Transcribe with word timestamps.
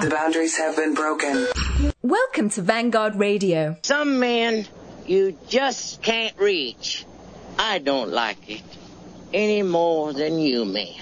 The 0.00 0.08
boundaries 0.08 0.56
have 0.56 0.74
been 0.76 0.94
broken. 0.94 1.46
Welcome 2.02 2.48
to 2.50 2.62
Vanguard 2.62 3.16
Radio. 3.16 3.76
Some 3.82 4.18
men 4.18 4.66
you 5.06 5.36
just 5.48 6.02
can't 6.02 6.36
reach. 6.38 7.04
I 7.58 7.78
don't 7.78 8.10
like 8.10 8.38
it 8.48 8.62
any 9.34 9.62
more 9.62 10.12
than 10.14 10.38
you 10.38 10.64
men. 10.64 10.94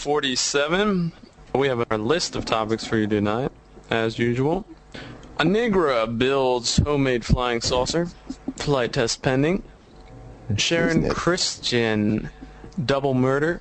47. 0.00 1.12
We 1.54 1.68
have 1.68 1.84
our 1.90 1.98
list 1.98 2.34
of 2.34 2.46
topics 2.46 2.86
for 2.86 2.96
you 2.96 3.06
tonight, 3.06 3.52
as 3.90 4.18
usual. 4.18 4.64
A 5.38 5.44
Negra 5.44 6.06
builds 6.06 6.78
homemade 6.78 7.22
flying 7.22 7.60
saucer. 7.60 8.08
Flight 8.56 8.94
test 8.94 9.20
pending. 9.20 9.62
Sharon 10.56 11.10
Christian 11.10 12.30
double 12.82 13.12
murder. 13.12 13.60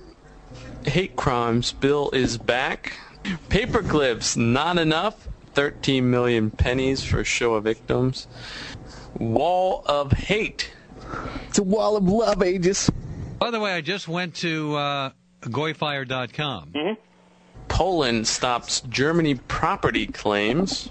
Hate 0.86 1.18
crimes 1.18 1.74
bill 1.74 2.10
is 2.12 2.38
back. 2.38 2.94
Paperclips 3.50 4.38
not 4.38 4.78
enough. 4.78 5.28
13 5.56 6.10
million 6.10 6.52
pennies 6.52 7.04
for 7.04 7.26
Shoah 7.26 7.60
victims. 7.60 8.28
Wall 9.18 9.84
of 9.88 10.14
hate. 10.14 10.72
It's 11.50 11.60
a 11.60 11.64
wall 11.64 11.98
of 11.98 12.08
love, 12.08 12.42
Aegis. 12.42 12.90
By 13.40 13.52
the 13.52 13.60
way, 13.60 13.74
I 13.74 13.82
just 13.82 14.08
went 14.08 14.36
to 14.36 14.76
uh, 14.76 15.10
goyfire.com. 15.42 16.98
Poland 17.68 18.28
stops 18.28 18.82
Germany 18.82 19.36
property 19.36 20.08
claims. 20.08 20.90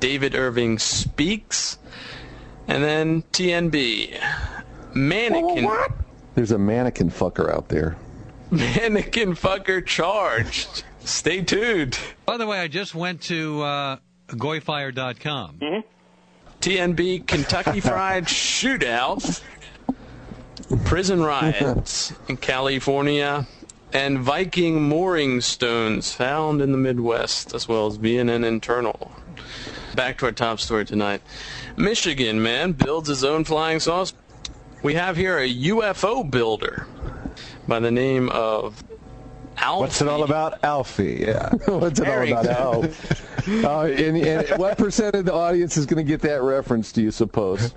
David 0.00 0.34
Irving 0.34 0.78
speaks. 0.78 1.78
And 2.68 2.82
then 2.82 3.22
TNB. 3.32 4.20
Mannequin. 4.94 5.68
There's 6.34 6.50
a 6.52 6.58
mannequin 6.58 7.10
fucker 7.10 7.52
out 7.52 7.68
there. 7.68 7.96
Mannequin 8.50 9.34
fucker 9.34 9.84
charged. 9.84 10.84
Stay 11.00 11.42
tuned. 11.42 11.98
By 12.26 12.36
the 12.36 12.46
way, 12.46 12.60
I 12.60 12.68
just 12.68 12.94
went 12.94 13.22
to 13.22 13.62
uh, 13.62 13.96
goyfire.com. 14.28 15.84
TNB 16.60 17.26
Kentucky 17.26 17.80
Fried 17.88 18.24
Shootout. 18.24 19.40
Prison 20.84 21.22
riots 21.22 22.12
in 22.28 22.36
California. 22.36 23.46
And 23.94 24.20
Viking 24.20 24.82
mooring 24.82 25.42
stones 25.42 26.14
found 26.14 26.62
in 26.62 26.72
the 26.72 26.78
Midwest, 26.78 27.54
as 27.54 27.68
well 27.68 27.86
as 27.86 27.98
VNN 27.98 28.42
internal. 28.42 29.12
Back 29.94 30.18
to 30.18 30.26
our 30.26 30.32
top 30.32 30.60
story 30.60 30.86
tonight. 30.86 31.20
Michigan 31.76 32.42
man 32.42 32.72
builds 32.72 33.08
his 33.08 33.22
own 33.22 33.44
flying 33.44 33.80
saucer. 33.80 34.16
We 34.82 34.94
have 34.94 35.16
here 35.16 35.38
a 35.38 35.48
UFO 35.48 36.28
builder 36.28 36.86
by 37.68 37.80
the 37.80 37.90
name 37.90 38.30
of 38.30 38.82
Alfie. 39.58 39.80
What's 39.80 40.00
it 40.00 40.08
all 40.08 40.22
about? 40.24 40.64
Alfie, 40.64 41.24
yeah. 41.26 41.50
What's 41.66 42.00
it 42.00 42.08
all 42.08 42.22
about? 42.22 42.56
Oh. 42.58 42.90
Uh, 43.48 43.84
and, 43.86 44.16
and 44.16 44.58
what 44.58 44.78
percent 44.78 45.14
of 45.14 45.26
the 45.26 45.34
audience 45.34 45.76
is 45.76 45.84
going 45.84 46.04
to 46.04 46.10
get 46.10 46.22
that 46.22 46.42
reference, 46.42 46.92
do 46.92 47.02
you 47.02 47.10
suppose? 47.10 47.74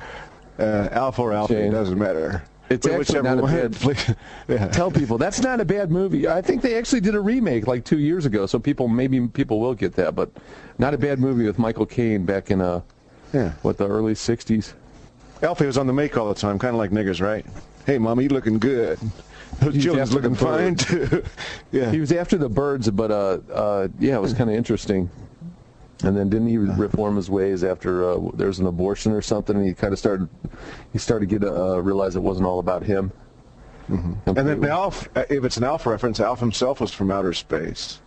Uh, 0.58 0.88
Alpha 0.92 1.22
or 1.22 1.34
Alfie, 1.34 1.56
Shane. 1.56 1.72
doesn't 1.72 2.00
matter. 2.00 2.44
It's 2.70 2.88
Wh- 2.88 2.92
actually 2.94 3.22
not 3.22 3.40
a 3.40 3.44
bad. 3.44 4.18
Yeah. 4.48 4.68
Tell 4.70 4.90
people 4.92 5.18
that's 5.18 5.42
not 5.42 5.59
a 5.62 5.66
bad 5.66 5.92
movie. 5.92 6.28
I 6.28 6.42
think 6.42 6.62
they 6.62 6.78
actually 6.78 7.02
did 7.02 7.14
a 7.16 7.20
remake 7.20 7.68
like 7.68 7.86
two 7.86 8.00
years 8.00 8.26
ago, 8.26 8.46
so 8.46 8.58
people 8.59 8.88
maybe 8.88 9.28
people 9.28 9.59
will 9.59 9.74
get 9.76 9.94
that. 9.96 10.16
But 10.16 10.31
not 10.80 10.94
a 10.94 10.98
bad 10.98 11.20
movie 11.20 11.46
with 11.46 11.59
Michael 11.59 11.86
Caine 11.86 12.26
back 12.26 12.50
in 12.52 12.62
uh, 12.62 12.81
Yeah. 13.34 13.52
what 13.62 13.78
the 13.78 13.88
early 13.88 14.14
'60s. 14.14 14.74
Alfie 15.44 15.66
was 15.68 15.78
on 15.78 15.86
the 15.86 15.94
make 15.94 16.18
all 16.18 16.28
the 16.30 16.34
time, 16.40 16.58
kind 16.58 16.74
of 16.74 16.80
like 16.80 16.92
niggers, 16.92 17.22
right? 17.22 17.46
Hey, 17.86 17.98
mama, 18.00 18.22
you 18.24 18.30
looking 18.30 18.58
good. 18.58 18.97
Those 19.59 19.82
children's 19.82 20.14
looking 20.14 20.34
fine, 20.34 20.76
too. 20.76 21.24
yeah. 21.72 21.92
He 21.92 22.00
was 22.00 22.12
after 22.12 22.38
the 22.38 22.50
birds, 22.50 22.90
but 22.90 23.12
uh, 23.12 23.38
uh, 23.53 23.88
yeah, 24.00 24.16
it 24.16 24.22
was 24.22 24.34
kind 24.34 24.50
of 24.50 24.56
interesting. 24.56 25.09
And 26.06 26.16
then 26.16 26.30
didn't 26.30 26.48
he 26.48 26.58
reform 26.84 27.16
his 27.16 27.30
ways 27.30 27.64
after 27.64 28.10
uh, 28.10 28.20
there 28.34 28.48
was 28.48 28.60
an 28.60 28.68
abortion 28.68 29.12
or 29.12 29.22
something? 29.22 29.56
And 29.56 29.66
he 29.66 29.74
kind 29.74 29.94
of 29.94 30.00
started, 30.00 30.30
he 30.94 31.00
started 31.00 31.30
to 31.30 31.40
get 31.40 31.48
uh, 31.48 31.82
realize 31.82 32.16
it 32.16 32.22
wasn't 32.22 32.46
all 32.48 32.60
about 32.60 32.84
him. 32.84 33.12
and 34.26 34.36
then 34.36 34.66
Alf, 34.66 35.10
uh, 35.16 35.26
if 35.30 35.44
it's 35.44 35.58
an 35.58 35.64
Alf 35.64 35.86
reference, 35.86 36.20
Alf 36.20 36.40
himself 36.40 36.82
was 36.82 36.92
from 36.92 37.12
outer 37.12 37.34
space. 37.34 38.00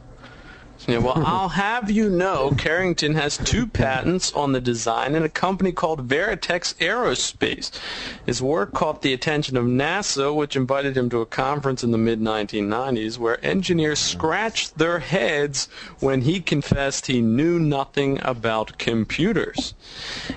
Yeah, 0.86 0.98
well, 0.98 1.14
I'll 1.26 1.50
have 1.50 1.90
you 1.90 2.08
know, 2.08 2.54
Carrington 2.56 3.14
has 3.14 3.38
two 3.38 3.66
patents 3.66 4.32
on 4.32 4.52
the 4.52 4.60
design 4.60 5.14
in 5.14 5.22
a 5.22 5.28
company 5.28 5.72
called 5.72 6.08
Veritex 6.08 6.74
Aerospace. 6.76 7.70
His 8.24 8.40
work 8.40 8.72
caught 8.72 9.02
the 9.02 9.12
attention 9.12 9.56
of 9.56 9.64
NASA, 9.64 10.34
which 10.34 10.56
invited 10.56 10.96
him 10.96 11.10
to 11.10 11.20
a 11.20 11.26
conference 11.26 11.82
in 11.82 11.90
the 11.90 11.98
mid-1990s 11.98 13.18
where 13.18 13.44
engineers 13.44 13.98
scratched 13.98 14.78
their 14.78 15.00
heads 15.00 15.68
when 16.00 16.22
he 16.22 16.40
confessed 16.40 17.06
he 17.06 17.20
knew 17.20 17.58
nothing 17.58 18.20
about 18.22 18.78
computers. 18.78 19.74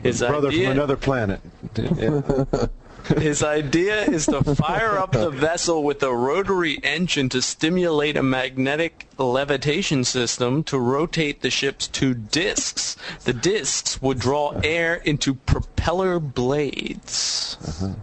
His 0.03 0.19
Brother 0.19 0.49
idea, 0.49 0.65
from 0.65 0.71
another 0.71 0.97
planet. 0.97 1.41
his 3.07 3.43
idea 3.43 4.03
is 4.03 4.25
to 4.25 4.43
fire 4.55 4.97
up 4.97 5.11
the 5.11 5.29
vessel 5.29 5.83
with 5.83 6.03
a 6.03 6.13
rotary 6.13 6.79
engine 6.83 7.29
to 7.29 7.41
stimulate 7.41 8.17
a 8.17 8.23
magnetic 8.23 9.07
levitation 9.17 10.03
system 10.03 10.63
to 10.63 10.79
rotate 10.79 11.41
the 11.41 11.49
ship's 11.49 11.87
two 11.87 12.13
discs. 12.13 12.95
The 13.23 13.33
discs 13.33 14.01
would 14.01 14.19
draw 14.19 14.59
air 14.63 14.95
into 14.95 15.35
propeller 15.35 16.19
blades. 16.19 17.57
Uh-huh. 17.67 17.93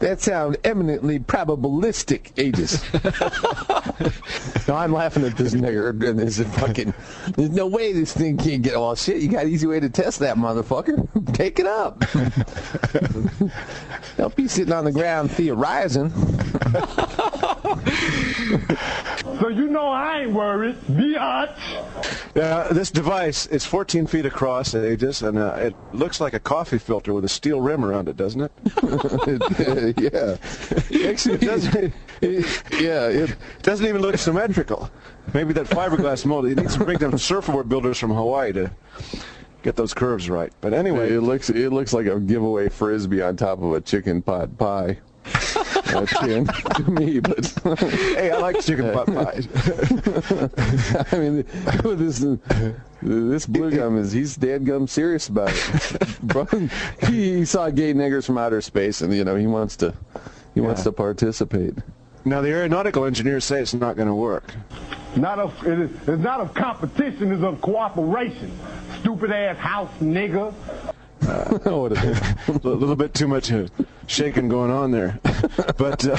That 0.00 0.22
sounds 0.22 0.56
eminently 0.64 1.18
probabilistic, 1.18 2.32
Aegis. 2.38 2.82
no, 4.68 4.74
I'm 4.74 4.94
laughing 4.94 5.24
at 5.24 5.36
this 5.36 5.52
nigger 5.52 5.90
and 5.90 6.18
this 6.18 6.40
fucking. 6.58 6.94
There's 7.36 7.50
no 7.50 7.66
way 7.66 7.92
this 7.92 8.14
thing 8.14 8.38
can't 8.38 8.62
get. 8.62 8.76
all 8.76 8.94
shit, 8.94 9.20
you 9.20 9.28
got 9.28 9.44
an 9.44 9.50
easy 9.50 9.66
way 9.66 9.78
to 9.78 9.90
test 9.90 10.20
that 10.20 10.36
motherfucker. 10.36 11.06
Take 11.34 11.58
it 11.58 11.66
up. 11.66 12.02
Don't 14.16 14.34
be 14.34 14.48
sitting 14.48 14.72
on 14.72 14.86
the 14.86 14.92
ground 14.92 15.30
theorizing. 15.32 16.10
So 19.40 19.48
you 19.48 19.68
know 19.68 19.88
I 19.88 20.22
ain't 20.22 20.32
worried. 20.32 20.76
Biatch. 20.82 21.56
Uh, 22.36 22.72
this 22.72 22.90
device 22.90 23.46
is 23.46 23.64
14 23.64 24.06
feet 24.06 24.26
across, 24.26 24.74
Aegis, 24.74 25.22
and 25.22 25.38
uh, 25.38 25.54
it 25.58 25.74
looks 25.92 26.20
like 26.20 26.34
a 26.34 26.40
coffee 26.40 26.78
filter 26.78 27.14
with 27.14 27.24
a 27.24 27.28
steel 27.28 27.60
rim 27.60 27.84
around 27.84 28.08
it, 28.08 28.16
doesn't 28.16 28.42
it? 28.42 28.52
yeah. 30.12 31.08
Actually, 31.08 31.34
It 31.34 31.40
doesn't, 31.40 31.94
yeah. 32.80 33.08
It, 33.08 33.36
doesn't 33.62 33.86
even 33.86 34.02
look 34.02 34.18
symmetrical. 34.18 34.90
Maybe 35.32 35.52
that 35.54 35.66
fiberglass 35.66 36.26
mold. 36.26 36.48
You 36.48 36.54
need 36.54 36.68
to 36.68 36.84
bring 36.84 36.98
them 36.98 37.16
surfboard 37.16 37.68
builders 37.68 37.98
from 37.98 38.10
Hawaii 38.10 38.52
to 38.52 38.70
get 39.62 39.76
those 39.76 39.94
curves 39.94 40.28
right. 40.28 40.52
But 40.60 40.74
anyway, 40.74 41.12
it 41.12 41.20
looks 41.20 41.50
it 41.50 41.72
looks 41.72 41.92
like 41.92 42.06
a 42.06 42.18
giveaway 42.18 42.68
frisbee 42.68 43.22
on 43.22 43.36
top 43.36 43.62
of 43.62 43.72
a 43.72 43.80
chicken 43.80 44.22
pot 44.22 44.56
pie. 44.58 44.98
That's 45.24 46.12
can 46.12 46.46
to 46.76 46.90
me, 46.90 47.20
but 47.20 47.46
hey, 47.78 48.30
I 48.30 48.38
like 48.38 48.60
chicken 48.60 48.92
pot 48.92 49.06
pies. 49.06 49.48
I 51.12 51.18
mean, 51.18 51.44
this 51.96 52.24
this 53.02 53.46
blue 53.46 53.70
gum 53.70 53.98
is 53.98 54.12
he's 54.12 54.36
dead 54.36 54.64
gum 54.66 54.86
serious 54.86 55.28
about 55.28 55.50
it. 55.52 56.20
Bro, 56.22 56.46
he, 57.06 57.38
he 57.38 57.44
saw 57.44 57.70
gay 57.70 57.92
niggers 57.92 58.26
from 58.26 58.38
outer 58.38 58.60
space, 58.60 59.00
and 59.02 59.12
you 59.14 59.24
know 59.24 59.36
he 59.36 59.46
wants 59.46 59.76
to 59.76 59.94
he 60.54 60.60
wants 60.60 60.82
to 60.84 60.92
participate. 60.92 61.74
Now, 62.24 62.42
the 62.42 62.50
aeronautical 62.50 63.06
engineers 63.06 63.44
say 63.44 63.62
it's 63.62 63.72
not 63.72 63.96
going 63.96 64.08
to 64.08 64.14
work. 64.14 64.52
Not 65.16 65.38
of, 65.38 65.66
it 65.66 65.78
is, 65.78 65.90
it's 66.06 66.22
not 66.22 66.40
of 66.40 66.52
competition, 66.54 67.32
it's 67.32 67.42
of 67.42 67.60
cooperation. 67.62 68.52
Stupid 69.00 69.32
ass 69.32 69.56
house 69.56 69.90
nigga. 71.20 71.80
what 72.46 72.62
a 72.64 72.68
little 72.68 72.96
bit 72.96 73.14
too 73.14 73.28
much 73.28 73.52
uh, 73.52 73.66
shaking 74.06 74.48
going 74.48 74.70
on 74.70 74.90
there. 74.90 75.18
But 75.76 76.06
uh, 76.06 76.16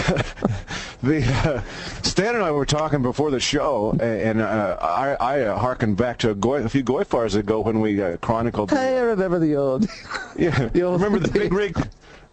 the 1.03 1.23
uh, 1.45 1.61
Stan 2.01 2.33
and 2.35 2.43
I 2.43 2.49
were 2.51 2.65
talking 2.65 3.03
before 3.03 3.29
the 3.29 3.39
show, 3.39 3.95
and 4.01 4.41
uh, 4.41 4.77
I, 4.81 5.13
I 5.13 5.41
uh, 5.41 5.57
harkened 5.57 5.97
back 5.97 6.17
to 6.19 6.31
a, 6.31 6.35
goy, 6.35 6.63
a 6.63 6.69
few 6.69 6.83
Goyfires 6.83 7.35
ago 7.35 7.59
when 7.61 7.79
we 7.79 8.01
uh, 8.01 8.17
chronicled. 8.17 8.73
I 8.73 8.97
remember 8.99 9.37
the 9.37 9.55
old. 9.55 9.87
yeah, 10.35 10.69
the 10.69 10.81
old 10.81 11.01
remember 11.01 11.19
the 11.25 11.31
big 11.31 11.53
rig. 11.53 11.77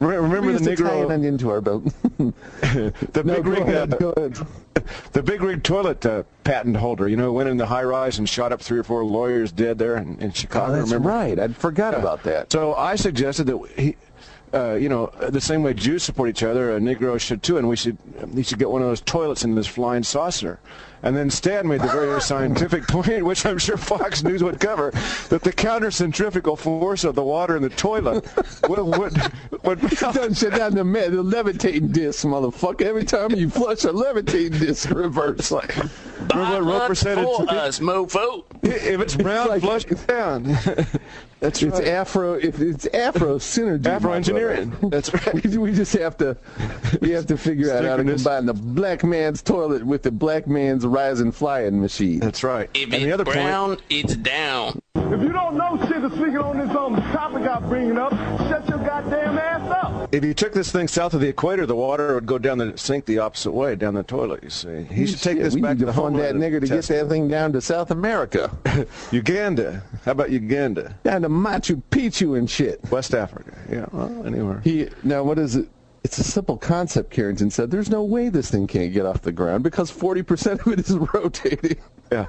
Re- 0.01 0.17
Remember 0.17 0.53
the 0.53 0.77
to 0.77 0.83
tie 0.83 0.95
an 0.95 1.09
Negro, 1.09 1.11
onion 1.11 1.39
to 1.39 1.51
our 1.51 1.61
boat. 1.61 1.85
the 2.19 3.23
no, 3.25 3.35
big 3.35 3.47
rig, 3.47 3.63
ahead, 3.63 3.95
uh, 3.95 4.31
the 5.13 5.23
big 5.23 5.43
rig 5.43 5.63
toilet 5.63 6.05
uh, 6.07 6.23
patent 6.45 6.77
holder. 6.77 7.09
You 7.09 7.17
know, 7.17 7.33
went 7.33 7.49
in 7.49 7.57
the 7.57 7.67
high 7.67 7.83
rise 7.83 8.19
and 8.19 8.29
shot 8.29 8.53
up 8.53 8.61
three 8.61 8.79
or 8.79 8.85
four 8.85 9.05
lawyers 9.05 9.53
dead 9.53 9.79
there 9.79 9.97
in, 9.97 10.19
in 10.21 10.33
Chicago. 10.33 10.73
Oh, 10.73 10.77
that's 10.77 10.91
remember? 10.93 11.09
right. 11.09 11.39
I 11.39 11.49
forgot 11.49 11.95
about 11.95 12.23
that. 12.25 12.53
So 12.53 12.75
I 12.75 12.97
suggested 12.97 13.45
that 13.45 13.59
he, 13.77 13.97
uh, 14.55 14.75
you 14.75 14.89
know, 14.89 15.07
the 15.29 15.41
same 15.41 15.63
way 15.63 15.75
Jews 15.75 16.03
support 16.03 16.29
each 16.31 16.43
other, 16.43 16.77
a 16.77 16.81
Negro 16.81 17.21
should 17.21 17.43
too, 17.43 17.59
and 17.59 17.69
we 17.69 17.77
should 17.77 17.99
he 18.35 18.43
should 18.43 18.59
get 18.59 18.71
one 18.71 18.83
of 18.83 18.89
those 18.89 19.01
toilets 19.01 19.45
in 19.45 19.55
this 19.55 19.67
flying 19.67 20.03
saucer. 20.03 20.59
And 21.03 21.17
then 21.17 21.31
Stan 21.31 21.67
made 21.69 21.81
the 21.81 21.87
very 21.89 22.21
scientific 22.21 22.87
point, 22.89 23.25
which 23.25 23.47
I'm 23.47 23.59
sure 23.59 23.77
Fox 23.77 24.23
News 24.25 24.43
would 24.43 24.59
cover, 24.61 24.91
that 25.29 25.43
the 25.43 25.53
counter-centrifugal 25.53 26.57
force 26.57 27.05
of 27.05 27.15
the 27.15 27.23
water 27.23 27.57
in 27.57 27.63
the 27.63 27.69
toilet 27.71 28.27
would 28.69 28.81
would, 28.99 29.33
would 29.65 29.81
Done 29.99 30.35
shut 30.35 30.55
down 30.55 30.75
the, 30.75 30.85
me- 30.85 31.09
the 31.09 31.23
levitating 31.23 31.89
disc, 31.93 32.25
motherfucker. 32.25 32.83
Every 32.83 33.05
time 33.05 33.33
you 33.33 33.49
flush 33.51 33.85
a 33.85 33.93
levitating 33.93 34.59
disc 34.59 34.91
reverse. 34.91 35.51
Like, 35.51 35.77
Remember 36.35 36.65
what 36.65 36.81
Roper 36.83 36.95
said? 36.95 37.15
for 37.23 37.43
It's- 37.45 37.57
us, 37.57 37.79
mofo. 37.81 38.45
If 38.63 39.01
it's 39.01 39.15
brown, 39.17 39.49
like- 39.49 39.63
flush 39.63 39.85
it 39.87 40.05
down. 40.07 40.45
That's 41.41 41.63
it's 41.63 41.79
right. 41.79 41.87
Afro. 41.87 42.35
If 42.35 42.61
it's 42.61 42.87
Afro 42.87 43.39
synergy. 43.39 43.87
Afro 43.87 44.11
engineering. 44.13 44.75
That's 44.91 45.15
right. 45.15 45.45
We, 45.45 45.57
we 45.59 45.73
just 45.73 45.93
have 45.93 46.17
to 46.17 46.37
we 47.01 47.11
have 47.11 47.27
to 47.27 47.37
figure 47.37 47.73
out 47.73 47.85
how 47.85 47.97
to 47.97 48.03
combine 48.03 48.45
the 48.47 48.55
black 48.55 49.05
man's 49.05 49.41
toilet 49.41 49.87
with 49.87 50.03
the 50.03 50.11
black 50.11 50.49
man's 50.49 50.85
rising 50.89 51.33
flying 51.33 51.81
machine. 51.81 52.21
That's 52.21 52.43
right. 52.43 52.69
If 52.75 52.85
and 52.85 52.95
it's 52.95 53.05
the 53.05 53.13
other 53.13 53.25
point. 53.25 53.37
brown, 53.37 53.79
it's 53.91 54.17
down. 54.17 54.81
If 54.95 55.23
you 55.23 55.33
don't 55.33 55.57
know 55.57 55.79
shit 55.89 56.03
to 56.03 56.11
speaking 56.11 56.39
on 56.39 56.59
this 56.59 56.77
um, 56.77 56.97
topic 57.13 57.49
I'm 57.49 57.69
bringing 57.69 57.97
up, 57.97 58.13
shut 58.49 58.69
your 58.69 58.79
goddamn 58.79 59.39
ass 59.39 59.71
up. 59.71 60.15
If 60.15 60.25
you 60.25 60.35
took 60.35 60.53
this 60.53 60.71
thing 60.71 60.89
south 60.89 61.15
of 61.15 61.21
the 61.21 61.29
equator, 61.29 61.67
the 61.67 61.75
water 61.77 62.15
would 62.15 62.27
go 62.27 62.39
down 62.39 62.59
the 62.59 62.77
sink 62.77 63.05
the 63.07 63.19
opposite 63.19 63.53
way 63.53 63.75
down 63.75 63.95
the 63.95 64.03
toilet. 64.03 64.43
You 64.43 64.51
see, 64.51 64.83
he 64.85 65.07
should 65.07 65.21
take 65.21 65.37
Shit, 65.37 65.45
this 65.45 65.55
we 65.55 65.63
back 65.63 65.79
need 65.79 65.81
to 65.81 65.87
to 65.87 65.93
the 65.93 65.93
fund 65.93 66.17
that 66.19 66.33
homeland 66.33 66.55
nigger 66.55 66.61
to 66.61 66.67
get 66.67 66.85
that 66.85 67.09
thing 67.09 67.29
down 67.29 67.53
to 67.53 67.61
South 67.61 67.91
America. 67.91 68.51
Uganda. 69.11 69.83
How 70.05 70.13
about 70.13 70.31
Uganda? 70.31 70.95
down 71.05 71.23
to 71.23 71.29
Machu 71.29 71.83
Picchu 71.91 72.39
and 72.39 72.49
shit. 72.49 72.81
West 72.91 73.15
Africa. 73.15 73.57
Yeah. 73.71 73.87
Well, 73.93 74.27
anywhere. 74.27 74.61
He 74.61 74.89
now 75.03 75.23
what 75.23 75.39
is 75.39 75.57
it? 75.57 75.69
It's 76.05 76.19
a 76.19 76.25
simple 76.25 76.57
concept. 76.57 77.11
Carrington 77.11 77.51
said, 77.51 77.71
"There's 77.71 77.91
no 77.91 78.03
way 78.03 78.29
this 78.29 78.51
thing 78.51 78.67
can't 78.67 78.93
get 78.93 79.05
off 79.05 79.23
the 79.23 79.33
ground 79.33 79.65
because 79.65 79.91
40% 79.91 80.67
of 80.67 80.73
it 80.73 80.81
is 80.81 80.97
rotating." 81.15 81.79
Yeah. 82.11 82.27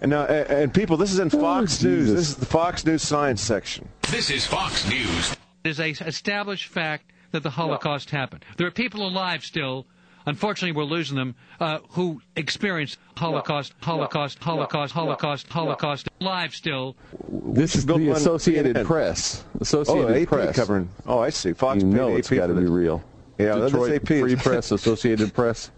And 0.00 0.10
now, 0.10 0.24
and, 0.24 0.50
and 0.50 0.74
people, 0.74 0.96
this 0.96 1.12
is 1.12 1.18
in 1.18 1.30
oh, 1.32 1.38
Fox 1.38 1.82
News. 1.82 2.10
This 2.10 2.28
is 2.30 2.36
the 2.36 2.46
Fox 2.46 2.84
News 2.86 3.02
science 3.02 3.42
section. 3.42 3.88
This 4.10 4.30
is 4.30 4.46
Fox 4.46 4.88
News. 4.88 5.36
It 5.64 5.68
is 5.70 5.80
a 5.80 5.90
established 5.90 6.68
fact 6.68 7.12
that 7.32 7.42
the 7.42 7.50
Holocaust 7.50 8.10
happened. 8.10 8.44
There 8.56 8.66
are 8.66 8.72
people 8.72 9.06
alive 9.06 9.44
still. 9.44 9.86
Unfortunately, 10.26 10.72
we're 10.76 10.84
losing 10.84 11.16
them. 11.16 11.34
Uh, 11.60 11.78
who 11.90 12.20
experienced 12.34 12.98
Holocaust, 13.16 13.72
Holocaust, 13.80 14.38
Holocaust, 14.40 14.92
Holocaust, 14.92 15.48
Holocaust, 15.48 16.08
live 16.20 16.54
still. 16.54 16.96
This 17.28 17.74
is 17.76 17.86
the 17.86 18.10
Associated 18.10 18.76
CNN. 18.76 18.84
Press. 18.84 19.44
Oh, 19.54 19.58
Associated 19.60 20.22
AP 20.22 20.28
Press. 20.28 20.56
covering. 20.56 20.90
Oh, 21.06 21.18
I 21.20 21.30
see. 21.30 21.52
Fox 21.52 21.82
You 21.82 21.88
paid 21.88 21.96
know 21.96 22.16
it's 22.16 22.28
got 22.28 22.48
to 22.48 22.54
be 22.54 22.66
real. 22.66 23.02
Yeah, 23.38 23.56
that's 23.56 23.72
Detroit 23.72 24.02
AP. 24.02 24.06
Free 24.08 24.36
Press, 24.36 24.70
Associated 24.72 25.32
Press. 25.32 25.70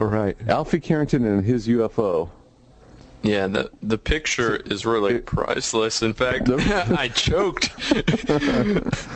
All 0.00 0.06
right. 0.06 0.36
Alfie 0.48 0.80
Carrington 0.80 1.24
and 1.24 1.44
his 1.44 1.66
UFO. 1.68 2.30
Yeah, 3.22 3.48
the 3.48 3.70
the 3.82 3.98
picture 3.98 4.56
is 4.56 4.86
really 4.86 5.18
priceless. 5.18 6.02
In 6.02 6.12
fact, 6.12 6.48
I 6.50 7.08
choked. 7.08 7.70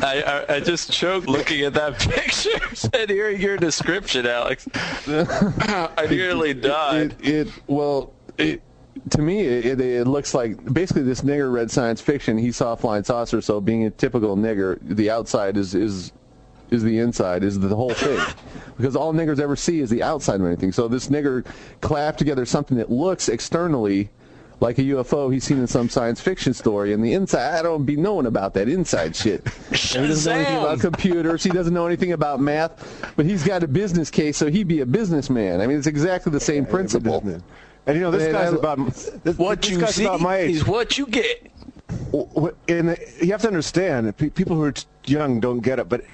I, 0.03 0.45
I 0.49 0.55
I 0.57 0.61
just 0.61 0.93
choked 0.93 1.29
looking 1.29 1.63
at 1.63 1.75
that 1.75 1.99
picture 1.99 2.89
and 2.99 3.11
hearing 3.11 3.41
your 3.41 3.57
description, 3.57 4.27
Alex. 4.27 4.67
I 4.75 6.07
nearly 6.11 6.55
died. 6.55 7.15
It, 7.21 7.49
it 7.49 7.49
well, 7.69 8.13
it, 8.39 8.61
to 9.11 9.23
me, 9.23 9.41
it, 9.41 9.81
it 9.81 10.07
looks 10.07 10.35
like 10.35 10.73
basically 10.73 11.03
this 11.03 11.23
nigger 11.23 11.53
read 11.53 11.71
science 11.71 12.01
fiction. 12.01 12.37
He 12.39 12.51
saw 12.53 12.75
flying 12.75 13.05
saucer, 13.05 13.41
so 13.41 13.61
being 13.61 13.85
a 13.85 13.91
typical 13.91 14.37
nigger, 14.37 14.79
the 14.83 15.11
outside 15.11 15.57
is 15.57 15.75
is 15.75 16.13
is 16.73 16.83
the 16.83 16.99
inside, 16.99 17.45
is 17.45 17.59
the 17.61 17.75
whole 17.75 17.95
thing. 17.95 18.19
because 18.77 18.97
all 18.97 19.13
niggers 19.13 19.39
ever 19.39 19.57
see 19.57 19.81
is 19.81 19.91
the 19.91 20.03
outside 20.03 20.41
of 20.41 20.47
anything. 20.47 20.73
So 20.73 20.89
this 20.89 21.09
nigger 21.09 21.45
clapped 21.81 22.19
together 22.19 22.45
something 22.47 22.77
that 22.79 22.91
looks 22.91 23.29
externally 23.29 24.11
like 24.61 24.79
a 24.79 24.83
UFO 24.83 25.33
he's 25.33 25.43
seen 25.45 25.59
in 25.59 25.67
some 25.67 25.89
science 25.89 26.21
fiction 26.21 26.55
story, 26.55 26.93
and 26.93 27.05
the 27.05 27.13
inside, 27.15 27.59
I 27.59 27.63
don't 27.63 27.85
be 27.85 27.97
knowing 27.97 28.27
about 28.27 28.55
that 28.55 28.69
inside 28.69 29.15
shit. 29.17 29.45
And 29.95 30.05
he 30.05 30.09
doesn't 30.09 30.33
know 30.33 30.39
anything 30.39 30.59
about 30.59 30.81
computers. 30.81 31.43
He 31.43 31.51
doesn't 31.51 31.75
know 31.75 31.87
anything 31.87 32.13
about 32.13 32.41
math, 32.41 33.13
but 33.17 33.27
he's 33.27 33.43
got 33.43 33.63
a 33.63 33.69
business 33.69 34.09
case, 34.11 34.37
so 34.37 34.49
he'd 34.49 34.69
be 34.69 34.81
a 34.81 34.87
businessman. 34.87 35.61
I 35.61 35.67
mean, 35.67 35.77
it's 35.77 35.89
exactly 35.89 36.31
the 36.31 36.41
same 36.41 36.65
principle. 36.65 37.19
And 37.87 37.97
you 37.97 38.03
know, 38.03 38.13
this 38.13 38.33
guy's 38.33 38.53
I- 38.53 38.57
about 38.57 38.79
this, 39.25 39.37
What 39.37 39.63
this 39.63 39.71
you 39.73 39.81
guy's 39.81 39.95
see 39.97 40.05
about 40.05 40.21
my 40.21 40.37
age. 40.37 40.57
is 40.57 40.67
what 40.67 40.97
you 40.97 41.07
get. 41.07 41.51
And 42.69 42.91
uh, 42.91 42.97
you 43.21 43.33
have 43.33 43.43
to 43.43 43.49
understand 43.49 44.17
people 44.17 44.55
who 44.57 44.63
are 44.63 44.75
young 45.05 45.41
don't 45.41 45.61
get 45.61 45.79
it, 45.79 45.89
but 45.89 46.05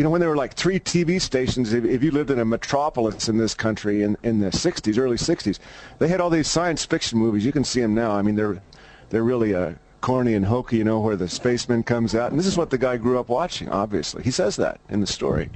you 0.00 0.04
know 0.04 0.08
when 0.08 0.22
there 0.22 0.30
were 0.30 0.36
like 0.36 0.54
three 0.54 0.80
TV 0.80 1.20
stations, 1.20 1.74
if, 1.74 1.84
if 1.84 2.02
you 2.02 2.10
lived 2.10 2.30
in 2.30 2.38
a 2.38 2.44
metropolis 2.46 3.28
in 3.28 3.36
this 3.36 3.52
country 3.52 4.02
in, 4.02 4.16
in 4.22 4.40
the 4.40 4.46
'60s, 4.48 4.96
early 4.96 5.18
'60s, 5.18 5.58
they 5.98 6.08
had 6.08 6.22
all 6.22 6.30
these 6.30 6.48
science 6.48 6.86
fiction 6.86 7.18
movies. 7.18 7.44
You 7.44 7.52
can 7.52 7.64
see 7.64 7.82
them 7.82 7.94
now. 7.94 8.12
I 8.12 8.22
mean, 8.22 8.34
they're 8.34 8.62
they're 9.10 9.22
really 9.22 9.54
uh, 9.54 9.72
corny 10.00 10.32
and 10.32 10.46
hokey, 10.46 10.78
you 10.78 10.84
know, 10.84 11.00
where 11.00 11.16
the 11.16 11.28
spaceman 11.28 11.82
comes 11.82 12.14
out, 12.14 12.30
and 12.30 12.40
this 12.40 12.46
is 12.46 12.56
what 12.56 12.70
the 12.70 12.78
guy 12.78 12.96
grew 12.96 13.20
up 13.20 13.28
watching. 13.28 13.68
Obviously, 13.68 14.22
he 14.22 14.30
says 14.30 14.56
that 14.56 14.80
in 14.88 15.02
the 15.02 15.06
story. 15.06 15.50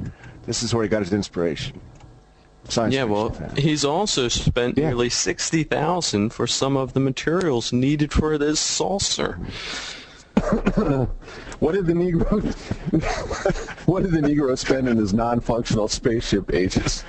This 0.45 0.63
is 0.63 0.75
where 0.75 0.83
he 0.83 0.91
got 0.91 1.01
his 1.01 1.15
inspiration. 1.15 1.81
Science 2.69 2.95
Yeah, 2.95 3.05
well, 3.05 3.31
fan. 3.31 3.57
he's 3.57 3.83
also 3.83 4.29
spent 4.29 4.77
Yeah. 4.77 4.89
nearly 4.89 5.09
sixty 5.09 5.65
thousand 5.65 6.35
for 6.35 6.47
some 6.47 6.77
of 6.77 6.93
the 6.93 7.01
materials 7.01 7.73
needed 7.73 8.13
for 8.13 8.37
this 8.37 8.61
saucer. 8.61 9.39
What 11.61 11.73
did 11.73 11.87
the 11.87 11.93
Negro? 11.95 12.43
what 13.87 14.03
did 14.03 14.13
the 14.13 14.21
Negro 14.21 14.59
spend 14.59 14.89
in 14.89 14.99
his 14.99 15.15
non-functional 15.15 15.89
spaceship 15.89 16.53
ages? 16.53 17.05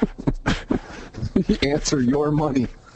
Answer 1.61 1.99
your 1.99 2.31
money. 2.31 2.67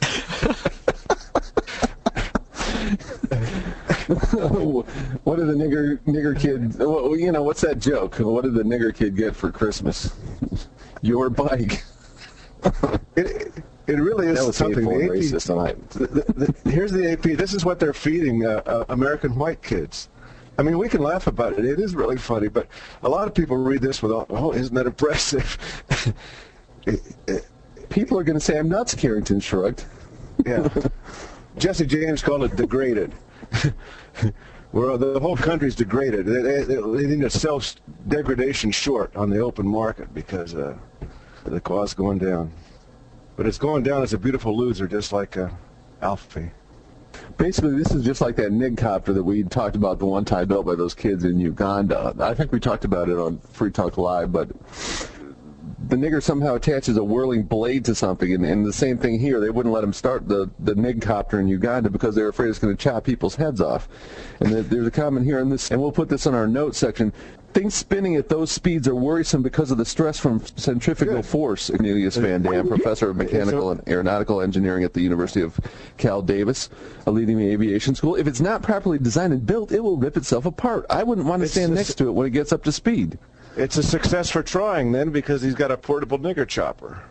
what 5.24 5.36
did 5.36 5.48
the 5.48 5.54
nigger 5.54 5.98
nigger 6.06 6.38
kid? 6.38 6.78
well, 6.78 7.16
You 7.16 7.32
know 7.32 7.42
what's 7.42 7.60
that 7.60 7.78
joke? 7.78 8.16
What 8.16 8.44
did 8.44 8.54
the 8.54 8.62
nigger 8.62 8.94
kid 8.94 9.16
get 9.16 9.36
for 9.36 9.52
Christmas? 9.52 10.14
Your 11.02 11.28
bike. 11.28 11.84
It, 13.16 13.52
it 13.86 13.96
really 13.96 14.28
is 14.28 14.38
That 14.38 14.46
was 14.46 14.56
something. 14.56 14.84
The 14.84 15.04
AP 15.04 15.10
racist. 15.10 15.46
tonight. 15.46 15.90
the, 15.90 16.06
the, 16.06 16.52
the, 16.62 16.70
here's 16.70 16.92
the 16.92 17.12
AP. 17.12 17.22
This 17.22 17.52
is 17.54 17.64
what 17.64 17.78
they're 17.80 17.92
feeding 17.92 18.46
uh, 18.46 18.62
uh, 18.64 18.84
American 18.88 19.34
white 19.36 19.62
kids. 19.62 20.08
I 20.60 20.62
mean, 20.62 20.76
we 20.76 20.90
can 20.90 21.00
laugh 21.02 21.26
about 21.26 21.54
it. 21.54 21.64
It 21.64 21.80
is 21.80 21.94
really 21.94 22.18
funny, 22.18 22.48
but 22.48 22.66
a 23.02 23.08
lot 23.08 23.26
of 23.26 23.32
people 23.32 23.56
read 23.56 23.80
this 23.80 24.02
with, 24.02 24.12
"Oh, 24.12 24.52
isn't 24.52 24.74
that 24.74 24.86
impressive?" 24.86 25.56
It- 26.86 27.00
it- 27.26 27.46
People 27.88 28.18
are 28.18 28.22
going 28.24 28.38
to 28.38 28.44
say 28.44 28.56
I'm 28.58 28.68
nuts. 28.68 28.94
Carrington 28.94 29.40
shrugged. 29.40 29.84
yeah. 30.46 30.68
Jesse 31.58 31.84
James 31.86 32.22
called 32.22 32.44
it 32.44 32.54
degraded. 32.56 33.12
Where 34.70 34.96
the 34.96 35.18
whole 35.18 35.36
country's 35.36 35.74
degraded. 35.74 36.24
They, 36.26 36.40
they, 36.62 36.74
they 36.76 37.06
need 37.06 37.22
to 37.22 37.30
sell 37.30 37.56
s- 37.56 37.76
degradation 38.06 38.70
short 38.70 39.14
on 39.16 39.28
the 39.28 39.40
open 39.40 39.66
market 39.66 40.14
because 40.14 40.54
uh, 40.54 40.76
the 41.44 41.60
cost 41.60 41.96
going 41.96 42.18
down. 42.18 42.52
But 43.36 43.46
it's 43.48 43.58
going 43.58 43.82
down 43.82 44.02
as 44.04 44.12
a 44.12 44.18
beautiful 44.18 44.56
loser, 44.56 44.86
just 44.86 45.12
like 45.12 45.36
uh, 45.36 45.48
Alfie. 46.00 46.52
Basically, 47.36 47.76
this 47.76 47.92
is 47.92 48.04
just 48.04 48.20
like 48.20 48.36
that 48.36 48.52
nig 48.52 48.76
copter 48.76 49.12
that 49.12 49.22
we 49.22 49.42
talked 49.44 49.76
about 49.76 49.98
the 49.98 50.06
one 50.06 50.24
time 50.24 50.46
built 50.48 50.66
by 50.66 50.74
those 50.74 50.94
kids 50.94 51.24
in 51.24 51.40
Uganda. 51.40 52.14
I 52.20 52.34
think 52.34 52.52
we 52.52 52.60
talked 52.60 52.84
about 52.84 53.08
it 53.08 53.18
on 53.18 53.38
Free 53.38 53.70
Talk 53.70 53.96
Live, 53.96 54.32
but 54.32 54.48
the 55.88 55.96
nigger 55.96 56.22
somehow 56.22 56.54
attaches 56.54 56.96
a 56.96 57.04
whirling 57.04 57.42
blade 57.42 57.84
to 57.86 57.94
something, 57.94 58.32
and, 58.32 58.44
and 58.44 58.64
the 58.64 58.72
same 58.72 58.98
thing 58.98 59.18
here. 59.18 59.40
They 59.40 59.50
wouldn't 59.50 59.74
let 59.74 59.82
him 59.82 59.92
start 59.92 60.28
the 60.28 60.50
the 60.60 60.74
nig 60.74 61.02
copter 61.02 61.40
in 61.40 61.48
Uganda 61.48 61.90
because 61.90 62.14
they're 62.14 62.28
afraid 62.28 62.48
it's 62.48 62.58
going 62.58 62.76
to 62.76 62.82
chop 62.82 63.04
people's 63.04 63.34
heads 63.34 63.60
off. 63.60 63.88
And 64.40 64.52
there's 64.52 64.86
a 64.86 64.90
comment 64.90 65.24
here 65.26 65.38
in 65.40 65.48
this, 65.48 65.70
and 65.70 65.80
we'll 65.80 65.92
put 65.92 66.08
this 66.08 66.26
in 66.26 66.34
our 66.34 66.46
notes 66.46 66.78
section. 66.78 67.12
Things 67.52 67.74
spinning 67.74 68.14
at 68.14 68.28
those 68.28 68.52
speeds 68.52 68.86
are 68.86 68.94
worrisome 68.94 69.42
because 69.42 69.72
of 69.72 69.78
the 69.78 69.84
stress 69.84 70.20
from 70.20 70.40
centrifugal 70.56 71.16
Good. 71.16 71.26
force. 71.26 71.68
Cornelius 71.68 72.16
Van 72.16 72.42
Dam, 72.42 72.68
professor 72.68 73.10
of 73.10 73.16
mechanical 73.16 73.72
and 73.72 73.86
aeronautical 73.88 74.40
engineering 74.40 74.84
at 74.84 74.94
the 74.94 75.00
University 75.00 75.40
of 75.40 75.58
Cal 75.96 76.22
Davis, 76.22 76.70
a 77.06 77.10
leading 77.10 77.40
aviation 77.40 77.96
school. 77.96 78.14
If 78.14 78.28
it's 78.28 78.40
not 78.40 78.62
properly 78.62 78.98
designed 78.98 79.32
and 79.32 79.44
built, 79.44 79.72
it 79.72 79.80
will 79.80 79.96
rip 79.96 80.16
itself 80.16 80.46
apart. 80.46 80.86
I 80.90 81.02
wouldn't 81.02 81.26
want 81.26 81.40
to 81.40 81.44
It's 81.44 81.54
stand 81.54 81.74
next 81.74 81.94
to 81.96 82.06
it 82.06 82.12
when 82.12 82.28
it 82.28 82.30
gets 82.30 82.52
up 82.52 82.62
to 82.64 82.72
speed. 82.72 83.18
It's 83.56 83.76
a 83.76 83.82
success 83.82 84.30
for 84.30 84.44
trying 84.44 84.92
then 84.92 85.10
because 85.10 85.42
he's 85.42 85.56
got 85.56 85.72
a 85.72 85.76
portable 85.76 86.20
nigger 86.20 86.46
chopper. 86.46 87.02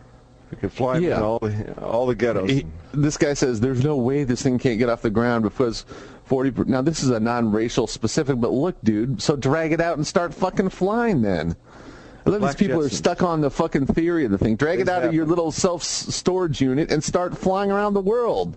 He 0.48 0.56
can 0.56 0.70
fly 0.70 0.98
Yeah. 0.98 1.18
in 1.18 1.22
all 1.22 1.38
the 1.38 1.74
all 1.80 2.06
the 2.06 2.14
ghettos. 2.14 2.50
He, 2.50 2.66
this 2.92 3.16
guy 3.16 3.34
says 3.34 3.60
there's 3.60 3.84
no 3.84 3.96
way 3.96 4.24
this 4.24 4.42
thing 4.42 4.58
can't 4.58 4.78
get 4.78 4.88
off 4.88 5.02
the 5.02 5.10
ground 5.10 5.44
because 5.44 5.84
40. 6.30 6.50
per- 6.52 6.64
Now 6.64 6.80
this 6.80 7.02
is 7.02 7.10
a 7.10 7.18
non-racial 7.18 7.88
specific, 7.88 8.40
but 8.40 8.52
look, 8.52 8.76
dude. 8.84 9.20
So 9.20 9.34
drag 9.34 9.72
it 9.72 9.80
out 9.80 9.96
and 9.96 10.06
start 10.06 10.32
fucking 10.32 10.68
flying 10.68 11.22
then. 11.22 11.56
I 12.24 12.30
love 12.30 12.40
these 12.40 12.50
Black 12.50 12.56
people 12.56 12.80
are 12.80 12.88
stuck 12.88 13.22
on 13.24 13.40
the 13.40 13.50
fucking 13.50 13.86
theory 13.86 14.24
of 14.26 14.30
the 14.30 14.38
thing. 14.38 14.54
Drag 14.54 14.78
it 14.78 14.88
out 14.88 15.02
of 15.02 15.12
your 15.12 15.26
little 15.26 15.50
self-storage 15.50 16.60
unit 16.60 16.92
and 16.92 17.02
start 17.02 17.36
flying 17.36 17.72
around 17.72 17.94
the 17.94 18.00
world. 18.00 18.56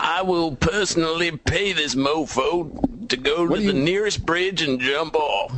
I 0.00 0.22
will 0.22 0.56
personally 0.56 1.30
pay 1.30 1.72
this 1.72 1.94
mofo 1.94 3.08
to 3.08 3.16
go 3.16 3.46
What 3.46 3.60
to 3.60 3.60
the 3.60 3.66
you- 3.74 3.84
nearest 3.84 4.26
bridge 4.26 4.60
and 4.62 4.80
jump 4.80 5.14
off. 5.14 5.56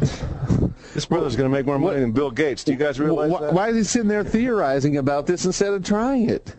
this 0.93 1.07
brother's 1.07 1.37
going 1.37 1.51
to 1.51 1.57
make 1.57 1.65
more 1.65 1.79
money 1.79 2.01
than 2.01 2.13
Bill 2.13 2.31
Gates. 2.31 2.65
Do 2.65 2.73
you 2.73 2.79
guys 2.79 3.01
realize 3.01 3.33
Wh- 3.33 3.41
that? 3.41 3.55
Why 3.55 3.69
is 3.71 3.77
he 3.77 3.85
sitting 3.85 4.09
there 4.09 4.25
theorizing 4.25 4.99
about 4.99 5.27
this 5.27 5.47
instead 5.47 5.73
of 5.73 5.83
trying 5.83 6.29
it? 6.29 6.55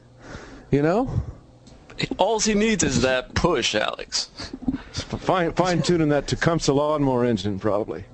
You 0.72 0.82
know? 0.82 1.08
All 2.18 2.40
he 2.40 2.54
needs 2.54 2.84
is 2.84 3.02
that 3.02 3.34
push, 3.34 3.76
Alex. 3.76 4.30
Fine 4.94 5.54
fine 5.54 5.82
tuning 5.82 6.10
that 6.10 6.28
Tecumseh 6.28 6.74
lawnmower 6.74 7.26
engine 7.26 7.60
probably. 7.60 8.06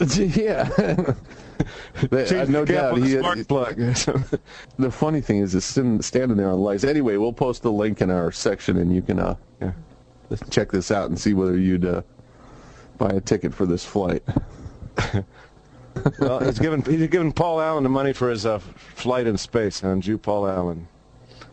yeah. 0.16 0.68
But, 2.08 2.32
uh, 2.32 2.44
no 2.46 2.64
the 2.64 2.72
cap 2.72 2.82
doubt 2.82 2.94
the 2.96 3.06
he. 3.06 3.18
spark 3.18 3.48
plug. 3.48 4.40
The 4.78 4.90
funny 4.90 5.20
thing 5.20 5.38
is, 5.38 5.54
it's 5.54 5.66
standing 5.66 6.36
there 6.38 6.48
on 6.50 6.58
lights. 6.60 6.84
Anyway, 6.84 7.18
we'll 7.18 7.34
post 7.34 7.62
the 7.62 7.70
link 7.70 8.00
in 8.00 8.10
our 8.10 8.32
section, 8.32 8.78
and 8.78 8.94
you 8.94 9.02
can 9.02 9.18
uh, 9.18 9.34
Yeah. 9.60 9.72
check 10.48 10.72
this 10.72 10.90
out 10.90 11.10
and 11.10 11.18
see 11.18 11.34
whether 11.34 11.58
you'd 11.58 11.84
uh, 11.84 12.00
buy 12.96 13.10
a 13.10 13.20
ticket 13.20 13.52
for 13.52 13.66
this 13.66 13.84
flight. 13.84 14.22
well, 16.18 16.40
he's 16.40 16.58
given 16.58 16.82
he's 16.82 17.08
given 17.08 17.32
Paul 17.32 17.60
Allen 17.60 17.82
the 17.82 17.90
money 17.90 18.14
for 18.14 18.30
his 18.30 18.46
uh, 18.46 18.58
flight 18.58 19.26
in 19.26 19.36
space, 19.36 19.82
and 19.82 20.02
Jew 20.02 20.16
Paul 20.16 20.48
Allen. 20.48 20.88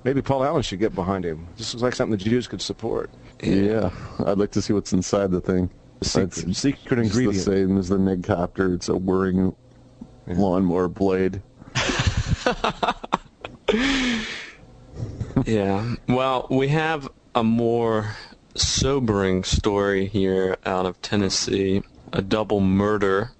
Maybe 0.08 0.22
Paul 0.22 0.46
Allen 0.46 0.62
should 0.62 0.80
get 0.80 0.96
behind 0.96 1.26
him. 1.26 1.46
This 1.58 1.74
looks 1.74 1.84
like 1.84 1.94
something 1.94 2.18
the 2.18 2.24
Jews 2.24 2.48
could 2.48 2.62
support. 2.62 3.10
Yeah, 3.44 3.90
I'd 4.26 4.38
like 4.38 4.52
to 4.52 4.62
see 4.62 4.72
what's 4.72 4.94
inside 4.94 5.32
the 5.32 5.42
thing. 5.42 5.70
Secret- 6.02 6.46
It's 6.48 6.60
secret 6.60 7.04
just 7.04 7.18
ingredient. 7.18 7.36
the 7.36 7.42
same 7.52 7.78
as 7.78 7.90
the 7.90 7.98
Nigcopter. 7.98 8.74
It's 8.74 8.88
a 8.88 8.96
whirring 8.96 9.54
lawnmower 10.26 10.88
blade. 10.88 11.42
Yeah. 15.46 15.96
Well, 16.08 16.48
we 16.50 16.70
have 16.70 17.10
a 17.36 17.44
more 17.44 18.16
sobering 18.56 19.44
story 19.44 20.08
here 20.08 20.58
out 20.66 20.86
of 20.86 21.00
Tennessee 21.02 21.84
a 22.14 22.22
double 22.22 22.62
murder, 22.62 23.32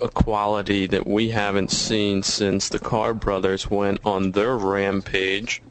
a 0.00 0.08
quality 0.08 0.86
that 0.86 1.06
we 1.06 1.28
haven't 1.28 1.70
seen 1.70 2.22
since 2.22 2.70
the 2.70 2.78
Carr 2.78 3.12
brothers 3.14 3.70
went 3.70 4.00
on 4.04 4.32
their 4.32 4.56
rampage. 4.56 5.62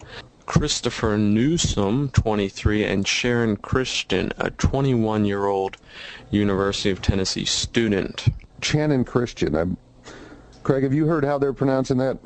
Christopher 0.45 1.17
Newsom, 1.17 2.09
23, 2.09 2.83
and 2.85 3.07
Sharon 3.07 3.57
Christian, 3.57 4.31
a 4.37 4.49
21 4.51 5.25
year 5.25 5.45
old 5.45 5.77
University 6.31 6.89
of 6.89 7.01
Tennessee 7.01 7.45
student. 7.45 8.27
Channon 8.61 9.05
Christian. 9.05 9.55
I'm, 9.55 9.77
Craig, 10.63 10.83
have 10.83 10.93
you 10.93 11.05
heard 11.07 11.23
how 11.25 11.37
they're 11.37 11.53
pronouncing 11.53 11.97
that? 11.97 12.17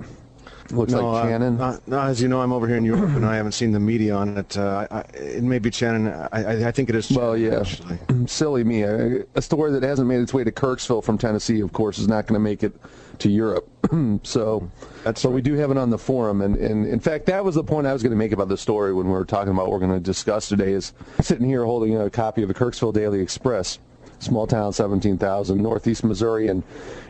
Looks 0.72 0.92
no, 0.92 1.12
like 1.12 1.26
Channon. 1.26 1.60
uh, 1.60 1.80
no, 1.88 2.00
as 2.02 2.22
you 2.22 2.28
know, 2.28 2.42
I'm 2.42 2.52
over 2.52 2.68
here 2.68 2.76
in 2.76 2.84
Europe, 2.84 3.16
and 3.16 3.26
I 3.26 3.36
haven't 3.36 3.54
seen 3.54 3.72
the 3.72 3.80
media 3.80 4.16
on 4.16 4.38
it. 4.38 4.58
Uh, 4.58 4.86
I, 4.92 4.98
I, 4.98 5.02
it 5.14 5.44
may 5.44 5.60
be 5.60 5.72
Shannon. 5.72 6.08
I, 6.08 6.28
I, 6.32 6.68
I 6.68 6.72
think 6.72 6.90
it 6.90 6.96
is. 6.96 7.10
Well, 7.10 7.38
yeah. 7.38 7.62
Actually. 7.62 7.98
Silly 8.28 8.64
me. 8.66 8.84
A, 8.84 9.24
a 9.36 9.42
story 9.42 9.72
that 9.72 9.84
hasn't 9.84 10.10
made 10.10 10.20
its 10.20 10.34
way 10.34 10.44
to 10.44 10.52
Kirksville 10.52 11.04
from 11.04 11.18
Tennessee, 11.18 11.62
of 11.62 11.72
course, 11.72 11.98
is 12.00 12.08
not 12.08 12.28
going 12.28 12.34
to 12.34 12.44
make 12.44 12.64
it 12.64 12.74
to 13.20 13.30
Europe. 13.30 13.70
so, 14.24 14.70
That's 15.08 15.24
but 15.24 15.32
we 15.32 15.42
do 15.42 15.54
have 15.54 15.72
it 15.72 15.78
on 15.78 15.90
the 15.90 15.98
forum, 15.98 16.42
and, 16.42 16.58
and 16.58 16.86
in 16.86 17.00
fact, 17.00 17.28
that 17.28 17.46
was 17.46 17.56
the 17.56 17.64
point 17.64 17.88
I 17.88 17.94
was 17.94 18.04
going 18.04 18.12
to 18.12 18.18
make 18.18 18.34
about 18.34 18.50
the 18.50 18.58
story 18.58 18.94
when 18.94 19.06
we 19.06 19.14
were 19.14 19.24
talking 19.24 19.54
about 19.54 19.68
what 19.68 19.72
we're 19.72 19.88
going 19.88 19.94
to 19.94 20.02
discuss 20.02 20.50
today. 20.50 20.74
Is 20.74 20.92
sitting 21.22 21.48
here 21.48 21.64
holding 21.64 21.96
a 21.96 22.10
copy 22.10 22.42
of 22.42 22.50
the 22.50 22.54
Kirksville 22.54 22.94
Daily 22.94 23.22
Express. 23.22 23.80
Small 24.20 24.48
town, 24.48 24.74
17,000, 24.74 25.62
northeast 25.62 26.04
Missouri, 26.04 26.48
and 26.48 26.64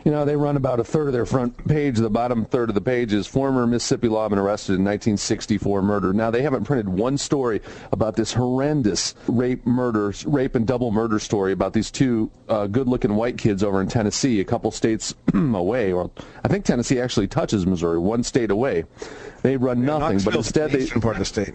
you 0.04 0.12
know 0.12 0.24
they 0.24 0.36
run 0.36 0.56
about 0.56 0.78
a 0.78 0.84
third 0.84 1.06
of 1.06 1.12
their 1.14 1.24
front 1.24 1.66
page. 1.66 1.96
The 1.96 2.10
bottom 2.10 2.44
third 2.44 2.68
of 2.68 2.74
the 2.74 2.82
page 2.82 3.12
is 3.14 3.26
former 3.26 3.66
Mississippi 3.66 4.08
lawman 4.08 4.38
arrested 4.38 4.74
in 4.74 4.84
1964 4.84 5.82
murder. 5.82 6.12
Now 6.12 6.30
they 6.30 6.42
haven't 6.42 6.64
printed 6.64 6.88
one 6.88 7.16
story 7.16 7.62
about 7.92 8.16
this 8.16 8.34
horrendous 8.34 9.14
rape, 9.26 9.66
murder, 9.66 10.12
rape 10.26 10.54
and 10.54 10.66
double 10.66 10.90
murder 10.90 11.18
story 11.18 11.52
about 11.52 11.72
these 11.72 11.90
two 11.90 12.30
uh, 12.48 12.66
good-looking 12.66 13.14
white 13.14 13.38
kids 13.38 13.64
over 13.64 13.80
in 13.80 13.88
Tennessee, 13.88 14.40
a 14.40 14.44
couple 14.44 14.70
states 14.70 15.14
away, 15.34 15.92
or 15.92 16.10
I 16.44 16.48
think 16.48 16.64
Tennessee 16.64 17.00
actually 17.00 17.28
touches 17.28 17.66
Missouri, 17.66 17.98
one 17.98 18.22
state 18.22 18.50
away. 18.50 18.84
They 19.42 19.56
run 19.56 19.84
nothing, 19.84 20.20
but 20.20 20.34
instead 20.34 20.72
the 20.72 20.78
they 20.78 20.84
eastern 20.84 21.00
part 21.00 21.16
of 21.16 21.20
the 21.20 21.24
state. 21.24 21.54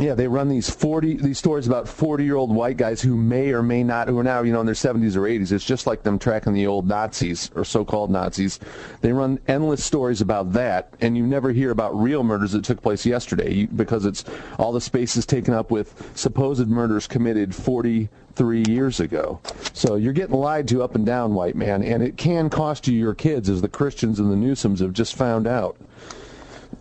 Yeah, 0.00 0.14
they 0.14 0.28
run 0.28 0.48
these 0.48 0.70
forty 0.70 1.14
these 1.14 1.38
stories 1.38 1.66
about 1.66 1.86
forty 1.86 2.24
year 2.24 2.36
old 2.36 2.54
white 2.54 2.78
guys 2.78 3.02
who 3.02 3.16
may 3.16 3.52
or 3.52 3.62
may 3.62 3.84
not 3.84 4.08
who 4.08 4.18
are 4.18 4.24
now 4.24 4.42
you 4.42 4.52
know 4.52 4.60
in 4.60 4.66
their 4.66 4.74
seventies 4.74 5.16
or 5.16 5.26
eighties. 5.26 5.52
It's 5.52 5.64
just 5.64 5.86
like 5.86 6.02
them 6.02 6.18
tracking 6.18 6.54
the 6.54 6.66
old 6.66 6.88
Nazis 6.88 7.50
or 7.54 7.64
so 7.64 7.84
called 7.84 8.10
Nazis. 8.10 8.58
They 9.02 9.12
run 9.12 9.38
endless 9.46 9.84
stories 9.84 10.20
about 10.20 10.52
that, 10.54 10.94
and 11.00 11.16
you 11.16 11.26
never 11.26 11.52
hear 11.52 11.70
about 11.70 12.00
real 12.00 12.22
murders 12.22 12.52
that 12.52 12.64
took 12.64 12.80
place 12.80 13.04
yesterday 13.04 13.66
because 13.66 14.06
it's 14.06 14.24
all 14.58 14.72
the 14.72 14.80
space 14.80 15.16
is 15.16 15.26
taken 15.26 15.52
up 15.52 15.70
with 15.70 16.10
supposed 16.14 16.66
murders 16.68 17.06
committed 17.06 17.54
forty 17.54 18.08
three 18.34 18.64
years 18.68 19.00
ago. 19.00 19.38
So 19.74 19.96
you're 19.96 20.14
getting 20.14 20.36
lied 20.36 20.66
to 20.68 20.82
up 20.82 20.94
and 20.94 21.04
down, 21.04 21.34
white 21.34 21.56
man, 21.56 21.82
and 21.82 22.02
it 22.02 22.16
can 22.16 22.48
cost 22.48 22.88
you 22.88 22.94
your 22.94 23.14
kids, 23.14 23.50
as 23.50 23.60
the 23.60 23.68
Christians 23.68 24.18
and 24.18 24.30
the 24.30 24.36
Newsoms 24.36 24.78
have 24.80 24.94
just 24.94 25.14
found 25.14 25.46
out. 25.46 25.76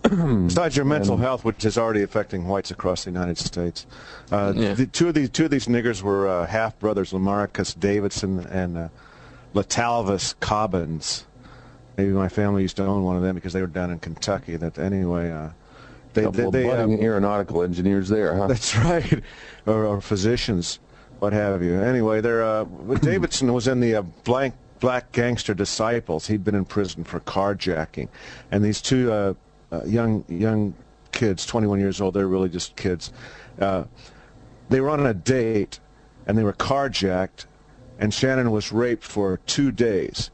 Besides 0.47 0.75
your 0.77 0.85
mental 0.85 1.17
health, 1.17 1.43
which 1.43 1.65
is 1.65 1.77
already 1.77 2.03
affecting 2.03 2.47
whites 2.47 2.71
across 2.71 3.03
the 3.03 3.11
United 3.11 3.37
States, 3.37 3.85
uh, 4.31 4.53
Yeah. 4.55 4.73
the, 4.73 4.85
two 4.85 5.09
of 5.09 5.13
these 5.13 5.29
two 5.29 5.45
of 5.45 5.51
these 5.51 5.67
niggers 5.67 6.01
were 6.01 6.27
uh, 6.27 6.47
half 6.47 6.79
brothers, 6.79 7.11
Lamarcus 7.11 7.77
Davidson 7.77 8.39
and 8.47 8.77
uh, 8.77 8.87
Letalvis 9.53 10.35
Cobbins. 10.39 11.25
Maybe 11.97 12.11
my 12.11 12.29
family 12.29 12.61
used 12.61 12.77
to 12.77 12.85
own 12.85 13.03
one 13.03 13.17
of 13.17 13.23
them 13.23 13.35
because 13.35 13.51
they 13.51 13.59
were 13.61 13.67
down 13.67 13.91
in 13.91 13.99
Kentucky. 13.99 14.55
That 14.55 14.79
anyway, 14.79 15.31
uh, 15.31 15.49
they, 16.13 16.23
couple 16.23 16.49
they, 16.49 16.63
they, 16.63 16.69
uh, 16.69 16.77
budding 16.77 17.03
aeronautical 17.03 17.61
engineers 17.61 18.07
there, 18.07 18.35
huh? 18.35 18.47
That's 18.47 18.75
right, 18.77 19.21
or, 19.65 19.85
or 19.85 19.99
physicians, 19.99 20.79
what 21.19 21.33
have 21.33 21.61
you. 21.61 21.75
Anyway, 21.81 22.21
there. 22.21 22.43
Uh, 22.43 22.63
Davidson 23.01 23.51
was 23.53 23.67
in 23.67 23.81
the 23.81 23.95
uh, 23.95 24.01
blank 24.23 24.53
Black 24.79 25.11
Gangster 25.11 25.53
Disciples. 25.53 26.27
He'd 26.27 26.45
been 26.45 26.55
in 26.55 26.63
prison 26.63 27.03
for 27.03 27.19
carjacking, 27.19 28.07
and 28.49 28.63
these 28.63 28.81
two 28.81 29.35
uh, 29.71 29.83
young 29.85 30.25
young 30.27 30.73
kids, 31.11 31.45
21 31.45 31.79
years 31.79 32.01
old, 32.01 32.13
they're 32.13 32.27
really 32.27 32.49
just 32.49 32.75
kids. 32.75 33.11
Uh, 33.59 33.83
they 34.69 34.81
were 34.81 34.89
on 34.89 35.05
a 35.05 35.13
date, 35.13 35.79
and 36.25 36.37
they 36.37 36.43
were 36.43 36.53
carjacked, 36.53 37.45
and 37.97 38.13
Shannon 38.13 38.51
was 38.51 38.71
raped 38.71 39.03
for 39.03 39.37
two 39.45 39.71
days. 39.71 40.31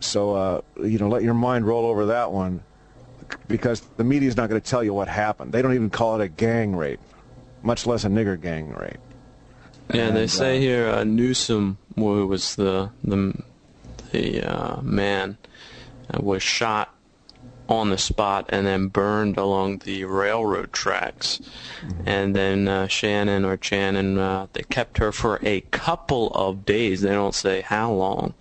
So 0.00 0.34
uh, 0.34 0.60
you 0.82 0.98
know, 0.98 1.08
let 1.08 1.22
your 1.22 1.34
mind 1.34 1.66
roll 1.66 1.86
over 1.86 2.06
that 2.06 2.32
one 2.32 2.62
because 3.48 3.80
the 3.96 4.04
media's 4.04 4.36
not 4.36 4.48
going 4.48 4.60
to 4.60 4.68
tell 4.68 4.84
you 4.84 4.92
what 4.92 5.08
happened. 5.08 5.52
They 5.52 5.62
don't 5.62 5.74
even 5.74 5.90
call 5.90 6.20
it 6.20 6.24
a 6.24 6.28
gang 6.28 6.76
rape, 6.76 7.00
much 7.62 7.86
less 7.86 8.04
a 8.04 8.08
nigger 8.08 8.40
gang 8.40 8.70
rape. 8.70 8.98
Yeah, 9.92 10.10
they 10.10 10.26
say 10.26 10.56
uh, 10.56 10.60
here 10.60 10.88
uh, 10.88 11.04
Newsom, 11.04 11.78
who 11.96 12.26
was 12.26 12.56
the 12.56 12.90
the 13.02 13.34
the 14.12 14.42
uh, 14.42 14.80
man, 14.82 15.36
uh, 16.12 16.20
was 16.22 16.42
shot 16.42 16.93
on 17.68 17.90
the 17.90 17.98
spot 17.98 18.46
and 18.50 18.66
then 18.66 18.88
burned 18.88 19.36
along 19.36 19.78
the 19.78 20.04
railroad 20.04 20.72
tracks. 20.72 21.40
And 22.04 22.34
then 22.36 22.68
uh, 22.68 22.88
Shannon 22.88 23.44
or 23.44 23.56
Channon, 23.56 24.18
uh, 24.18 24.46
they 24.52 24.62
kept 24.64 24.98
her 24.98 25.12
for 25.12 25.38
a 25.42 25.62
couple 25.62 26.30
of 26.30 26.64
days. 26.64 27.00
They 27.02 27.10
don't 27.10 27.34
say 27.34 27.62
how 27.62 27.92
long, 27.92 28.34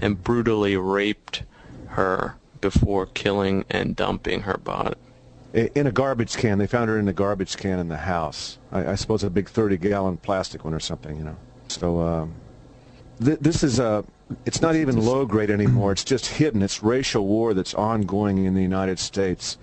and 0.00 0.22
brutally 0.22 0.76
raped 0.76 1.42
her 1.88 2.36
before 2.60 3.06
killing 3.06 3.64
and 3.70 3.94
dumping 3.94 4.42
her 4.42 4.56
body. 4.56 4.96
In 5.52 5.86
a 5.86 5.92
garbage 5.92 6.36
can. 6.36 6.58
They 6.58 6.66
found 6.66 6.88
her 6.88 6.98
in 6.98 7.06
a 7.06 7.12
garbage 7.12 7.56
can 7.56 7.78
in 7.78 7.88
the 7.88 7.98
house. 7.98 8.58
I, 8.72 8.92
I 8.92 8.94
suppose 8.96 9.22
a 9.22 9.30
big 9.30 9.46
30-gallon 9.46 10.16
plastic 10.16 10.64
one 10.64 10.74
or 10.74 10.80
something, 10.80 11.16
you 11.16 11.22
know. 11.22 11.36
So 11.68 12.00
um, 12.00 12.34
th- 13.24 13.38
this 13.38 13.62
is 13.62 13.78
uh, 13.78 14.02
it's 14.44 14.60
not 14.62 14.76
even 14.76 14.96
low 14.96 15.26
grade 15.26 15.50
anymore. 15.50 15.92
It's 15.92 16.04
just 16.04 16.26
hidden. 16.26 16.62
It's 16.62 16.82
racial 16.82 17.26
war 17.26 17.54
that's 17.54 17.74
ongoing 17.74 18.44
in 18.44 18.54
the 18.54 18.62
United 18.62 18.98
States, 18.98 19.58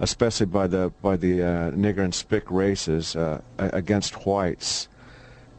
especially 0.00 0.46
by 0.46 0.66
the 0.66 0.92
by 1.02 1.16
the 1.16 1.42
uh, 1.42 1.70
nigger 1.72 1.98
and 1.98 2.14
spick 2.14 2.50
races 2.50 3.16
uh, 3.16 3.40
against 3.58 4.26
whites. 4.26 4.88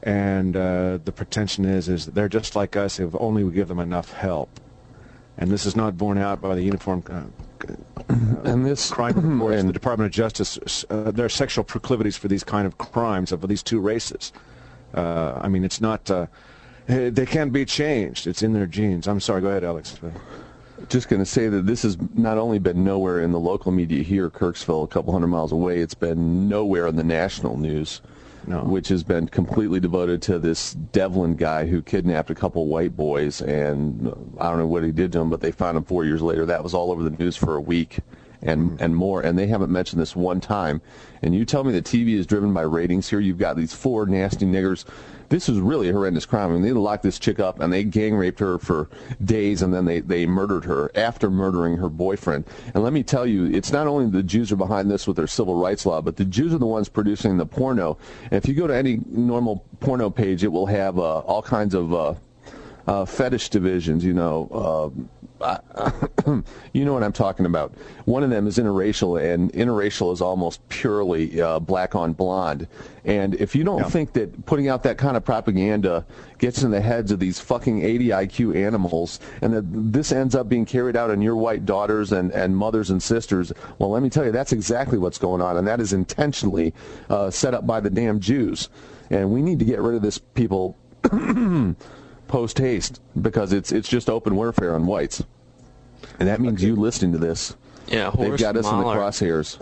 And 0.01 0.55
uh, 0.55 0.99
the 1.03 1.11
pretension 1.11 1.65
is 1.65 1.89
is 1.89 2.07
they're 2.07 2.29
just 2.29 2.55
like 2.55 2.75
us 2.75 2.99
if 2.99 3.13
only 3.19 3.43
we 3.43 3.51
give 3.51 3.67
them 3.67 3.79
enough 3.79 4.13
help. 4.13 4.49
And 5.37 5.51
this 5.51 5.65
is 5.65 5.75
not 5.75 5.97
borne 5.97 6.17
out 6.17 6.41
by 6.41 6.55
the 6.55 6.63
uniform. 6.63 7.03
Uh, 7.09 7.23
and 8.43 8.65
this 8.65 8.89
crime 8.91 9.13
reports, 9.39 9.59
and 9.59 9.69
the 9.69 9.73
Department 9.73 10.07
of 10.07 10.11
Justice, 10.11 10.85
uh, 10.89 11.11
there 11.11 11.25
are 11.25 11.29
sexual 11.29 11.63
proclivities 11.63 12.17
for 12.17 12.27
these 12.27 12.43
kind 12.43 12.65
of 12.65 12.77
crimes 12.77 13.31
of 13.31 13.47
these 13.47 13.61
two 13.61 13.79
races. 13.79 14.33
Uh, 14.93 15.33
I 15.39 15.49
mean, 15.49 15.63
it's 15.63 15.79
not. 15.79 16.09
Uh, 16.89 17.09
they 17.11 17.25
can't 17.25 17.53
be 17.53 17.65
changed. 17.65 18.25
It's 18.25 18.41
in 18.41 18.53
their 18.53 18.65
genes. 18.65 19.07
I'm 19.07 19.19
sorry. 19.19 19.41
Go 19.41 19.49
ahead, 19.49 19.63
Alex. 19.63 19.99
Just 20.87 21.07
going 21.07 21.21
to 21.21 21.25
say 21.25 21.47
that 21.47 21.67
this 21.67 21.83
has 21.83 21.97
not 22.15 22.37
only 22.37 22.57
been 22.57 22.83
nowhere 22.83 23.21
in 23.21 23.31
the 23.31 23.39
local 23.39 23.71
media 23.71 24.01
here, 24.01 24.29
Kirksville, 24.29 24.83
a 24.83 24.87
couple 24.87 25.13
hundred 25.13 25.27
miles 25.27 25.51
away. 25.51 25.79
It's 25.79 25.93
been 25.93 26.49
nowhere 26.49 26.87
in 26.87 26.95
the 26.95 27.03
national 27.03 27.57
news. 27.57 28.01
No. 28.47 28.63
which 28.63 28.87
has 28.87 29.03
been 29.03 29.27
completely 29.27 29.79
devoted 29.81 30.21
to 30.23 30.39
this 30.39 30.73
Devlin 30.73 31.35
guy 31.35 31.67
who 31.67 31.81
kidnapped 31.81 32.31
a 32.31 32.35
couple 32.35 32.65
white 32.67 32.95
boys, 32.95 33.41
and 33.41 34.07
I 34.39 34.49
don't 34.49 34.57
know 34.57 34.65
what 34.65 34.83
he 34.83 34.91
did 34.91 35.11
to 35.11 35.19
them, 35.19 35.29
but 35.29 35.41
they 35.41 35.51
found 35.51 35.77
him 35.77 35.83
four 35.83 36.05
years 36.05 36.21
later. 36.21 36.45
That 36.45 36.63
was 36.63 36.73
all 36.73 36.89
over 36.89 37.03
the 37.03 37.11
news 37.11 37.35
for 37.35 37.57
a 37.57 37.61
week 37.61 37.99
and 38.41 38.71
mm-hmm. 38.71 38.83
and 38.83 38.95
more, 38.95 39.21
and 39.21 39.37
they 39.37 39.47
haven't 39.47 39.71
mentioned 39.71 40.01
this 40.01 40.15
one 40.15 40.39
time. 40.39 40.81
And 41.21 41.35
you 41.35 41.45
tell 41.45 41.63
me 41.63 41.73
the 41.73 41.81
TV 41.81 42.17
is 42.17 42.25
driven 42.25 42.53
by 42.53 42.61
ratings 42.61 43.09
here. 43.09 43.19
You've 43.19 43.37
got 43.37 43.57
these 43.57 43.73
four 43.73 44.05
nasty 44.05 44.45
niggers 44.45 44.85
this 45.29 45.47
is 45.47 45.59
really 45.59 45.89
a 45.89 45.93
horrendous 45.93 46.25
crime. 46.25 46.49
I 46.49 46.53
mean, 46.53 46.61
they 46.63 46.73
locked 46.73 47.03
this 47.03 47.19
chick 47.19 47.39
up 47.39 47.59
and 47.59 47.71
they 47.71 47.83
gang 47.83 48.15
raped 48.15 48.39
her 48.39 48.57
for 48.57 48.89
days, 49.23 49.61
and 49.61 49.73
then 49.73 49.85
they 49.85 49.99
they 50.01 50.25
murdered 50.25 50.65
her 50.65 50.91
after 50.95 51.29
murdering 51.29 51.77
her 51.77 51.89
boyfriend. 51.89 52.45
And 52.73 52.83
let 52.83 52.93
me 52.93 53.03
tell 53.03 53.25
you, 53.25 53.45
it's 53.45 53.71
not 53.71 53.87
only 53.87 54.09
the 54.09 54.23
Jews 54.23 54.51
are 54.51 54.57
behind 54.57 54.89
this 54.89 55.07
with 55.07 55.17
their 55.17 55.27
civil 55.27 55.55
rights 55.55 55.85
law, 55.85 56.01
but 56.01 56.17
the 56.17 56.25
Jews 56.25 56.53
are 56.53 56.57
the 56.57 56.65
ones 56.65 56.89
producing 56.89 57.37
the 57.37 57.45
porno. 57.45 57.97
And 58.23 58.33
if 58.33 58.47
you 58.47 58.55
go 58.55 58.67
to 58.67 58.75
any 58.75 58.99
normal 59.07 59.65
porno 59.79 60.09
page, 60.09 60.43
it 60.43 60.51
will 60.51 60.65
have 60.65 60.97
uh, 60.97 61.19
all 61.19 61.41
kinds 61.41 61.73
of 61.73 61.93
uh, 61.93 62.13
uh, 62.89 63.05
fetish 63.05 63.49
divisions, 63.49 64.03
you 64.03 64.13
know. 64.13 64.91
Uh, 65.39 65.59
you 66.73 66.83
know 66.83 66.93
what 66.93 67.03
I'm 67.03 67.13
talking 67.13 67.45
about. 67.45 67.71
One 68.05 68.23
of 68.23 68.31
them 68.31 68.47
is 68.47 68.57
interracial, 68.57 69.21
and 69.21 69.53
interracial 69.53 70.11
is 70.11 70.21
almost 70.21 70.67
purely 70.69 71.39
uh, 71.39 71.59
black 71.59 71.93
on 71.93 72.13
blonde. 72.13 72.67
And 73.05 73.35
if 73.35 73.55
you 73.55 73.63
don't 73.63 73.79
yeah. 73.79 73.89
think 73.89 74.13
that 74.13 74.45
putting 74.47 74.67
out 74.67 74.83
that 74.83 74.97
kind 74.97 75.15
of 75.15 75.23
propaganda 75.23 76.03
gets 76.39 76.63
in 76.63 76.71
the 76.71 76.81
heads 76.81 77.11
of 77.11 77.19
these 77.19 77.39
fucking 77.39 77.83
80 77.83 78.07
IQ 78.07 78.55
animals, 78.55 79.19
and 79.41 79.53
that 79.53 79.65
this 79.71 80.11
ends 80.11 80.33
up 80.33 80.49
being 80.49 80.65
carried 80.65 80.97
out 80.97 81.11
on 81.11 81.21
your 81.21 81.35
white 81.35 81.65
daughters 81.65 82.11
and, 82.11 82.31
and 82.31 82.57
mothers 82.57 82.89
and 82.89 83.01
sisters, 83.01 83.53
well, 83.77 83.91
let 83.91 84.01
me 84.01 84.09
tell 84.09 84.25
you, 84.25 84.31
that's 84.31 84.51
exactly 84.51 84.97
what's 84.97 85.19
going 85.19 85.41
on, 85.41 85.57
and 85.57 85.67
that 85.67 85.79
is 85.79 85.93
intentionally 85.93 86.73
uh, 87.09 87.29
set 87.29 87.53
up 87.53 87.67
by 87.67 87.79
the 87.79 87.89
damn 87.89 88.19
Jews. 88.19 88.67
And 89.11 89.31
we 89.31 89.43
need 89.43 89.59
to 89.59 89.65
get 89.65 89.79
rid 89.79 89.95
of 89.95 90.01
this 90.01 90.17
people 90.17 90.75
post 92.29 92.57
haste 92.57 93.01
because 93.19 93.51
it's 93.51 93.73
it's 93.73 93.89
just 93.89 94.09
open 94.09 94.35
warfare 94.35 94.73
on 94.73 94.85
whites, 94.85 95.21
and 96.19 96.29
that 96.29 96.39
means 96.39 96.59
okay. 96.59 96.67
you 96.67 96.75
listening 96.77 97.11
to 97.11 97.17
this. 97.17 97.57
Yeah, 97.87 98.11
they've 98.11 98.37
got 98.37 98.55
us 98.55 98.69
in 98.69 98.77
the 98.77 98.83
crosshairs. 98.85 99.59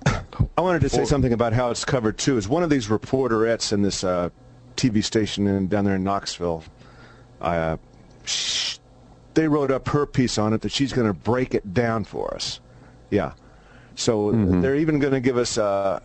I 0.58 0.62
wanted 0.62 0.82
to 0.82 0.90
say 0.90 1.06
something 1.06 1.34
about 1.34 1.54
how 1.54 1.72
it's 1.72 1.86
covered 1.86 2.18
too. 2.18 2.38
Is 2.38 2.48
one 2.48 2.62
of 2.62 2.70
these 2.70 2.88
reporterettes 2.88 3.74
in 3.74 3.82
this 3.82 4.04
uh, 4.04 4.30
TV 4.76 5.04
station 5.04 5.48
in, 5.48 5.68
down 5.68 5.86
there 5.86 5.96
in 5.96 6.04
Knoxville? 6.04 6.64
Uh, 7.40 7.78
sh- 8.26 8.78
they 9.34 9.48
wrote 9.48 9.72
up 9.72 9.88
her 9.88 10.06
piece 10.06 10.38
on 10.38 10.52
it 10.54 10.62
that 10.62 10.72
she's 10.72 10.92
going 10.92 11.08
to 11.08 11.14
break 11.14 11.56
it 11.56 11.74
down 11.74 12.04
for 12.04 12.34
us. 12.36 12.60
Yeah, 13.10 13.32
so 13.96 14.32
mm-hmm. 14.32 14.62
they're 14.62 14.76
even 14.76 15.00
going 15.00 15.14
to 15.14 15.22
give 15.22 15.38
us 15.38 15.58
uh, 15.58 16.02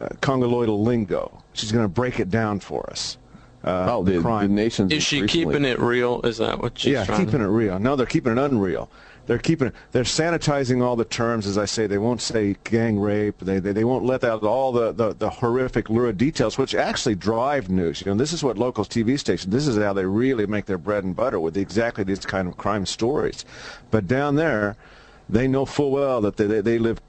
uh, 0.00 0.08
congoloidal 0.22 0.82
lingo. 0.82 1.42
She's 1.52 1.70
going 1.70 1.84
to 1.84 1.88
break 1.88 2.18
it 2.18 2.30
down 2.30 2.60
for 2.60 2.88
us. 2.90 3.18
Uh, 3.64 3.86
oh, 3.90 4.04
the, 4.04 4.20
crime. 4.20 4.48
the 4.48 4.54
nation's 4.54 4.92
is 4.92 5.02
she 5.02 5.22
recently. 5.22 5.44
keeping 5.44 5.64
it 5.64 5.78
real? 5.80 6.20
Is 6.22 6.38
that 6.38 6.60
what 6.60 6.78
she's 6.78 6.92
yeah, 6.92 7.04
keeping 7.04 7.38
to... 7.38 7.44
it 7.44 7.48
real. 7.48 7.78
No, 7.78 7.96
they're 7.96 8.06
keeping 8.06 8.32
it 8.32 8.38
unreal. 8.38 8.88
They're 9.26 9.38
keeping 9.38 9.72
they're 9.90 10.04
sanitizing 10.04 10.82
all 10.82 10.94
the 10.94 11.04
terms, 11.04 11.46
as 11.46 11.58
I 11.58 11.64
say. 11.64 11.88
They 11.88 11.98
won't 11.98 12.22
say 12.22 12.56
gang 12.62 12.98
rape. 12.98 13.38
They 13.40 13.58
they, 13.58 13.72
they 13.72 13.84
won't 13.84 14.04
let 14.04 14.22
out 14.22 14.44
all 14.44 14.70
the, 14.70 14.92
the, 14.92 15.14
the 15.14 15.28
horrific, 15.28 15.90
lurid 15.90 16.16
details, 16.16 16.56
which 16.56 16.74
actually 16.74 17.16
drive 17.16 17.68
news. 17.68 18.02
You 18.02 18.12
know, 18.12 18.18
this 18.18 18.32
is 18.32 18.44
what 18.44 18.56
local 18.56 18.84
TV 18.84 19.18
stations. 19.18 19.52
This 19.52 19.66
is 19.66 19.76
how 19.76 19.92
they 19.92 20.04
really 20.04 20.46
make 20.46 20.66
their 20.66 20.78
bread 20.78 21.02
and 21.02 21.14
butter 21.14 21.40
with 21.40 21.56
exactly 21.56 22.04
these 22.04 22.20
kind 22.20 22.46
of 22.46 22.56
crime 22.56 22.86
stories. 22.86 23.44
But 23.90 24.06
down 24.06 24.36
there, 24.36 24.76
they 25.28 25.48
know 25.48 25.64
full 25.66 25.90
well 25.90 26.20
that 26.20 26.36
they 26.36 26.46
they, 26.46 26.60
they 26.60 26.78
live. 26.78 27.00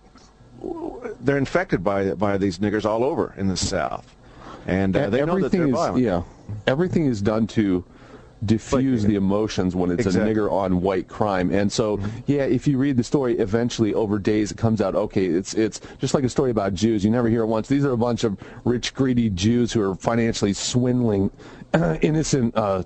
They're 1.21 1.38
infected 1.38 1.83
by 1.83 2.15
by 2.15 2.38
these 2.39 2.57
niggers 2.57 2.83
all 2.83 3.03
over 3.03 3.36
in 3.38 3.47
the 3.47 3.57
South, 3.57 4.15
and 4.65 4.97
uh, 4.97 5.12
they 5.12 5.23
know 5.23 5.39
that 5.39 5.51
they're 5.51 5.67
violent. 5.67 5.99
Is, 5.99 6.05
yeah 6.05 6.23
everything 6.65 7.05
is 7.05 7.21
done 7.21 7.47
to 7.47 7.83
diffuse 8.45 9.03
the 9.03 9.15
emotions 9.15 9.75
when 9.75 9.89
it's 9.89 10.05
exactly. 10.05 10.31
a 10.31 10.36
nigger 10.36 10.51
on 10.51 10.81
white 10.81 11.07
crime. 11.07 11.51
And 11.51 11.71
so, 11.71 11.97
mm-hmm. 11.97 12.19
yeah, 12.27 12.43
if 12.43 12.67
you 12.67 12.77
read 12.77 12.97
the 12.97 13.03
story, 13.03 13.38
eventually 13.39 13.93
over 13.93 14.19
days 14.19 14.51
it 14.51 14.57
comes 14.57 14.81
out. 14.81 14.95
Okay, 14.95 15.25
it's 15.25 15.53
it's 15.53 15.81
just 15.99 16.13
like 16.13 16.23
a 16.23 16.29
story 16.29 16.51
about 16.51 16.73
Jews. 16.73 17.03
You 17.03 17.12
never 17.12 17.29
hear 17.29 17.43
it 17.43 17.47
once. 17.47 17.67
These 17.67 17.86
are 17.86 17.91
a 17.91 17.97
bunch 17.97 18.23
of 18.23 18.38
rich, 18.63 18.93
greedy 18.93 19.29
Jews 19.29 19.71
who 19.73 19.81
are 19.81 19.95
financially 19.95 20.53
swindling 20.53 21.31
innocent. 22.01 22.55
Uh, 22.55 22.83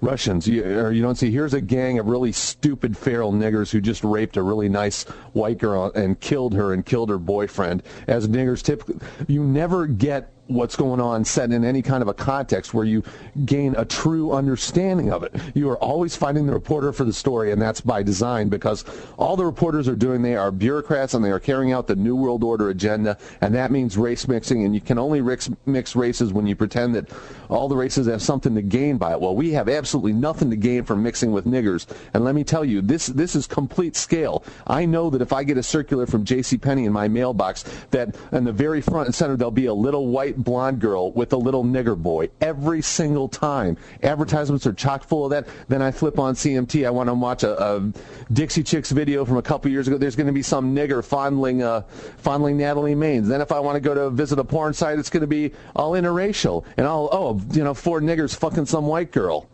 Russians. 0.00 0.46
You, 0.46 0.64
or 0.64 0.92
you 0.92 1.02
don't 1.02 1.16
see, 1.16 1.30
here's 1.32 1.54
a 1.54 1.60
gang 1.60 1.98
of 1.98 2.06
really 2.06 2.30
stupid 2.30 2.96
feral 2.96 3.32
niggers 3.32 3.72
who 3.72 3.80
just 3.80 4.04
raped 4.04 4.36
a 4.36 4.42
really 4.42 4.68
nice 4.68 5.02
white 5.32 5.58
girl 5.58 5.90
and 5.92 6.20
killed 6.20 6.54
her 6.54 6.72
and 6.72 6.86
killed 6.86 7.10
her 7.10 7.18
boyfriend. 7.18 7.82
As 8.06 8.28
niggers 8.28 8.62
typically, 8.62 9.04
you 9.26 9.42
never 9.42 9.88
get 9.88 10.32
what's 10.48 10.76
going 10.76 11.00
on 11.00 11.24
set 11.24 11.52
in 11.52 11.64
any 11.64 11.82
kind 11.82 12.02
of 12.02 12.08
a 12.08 12.14
context 12.14 12.74
where 12.74 12.84
you 12.84 13.02
gain 13.44 13.74
a 13.76 13.84
true 13.84 14.32
understanding 14.32 15.12
of 15.12 15.22
it. 15.22 15.34
You 15.54 15.70
are 15.70 15.78
always 15.78 16.16
finding 16.16 16.46
the 16.46 16.52
reporter 16.52 16.92
for 16.92 17.04
the 17.04 17.12
story, 17.12 17.52
and 17.52 17.60
that's 17.60 17.80
by 17.80 18.02
design 18.02 18.48
because 18.48 18.84
all 19.18 19.36
the 19.36 19.44
reporters 19.44 19.88
are 19.88 19.94
doing, 19.94 20.22
they 20.22 20.36
are 20.36 20.50
bureaucrats 20.50 21.14
and 21.14 21.24
they 21.24 21.30
are 21.30 21.38
carrying 21.38 21.72
out 21.72 21.86
the 21.86 21.96
New 21.96 22.16
World 22.16 22.42
Order 22.42 22.70
agenda, 22.70 23.18
and 23.40 23.54
that 23.54 23.70
means 23.70 23.96
race 23.96 24.26
mixing, 24.26 24.64
and 24.64 24.74
you 24.74 24.80
can 24.80 24.98
only 24.98 25.20
mix, 25.66 25.94
races 25.94 26.32
when 26.32 26.46
you 26.46 26.56
pretend 26.56 26.94
that 26.94 27.10
all 27.48 27.68
the 27.68 27.76
races 27.76 28.06
have 28.06 28.22
something 28.22 28.54
to 28.54 28.62
gain 28.62 28.98
by 28.98 29.12
it. 29.12 29.20
Well, 29.20 29.34
we 29.34 29.52
have 29.52 29.68
absolutely 29.68 30.12
nothing 30.12 30.50
to 30.50 30.56
gain 30.56 30.84
from 30.84 31.02
mixing 31.02 31.32
with 31.32 31.46
niggers, 31.46 31.86
and 32.14 32.24
let 32.24 32.34
me 32.34 32.44
tell 32.44 32.64
you, 32.64 32.80
this, 32.80 33.06
this 33.06 33.34
is 33.34 33.46
complete 33.46 33.96
scale. 33.96 34.44
I 34.66 34.84
know 34.84 35.10
that 35.10 35.22
if 35.22 35.32
I 35.32 35.44
get 35.44 35.58
a 35.58 35.62
circular 35.62 36.06
from 36.06 36.24
J.C. 36.24 36.58
Penney 36.58 36.84
in 36.84 36.92
my 36.92 37.08
mailbox, 37.08 37.64
that 37.90 38.14
in 38.32 38.44
the 38.44 38.52
very 38.52 38.80
front 38.80 39.06
and 39.06 39.14
center 39.14 39.36
there'll 39.36 39.50
be 39.50 39.66
a 39.66 39.74
little 39.74 40.08
white 40.08 40.36
blonde 40.36 40.80
girl 40.80 41.12
with 41.12 41.32
a 41.32 41.36
little 41.36 41.64
nigger 41.64 41.96
boy 41.96 42.28
every 42.40 42.82
single 42.82 43.28
time. 43.28 43.76
Advertisements 44.02 44.66
are 44.66 44.72
chock 44.72 45.04
full 45.04 45.24
of 45.24 45.30
that. 45.30 45.46
Then 45.68 45.82
I 45.82 45.90
flip 45.90 46.18
on 46.18 46.34
CMT. 46.34 46.86
I 46.86 46.90
want 46.90 47.08
to 47.08 47.14
watch 47.14 47.42
a, 47.42 47.60
a 47.62 47.92
Dixie 48.32 48.62
Chicks 48.62 48.90
video 48.90 49.24
from 49.24 49.36
a 49.36 49.42
couple 49.42 49.70
years 49.70 49.88
ago. 49.88 49.98
There's 49.98 50.16
going 50.16 50.26
to 50.26 50.32
be 50.32 50.42
some 50.42 50.74
nigger 50.74 51.04
fondling 51.04 51.62
uh, 51.62 51.82
fondling 52.18 52.56
Natalie 52.56 52.94
Maines. 52.94 53.28
Then 53.28 53.40
if 53.40 53.52
I 53.52 53.60
want 53.60 53.76
to 53.76 53.80
go 53.80 53.94
to 53.94 54.10
visit 54.10 54.38
a 54.38 54.44
porn 54.44 54.72
site, 54.74 54.98
it's 54.98 55.10
going 55.10 55.22
to 55.22 55.26
be 55.26 55.52
all 55.76 55.92
interracial 55.92 56.64
and 56.76 56.86
all 56.86 57.08
oh 57.12 57.34
you 57.52 57.64
know 57.64 57.74
four 57.74 58.00
niggers 58.00 58.36
fucking 58.36 58.66
some 58.66 58.86
white 58.86 59.12
girl 59.12 59.48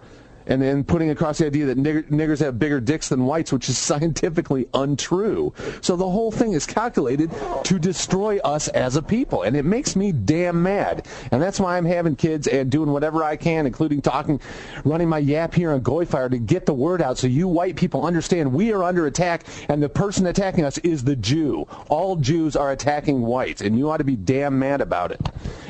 and 0.47 0.61
then 0.61 0.85
putting 0.85 1.11
across 1.11 1.39
the 1.39 1.47
idea 1.47 1.67
that 1.67 1.79
nigger, 1.79 2.09
niggers 2.09 2.41
have 2.41 2.59
bigger 2.59 2.81
dicks 2.81 3.09
than 3.09 3.25
whites, 3.25 3.53
which 3.53 3.69
is 3.69 3.79
scientifically 3.85 4.67
untrue. 4.75 5.53
So 5.81 5.97
the 5.97 6.09
whole 6.09 6.31
thing 6.31 6.53
is 6.53 6.67
calculated 6.67 7.31
to 7.65 7.79
destroy 7.79 8.39
us 8.39 8.69
as 8.69 8.97
a 8.97 9.03
people, 9.03 9.43
and 9.43 9.57
it 9.57 9.65
makes 9.65 9.97
me 9.97 10.13
damn 10.13 10.63
mad. 10.63 11.07
And 11.31 11.41
that's 11.41 11.61
why 11.61 11.77
I'm 11.77 11.85
having 11.85 12.17
kids 12.17 12.47
and 12.47 12.71
doing 12.71 12.91
whatever 12.91 13.23
I 13.23 13.37
can, 13.37 13.67
including 13.67 14.03
talking, 14.03 14.41
running 14.85 15.09
my 15.09 15.19
yap 15.19 15.55
here 15.55 15.73
on 15.73 15.81
Goyfire 15.81 16.31
to 16.31 16.39
get 16.39 16.67
the 16.67 16.75
word 16.75 17.03
out 17.03 17.19
so 17.19 17.27
you 17.27 17.49
white 17.49 17.77
people 17.77 18.05
understand 18.05 18.53
we 18.53 18.73
are 18.73 18.85
under 18.85 19.07
attack, 19.07 19.45
and 19.69 19.83
the 19.83 19.89
person 19.89 20.27
attacking 20.27 20.65
us 20.65 20.79
is 20.79 21.05
the 21.05 21.17
Jew. 21.17 21.67
All 21.89 22.17
Jews 22.17 22.57
are 22.57 22.73
attacking 22.73 23.23
whites, 23.23 23.61
and 23.61 23.79
you 23.79 23.91
ought 23.91 23.99
to 23.99 24.05
be 24.05 24.17
damn 24.17 24.59
mad 24.59 24.81
about 24.81 25.13
it. 25.13 25.21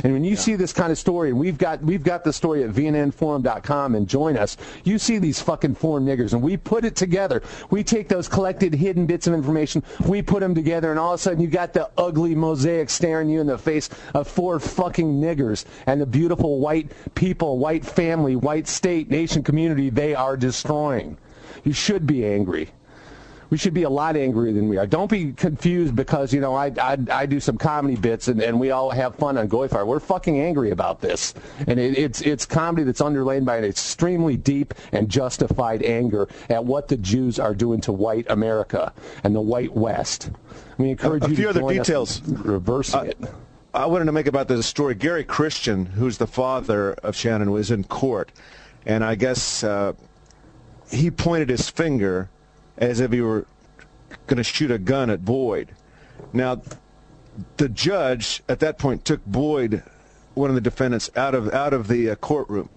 And 0.02 0.12
when 0.12 0.24
you 0.24 0.32
yeah. 0.32 0.36
see 0.36 0.54
this 0.56 0.72
kind 0.72 0.90
of 0.92 0.98
story, 0.98 1.30
and 1.30 1.38
we've 1.38 1.58
got 1.58 1.82
we've 1.82 2.02
got 2.02 2.24
the 2.24 2.32
story 2.32 2.62
at 2.62 2.70
VNNforum.com, 2.70 3.94
and 3.94 4.08
join 4.08 4.36
us 4.36 4.56
you 4.84 4.98
see 4.98 5.18
these 5.18 5.40
fucking 5.40 5.74
foreign 5.74 6.04
niggers, 6.04 6.32
and 6.32 6.42
we 6.42 6.56
put 6.56 6.84
it 6.84 6.96
together. 6.96 7.42
We 7.70 7.84
take 7.84 8.08
those 8.08 8.28
collected 8.28 8.74
hidden 8.74 9.06
bits 9.06 9.26
of 9.26 9.34
information, 9.34 9.82
we 10.06 10.22
put 10.22 10.40
them 10.40 10.54
together, 10.54 10.90
and 10.90 10.98
all 10.98 11.14
of 11.14 11.20
a 11.20 11.22
sudden 11.22 11.40
you 11.40 11.48
got 11.48 11.72
the 11.72 11.90
ugly 11.96 12.34
mosaic 12.34 12.90
staring 12.90 13.28
you 13.28 13.40
in 13.40 13.46
the 13.46 13.58
face 13.58 13.88
of 14.14 14.28
four 14.28 14.60
fucking 14.60 15.20
niggers 15.20 15.64
and 15.86 16.00
the 16.00 16.06
beautiful 16.06 16.58
white 16.60 16.92
people, 17.14 17.58
white 17.58 17.84
family, 17.84 18.36
white 18.36 18.68
state, 18.68 19.10
nation, 19.10 19.42
community 19.42 19.90
they 19.90 20.14
are 20.14 20.36
destroying. 20.36 21.16
You 21.64 21.72
should 21.72 22.06
be 22.06 22.26
angry. 22.26 22.70
We 23.54 23.58
should 23.58 23.72
be 23.72 23.84
a 23.84 23.88
lot 23.88 24.16
angrier 24.16 24.52
than 24.52 24.68
we 24.68 24.78
are. 24.78 24.86
Don't 24.88 25.08
be 25.08 25.30
confused 25.32 25.94
because 25.94 26.32
you 26.34 26.40
know 26.40 26.56
I 26.56 26.72
I, 26.76 26.98
I 27.08 27.24
do 27.24 27.38
some 27.38 27.56
comedy 27.56 27.94
bits 27.94 28.26
and, 28.26 28.42
and 28.42 28.58
we 28.58 28.72
all 28.72 28.90
have 28.90 29.14
fun 29.14 29.38
on 29.38 29.46
Goy 29.46 29.68
Fire. 29.68 29.86
We're 29.86 30.00
fucking 30.00 30.40
angry 30.40 30.72
about 30.72 31.00
this, 31.00 31.34
and 31.68 31.78
it, 31.78 31.96
it's 31.96 32.20
it's 32.22 32.46
comedy 32.46 32.82
that's 32.82 33.00
underlain 33.00 33.44
by 33.44 33.58
an 33.58 33.62
extremely 33.62 34.36
deep 34.36 34.74
and 34.90 35.08
justified 35.08 35.84
anger 35.84 36.26
at 36.50 36.64
what 36.64 36.88
the 36.88 36.96
Jews 36.96 37.38
are 37.38 37.54
doing 37.54 37.80
to 37.82 37.92
white 37.92 38.26
America 38.28 38.92
and 39.22 39.36
the 39.36 39.40
white 39.40 39.72
West. 39.72 40.32
We 40.76 40.90
encourage 40.90 41.22
A 41.22 41.28
you 41.30 41.36
few 41.36 41.44
to 41.44 41.50
other 41.50 41.72
details. 41.74 42.26
in 42.26 42.42
reversing 42.42 42.98
Uh, 42.98 43.04
it. 43.04 43.18
I 43.72 43.86
wanted 43.86 44.06
to 44.06 44.12
make 44.12 44.26
about 44.26 44.48
this 44.48 44.66
story. 44.66 44.96
Gary 44.96 45.22
Christian, 45.22 45.86
who's 45.86 46.18
the 46.18 46.26
father 46.26 46.94
of 47.04 47.14
Shannon, 47.14 47.52
was 47.52 47.70
in 47.70 47.84
court, 47.84 48.32
and 48.84 49.04
I 49.04 49.14
guess 49.14 49.62
uh, 49.62 49.92
he 50.90 51.08
pointed 51.08 51.50
his 51.50 51.70
finger 51.70 52.30
as 52.78 53.00
if 53.00 53.12
he 53.12 53.20
were 53.20 53.46
going 54.26 54.38
to 54.38 54.44
shoot 54.44 54.70
a 54.70 54.78
gun 54.78 55.10
at 55.10 55.24
Boyd. 55.24 55.74
Now, 56.32 56.62
the 57.56 57.68
judge 57.68 58.42
at 58.48 58.60
that 58.60 58.78
point 58.78 59.04
took 59.04 59.24
Boyd, 59.26 59.82
one 60.34 60.50
of 60.50 60.54
the 60.54 60.60
defendants, 60.60 61.10
out 61.16 61.34
of 61.34 61.52
out 61.52 61.72
of 61.72 61.88
the 61.88 62.10
uh, 62.10 62.14
courtroom. 62.16 62.68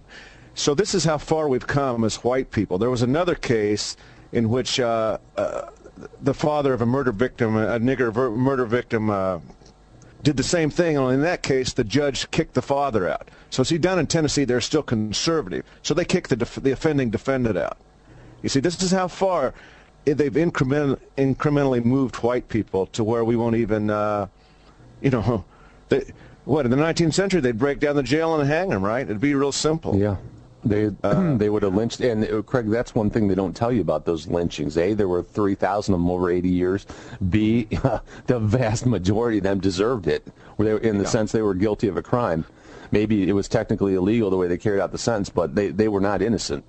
So 0.55 0.73
this 0.73 0.95
is 0.95 1.03
how 1.03 1.19
far 1.19 1.47
we've 1.47 1.67
come 1.67 2.03
as 2.03 2.23
white 2.23 2.51
people. 2.51 2.77
There 2.77 2.89
was 2.89 3.03
another 3.03 3.35
case 3.35 3.95
in 4.31 4.49
which 4.49 4.79
uh, 4.79 5.19
uh, 5.35 5.69
the 6.21 6.33
father 6.33 6.73
of 6.73 6.81
a 6.81 6.85
murder 6.85 7.11
victim, 7.11 7.55
a 7.55 7.79
nigger 7.79 8.11
ver- 8.11 8.31
murder 8.31 8.65
victim, 8.65 9.09
uh, 9.09 9.39
did 10.23 10.35
the 10.35 10.43
same 10.43 10.69
thing. 10.69 10.97
Only 10.97 11.15
in 11.15 11.21
that 11.21 11.43
case, 11.43 11.73
the 11.73 11.83
judge 11.83 12.29
kicked 12.31 12.55
the 12.55 12.61
father 12.61 13.07
out. 13.07 13.29
So 13.49 13.63
see, 13.63 13.77
down 13.77 13.99
in 13.99 14.07
Tennessee, 14.07 14.45
they're 14.45 14.61
still 14.61 14.83
conservative. 14.83 15.63
So 15.83 15.93
they 15.93 16.05
kicked 16.05 16.29
the, 16.29 16.35
def- 16.35 16.55
the 16.55 16.71
offending 16.71 17.11
defendant 17.11 17.57
out. 17.57 17.77
You 18.41 18.49
see, 18.49 18.59
this 18.59 18.81
is 18.81 18.91
how 18.91 19.07
far 19.07 19.53
they've 20.13 20.37
increment- 20.37 20.99
incrementally 21.17 21.83
moved 21.83 22.17
white 22.17 22.47
people 22.47 22.85
to 22.87 23.03
where 23.03 23.23
we 23.23 23.35
won't 23.35 23.55
even, 23.55 23.89
uh, 23.89 24.27
you 25.01 25.09
know, 25.09 25.43
they, 25.89 26.03
what 26.45 26.65
in 26.65 26.71
the 26.71 26.77
19th 26.77 27.13
century 27.13 27.41
they'd 27.41 27.57
break 27.57 27.79
down 27.79 27.95
the 27.95 28.03
jail 28.03 28.39
and 28.39 28.47
hang 28.47 28.69
them, 28.69 28.83
right? 28.83 29.01
It'd 29.01 29.19
be 29.19 29.35
real 29.35 29.51
simple. 29.51 29.97
Yeah. 29.97 30.15
They 30.63 30.89
they 31.37 31.49
would 31.49 31.63
have 31.63 31.75
lynched, 31.75 32.01
and 32.01 32.25
uh, 32.25 32.41
Craig, 32.41 32.69
that's 32.69 32.95
one 32.95 33.09
thing 33.09 33.27
they 33.27 33.35
don't 33.35 33.55
tell 33.55 33.71
you 33.71 33.81
about 33.81 34.05
those 34.05 34.27
lynchings. 34.27 34.77
A, 34.77 34.93
there 34.93 35.07
were 35.07 35.23
three 35.23 35.55
thousand 35.55 35.93
of 35.93 35.99
them 35.99 36.09
over 36.09 36.31
eighty 36.31 36.49
years. 36.49 36.85
B, 37.29 37.65
the 38.25 38.39
vast 38.39 38.85
majority 38.85 39.37
of 39.37 39.43
them 39.43 39.59
deserved 39.59 40.07
it, 40.07 40.27
where 40.55 40.79
they, 40.79 40.89
in 40.89 40.97
the 40.97 41.05
sense 41.05 41.31
they 41.31 41.43
were 41.43 41.53
guilty 41.53 41.87
of 41.87 41.95
a 41.95 42.01
crime. 42.01 42.43
Maybe 42.91 43.29
it 43.29 43.33
was 43.33 43.47
technically 43.47 43.95
illegal 43.95 44.29
the 44.29 44.37
way 44.37 44.47
they 44.47 44.57
carried 44.57 44.81
out 44.81 44.91
the 44.91 44.97
sentence, 44.97 45.29
but 45.29 45.55
they 45.55 45.69
they 45.69 45.87
were 45.87 46.01
not 46.01 46.21
innocent. 46.21 46.65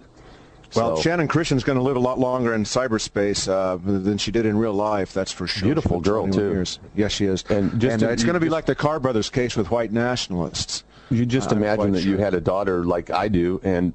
Well, 0.75 0.97
So- 0.97 1.03
Shannon 1.03 1.29
Christian's 1.29 1.65
going 1.65 1.79
to 1.79 1.83
live 1.83 1.97
a 1.97 2.01
lot 2.01 2.19
longer 2.19 2.55
in 2.55 2.65
cyberspace 2.65 3.49
uh, 3.49 3.77
than 3.83 4.19
she 4.19 4.31
did 4.31 4.45
in 4.47 4.59
real 4.59 4.75
life. 4.75 5.13
That's 5.15 5.33
for 5.33 5.47
sure. 5.47 5.67
Beautiful 5.67 6.01
girl, 6.01 6.29
too. 6.29 6.41
Years. 6.51 6.79
Yes, 6.95 7.13
she 7.13 7.25
is. 7.27 7.45
And 7.49 7.81
just 7.81 7.93
and 7.95 8.01
to- 8.01 8.09
uh, 8.09 8.13
it's 8.13 8.25
going 8.25 8.35
to 8.35 8.41
be 8.41 8.47
just- 8.47 8.53
like 8.53 8.67
the 8.67 8.75
Carr 8.75 9.01
brothers 9.01 9.31
case 9.31 9.57
with 9.57 9.71
white 9.71 9.93
nationalists. 9.93 10.85
You 11.11 11.25
just 11.25 11.53
I'm 11.53 11.59
imagine 11.59 11.93
that 11.93 12.05
you 12.05 12.19
had 12.19 12.35
a 12.35 12.41
daughter 12.41 12.85
like 12.85 13.11
I 13.11 13.29
do, 13.29 13.61
and 13.65 13.95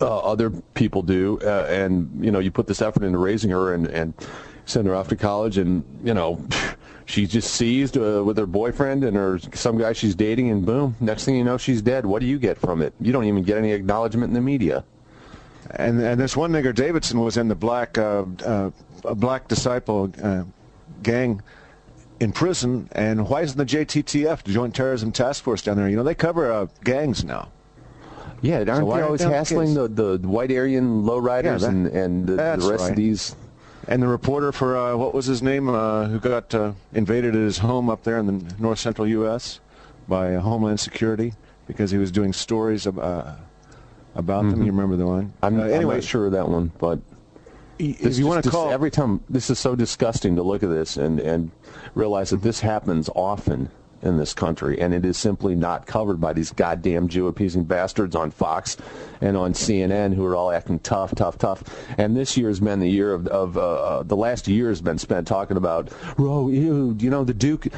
uh, 0.00 0.18
other 0.18 0.50
people 0.74 1.02
do, 1.02 1.38
uh, 1.44 1.66
and 1.68 2.24
you 2.24 2.30
know 2.32 2.40
you 2.40 2.50
put 2.50 2.66
this 2.66 2.82
effort 2.82 3.04
into 3.04 3.18
raising 3.18 3.50
her 3.50 3.72
and 3.72 3.86
and 3.86 4.14
send 4.64 4.88
her 4.88 4.96
off 4.96 5.06
to 5.08 5.16
college, 5.16 5.58
and 5.58 5.84
you 6.02 6.14
know 6.14 6.44
she's 7.06 7.30
just 7.30 7.54
seized 7.54 7.96
uh, 7.96 8.22
with 8.24 8.36
her 8.36 8.46
boyfriend 8.46 9.04
and 9.04 9.16
her 9.16 9.38
some 9.54 9.78
guy 9.78 9.92
she's 9.92 10.16
dating, 10.16 10.50
and 10.50 10.66
boom, 10.66 10.96
next 10.98 11.24
thing 11.24 11.36
you 11.36 11.44
know 11.44 11.56
she's 11.56 11.82
dead. 11.82 12.04
What 12.04 12.18
do 12.20 12.26
you 12.26 12.40
get 12.40 12.58
from 12.58 12.82
it? 12.82 12.94
You 13.00 13.12
don't 13.12 13.24
even 13.24 13.44
get 13.44 13.56
any 13.56 13.70
acknowledgement 13.70 14.30
in 14.30 14.34
the 14.34 14.40
media. 14.40 14.84
And 15.70 16.00
and 16.00 16.20
this 16.20 16.36
one 16.36 16.52
nigger 16.52 16.74
Davidson 16.74 17.20
was 17.20 17.36
in 17.36 17.48
the 17.48 17.54
black 17.54 17.98
uh, 17.98 18.24
uh, 18.44 18.70
black 19.14 19.48
disciple 19.48 20.10
uh, 20.22 20.44
gang 21.02 21.42
in 22.20 22.32
prison. 22.32 22.88
And 22.92 23.28
why 23.28 23.42
isn't 23.42 23.58
the 23.58 23.66
JTTF, 23.66 24.44
the 24.44 24.52
Joint 24.52 24.74
Terrorism 24.74 25.12
Task 25.12 25.42
Force, 25.44 25.62
down 25.62 25.76
there? 25.76 25.88
You 25.88 25.96
know 25.96 26.02
they 26.02 26.14
cover 26.14 26.50
uh, 26.50 26.66
gangs 26.84 27.24
now. 27.24 27.48
Yeah, 28.40 28.64
aren't 28.68 28.86
why 28.86 28.98
they 28.98 29.02
always 29.02 29.20
the 29.20 29.30
hassling 29.30 29.74
the, 29.74 29.88
the 29.88 30.18
white 30.28 30.50
Aryan 30.52 31.02
lowriders 31.02 31.62
Yeah, 31.62 31.68
and 31.68 31.86
and 31.88 32.26
the, 32.26 32.36
the 32.36 32.68
rest 32.68 32.68
right. 32.68 32.90
of 32.90 32.96
these? 32.96 33.36
And 33.88 34.02
the 34.02 34.06
reporter 34.08 34.52
for 34.52 34.76
uh, 34.76 34.96
what 34.96 35.14
was 35.14 35.26
his 35.26 35.42
name, 35.42 35.68
uh, 35.68 36.06
who 36.06 36.20
got 36.20 36.54
uh, 36.54 36.72
invaded 36.92 37.34
at 37.34 37.40
his 37.40 37.58
home 37.58 37.88
up 37.88 38.04
there 38.04 38.18
in 38.18 38.26
the 38.26 38.54
north 38.58 38.78
central 38.78 39.08
U.S. 39.08 39.60
by 40.06 40.34
Homeland 40.34 40.78
Security 40.78 41.32
because 41.66 41.90
he 41.90 41.96
was 41.98 42.10
doing 42.12 42.32
stories 42.32 42.86
ab- 42.86 42.98
about 44.18 44.50
them. 44.50 44.62
You 44.62 44.72
remember 44.72 44.96
the 44.96 45.06
one? 45.06 45.26
Mm-hmm. 45.26 45.44
I'm, 45.44 45.60
uh, 45.60 45.64
I'm 45.64 45.88
not 45.88 46.04
sure 46.04 46.26
of 46.26 46.32
that 46.32 46.48
one, 46.48 46.72
but 46.78 47.00
if 47.78 48.00
This 48.00 48.18
you 48.18 48.26
want 48.26 48.44
to 48.44 48.50
call 48.50 48.70
every 48.70 48.90
time 48.90 49.20
this 49.30 49.50
is 49.50 49.58
so 49.58 49.76
disgusting 49.76 50.36
to 50.36 50.42
look 50.42 50.62
at 50.62 50.68
this 50.68 50.96
and 50.96 51.20
and 51.20 51.50
realize 51.94 52.30
that 52.30 52.42
this 52.42 52.60
happens 52.60 53.08
often 53.14 53.70
in 54.02 54.16
this 54.16 54.34
country 54.34 54.80
and 54.80 54.92
it 54.92 55.04
is 55.04 55.16
simply 55.16 55.54
not 55.54 55.86
covered 55.86 56.20
by 56.20 56.32
these 56.32 56.52
goddamn 56.52 57.08
Jew 57.08 57.28
appeasing 57.28 57.64
bastards 57.64 58.16
on 58.16 58.30
Fox 58.30 58.76
and 59.20 59.36
on 59.36 59.52
CNN 59.52 60.14
who 60.14 60.24
are 60.24 60.34
all 60.34 60.50
acting 60.50 60.80
tough 60.80 61.14
tough 61.14 61.38
tough 61.38 61.62
and 61.98 62.16
this 62.16 62.36
year 62.36 62.48
has 62.48 62.58
been 62.58 62.80
the 62.80 62.88
year 62.88 63.12
of, 63.12 63.28
of 63.28 63.56
uh, 63.56 63.60
uh, 63.60 64.02
the 64.02 64.16
last 64.16 64.48
year 64.48 64.68
has 64.68 64.80
been 64.80 64.98
spent 64.98 65.26
talking 65.28 65.56
about 65.56 65.88
oh 66.18 66.48
ew, 66.48 66.96
you 66.98 67.10
know 67.10 67.22
the 67.22 67.34
Duke 67.34 67.68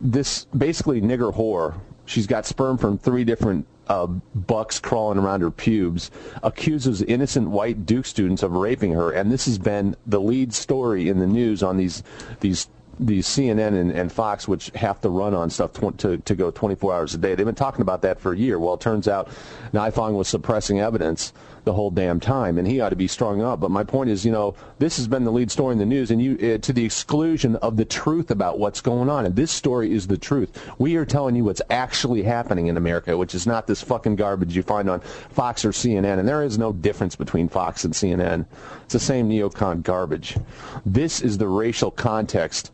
this 0.00 0.44
basically 0.46 1.00
nigger 1.00 1.34
whore. 1.34 1.80
She's 2.06 2.26
got 2.26 2.44
sperm 2.46 2.76
from 2.76 2.98
three 2.98 3.24
different 3.24 3.66
uh, 3.88 4.06
bucks 4.06 4.78
crawling 4.80 5.18
around 5.18 5.40
her 5.40 5.50
pubes. 5.50 6.10
Accuses 6.42 7.02
innocent 7.02 7.50
white 7.50 7.86
Duke 7.86 8.06
students 8.06 8.42
of 8.42 8.52
raping 8.52 8.92
her, 8.92 9.10
and 9.10 9.30
this 9.30 9.46
has 9.46 9.58
been 9.58 9.96
the 10.06 10.20
lead 10.20 10.52
story 10.52 11.08
in 11.08 11.18
the 11.18 11.26
news 11.26 11.62
on 11.62 11.76
these 11.76 12.02
these 12.40 12.68
these 12.98 13.26
CNN 13.26 13.80
and, 13.80 13.90
and 13.90 14.12
Fox, 14.12 14.46
which 14.46 14.70
have 14.74 15.00
to 15.02 15.08
run 15.08 15.34
on 15.34 15.50
stuff 15.50 15.72
tw- 15.72 15.96
to 15.98 16.18
to 16.18 16.34
go 16.34 16.50
24 16.50 16.94
hours 16.94 17.14
a 17.14 17.18
day. 17.18 17.34
They've 17.34 17.46
been 17.46 17.54
talking 17.54 17.82
about 17.82 18.02
that 18.02 18.20
for 18.20 18.32
a 18.32 18.36
year. 18.36 18.58
Well, 18.58 18.74
it 18.74 18.80
turns 18.80 19.08
out 19.08 19.28
Nifong 19.72 20.14
was 20.14 20.28
suppressing 20.28 20.80
evidence 20.80 21.32
the 21.64 21.72
whole 21.72 21.90
damn 21.90 22.20
time, 22.20 22.58
and 22.58 22.68
he 22.68 22.80
ought 22.80 22.90
to 22.90 22.96
be 22.96 23.08
strung 23.08 23.42
up. 23.42 23.60
But 23.60 23.70
my 23.70 23.84
point 23.84 24.10
is, 24.10 24.24
you 24.24 24.30
know, 24.30 24.54
this 24.78 24.96
has 24.98 25.08
been 25.08 25.24
the 25.24 25.32
lead 25.32 25.50
story 25.50 25.72
in 25.72 25.78
the 25.78 25.86
news, 25.86 26.10
and 26.10 26.22
you 26.22 26.34
uh, 26.34 26.58
to 26.58 26.72
the 26.72 26.84
exclusion 26.84 27.56
of 27.56 27.76
the 27.76 27.84
truth 27.84 28.30
about 28.30 28.58
what's 28.58 28.80
going 28.80 29.08
on. 29.08 29.26
And 29.26 29.34
this 29.34 29.50
story 29.50 29.92
is 29.92 30.06
the 30.06 30.18
truth. 30.18 30.62
We 30.78 30.96
are 30.96 31.06
telling 31.06 31.36
you 31.36 31.44
what's 31.44 31.62
actually 31.70 32.22
happening 32.22 32.66
in 32.66 32.76
America, 32.76 33.16
which 33.16 33.34
is 33.34 33.46
not 33.46 33.66
this 33.66 33.82
fucking 33.82 34.16
garbage 34.16 34.54
you 34.54 34.62
find 34.62 34.88
on 34.90 35.00
Fox 35.00 35.64
or 35.64 35.70
CNN. 35.70 36.18
And 36.18 36.28
there 36.28 36.42
is 36.42 36.58
no 36.58 36.72
difference 36.72 37.16
between 37.16 37.48
Fox 37.48 37.84
and 37.84 37.94
CNN. 37.94 38.46
It's 38.84 38.92
the 38.92 39.00
same 39.00 39.28
neocon 39.28 39.82
garbage. 39.82 40.36
This 40.84 41.22
is 41.22 41.38
the 41.38 41.48
racial 41.48 41.90
context 41.90 42.70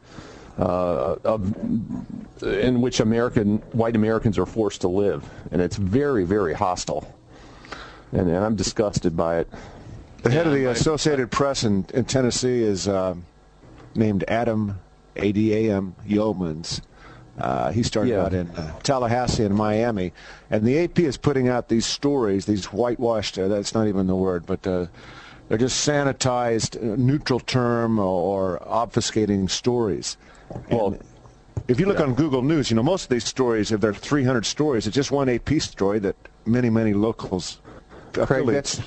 uh, 0.61 1.17
of 1.25 1.55
in 2.43 2.81
which 2.81 3.01
American 3.01 3.59
white 3.73 3.97
Americans 3.97 4.39
are 4.39 4.47
forced 4.47 4.83
to 4.83 4.89
live, 4.89 5.29
and 5.51 5.61
it's 5.61 5.77
very, 5.77 6.25
very 6.25 6.55
hostile. 6.55 7.13
And, 8.13 8.29
and 8.29 8.37
I'm 8.45 8.57
disgusted 8.57 9.17
by 9.17 9.39
it. 9.41 9.49
the 10.23 10.31
head 10.31 10.47
of 10.47 10.53
the 10.53 10.67
Associated 10.67 11.31
Press 11.31 11.65
in, 11.65 11.87
in 11.95 12.05
Tennessee 12.05 12.63
is 12.63 12.89
um, 12.89 13.25
named 13.95 14.25
Adam 14.29 14.79
A-D-A-M 15.17 15.95
Yeomans. 16.07 16.81
Uh, 17.39 17.71
he 17.73 17.83
started 17.83 18.11
Yeah. 18.11 18.25
out 18.25 18.35
in 18.35 18.49
uh, 18.51 18.79
Tallahassee 18.83 19.45
and 19.45 19.55
Miami, 19.55 20.13
and 20.51 20.65
the 20.65 20.79
AP 20.85 20.99
is 21.01 21.17
putting 21.17 21.49
out 21.49 21.69
these 21.69 21.87
stories, 21.87 22.45
these 22.47 22.67
whitewashed. 22.67 23.39
Uh, 23.39 23.49
that's 23.49 23.75
not 23.75 23.87
even 23.87 24.07
the 24.07 24.17
word, 24.17 24.45
but 24.45 24.67
uh, 24.67 24.87
they're 25.49 25.57
just 25.59 25.87
sanitized, 25.89 26.77
uh, 26.77 26.97
neutral 26.97 27.41
term 27.41 27.99
or, 27.99 28.59
or 28.59 28.59
obfuscating 28.67 29.49
stories. 29.51 30.17
Well, 30.71 30.97
If 31.69 31.79
you 31.79 31.87
look 31.87 32.01
on 32.01 32.15
Google 32.15 32.43
News, 32.43 32.71
you 32.71 32.77
know 32.77 32.83
most 32.83 33.05
of 33.05 33.09
these 33.11 33.25
stories, 33.25 33.71
if 33.71 33.81
there 33.81 33.91
are 33.91 33.95
300 33.95 34.45
stories, 34.45 34.87
it's 34.87 34.95
just 34.95 35.11
one 35.13 35.29
AP 35.29 35.61
story 35.61 35.99
that 36.01 36.17
many, 36.45 36.69
many 36.71 36.93
locals. 36.93 37.61
Craig, 38.13 38.47
that's 38.47 38.81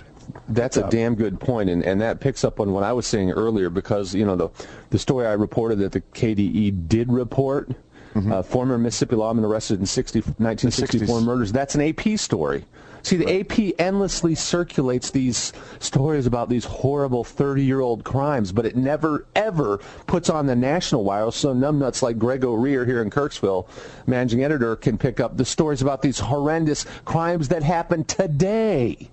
that's 0.50 0.78
a 0.78 0.90
damn 0.90 1.16
good 1.16 1.40
point, 1.40 1.70
and, 1.70 1.84
and 1.84 2.02
that 2.02 2.20
picks 2.20 2.44
up 2.44 2.60
on 2.60 2.74
what 2.74 2.84
I 2.84 2.92
was 2.92 3.08
saying 3.08 3.32
earlier 3.32 3.70
because 3.70 4.14
you 4.14 4.26
know 4.26 4.36
the 4.36 4.50
the 4.90 5.00
story 5.00 5.26
I 5.26 5.34
reported 5.34 5.80
that 5.80 5.92
the 5.94 6.02
KDE 6.02 6.88
did 6.88 7.12
report. 7.12 7.72
Uh, 8.16 8.44
former 8.44 8.78
Mississippi 8.78 9.16
lawman 9.16 9.44
arrested 9.44 9.80
in 9.80 9.88
60, 9.88 10.20
1964 10.20 11.18
60s. 11.20 11.26
murders. 11.26 11.52
That's 11.52 11.74
an 11.74 11.82
AP 11.82 12.20
story. 12.20 12.64
See, 13.04 13.18
the 13.18 13.42
AP 13.42 13.76
endlessly 13.80 14.34
circulates 14.34 15.12
these 15.12 15.52
stories 15.80 16.26
about 16.26 16.48
these 16.48 16.64
horrible 16.64 17.26
30-year-old 17.26 18.06
crimes, 18.06 18.54
but 18.54 18.66
it 18.66 18.78
never, 18.78 19.26
ever 19.36 19.80
puts 20.08 20.30
on 20.30 20.46
the 20.46 20.56
national 20.56 21.04
wire 21.04 21.30
so 21.32 21.54
numbnuts 21.54 22.02
like 22.02 22.18
Greg 22.18 22.46
O'Rear 22.46 22.86
here 22.86 23.02
in 23.02 23.10
Kirksville, 23.10 23.68
managing 24.08 24.44
editor, 24.44 24.78
can 24.78 24.98
pick 24.98 25.20
up 25.20 25.36
the 25.36 25.44
stories 25.44 25.82
about 25.82 26.02
these 26.02 26.20
horrendous 26.20 26.86
crimes 27.04 27.50
that 27.50 27.62
happen 27.62 28.06
today. 28.06 29.10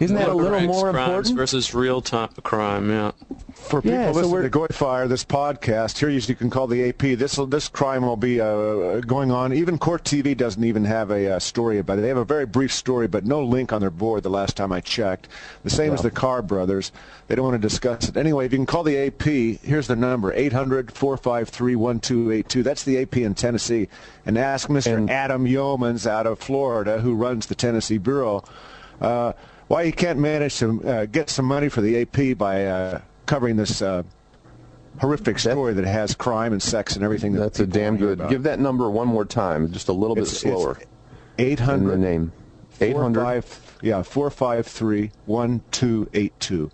Isn't 0.00 0.16
that 0.16 0.30
a 0.30 0.34
little 0.34 0.60
more 0.62 0.90
crimes 0.90 1.28
important? 1.28 1.36
versus 1.36 1.74
real 1.74 2.00
time 2.00 2.30
crime? 2.42 2.90
Yeah. 2.90 3.12
For 3.54 3.80
people 3.80 3.96
Yeah, 3.98 4.10
listening 4.10 4.30
we're- 4.32 4.42
to 4.44 4.48
Goy 4.50 4.66
Fire, 4.72 5.06
this 5.06 5.24
podcast 5.24 5.98
here, 5.98 6.08
you 6.08 6.20
can 6.34 6.50
call 6.50 6.66
the 6.66 6.88
AP. 6.88 7.14
This 7.14 7.38
this 7.48 7.68
crime 7.68 8.04
will 8.04 8.16
be 8.16 8.40
uh, 8.40 8.98
going 9.00 9.30
on. 9.30 9.52
Even 9.52 9.78
Court 9.78 10.02
TV 10.02 10.36
doesn't 10.36 10.64
even 10.64 10.84
have 10.84 11.10
a 11.12 11.34
uh, 11.34 11.38
story 11.38 11.78
about 11.78 11.98
it. 11.98 12.02
They 12.02 12.08
have 12.08 12.16
a 12.16 12.24
very 12.24 12.46
brief 12.46 12.72
story, 12.72 13.06
but 13.06 13.24
no 13.24 13.44
link 13.44 13.72
on 13.72 13.80
their 13.80 13.90
board. 13.90 14.24
The 14.24 14.30
last 14.30 14.56
time 14.56 14.72
I 14.72 14.80
checked, 14.80 15.28
the 15.62 15.70
same 15.70 15.92
as 15.92 16.02
the 16.02 16.10
Carr 16.10 16.42
brothers. 16.42 16.90
They 17.28 17.36
don't 17.36 17.44
want 17.44 17.62
to 17.62 17.68
discuss 17.68 18.08
it 18.08 18.16
anyway. 18.16 18.46
If 18.46 18.52
you 18.52 18.58
can 18.58 18.66
call 18.66 18.82
the 18.82 18.96
AP, 18.98 19.22
here's 19.64 19.86
the 19.86 19.94
number: 19.96 20.32
800-453-1282. 20.32 22.62
That's 22.64 22.84
the 22.84 22.98
AP 23.00 23.18
in 23.18 23.34
Tennessee, 23.34 23.88
and 24.26 24.36
ask 24.38 24.68
Mr. 24.68 24.96
And- 24.96 25.10
Adam 25.10 25.44
Yeomans 25.46 26.06
out 26.06 26.26
of 26.26 26.38
Florida, 26.38 27.00
who 27.00 27.14
runs 27.14 27.46
the 27.46 27.54
Tennessee 27.54 27.98
bureau. 27.98 28.44
Uh, 29.00 29.32
why 29.72 29.86
he 29.86 29.92
can't 29.92 30.18
manage 30.18 30.58
to 30.58 30.84
uh, 30.84 31.06
get 31.06 31.30
some 31.30 31.46
money 31.46 31.70
for 31.70 31.80
the 31.80 32.02
AP 32.02 32.36
by 32.36 32.66
uh, 32.66 33.00
covering 33.24 33.56
this 33.56 33.80
uh, 33.80 34.02
horrific 35.00 35.38
story 35.38 35.72
that 35.72 35.86
has 35.86 36.14
crime 36.14 36.52
and 36.52 36.62
sex 36.62 36.94
and 36.94 37.02
everything. 37.02 37.32
That 37.32 37.38
That's 37.38 37.60
a 37.60 37.66
damn 37.66 37.96
good. 37.96 38.28
Give 38.28 38.42
that 38.42 38.60
number 38.60 38.90
one 38.90 39.08
more 39.08 39.24
time, 39.24 39.72
just 39.72 39.88
a 39.88 39.94
little 39.94 40.14
bit 40.14 40.26
slower. 40.26 40.76
It's 40.78 40.86
800 41.38 41.94
in 41.94 42.02
the 42.02 42.06
name. 42.06 42.32
800. 42.82 43.44
yeah, 43.80 44.02
453-1282. 44.02 46.70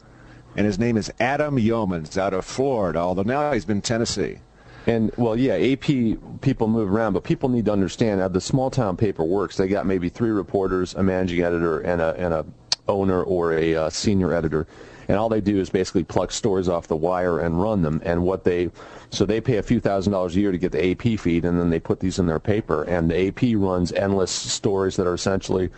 And 0.56 0.66
his 0.66 0.80
name 0.80 0.96
is 0.96 1.12
Adam 1.20 1.56
Yeomans 1.56 2.18
out 2.18 2.34
of 2.34 2.44
Florida, 2.44 2.98
although 2.98 3.22
now 3.22 3.52
he's 3.52 3.64
been 3.64 3.80
Tennessee. 3.80 4.40
And 4.88 5.12
well, 5.16 5.36
yeah, 5.36 5.54
AP 5.54 6.40
people 6.40 6.66
move 6.66 6.92
around, 6.92 7.12
but 7.12 7.22
people 7.22 7.48
need 7.48 7.66
to 7.66 7.72
understand 7.72 8.20
how 8.20 8.26
the 8.26 8.40
small 8.40 8.70
town 8.70 8.96
paper 8.96 9.22
works. 9.22 9.56
They 9.56 9.68
got 9.68 9.86
maybe 9.86 10.08
three 10.08 10.30
reporters, 10.30 10.94
a 10.94 11.04
managing 11.04 11.42
editor, 11.42 11.78
and 11.78 12.00
a 12.00 12.14
and 12.14 12.34
a 12.34 12.44
owner 12.88 13.22
or 13.22 13.52
a 13.52 13.74
uh, 13.74 13.90
senior 13.90 14.32
editor, 14.32 14.66
and 15.08 15.16
all 15.16 15.28
they 15.28 15.40
do 15.40 15.58
is 15.58 15.70
basically 15.70 16.04
pluck 16.04 16.30
stories 16.30 16.68
off 16.68 16.86
the 16.86 16.96
wire 16.96 17.40
and 17.40 17.60
run 17.60 17.82
them. 17.82 18.00
And 18.04 18.22
what 18.22 18.44
they 18.44 18.70
so 19.10 19.24
they 19.24 19.40
pay 19.40 19.56
a 19.56 19.62
few 19.62 19.80
thousand 19.80 20.12
dollars 20.12 20.36
a 20.36 20.40
year 20.40 20.52
to 20.52 20.58
get 20.58 20.72
the 20.72 20.90
AP 20.90 21.18
feed, 21.18 21.44
and 21.44 21.58
then 21.58 21.70
they 21.70 21.80
put 21.80 22.00
these 22.00 22.18
in 22.18 22.26
their 22.26 22.38
paper. 22.38 22.84
And 22.84 23.10
the 23.10 23.28
AP 23.28 23.56
runs 23.56 23.92
endless 23.92 24.30
stories 24.30 24.96
that 24.96 25.06
are 25.06 25.14
essentially 25.14 25.70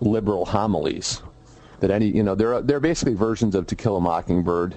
liberal 0.00 0.46
homilies. 0.46 1.22
That 1.80 1.90
any 1.90 2.06
you 2.06 2.22
know 2.22 2.34
they're 2.34 2.62
they're 2.62 2.80
basically 2.80 3.14
versions 3.14 3.54
of 3.54 3.66
To 3.66 3.76
Kill 3.76 3.96
a 3.96 4.00
Mockingbird 4.00 4.74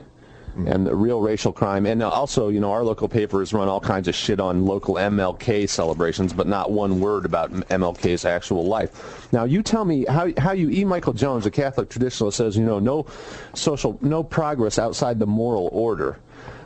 Mm-hmm. 0.55 0.67
and 0.69 0.87
the 0.87 0.95
real 0.95 1.19
racial 1.19 1.51
crime. 1.51 1.85
And 1.85 2.01
also, 2.01 2.47
you 2.47 2.61
know, 2.61 2.71
our 2.71 2.81
local 2.81 3.09
papers 3.09 3.51
run 3.51 3.67
all 3.67 3.81
kinds 3.81 4.07
of 4.07 4.15
shit 4.15 4.39
on 4.39 4.65
local 4.65 4.95
MLK 4.95 5.67
celebrations, 5.67 6.31
but 6.31 6.47
not 6.47 6.71
one 6.71 7.01
word 7.01 7.25
about 7.25 7.51
MLK's 7.51 8.23
actual 8.23 8.65
life. 8.65 9.27
Now, 9.33 9.43
you 9.43 9.61
tell 9.61 9.83
me 9.83 10.05
how 10.05 10.31
how 10.37 10.53
you 10.53 10.69
E. 10.69 10.85
Michael 10.85 11.11
Jones, 11.11 11.45
a 11.45 11.51
Catholic 11.51 11.89
traditionalist, 11.89 12.35
says, 12.35 12.55
you 12.55 12.63
know, 12.63 12.79
no 12.79 13.05
social, 13.53 13.99
no 14.01 14.23
progress 14.23 14.79
outside 14.79 15.19
the 15.19 15.27
moral 15.27 15.67
order. 15.73 16.19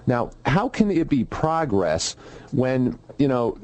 Now, 0.05 0.29
how 0.45 0.69
can 0.69 0.91
it 0.91 1.09
be 1.09 1.23
progress 1.23 2.15
when 2.51 2.99
you 3.17 3.27
know? 3.27 3.57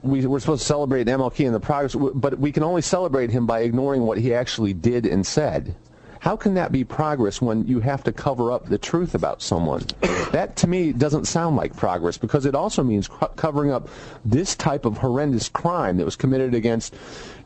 We, 0.00 0.24
we're 0.24 0.38
supposed 0.38 0.62
to 0.62 0.66
celebrate 0.66 1.08
MLK 1.08 1.44
and 1.44 1.54
the 1.54 1.60
progress, 1.60 1.94
but 2.14 2.38
we 2.38 2.52
can 2.52 2.62
only 2.62 2.82
celebrate 2.82 3.30
him 3.30 3.46
by 3.46 3.62
ignoring 3.62 4.02
what 4.02 4.16
he 4.16 4.32
actually 4.32 4.72
did 4.72 5.04
and 5.04 5.26
said. 5.26 5.74
How 6.20 6.36
can 6.36 6.54
that 6.54 6.72
be 6.72 6.84
progress 6.84 7.40
when 7.40 7.66
you 7.66 7.80
have 7.80 8.02
to 8.04 8.12
cover 8.12 8.50
up 8.52 8.68
the 8.68 8.78
truth 8.78 9.14
about 9.14 9.42
someone? 9.42 9.84
That 10.28 10.56
to 10.56 10.66
me 10.66 10.92
doesn't 10.92 11.24
sound 11.24 11.56
like 11.56 11.74
progress 11.74 12.18
because 12.18 12.44
it 12.44 12.54
also 12.54 12.82
means 12.82 13.08
co- 13.08 13.28
covering 13.28 13.70
up 13.70 13.88
this 14.26 14.54
type 14.54 14.84
of 14.84 14.98
horrendous 14.98 15.48
crime 15.48 15.96
that 15.96 16.04
was 16.04 16.16
committed 16.16 16.54
against 16.54 16.94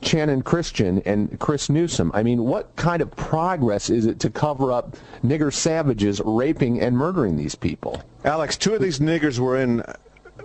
Channon 0.00 0.42
Christian 0.42 1.00
and 1.06 1.38
Chris 1.38 1.70
Newsom. 1.70 2.11
I 2.12 2.24
mean, 2.24 2.42
what 2.42 2.74
kind 2.74 3.00
of 3.00 3.14
progress 3.14 3.88
is 3.88 4.04
it 4.04 4.18
to 4.20 4.30
cover 4.30 4.72
up 4.72 4.96
nigger 5.24 5.52
savages 5.52 6.20
raping 6.24 6.80
and 6.80 6.98
murdering 6.98 7.37
these 7.37 7.54
people? 7.54 8.02
Alex, 8.24 8.56
two 8.56 8.74
of 8.74 8.82
these 8.82 8.98
niggers 8.98 9.38
were 9.38 9.56
in 9.56 9.85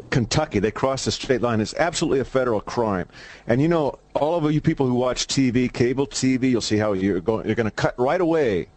Kentucky. 0.10 0.60
They 0.60 0.72
crossed 0.72 1.06
the 1.06 1.12
state 1.12 1.42
line. 1.42 1.62
It's 1.62 1.74
absolutely 1.76 2.20
a 2.20 2.26
federal 2.26 2.62
crime. 2.62 3.08
And 3.48 3.62
you 3.62 3.68
know, 3.68 4.00
all 4.14 4.36
of 4.44 4.52
you 4.52 4.62
people 4.62 4.88
who 4.88 4.94
watch 4.94 5.28
TV, 5.28 5.72
cable 5.72 6.08
TV, 6.08 6.50
you'll 6.50 6.62
see 6.62 6.78
how 6.78 6.94
you're 6.94 7.20
going. 7.20 7.46
You're 7.46 7.56
going 7.56 7.66
to 7.66 7.72
cut 7.72 7.98
right 8.00 8.22
away 8.22 8.68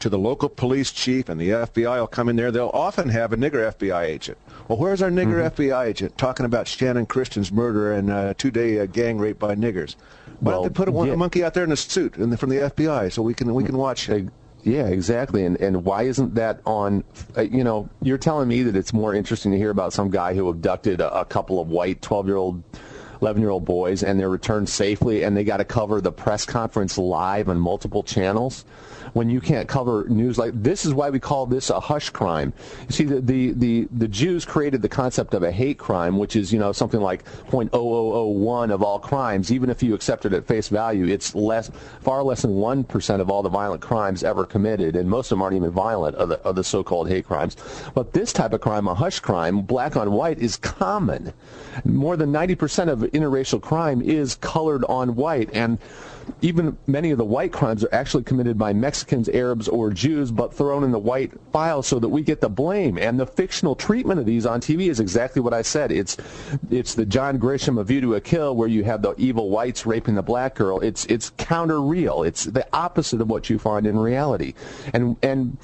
to 0.00 0.08
the 0.08 0.18
local 0.18 0.48
police 0.48 0.92
chief, 0.92 1.28
and 1.28 1.40
the 1.40 1.50
FBI 1.50 1.98
will 2.00 2.06
come 2.06 2.28
in 2.28 2.36
there. 2.36 2.50
They'll 2.50 2.70
often 2.72 3.08
have 3.10 3.32
a 3.32 3.36
nigger 3.36 3.72
FBI 3.74 4.02
agent. 4.04 4.38
Well, 4.66 4.78
where's 4.78 5.02
our 5.02 5.10
nigger 5.10 5.50
FBI 5.50 5.86
agent 5.86 6.16
talking 6.16 6.46
about 6.46 6.66
Shannon 6.66 7.04
Christian's 7.06 7.52
murder 7.52 7.92
and 7.92 8.10
uh, 8.10 8.34
two-day 8.38 8.80
uh, 8.80 8.86
gang 8.86 9.18
rape 9.18 9.38
by 9.38 9.54
niggers? 9.54 9.96
Why 10.40 10.52
Well, 10.52 10.62
don't 10.62 10.72
they 10.72 10.74
put 10.74 10.88
a, 10.88 11.06
yeah. 11.06 11.12
a 11.12 11.16
monkey 11.16 11.44
out 11.44 11.52
there 11.52 11.64
in 11.64 11.72
a 11.72 11.76
suit 11.76 12.16
and 12.16 12.38
from 12.40 12.48
the 12.48 12.56
FBI 12.56 13.12
so 13.12 13.20
we 13.20 13.34
can 13.34 13.52
we 13.54 13.62
can 13.62 13.76
watch 13.76 14.08
it? 14.08 14.28
Yeah, 14.62 14.86
exactly. 14.86 15.44
And 15.44 15.56
and 15.60 15.84
why 15.84 16.02
isn't 16.02 16.34
that 16.34 16.60
on? 16.66 17.04
Uh, 17.36 17.42
you 17.42 17.64
know, 17.64 17.88
you're 18.02 18.18
telling 18.18 18.48
me 18.48 18.62
that 18.64 18.76
it's 18.76 18.92
more 18.92 19.14
interesting 19.14 19.52
to 19.52 19.58
hear 19.58 19.70
about 19.70 19.92
some 19.92 20.10
guy 20.10 20.34
who 20.34 20.48
abducted 20.48 21.00
a, 21.00 21.20
a 21.20 21.24
couple 21.24 21.60
of 21.60 21.68
white 21.68 22.02
12 22.02 22.26
year 22.26 22.36
old. 22.36 22.62
11 23.22 23.42
year 23.42 23.50
old 23.50 23.66
boys 23.66 24.02
and 24.02 24.18
they're 24.18 24.30
returned 24.30 24.66
safely 24.66 25.24
and 25.24 25.36
they 25.36 25.44
got 25.44 25.58
to 25.58 25.64
cover 25.66 26.00
the 26.00 26.10
press 26.10 26.46
conference 26.46 26.96
live 26.96 27.50
on 27.50 27.60
multiple 27.60 28.02
channels 28.02 28.64
when 29.12 29.30
you 29.30 29.40
can't 29.40 29.68
cover 29.68 30.06
news 30.08 30.38
like 30.38 30.52
this 30.54 30.84
is 30.84 30.94
why 30.94 31.10
we 31.10 31.20
call 31.20 31.46
this 31.46 31.70
a 31.70 31.80
hush 31.80 32.10
crime. 32.10 32.52
You 32.88 32.92
see 32.92 33.04
the 33.04 33.20
the 33.20 33.52
the, 33.52 33.88
the 33.92 34.08
jews 34.08 34.44
created 34.44 34.82
the 34.82 34.88
concept 34.88 35.34
of 35.34 35.42
a 35.42 35.50
hate 35.50 35.78
crime 35.78 36.18
which 36.18 36.36
is 36.36 36.52
you 36.52 36.58
know 36.58 36.72
something 36.72 37.00
like 37.00 37.24
0.0001 37.50 38.72
of 38.72 38.82
all 38.82 38.98
crimes. 38.98 39.52
Even 39.52 39.70
if 39.70 39.82
you 39.82 39.94
accept 39.94 40.24
it 40.26 40.32
at 40.32 40.46
face 40.46 40.68
value 40.68 41.06
it's 41.06 41.34
less 41.34 41.70
far 42.00 42.22
less 42.22 42.42
than 42.42 42.52
1% 42.52 43.20
of 43.20 43.30
all 43.30 43.42
the 43.42 43.48
violent 43.48 43.82
crimes 43.82 44.22
ever 44.22 44.44
committed 44.44 44.96
and 44.96 45.08
most 45.08 45.26
of 45.26 45.36
them 45.36 45.42
aren't 45.42 45.56
even 45.56 45.70
violent 45.70 46.16
of 46.16 46.28
the, 46.28 46.40
of 46.40 46.56
the 46.56 46.64
so-called 46.64 47.08
hate 47.08 47.26
crimes. 47.26 47.56
But 47.94 48.12
this 48.12 48.32
type 48.32 48.52
of 48.52 48.60
crime 48.60 48.88
a 48.88 48.94
hush 48.94 49.20
crime 49.20 49.62
black 49.62 49.96
on 49.96 50.12
white 50.12 50.38
is 50.38 50.56
common. 50.56 51.32
More 51.84 52.16
than 52.16 52.32
90% 52.32 52.88
of 52.88 53.00
interracial 53.00 53.60
crime 53.60 54.02
is 54.02 54.34
colored 54.36 54.84
on 54.88 55.14
white 55.16 55.50
and 55.52 55.78
even 56.42 56.76
many 56.86 57.10
of 57.10 57.18
the 57.18 57.24
white 57.24 57.52
crimes 57.52 57.84
are 57.84 57.94
actually 57.94 58.24
committed 58.24 58.58
by 58.58 58.72
Mexicans, 58.72 59.28
Arabs, 59.28 59.68
or 59.68 59.90
Jews, 59.90 60.30
but 60.30 60.52
thrown 60.54 60.84
in 60.84 60.90
the 60.90 60.98
white 60.98 61.32
file 61.52 61.82
so 61.82 61.98
that 61.98 62.08
we 62.08 62.22
get 62.22 62.40
the 62.40 62.48
blame. 62.48 62.98
And 62.98 63.18
the 63.18 63.26
fictional 63.26 63.74
treatment 63.74 64.20
of 64.20 64.26
these 64.26 64.46
on 64.46 64.60
TV 64.60 64.88
is 64.88 65.00
exactly 65.00 65.40
what 65.40 65.54
I 65.54 65.62
said. 65.62 65.92
It's 65.92 66.16
it's 66.70 66.94
the 66.94 67.06
John 67.06 67.38
Grisham 67.38 67.78
of 67.78 67.88
View 67.88 68.00
to 68.02 68.14
a 68.14 68.20
Kill, 68.20 68.54
where 68.56 68.68
you 68.68 68.84
have 68.84 69.02
the 69.02 69.14
evil 69.16 69.50
whites 69.50 69.86
raping 69.86 70.14
the 70.14 70.22
black 70.22 70.54
girl. 70.54 70.80
It's 70.80 71.04
it's 71.06 71.30
counter 71.36 71.80
real. 71.80 72.22
It's 72.22 72.44
the 72.44 72.66
opposite 72.72 73.20
of 73.20 73.28
what 73.28 73.50
you 73.50 73.58
find 73.58 73.86
in 73.86 73.98
reality. 73.98 74.54
And 74.92 75.16
and 75.22 75.56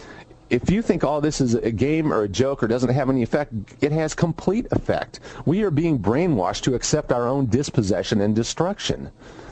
if 0.48 0.70
you 0.70 0.81
think 0.81 1.02
all 1.02 1.20
this 1.20 1.40
is 1.40 1.55
a 1.55 1.72
game 1.72 2.12
or 2.12 2.22
a 2.22 2.29
joke 2.29 2.62
or 2.62 2.68
doesn't 2.68 2.90
have 2.90 3.11
any 3.11 3.22
effect, 3.22 3.52
it 3.81 3.92
has 3.92 4.14
complete 4.14 4.66
effect. 4.70 5.20
We 5.44 5.62
are 5.62 5.70
being 5.70 5.98
brainwashed 5.98 6.62
to 6.62 6.74
accept 6.74 7.11
our 7.11 7.26
own 7.26 7.46
dispossession 7.46 8.20
and 8.20 8.35
destruction. 8.35 9.11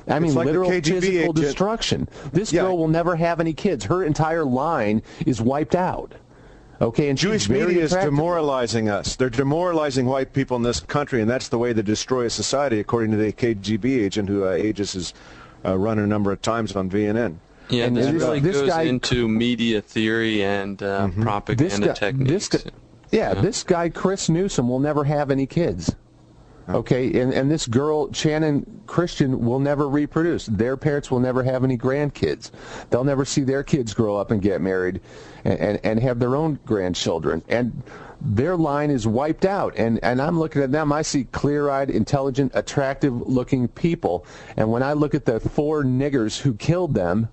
I 0.08 0.18
mean, 0.18 0.34
like 0.34 0.46
literal 0.46 0.70
physical 0.70 1.00
agent- 1.02 1.34
destruction. 1.36 2.08
This 2.32 2.52
Yeah. 2.52 2.62
girl 2.62 2.76
will 2.78 2.88
never 2.88 3.16
have 3.16 3.40
any 3.40 3.52
kids. 3.52 3.84
Her 3.86 4.02
entire 4.04 4.44
line 4.44 5.02
is 5.26 5.40
wiped 5.40 5.74
out. 5.74 6.12
Okay, 6.82 7.08
and 7.08 7.18
she's 7.18 7.28
Jewish 7.30 7.46
very 7.46 7.66
media 7.68 7.84
is 7.84 7.92
demoralizing 7.92 8.88
us. 8.88 9.16
They're 9.16 9.30
demoralizing 9.30 10.06
white 10.06 10.32
people 10.32 10.56
in 10.56 10.62
this 10.64 10.80
country, 10.80 11.20
and 11.22 11.30
that's 11.30 11.48
the 11.48 11.56
way 11.56 11.72
they 11.72 11.82
destroy 11.82 12.24
a 12.26 12.30
society, 12.30 12.80
according 12.80 13.12
to 13.12 13.16
the 13.16 13.32
KGB 13.32 14.00
agent 14.04 14.28
who 14.28 14.44
uh, 14.44 14.54
Aegis 14.54 14.94
has 14.94 15.14
uh, 15.64 15.78
run 15.78 15.98
a 15.98 16.06
number 16.06 16.32
of 16.32 16.42
times 16.42 16.74
on 16.76 16.90
VNN. 16.90 17.36
Yeah, 17.70 17.84
And 17.84 17.96
this 17.96 18.06
this- 18.06 18.22
really 18.22 18.40
this 18.40 18.56
goes 18.60 18.68
guy- 18.68 18.82
into 18.82 19.26
media 19.28 19.80
theory 19.80 20.42
and 20.44 20.82
uh, 20.82 21.06
Mm-hmm. 21.06 21.22
propaganda 21.22 21.64
this 21.78 21.86
guy, 21.86 21.94
techniques. 21.94 22.30
This 22.30 22.48
guy, 22.48 22.70
yeah, 23.12 23.34
this 23.34 23.62
guy 23.62 23.88
Chris 23.88 24.28
Newsom 24.28 24.68
will 24.68 24.80
never 24.80 25.04
have 25.04 25.30
any 25.30 25.46
kids. 25.46 25.94
Okay, 26.68 27.20
and, 27.20 27.32
and 27.34 27.50
this 27.50 27.66
girl 27.66 28.10
Shannon 28.12 28.82
Christian 28.86 29.44
will 29.44 29.58
never 29.58 29.88
reproduce. 29.88 30.46
Their 30.46 30.76
parents 30.76 31.10
will 31.10 31.20
never 31.20 31.42
have 31.42 31.62
any 31.62 31.76
grandkids. 31.76 32.50
They'll 32.88 33.04
never 33.04 33.24
see 33.24 33.42
their 33.42 33.62
kids 33.62 33.92
grow 33.92 34.16
up 34.16 34.30
and 34.30 34.40
get 34.40 34.62
married 34.62 35.00
and, 35.44 35.58
and, 35.58 35.80
and 35.84 36.00
have 36.00 36.18
their 36.18 36.36
own 36.36 36.58
grandchildren. 36.64 37.42
And 37.48 37.82
their 38.20 38.56
line 38.56 38.90
is 38.90 39.06
wiped 39.06 39.44
out. 39.44 39.74
And, 39.76 40.02
and 40.02 40.22
I'm 40.22 40.38
looking 40.38 40.62
at 40.62 40.72
them, 40.72 40.90
I 40.90 41.02
see 41.02 41.24
clear-eyed, 41.24 41.90
intelligent, 41.90 42.52
attractive-looking 42.54 43.68
people. 43.68 44.24
And 44.56 44.70
when 44.72 44.82
I 44.82 44.94
look 44.94 45.14
at 45.14 45.26
the 45.26 45.40
four 45.40 45.84
niggers 45.84 46.40
who 46.40 46.54
killed 46.54 46.94
them, 46.94 47.28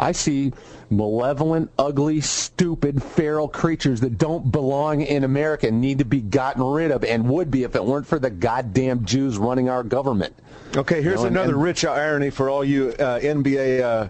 I 0.00 0.12
see 0.12 0.52
malevolent, 0.88 1.70
ugly, 1.78 2.20
stupid, 2.22 3.02
feral 3.02 3.46
creatures 3.48 4.00
that 4.00 4.16
don't 4.18 4.50
belong 4.50 5.02
in 5.02 5.24
America 5.24 5.68
and 5.68 5.80
need 5.80 5.98
to 5.98 6.04
be 6.04 6.20
gotten 6.20 6.62
rid 6.64 6.90
of 6.90 7.04
and 7.04 7.28
would 7.28 7.50
be 7.50 7.62
if 7.64 7.76
it 7.76 7.84
weren't 7.84 8.06
for 8.06 8.18
the 8.18 8.30
goddamn 8.30 9.04
Jews 9.04 9.36
running 9.38 9.68
our 9.68 9.82
government. 9.82 10.34
Okay, 10.76 11.02
here's 11.02 11.16
You 11.16 11.20
know, 11.22 11.26
and- 11.26 11.36
another 11.36 11.52
and- 11.54 11.62
rich 11.62 11.84
irony 11.84 12.30
for 12.30 12.48
all 12.48 12.64
you 12.64 12.94
uh, 12.98 13.20
NBA 13.20 13.82
uh, 13.82 14.08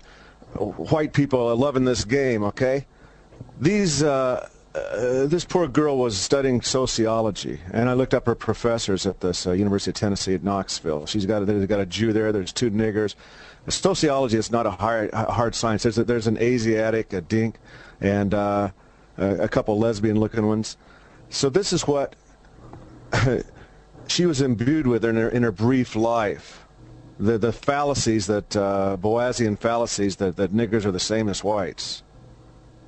white 0.58 1.12
people 1.12 1.54
loving 1.56 1.84
this 1.84 2.04
game. 2.04 2.44
Okay, 2.44 2.86
these 3.60 4.02
uh, 4.02 4.48
uh, 4.74 5.26
this 5.26 5.44
poor 5.44 5.66
girl 5.66 5.98
was 5.98 6.16
studying 6.16 6.60
sociology, 6.62 7.60
and 7.72 7.88
I 7.88 7.94
looked 7.94 8.14
up 8.14 8.26
her 8.26 8.34
professors 8.34 9.06
at 9.06 9.20
this 9.20 9.46
uh, 9.46 9.52
University 9.52 9.90
of 9.90 9.96
Tennessee 9.96 10.34
at 10.34 10.44
Knoxville. 10.44 11.06
She's 11.06 11.26
got 11.26 11.42
a, 11.42 11.44
there's 11.44 11.66
got 11.66 11.80
a 11.80 11.86
Jew 11.86 12.12
there. 12.12 12.30
There's 12.32 12.52
two 12.52 12.70
niggers. 12.70 13.14
Sociology 13.68 14.38
is 14.38 14.50
not 14.50 14.66
a 14.66 14.70
hard, 14.70 15.12
hard 15.12 15.54
science. 15.54 15.82
There's, 15.82 15.98
a, 15.98 16.04
there's 16.04 16.26
an 16.26 16.38
Asiatic, 16.38 17.12
a 17.12 17.20
dink, 17.20 17.56
and 18.00 18.32
uh, 18.34 18.70
a, 19.18 19.42
a 19.42 19.48
couple 19.48 19.78
lesbian-looking 19.78 20.46
ones. 20.46 20.76
So 21.28 21.48
this 21.50 21.72
is 21.72 21.86
what 21.86 22.16
she 24.08 24.26
was 24.26 24.40
imbued 24.40 24.86
with 24.86 25.04
in 25.04 25.16
her, 25.16 25.28
in 25.28 25.42
her 25.42 25.52
brief 25.52 25.94
life. 25.94 26.64
The, 27.18 27.36
the 27.36 27.52
fallacies 27.52 28.26
that, 28.28 28.56
uh, 28.56 28.96
Boasian 28.98 29.58
fallacies 29.58 30.16
that, 30.16 30.36
that 30.36 30.52
niggers 30.52 30.86
are 30.86 30.90
the 30.90 30.98
same 30.98 31.28
as 31.28 31.44
whites. 31.44 32.02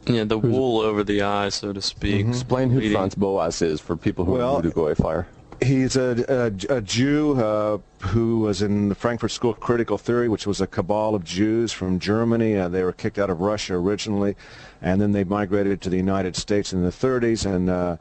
Yeah, 0.07 0.25
the 0.25 0.39
wool 0.39 0.81
over 0.81 1.05
the 1.05 1.23
eyes, 1.23 1.55
so 1.55 1.73
to 1.73 1.83
speak. 1.83 2.27
Explain 2.27 2.71
who 2.71 2.91
Franz 2.93 3.15
Boas 3.15 3.63
is 3.63 3.81
for 3.81 3.97
people 3.97 4.25
who 4.25 4.33
Well, 4.33 4.57
are 4.57 4.63
new 4.63 4.71
to 4.71 4.75
Goy 4.75 4.95
Fire. 4.95 5.29
He's 5.62 5.96
a, 5.96 6.25
a, 6.29 6.77
a 6.77 6.81
Jew 6.81 7.40
uh, 7.40 7.79
who 8.07 8.40
was 8.40 8.62
in 8.62 8.88
the 8.88 8.94
Frankfurt 8.96 9.31
School 9.31 9.53
of 9.53 9.61
Critical 9.61 9.96
Theory, 9.96 10.29
which 10.29 10.46
was 10.46 10.61
a 10.61 10.66
cabal 10.66 11.14
of 11.14 11.22
Jews 11.22 11.70
from 11.70 12.01
Germany. 12.01 12.57
Uh, 12.57 12.68
they 12.68 12.83
were 12.83 12.92
kicked 12.92 13.18
out 13.18 13.31
of 13.31 13.40
Russia 13.40 13.75
originally, 13.75 14.35
and 14.81 15.01
then 15.01 15.12
they 15.12 15.22
migrated 15.22 15.81
to 15.83 15.90
the 15.90 15.96
United 15.96 16.35
States 16.35 16.72
in 16.72 16.83
the 16.83 16.90
30s. 16.90 17.46
And 17.46 17.70
uh, 17.70 17.96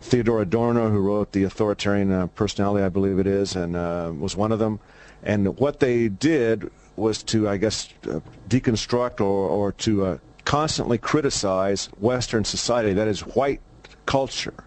Theodor 0.00 0.40
Adorno, 0.40 0.88
who 0.88 1.00
wrote 1.00 1.32
The 1.32 1.44
Authoritarian 1.44 2.10
uh, 2.10 2.26
Personality, 2.28 2.82
I 2.84 2.88
believe 2.88 3.18
it 3.18 3.26
is, 3.26 3.56
and 3.56 3.76
uh, 3.76 4.12
was 4.18 4.34
one 4.34 4.50
of 4.50 4.58
them. 4.58 4.80
And 5.22 5.58
what 5.58 5.80
they 5.80 6.08
did 6.08 6.70
was 6.96 7.22
to, 7.24 7.48
I 7.48 7.58
guess, 7.58 7.88
uh, 8.08 8.20
deconstruct 8.48 9.20
or, 9.20 9.48
or 9.48 9.72
to 9.72 10.18
constantly 10.46 10.96
criticize 10.96 11.86
Western 11.98 12.44
society, 12.44 12.94
that 12.94 13.08
is, 13.08 13.20
white 13.20 13.60
culture 14.06 14.65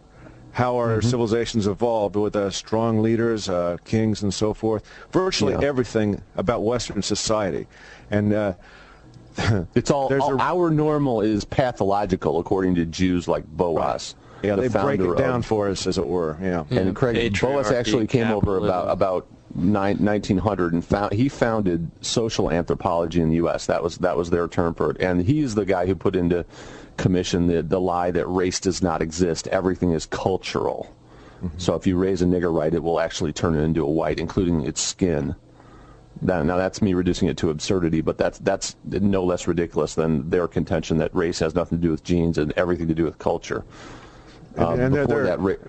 how 0.60 0.76
our 0.76 1.02
civilizations 1.02 1.68
evolved 1.68 2.16
with 2.18 2.36
uh, 2.36 2.50
strong 2.50 3.02
leaders, 3.02 3.48
uh, 3.50 3.78
kings, 3.86 4.22
and 4.22 4.34
so 4.34 4.54
forth. 4.54 4.84
Virtually 5.12 5.54
Yeah. 5.54 5.62
everything 5.68 6.22
about 6.36 6.64
Western 6.64 7.02
society, 7.02 7.66
and 8.12 8.34
uh, 8.34 8.54
It's 9.74 9.90
all, 9.90 10.14
all- 10.22 10.36
a- 10.36 10.44
our 10.44 10.70
normal 10.70 11.22
is 11.22 11.46
pathological 11.46 12.40
according 12.40 12.76
to 12.76 12.86
Jews 12.86 13.26
like 13.28 13.46
Boas. 13.48 14.16
yeah, 14.44 14.56
the 14.56 14.64
they 14.68 14.68
break 14.68 15.00
it 15.00 15.18
down 15.18 15.40
of- 15.40 15.46
for 15.46 15.70
us, 15.70 15.88
as 15.88 15.98
it 15.98 16.06
were. 16.06 16.38
Yeah. 16.42 16.66
And 16.72 16.94
Craig 16.96 17.40
Boas 17.40 17.72
actually 17.72 18.08
came 18.08 18.30
over 18.30 18.58
about 18.58 18.90
about 18.90 19.28
nine, 19.28 19.39
1900 19.56 20.74
and 20.74 20.86
found 20.86 21.14
he 21.14 21.30
founded 21.30 21.90
social 22.02 22.52
anthropology 22.52 23.22
in 23.22 23.30
the 23.30 23.36
U.S. 23.36 23.66
That 23.66 23.84
was 23.84 23.98
that 24.00 24.18
was 24.18 24.30
their 24.30 24.48
term 24.48 24.74
for 24.74 24.92
it, 24.92 24.98
and 25.02 25.22
he's 25.22 25.56
the 25.56 25.66
guy 25.66 25.86
who 25.86 25.96
put 25.96 26.16
into 26.16 26.46
commission 26.98 27.48
the 27.48 27.62
the 27.62 27.80
lie 27.80 28.12
that 28.12 28.28
race 28.28 28.60
does 28.60 28.82
not 28.82 29.02
exist. 29.02 29.48
Everything 29.48 29.92
is 29.92 30.06
cultural. 30.06 30.94
Mm-hmm. 31.44 31.58
So 31.58 31.76
if 31.76 31.88
you 31.88 31.98
raise 31.98 32.22
a 32.22 32.26
nigger 32.26 32.54
right, 32.54 32.74
it 32.74 32.84
will 32.84 33.00
actually 33.00 33.34
turn 33.34 33.56
it 33.56 33.62
into 33.62 33.84
a 33.84 33.90
white, 33.90 34.20
including 34.20 34.66
its 34.66 34.82
skin. 34.82 35.36
Now, 36.22 36.44
now 36.44 36.58
that's 36.58 36.82
me 36.82 36.94
reducing 36.94 37.30
it 37.30 37.38
to 37.38 37.50
absurdity, 37.50 38.02
but 38.02 38.18
that's 38.18 38.40
that's 38.40 38.76
no 38.84 39.24
less 39.24 39.48
ridiculous 39.48 39.96
than 39.96 40.30
their 40.30 40.48
contention 40.48 40.98
that 40.98 41.16
race 41.16 41.40
has 41.40 41.56
nothing 41.56 41.78
to 41.78 41.82
do 41.82 41.92
with 41.92 42.04
genes 42.04 42.38
and 42.38 42.52
everything 42.54 42.88
to 42.90 42.96
do 42.96 43.06
with 43.06 43.18
culture. 43.20 43.64
And- 44.60 44.82
and 44.82 44.96
they're- 44.96 45.06
before 45.08 45.24
that, 45.24 45.60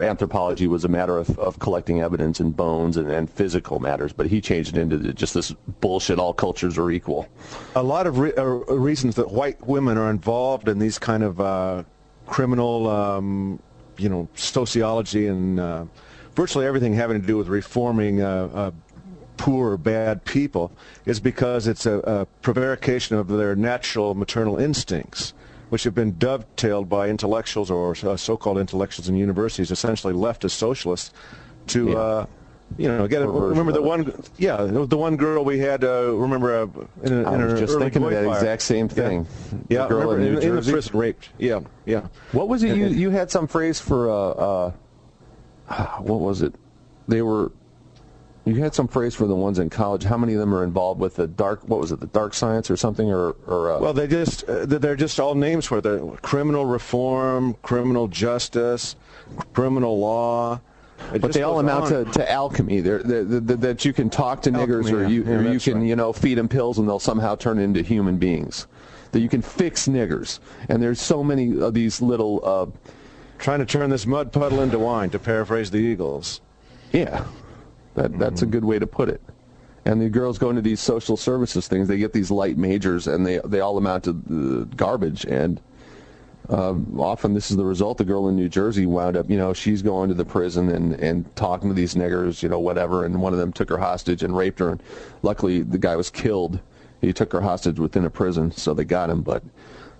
anthropology 0.00 0.66
was 0.66 0.84
a 0.84 0.88
matter 0.88 1.16
of, 1.18 1.38
of 1.38 1.58
collecting 1.58 2.00
evidence 2.00 2.40
and 2.40 2.56
bones 2.56 2.96
and, 2.96 3.10
and 3.10 3.30
physical 3.30 3.78
matters, 3.78 4.12
but 4.12 4.26
he 4.26 4.40
changed 4.40 4.76
it 4.76 4.80
into 4.80 5.12
just 5.12 5.34
this 5.34 5.52
bullshit. 5.80 6.18
All 6.18 6.34
cultures 6.34 6.76
are 6.78 6.90
equal. 6.90 7.28
a 7.76 7.82
lot 7.82 8.06
of 8.06 8.18
re- 8.18 8.34
uh, 8.36 8.44
reasons 8.44 9.14
that 9.16 9.30
white 9.30 9.64
women 9.66 9.96
are 9.98 10.10
involved 10.10 10.68
in 10.68 10.78
these 10.78 10.98
kind 10.98 11.22
of 11.22 11.40
uh, 11.40 11.82
criminal, 12.26 12.88
um, 12.88 13.58
you 13.96 14.08
know, 14.08 14.28
sociology 14.34 15.26
and 15.26 15.60
uh, 15.60 15.84
virtually 16.34 16.66
everything 16.66 16.94
having 16.94 17.20
to 17.20 17.26
do 17.26 17.36
with 17.36 17.48
reforming 17.48 18.20
uh, 18.22 18.48
uh, 18.52 18.70
poor 19.36 19.72
or 19.72 19.76
bad 19.76 20.24
people 20.24 20.70
is 21.06 21.20
because 21.20 21.66
it's 21.66 21.86
a, 21.86 21.98
a 22.00 22.26
prevarication 22.42 23.16
of 23.16 23.28
their 23.28 23.54
natural 23.56 24.14
maternal 24.14 24.58
instincts, 24.58 25.32
which 25.70 25.84
have 25.84 25.94
been 25.94 26.16
dovetailed 26.18 26.88
by 26.88 27.08
intellectuals 27.08 27.70
or 27.70 27.96
uh, 28.04 28.16
so-called 28.16 28.58
intellectuals 28.58 29.08
in 29.08 29.16
universities, 29.16 29.70
essentially 29.70 30.12
leftist 30.14 30.52
socialists, 30.52 31.12
to 31.68 31.88
Yeah. 31.90 31.96
uh, 31.96 32.26
you 32.78 32.88
know 32.88 33.06
get. 33.06 33.22
Perversion 33.22 33.48
Remember 33.50 33.72
the 33.72 33.82
one, 33.82 34.12
yeah, 34.38 34.56
the 34.64 34.96
one 34.96 35.16
girl 35.16 35.44
we 35.44 35.58
had. 35.58 35.84
Uh, 35.84 36.12
remember 36.14 36.62
uh, 36.62 36.66
in, 37.02 37.12
a, 37.12 37.28
I 37.30 37.34
in 37.34 37.42
was 37.44 37.52
her 37.52 37.58
just 37.58 37.78
thinking 37.78 38.02
of 38.02 38.10
that 38.10 38.24
fire. 38.24 38.34
exact 38.34 38.62
same 38.62 38.88
thing. 38.88 39.26
Yeah, 39.68 39.82
The 39.82 39.88
girl 39.88 39.98
remember, 40.10 40.14
in 40.20 40.34
New 40.34 40.40
in, 40.58 40.64
the 40.64 40.72
prison 40.72 40.98
raped. 40.98 41.28
Yeah, 41.38 41.60
yeah. 41.86 42.06
What 42.32 42.48
was 42.48 42.62
it? 42.62 42.76
You 42.76 42.86
you 42.86 43.10
had 43.10 43.30
some 43.30 43.46
phrase 43.46 43.80
for 43.80 44.10
uh, 44.10 44.72
uh, 45.68 45.86
what 46.00 46.20
was 46.20 46.42
it? 46.42 46.54
They 47.08 47.22
were. 47.22 47.52
You 48.46 48.56
had 48.56 48.74
some 48.74 48.88
phrase 48.88 49.14
for 49.14 49.26
the 49.26 49.34
ones 49.34 49.58
in 49.58 49.70
college. 49.70 50.04
How 50.04 50.18
many 50.18 50.34
of 50.34 50.38
them 50.40 50.54
are 50.54 50.62
involved 50.64 51.00
with 51.00 51.16
the 51.16 51.26
dark? 51.26 51.66
What 51.66 51.80
was 51.80 51.92
it? 51.92 52.00
The 52.00 52.06
dark 52.08 52.34
science 52.34 52.70
or 52.70 52.76
something? 52.76 53.10
Or 53.10 53.30
or 53.46 53.72
uh, 53.72 53.80
Well, 53.80 53.94
they 53.94 54.06
just 54.06 54.44
uh, 54.44 54.66
they're 54.66 54.96
just 54.96 55.18
all 55.18 55.34
names 55.34 55.64
for 55.64 55.78
it. 55.78 56.22
Criminal 56.22 56.66
reform, 56.66 57.54
criminal 57.62 58.06
justice, 58.06 58.96
criminal 59.54 59.98
law. 59.98 60.60
It 61.12 61.20
But 61.22 61.32
they 61.32 61.42
all 61.42 61.58
amount 61.58 61.92
on. 61.92 62.04
to, 62.04 62.12
to 62.12 62.30
alchemy. 62.30 62.80
They're, 62.80 63.02
they're, 63.02 63.24
they're- 63.24 63.56
that 63.56 63.84
you 63.84 63.92
can 63.92 64.08
talk 64.10 64.42
to 64.42 64.50
niggers, 64.52 64.92
or 64.92 65.06
you. 65.06 65.24
Yeah, 65.24 65.30
or 65.32 65.42
you 65.52 65.58
can, 65.58 65.78
right. 65.78 65.86
you 65.86 65.96
know, 65.96 66.12
feed 66.12 66.36
them 66.38 66.48
pills, 66.48 66.78
and 66.78 66.86
they'll 66.88 66.98
somehow 67.00 67.34
turn 67.36 67.58
into 67.58 67.82
human 67.82 68.16
beings. 68.18 68.66
That 69.12 69.20
you 69.20 69.28
can 69.28 69.42
fix 69.42 69.86
niggers, 69.88 70.38
and 70.68 70.82
there's 70.82 71.00
so 71.00 71.22
many 71.24 71.60
of 71.60 71.72
these 71.72 72.02
little, 72.02 72.40
uh, 72.44 72.66
trying 73.38 73.60
to 73.60 73.66
turn 73.66 73.88
this 73.90 74.06
mud 74.06 74.32
puddle 74.32 74.60
into 74.60 74.78
wine, 74.78 75.10
to 75.10 75.18
paraphrase 75.18 75.70
the 75.70 75.78
Eagles. 75.78 76.40
yeah, 76.92 77.24
that 77.94 78.18
that's 78.18 78.42
a 78.42 78.46
good 78.46 78.64
way 78.64 78.78
to 78.78 78.86
put 78.86 79.08
it. 79.08 79.20
And 79.86 80.00
the 80.00 80.08
girls 80.08 80.38
go 80.38 80.50
into 80.50 80.62
these 80.62 80.80
social 80.80 81.16
services 81.16 81.68
things. 81.68 81.88
They 81.88 81.98
get 81.98 82.12
these 82.12 82.30
light 82.30 82.56
majors, 82.56 83.06
and 83.06 83.26
they 83.26 83.40
they 83.44 83.60
all 83.60 83.76
amount 83.76 84.04
to 84.04 84.10
uh, 84.10 84.74
garbage. 84.76 85.24
And 85.26 85.60
um, 86.48 86.98
often 86.98 87.34
this 87.34 87.50
is 87.50 87.56
the 87.56 87.64
result. 87.64 87.98
The 87.98 88.04
girl 88.04 88.28
in 88.28 88.36
New 88.36 88.48
Jersey 88.48 88.86
wound 88.86 89.16
up, 89.16 89.30
you 89.30 89.36
know, 89.36 89.52
she's 89.52 89.82
going 89.82 90.08
to 90.08 90.14
the 90.14 90.24
prison 90.24 90.68
and, 90.70 90.94
and 90.94 91.36
talking 91.36 91.68
to 91.68 91.74
these 91.74 91.94
niggers, 91.94 92.42
you 92.42 92.48
know, 92.48 92.58
whatever. 92.58 93.04
And 93.04 93.20
one 93.20 93.32
of 93.32 93.38
them 93.38 93.52
took 93.52 93.68
her 93.70 93.78
hostage 93.78 94.22
and 94.22 94.36
raped 94.36 94.58
her. 94.58 94.70
And 94.70 94.82
luckily, 95.22 95.62
the 95.62 95.78
guy 95.78 95.96
was 95.96 96.10
killed. 96.10 96.60
He 97.00 97.12
took 97.12 97.32
her 97.32 97.40
hostage 97.40 97.78
within 97.78 98.04
a 98.04 98.10
prison, 98.10 98.52
so 98.52 98.74
they 98.74 98.84
got 98.84 99.10
him. 99.10 99.22
But 99.22 99.42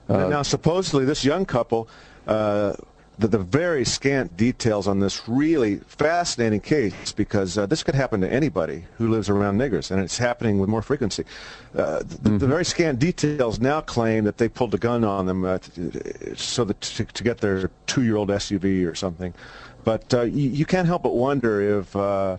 And 0.09 0.31
now, 0.31 0.43
supposedly, 0.43 1.05
this 1.05 1.25
young 1.25 1.45
couple, 1.45 1.89
uh, 2.27 2.75
the, 3.19 3.29
the 3.29 3.39
very 3.39 3.85
scant 3.85 4.37
details 4.37 4.89
on 4.89 4.99
this 4.99 5.29
really 5.29 5.77
fascinating 5.77 6.61
case, 6.61 7.13
because 7.13 7.57
uh, 7.57 7.67
this 7.67 7.83
could 7.83 7.95
happen 7.95 8.21
to 8.21 8.33
anybody 8.33 8.85
who 8.99 9.09
lives 9.09 9.29
around 9.29 9.59
niggers, 9.59 9.91
and 9.91 10.01
it's 10.01 10.19
happening 10.19 10.59
with 10.59 10.69
more 10.69 10.83
frequency. 10.83 11.25
Uh, 11.77 12.01
the, 12.01 12.31
the 12.31 12.47
very 12.47 12.65
scant 12.65 12.99
details 12.99 13.61
now 13.61 13.81
claim 13.81 14.25
that 14.25 14.39
they 14.39 14.49
pulled 14.49 14.75
a 14.75 14.79
gun 14.79 15.05
on 15.05 15.27
them 15.27 15.45
uh, 15.45 15.59
t- 15.59 16.35
so 16.35 16.65
that 16.65 16.81
to, 16.81 17.05
to 17.05 17.23
get 17.23 17.39
their 17.39 17.71
two-year-old 17.87 18.29
SUV 18.31 18.91
or 18.91 18.95
something. 18.95 19.33
But 19.85 20.13
uh, 20.13 20.23
you, 20.23 20.51
you 20.51 20.67
can't 20.67 20.87
help 20.87 21.03
but 21.03 21.15
wonder 21.15 21.81
if. 21.81 21.95
Uh, 21.95 22.39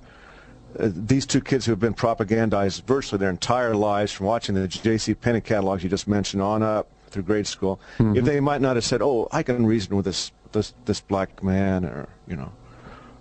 these 0.78 1.26
two 1.26 1.40
kids 1.40 1.66
who 1.66 1.72
have 1.72 1.80
been 1.80 1.94
propagandized 1.94 2.84
virtually 2.84 3.18
their 3.18 3.30
entire 3.30 3.74
lives 3.74 4.12
from 4.12 4.26
watching 4.26 4.56
the 4.56 4.68
J.C. 4.68 5.14
Penney 5.14 5.40
catalogs 5.40 5.84
you 5.84 5.90
just 5.90 6.06
mentioned 6.06 6.42
on 6.42 6.62
up 6.62 6.90
through 7.08 7.24
grade 7.24 7.48
school, 7.48 7.80
if 7.98 8.26
they 8.26 8.42
might 8.42 8.60
not 8.60 8.76
have 8.76 8.84
said, 8.84 9.02
"Oh, 9.02 9.30
I 9.32 9.42
can 9.42 9.66
reason 9.66 9.96
with 9.96 10.04
this 10.04 10.34
this 10.56 10.74
this 10.86 11.00
black 11.02 11.44
man," 11.44 11.86
or 11.86 12.08
you 12.28 12.36
know, 12.36 12.52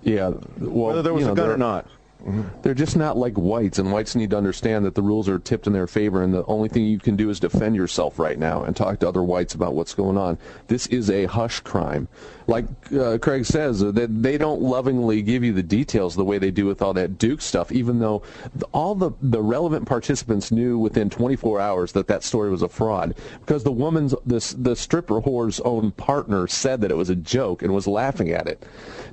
yeah, 0.02 0.28
well, 0.58 0.86
whether 0.86 1.02
there 1.02 1.12
was 1.12 1.24
a 1.24 1.26
gun 1.28 1.36
they're- 1.36 1.52
or 1.52 1.58
not. 1.58 1.86
They're 2.62 2.74
just 2.74 2.96
not 2.96 3.18
like 3.18 3.34
whites, 3.34 3.78
and 3.78 3.92
whites 3.92 4.14
need 4.14 4.30
to 4.30 4.38
understand 4.38 4.84
that 4.86 4.94
the 4.94 5.02
rules 5.02 5.28
are 5.28 5.38
tipped 5.38 5.66
in 5.66 5.74
their 5.74 5.86
favor, 5.86 6.22
and 6.22 6.32
the 6.32 6.44
only 6.46 6.70
thing 6.70 6.84
you 6.84 6.98
can 6.98 7.16
do 7.16 7.28
is 7.28 7.38
defend 7.38 7.76
yourself 7.76 8.18
right 8.18 8.38
now 8.38 8.62
and 8.62 8.74
talk 8.74 8.98
to 9.00 9.08
other 9.08 9.22
whites 9.22 9.54
about 9.54 9.74
what's 9.74 9.92
going 9.92 10.16
on. 10.16 10.38
This 10.68 10.86
is 10.86 11.10
a 11.10 11.26
hush 11.26 11.60
crime. 11.60 12.08
Like 12.46 12.64
uh, 12.92 13.18
Craig 13.18 13.44
says, 13.44 13.82
uh, 13.82 13.90
that 13.92 14.22
they 14.22 14.38
don't 14.38 14.62
lovingly 14.62 15.22
give 15.22 15.44
you 15.44 15.52
the 15.52 15.62
details 15.62 16.14
the 16.14 16.24
way 16.24 16.38
they 16.38 16.50
do 16.50 16.66
with 16.66 16.80
all 16.80 16.94
that 16.94 17.18
Duke 17.18 17.42
stuff, 17.42 17.70
even 17.72 17.98
though 17.98 18.22
the, 18.54 18.66
all 18.72 18.94
the, 18.94 19.12
the 19.20 19.42
relevant 19.42 19.86
participants 19.86 20.50
knew 20.50 20.78
within 20.78 21.10
24 21.10 21.60
hours 21.60 21.92
that 21.92 22.06
that 22.08 22.22
story 22.22 22.50
was 22.50 22.62
a 22.62 22.68
fraud. 22.68 23.14
Because 23.40 23.64
the 23.64 23.72
woman's, 23.72 24.14
this, 24.24 24.52
the 24.52 24.76
stripper 24.76 25.20
whore's 25.20 25.60
own 25.60 25.90
partner 25.92 26.46
said 26.46 26.80
that 26.82 26.90
it 26.90 26.96
was 26.96 27.10
a 27.10 27.16
joke 27.16 27.62
and 27.62 27.74
was 27.74 27.86
laughing 27.86 28.30
at 28.30 28.46
it 28.46 28.64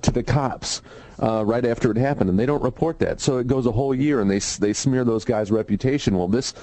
to 0.02 0.12
the 0.12 0.24
cops 0.24 0.82
uh, 1.22 1.44
right 1.46 1.66
after 1.66 1.92
it 1.92 1.98
happened, 1.98 2.30
and 2.30 2.40
they 2.40 2.46
don't 2.46 2.64
report 2.64 3.00
that. 3.00 3.22
So 3.22 3.38
it 3.38 3.48
goes 3.48 3.66
a 3.66 3.72
whole 3.72 3.94
year, 3.94 4.22
and 4.22 4.30
they 4.30 4.40
they 4.40 4.74
smear 4.74 5.04
those 5.04 5.26
guys' 5.26 5.52
reputation. 5.52 6.18
Well, 6.18 6.28
this. 6.28 6.54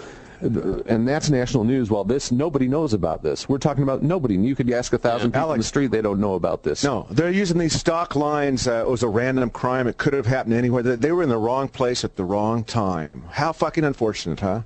And 0.41 1.09
that's 1.09 1.31
national 1.31 1.65
news. 1.65 1.91
Well, 1.91 2.05
this 2.05 2.31
nobody 2.31 2.69
knows 2.69 2.93
about 2.93 3.25
this. 3.25 3.49
We're 3.49 3.59
talking 3.59 3.83
about 3.83 4.05
nobody. 4.05 4.37
You 4.37 4.55
could 4.55 4.71
ask 4.71 4.93
a 4.93 4.99
thousand 4.99 5.33
people 5.33 5.53
in 5.53 5.59
the 5.59 5.65
street; 5.65 5.91
they 5.91 6.01
don't 6.01 6.21
know 6.21 6.35
about 6.35 6.63
this. 6.63 6.85
No, 6.85 7.09
they're 7.11 7.33
using 7.33 7.59
these 7.59 7.73
stock 7.73 8.15
lines. 8.15 8.69
Uh, 8.69 8.85
it 8.87 8.89
was 8.89 9.03
a 9.03 9.09
random 9.09 9.51
crime. 9.51 9.89
It 9.89 9.99
could 9.99 10.13
have 10.13 10.27
happened 10.27 10.55
anywhere. 10.55 10.85
They 10.85 11.11
were 11.11 11.25
in 11.25 11.29
the 11.29 11.39
wrong 11.39 11.67
place 11.67 12.05
at 12.05 12.15
the 12.15 12.23
wrong 12.23 12.63
time. 12.63 13.25
How 13.31 13.53
fucking 13.53 13.83
unfortunate, 13.83 14.39
huh? 14.39 14.63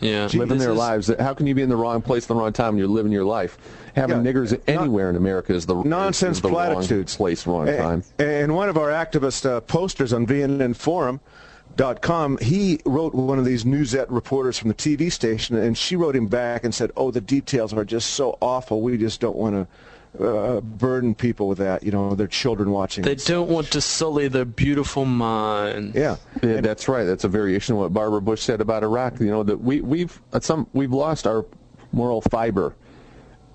Yeah. 0.00 0.28
living 0.34 0.58
their 0.58 0.72
is- 0.72 0.76
lives. 0.78 1.10
How 1.18 1.34
can 1.34 1.46
you 1.46 1.54
be 1.54 1.62
in 1.62 1.68
the 1.68 1.76
wrong 1.76 2.02
place 2.02 2.24
at 2.24 2.28
the 2.28 2.34
wrong 2.34 2.52
time 2.52 2.74
when 2.74 2.78
you're 2.78 2.88
living 2.88 3.12
your 3.12 3.24
life? 3.24 3.56
Having 3.96 4.24
Yeah. 4.24 4.32
niggers 4.32 4.60
anywhere 4.66 5.08
in 5.10 5.16
America 5.16 5.54
is 5.54 5.66
the 5.66 5.74
nonsense 5.82 6.38
is 6.38 6.42
the 6.42 6.48
platitudes. 6.48 7.14
Wrong 7.14 7.18
place, 7.26 7.46
wrong 7.46 7.68
A- 7.68 7.76
time. 7.76 8.02
And 8.18 8.54
one 8.56 8.68
of 8.68 8.76
our 8.76 8.88
activist 8.90 9.46
uh, 9.48 9.60
posters 9.60 10.12
on 10.12 10.26
VNNforum.com, 10.26 12.38
he 12.38 12.80
wrote 12.84 13.14
one 13.14 13.38
of 13.38 13.44
these 13.44 13.64
newsette 13.64 14.06
reporters 14.08 14.58
from 14.58 14.68
the 14.68 14.74
TV 14.74 15.10
station, 15.10 15.56
and 15.56 15.76
she 15.78 15.96
wrote 15.96 16.16
him 16.16 16.26
back 16.26 16.64
and 16.64 16.74
said, 16.74 16.90
"Oh, 16.96 17.10
the 17.10 17.20
details 17.20 17.72
are 17.72 17.84
just 17.84 18.10
so 18.14 18.36
awful. 18.40 18.80
We 18.82 18.96
just 18.98 19.20
don't 19.20 19.36
want 19.36 19.54
to." 19.54 19.66
Uh, 20.18 20.60
burden 20.60 21.12
people 21.12 21.48
with 21.48 21.58
that, 21.58 21.82
you 21.82 21.90
know, 21.90 22.14
their 22.14 22.28
children 22.28 22.70
watching. 22.70 23.02
They 23.02 23.16
don't 23.16 23.48
want 23.48 23.72
to 23.72 23.80
sully 23.80 24.28
their 24.28 24.44
beautiful 24.44 25.04
mind. 25.04 25.96
yeah, 25.96 26.16
Yeah, 26.40 26.60
that's 26.60 26.86
right. 26.86 27.02
That's 27.02 27.24
a 27.24 27.28
variation 27.28 27.74
of 27.74 27.80
what 27.80 27.92
Barbara 27.92 28.20
Bush 28.22 28.40
said 28.40 28.60
about 28.60 28.84
Iraq. 28.84 29.18
You 29.18 29.30
know 29.30 29.42
that 29.42 29.60
we 29.60 29.80
we've 29.80 30.20
at 30.32 30.44
some 30.44 30.68
we've 30.72 30.92
lost 30.92 31.26
our 31.26 31.44
moral 31.90 32.20
fiber, 32.20 32.76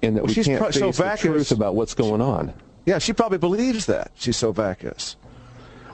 and 0.03 0.17
that 0.17 0.23
Well, 0.23 0.27
we 0.27 0.33
she's 0.33 0.47
can't 0.47 0.59
pro- 0.59 0.71
so 0.71 0.87
face 0.91 0.97
the 0.97 1.03
vacuous. 1.03 1.47
truth 1.47 1.57
about 1.57 1.75
what's 1.75 1.93
going 1.93 2.19
on. 2.19 2.53
yeah. 2.85 2.97
She 2.99 3.13
probably 3.13 3.37
believes 3.37 3.85
that. 3.85 4.11
She's 4.15 4.35
so 4.35 4.51
vacuous. 4.51 5.15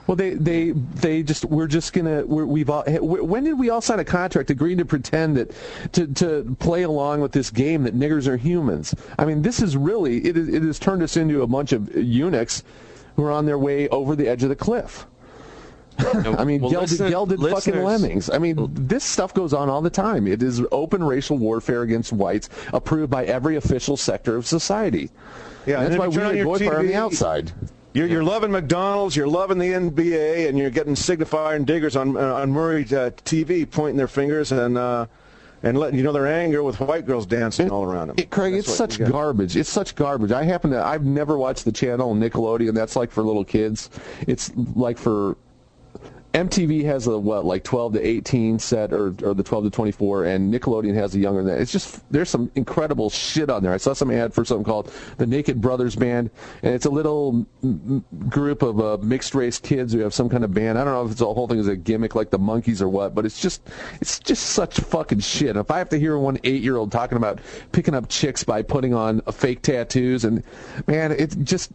Well, 0.06 0.16
they 0.16 0.34
they 0.34 0.70
they 0.70 1.22
just 1.22 1.44
we're 1.44 1.66
just 1.66 1.92
gonna 1.92 2.24
we're, 2.24 2.44
we've 2.46 2.70
all 2.70 2.84
when 2.86 3.44
did 3.44 3.58
we 3.58 3.70
all 3.70 3.80
sign 3.80 3.98
a 3.98 4.04
contract 4.04 4.50
agreeing 4.50 4.78
to 4.78 4.84
pretend 4.84 5.36
that 5.36 5.52
to 5.92 6.06
to 6.14 6.56
play 6.60 6.82
along 6.82 7.20
with 7.20 7.32
this 7.32 7.50
game 7.50 7.82
that 7.84 7.94
niggers 7.96 8.26
are 8.28 8.36
humans? 8.36 8.94
I 9.18 9.24
mean, 9.24 9.42
this 9.42 9.60
is 9.60 9.76
really 9.76 10.24
it 10.24 10.36
is, 10.36 10.48
it 10.48 10.62
has 10.62 10.78
turned 10.78 11.02
us 11.02 11.16
into 11.16 11.42
a 11.42 11.46
bunch 11.46 11.72
of 11.72 11.94
eunuchs 11.96 12.62
who 13.16 13.24
are 13.24 13.32
on 13.32 13.46
their 13.46 13.58
way 13.58 13.88
over 13.88 14.14
the 14.14 14.28
edge 14.28 14.42
of 14.42 14.48
the 14.48 14.56
cliff. 14.56 15.06
I 15.98 16.44
mean, 16.44 16.60
Well, 16.60 16.70
gelded, 16.70 16.90
listen- 16.90 17.10
gelded 17.10 17.40
fucking 17.40 17.82
lemmings. 17.82 18.28
I 18.28 18.36
mean, 18.36 18.68
this 18.74 19.02
stuff 19.02 19.32
goes 19.32 19.54
on 19.54 19.70
all 19.70 19.80
the 19.80 19.88
time. 19.88 20.26
It 20.26 20.42
is 20.42 20.60
open 20.70 21.02
racial 21.02 21.38
warfare 21.38 21.80
against 21.82 22.12
whites, 22.12 22.50
approved 22.74 23.10
by 23.10 23.24
every 23.24 23.56
official 23.56 23.96
sector 23.96 24.36
of 24.36 24.46
society. 24.46 25.10
Yeah, 25.64 25.76
And 25.80 25.86
and 25.86 25.94
that's 25.94 25.94
if 25.94 25.98
why 26.00 26.08
we 26.08 26.14
turn 26.14 26.24
on 26.26 26.30
at 26.32 26.36
your 26.36 26.58
Goy 26.58 26.78
on 26.78 26.86
the 26.86 26.94
outside. 26.94 27.52
You're, 27.96 28.08
you're 28.08 28.24
loving 28.24 28.50
McDonald's, 28.50 29.16
you're 29.16 29.26
loving 29.26 29.56
the 29.56 29.70
NBA, 29.70 30.50
and 30.50 30.58
you're 30.58 30.68
getting 30.68 30.94
signifier 30.94 31.56
and 31.56 31.66
diggers 31.66 31.96
on 31.96 32.14
uh, 32.14 32.34
on 32.34 32.50
Murray 32.50 32.82
uh, 32.82 33.08
TV 33.24 33.68
pointing 33.70 33.96
their 33.96 34.06
fingers 34.06 34.52
and 34.52 34.76
uh, 34.76 35.06
and 35.62 35.78
letting 35.78 35.96
you 35.98 36.04
know 36.04 36.12
their 36.12 36.26
anger 36.26 36.62
with 36.62 36.78
white 36.78 37.06
girls 37.06 37.24
dancing 37.24 37.70
all 37.70 37.84
around 37.84 38.08
them. 38.08 38.16
It, 38.18 38.28
Craig, 38.30 38.52
That's 38.52 38.68
it's 38.68 38.76
such 38.76 38.98
garbage. 38.98 39.56
It's 39.56 39.70
such 39.70 39.94
garbage. 39.94 40.30
I 40.30 40.42
happen 40.42 40.72
to. 40.72 40.84
I've 40.84 41.06
never 41.06 41.38
watched 41.38 41.64
the 41.64 41.72
channel 41.72 42.14
Nickelodeon. 42.14 42.74
That's 42.74 42.96
like 42.96 43.10
for 43.10 43.22
little 43.22 43.44
kids. 43.44 43.88
It's 44.26 44.54
like 44.54 44.98
for. 44.98 45.38
MTV 46.36 46.84
has 46.84 47.06
a 47.06 47.18
what 47.18 47.46
like 47.46 47.64
12 47.64 47.94
to 47.94 48.06
18 48.06 48.58
set 48.58 48.92
or 48.92 49.06
or 49.22 49.32
the 49.32 49.42
12 49.42 49.64
to 49.64 49.70
24 49.70 50.26
and 50.26 50.52
Nickelodeon 50.52 50.94
has 50.94 51.14
a 51.14 51.18
younger 51.18 51.42
than 51.42 51.54
that. 51.54 51.62
It's 51.62 51.72
just 51.72 52.02
there's 52.12 52.28
some 52.28 52.50
incredible 52.54 53.08
shit 53.08 53.48
on 53.48 53.62
there. 53.62 53.72
I 53.72 53.78
saw 53.78 53.94
some 53.94 54.10
ad 54.10 54.34
for 54.34 54.44
something 54.44 54.64
called 54.64 54.92
the 55.16 55.26
Naked 55.26 55.62
Brothers 55.62 55.96
Band 55.96 56.30
and 56.62 56.74
it's 56.74 56.84
a 56.84 56.90
little 56.90 57.46
mm, 57.64 58.02
group 58.28 58.60
of 58.60 58.78
uh, 58.80 58.98
mixed 59.00 59.34
race 59.34 59.58
kids 59.58 59.94
who 59.94 60.00
have 60.00 60.12
some 60.12 60.28
kind 60.28 60.44
of 60.44 60.52
band. 60.52 60.78
I 60.78 60.84
don't 60.84 60.92
know 60.92 61.06
if 61.06 61.12
it's 61.12 61.20
the 61.20 61.32
whole 61.32 61.48
thing 61.48 61.58
is 61.58 61.68
a 61.68 61.76
gimmick 61.76 62.14
like 62.14 62.28
the 62.28 62.38
Monkees 62.38 62.82
or 62.82 62.88
what, 62.90 63.14
but 63.14 63.24
it's 63.24 63.40
just 63.40 63.62
it's 64.02 64.18
just 64.18 64.48
such 64.48 64.78
fucking 64.78 65.20
shit. 65.20 65.56
If 65.56 65.70
I 65.70 65.78
have 65.78 65.88
to 65.88 65.98
hear 65.98 66.18
one 66.18 66.36
8-year-old 66.38 66.92
talking 66.92 67.16
about 67.16 67.40
picking 67.72 67.94
up 67.94 68.10
chicks 68.10 68.44
by 68.44 68.60
putting 68.60 68.92
on 68.92 69.22
fake 69.32 69.62
tattoos 69.62 70.26
and 70.26 70.42
man, 70.86 71.12
it's 71.12 71.34
just 71.36 71.72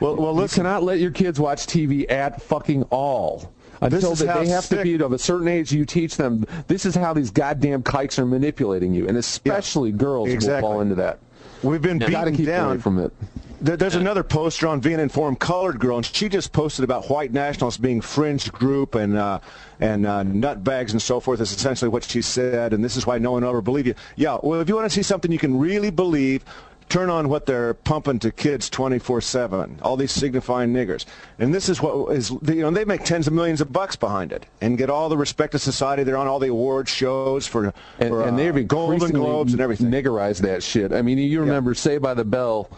Well, 0.00 0.16
well, 0.16 0.34
you 0.34 0.40
listen. 0.40 0.64
cannot 0.64 0.82
let 0.82 0.98
your 0.98 1.12
kids 1.12 1.38
watch 1.38 1.66
TV 1.66 2.10
at 2.10 2.42
fucking 2.42 2.82
all. 2.90 3.52
That 3.90 4.38
they 4.44 4.48
have 4.48 4.68
to 4.68 4.82
be 4.82 4.94
of 5.02 5.12
a 5.12 5.18
certain 5.18 5.48
age, 5.48 5.72
you 5.72 5.84
teach 5.84 6.16
them 6.16 6.46
this 6.68 6.86
is 6.86 6.94
how 6.94 7.12
these 7.12 7.30
goddamn 7.30 7.82
kikes 7.82 8.18
are 8.18 8.26
manipulating 8.26 8.94
you, 8.94 9.06
and 9.08 9.16
especially 9.16 9.92
girls 9.92 10.28
exactly. 10.30 10.62
will 10.62 10.72
fall 10.72 10.80
into 10.80 10.94
that. 10.96 11.18
We've 11.62 11.82
been 11.82 11.98
to 12.00 12.06
beaten 12.06 12.36
keep 12.36 12.46
down 12.46 12.80
from 12.80 12.98
it. 12.98 13.12
There- 13.60 13.76
There's 13.78 13.94
another 13.94 14.22
poster 14.22 14.68
on 14.68 14.82
VN 14.82 14.98
Informed 14.98 15.40
Colored 15.40 15.78
Girl, 15.78 15.96
and 15.96 16.04
she 16.04 16.28
just 16.28 16.52
posted 16.52 16.84
about 16.84 17.08
white 17.08 17.32
nationalists 17.32 17.78
being 17.78 18.02
fringe 18.02 18.52
group 18.52 18.94
and 18.94 19.16
uh, 19.16 19.38
and 19.80 20.06
uh, 20.06 20.22
nutbags 20.22 20.92
and 20.92 21.00
so 21.00 21.20
forth. 21.20 21.40
Is 21.40 21.52
essentially 21.52 21.88
what 21.88 22.04
she 22.04 22.20
said, 22.20 22.74
and 22.74 22.84
this 22.84 22.96
is 22.96 23.06
why 23.06 23.16
no 23.18 23.32
one 23.32 23.42
will 23.42 23.48
ever 23.48 23.62
believe 23.62 23.86
you. 23.86 23.94
Yeah, 24.16 24.38
well, 24.42 24.60
if 24.60 24.68
you 24.68 24.74
want 24.74 24.90
to 24.90 24.94
see 24.94 25.02
something 25.02 25.32
you 25.32 25.38
can 25.38 25.58
really 25.58 25.90
believe, 25.90 26.44
turn 26.88 27.10
on 27.10 27.28
what 27.28 27.46
they're 27.46 27.74
pumping 27.74 28.18
to 28.20 28.30
kids 28.30 28.70
24/7. 28.70 29.78
All 29.82 29.96
these 29.96 30.12
signifying 30.12 30.72
niggers, 30.72 31.04
and 31.38 31.54
this 31.54 31.68
is 31.68 31.80
what 31.80 32.14
is 32.14 32.30
you 32.30 32.62
know 32.62 32.70
they 32.70 32.84
make 32.84 33.04
tens 33.04 33.26
of 33.26 33.32
millions 33.32 33.60
of 33.60 33.72
bucks 33.72 33.96
behind 33.96 34.32
it 34.32 34.46
and 34.60 34.78
get 34.78 34.90
all 34.90 35.08
the 35.08 35.16
respect 35.16 35.54
of 35.54 35.60
society. 35.60 36.02
They're 36.02 36.16
on 36.16 36.26
all 36.26 36.38
the 36.38 36.48
award 36.48 36.88
shows 36.88 37.46
for, 37.46 37.72
And, 37.98 38.08
for 38.08 38.22
and 38.22 38.34
uh, 38.34 38.36
they've 38.36 38.68
Golden 38.68 39.10
Globes 39.10 39.52
and 39.52 39.60
everything. 39.60 39.90
niggerized 39.90 40.42
that 40.42 40.62
shit. 40.62 40.92
I 40.92 41.02
mean, 41.02 41.18
you 41.18 41.40
remember 41.40 41.74
Saved 41.74 42.02
by 42.02 42.14
the 42.14 42.24
Bell. 42.24 42.70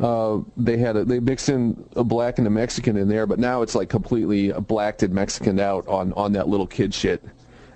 Uh, 0.00 0.40
they 0.56 0.78
had 0.78 0.96
a, 0.96 1.04
they 1.04 1.20
mixed 1.20 1.48
in 1.48 1.84
a 1.94 2.02
black 2.02 2.38
and 2.38 2.46
a 2.46 2.50
Mexican 2.50 2.96
in 2.96 3.08
there, 3.08 3.26
but 3.26 3.38
now 3.38 3.62
it's 3.62 3.74
like 3.74 3.88
completely 3.88 4.50
blacked 4.52 5.02
and 5.04 5.14
Mexican 5.14 5.60
out 5.60 5.86
on 5.86 6.12
on 6.14 6.32
that 6.32 6.48
little 6.48 6.66
kid 6.66 6.92
shit. 6.92 7.22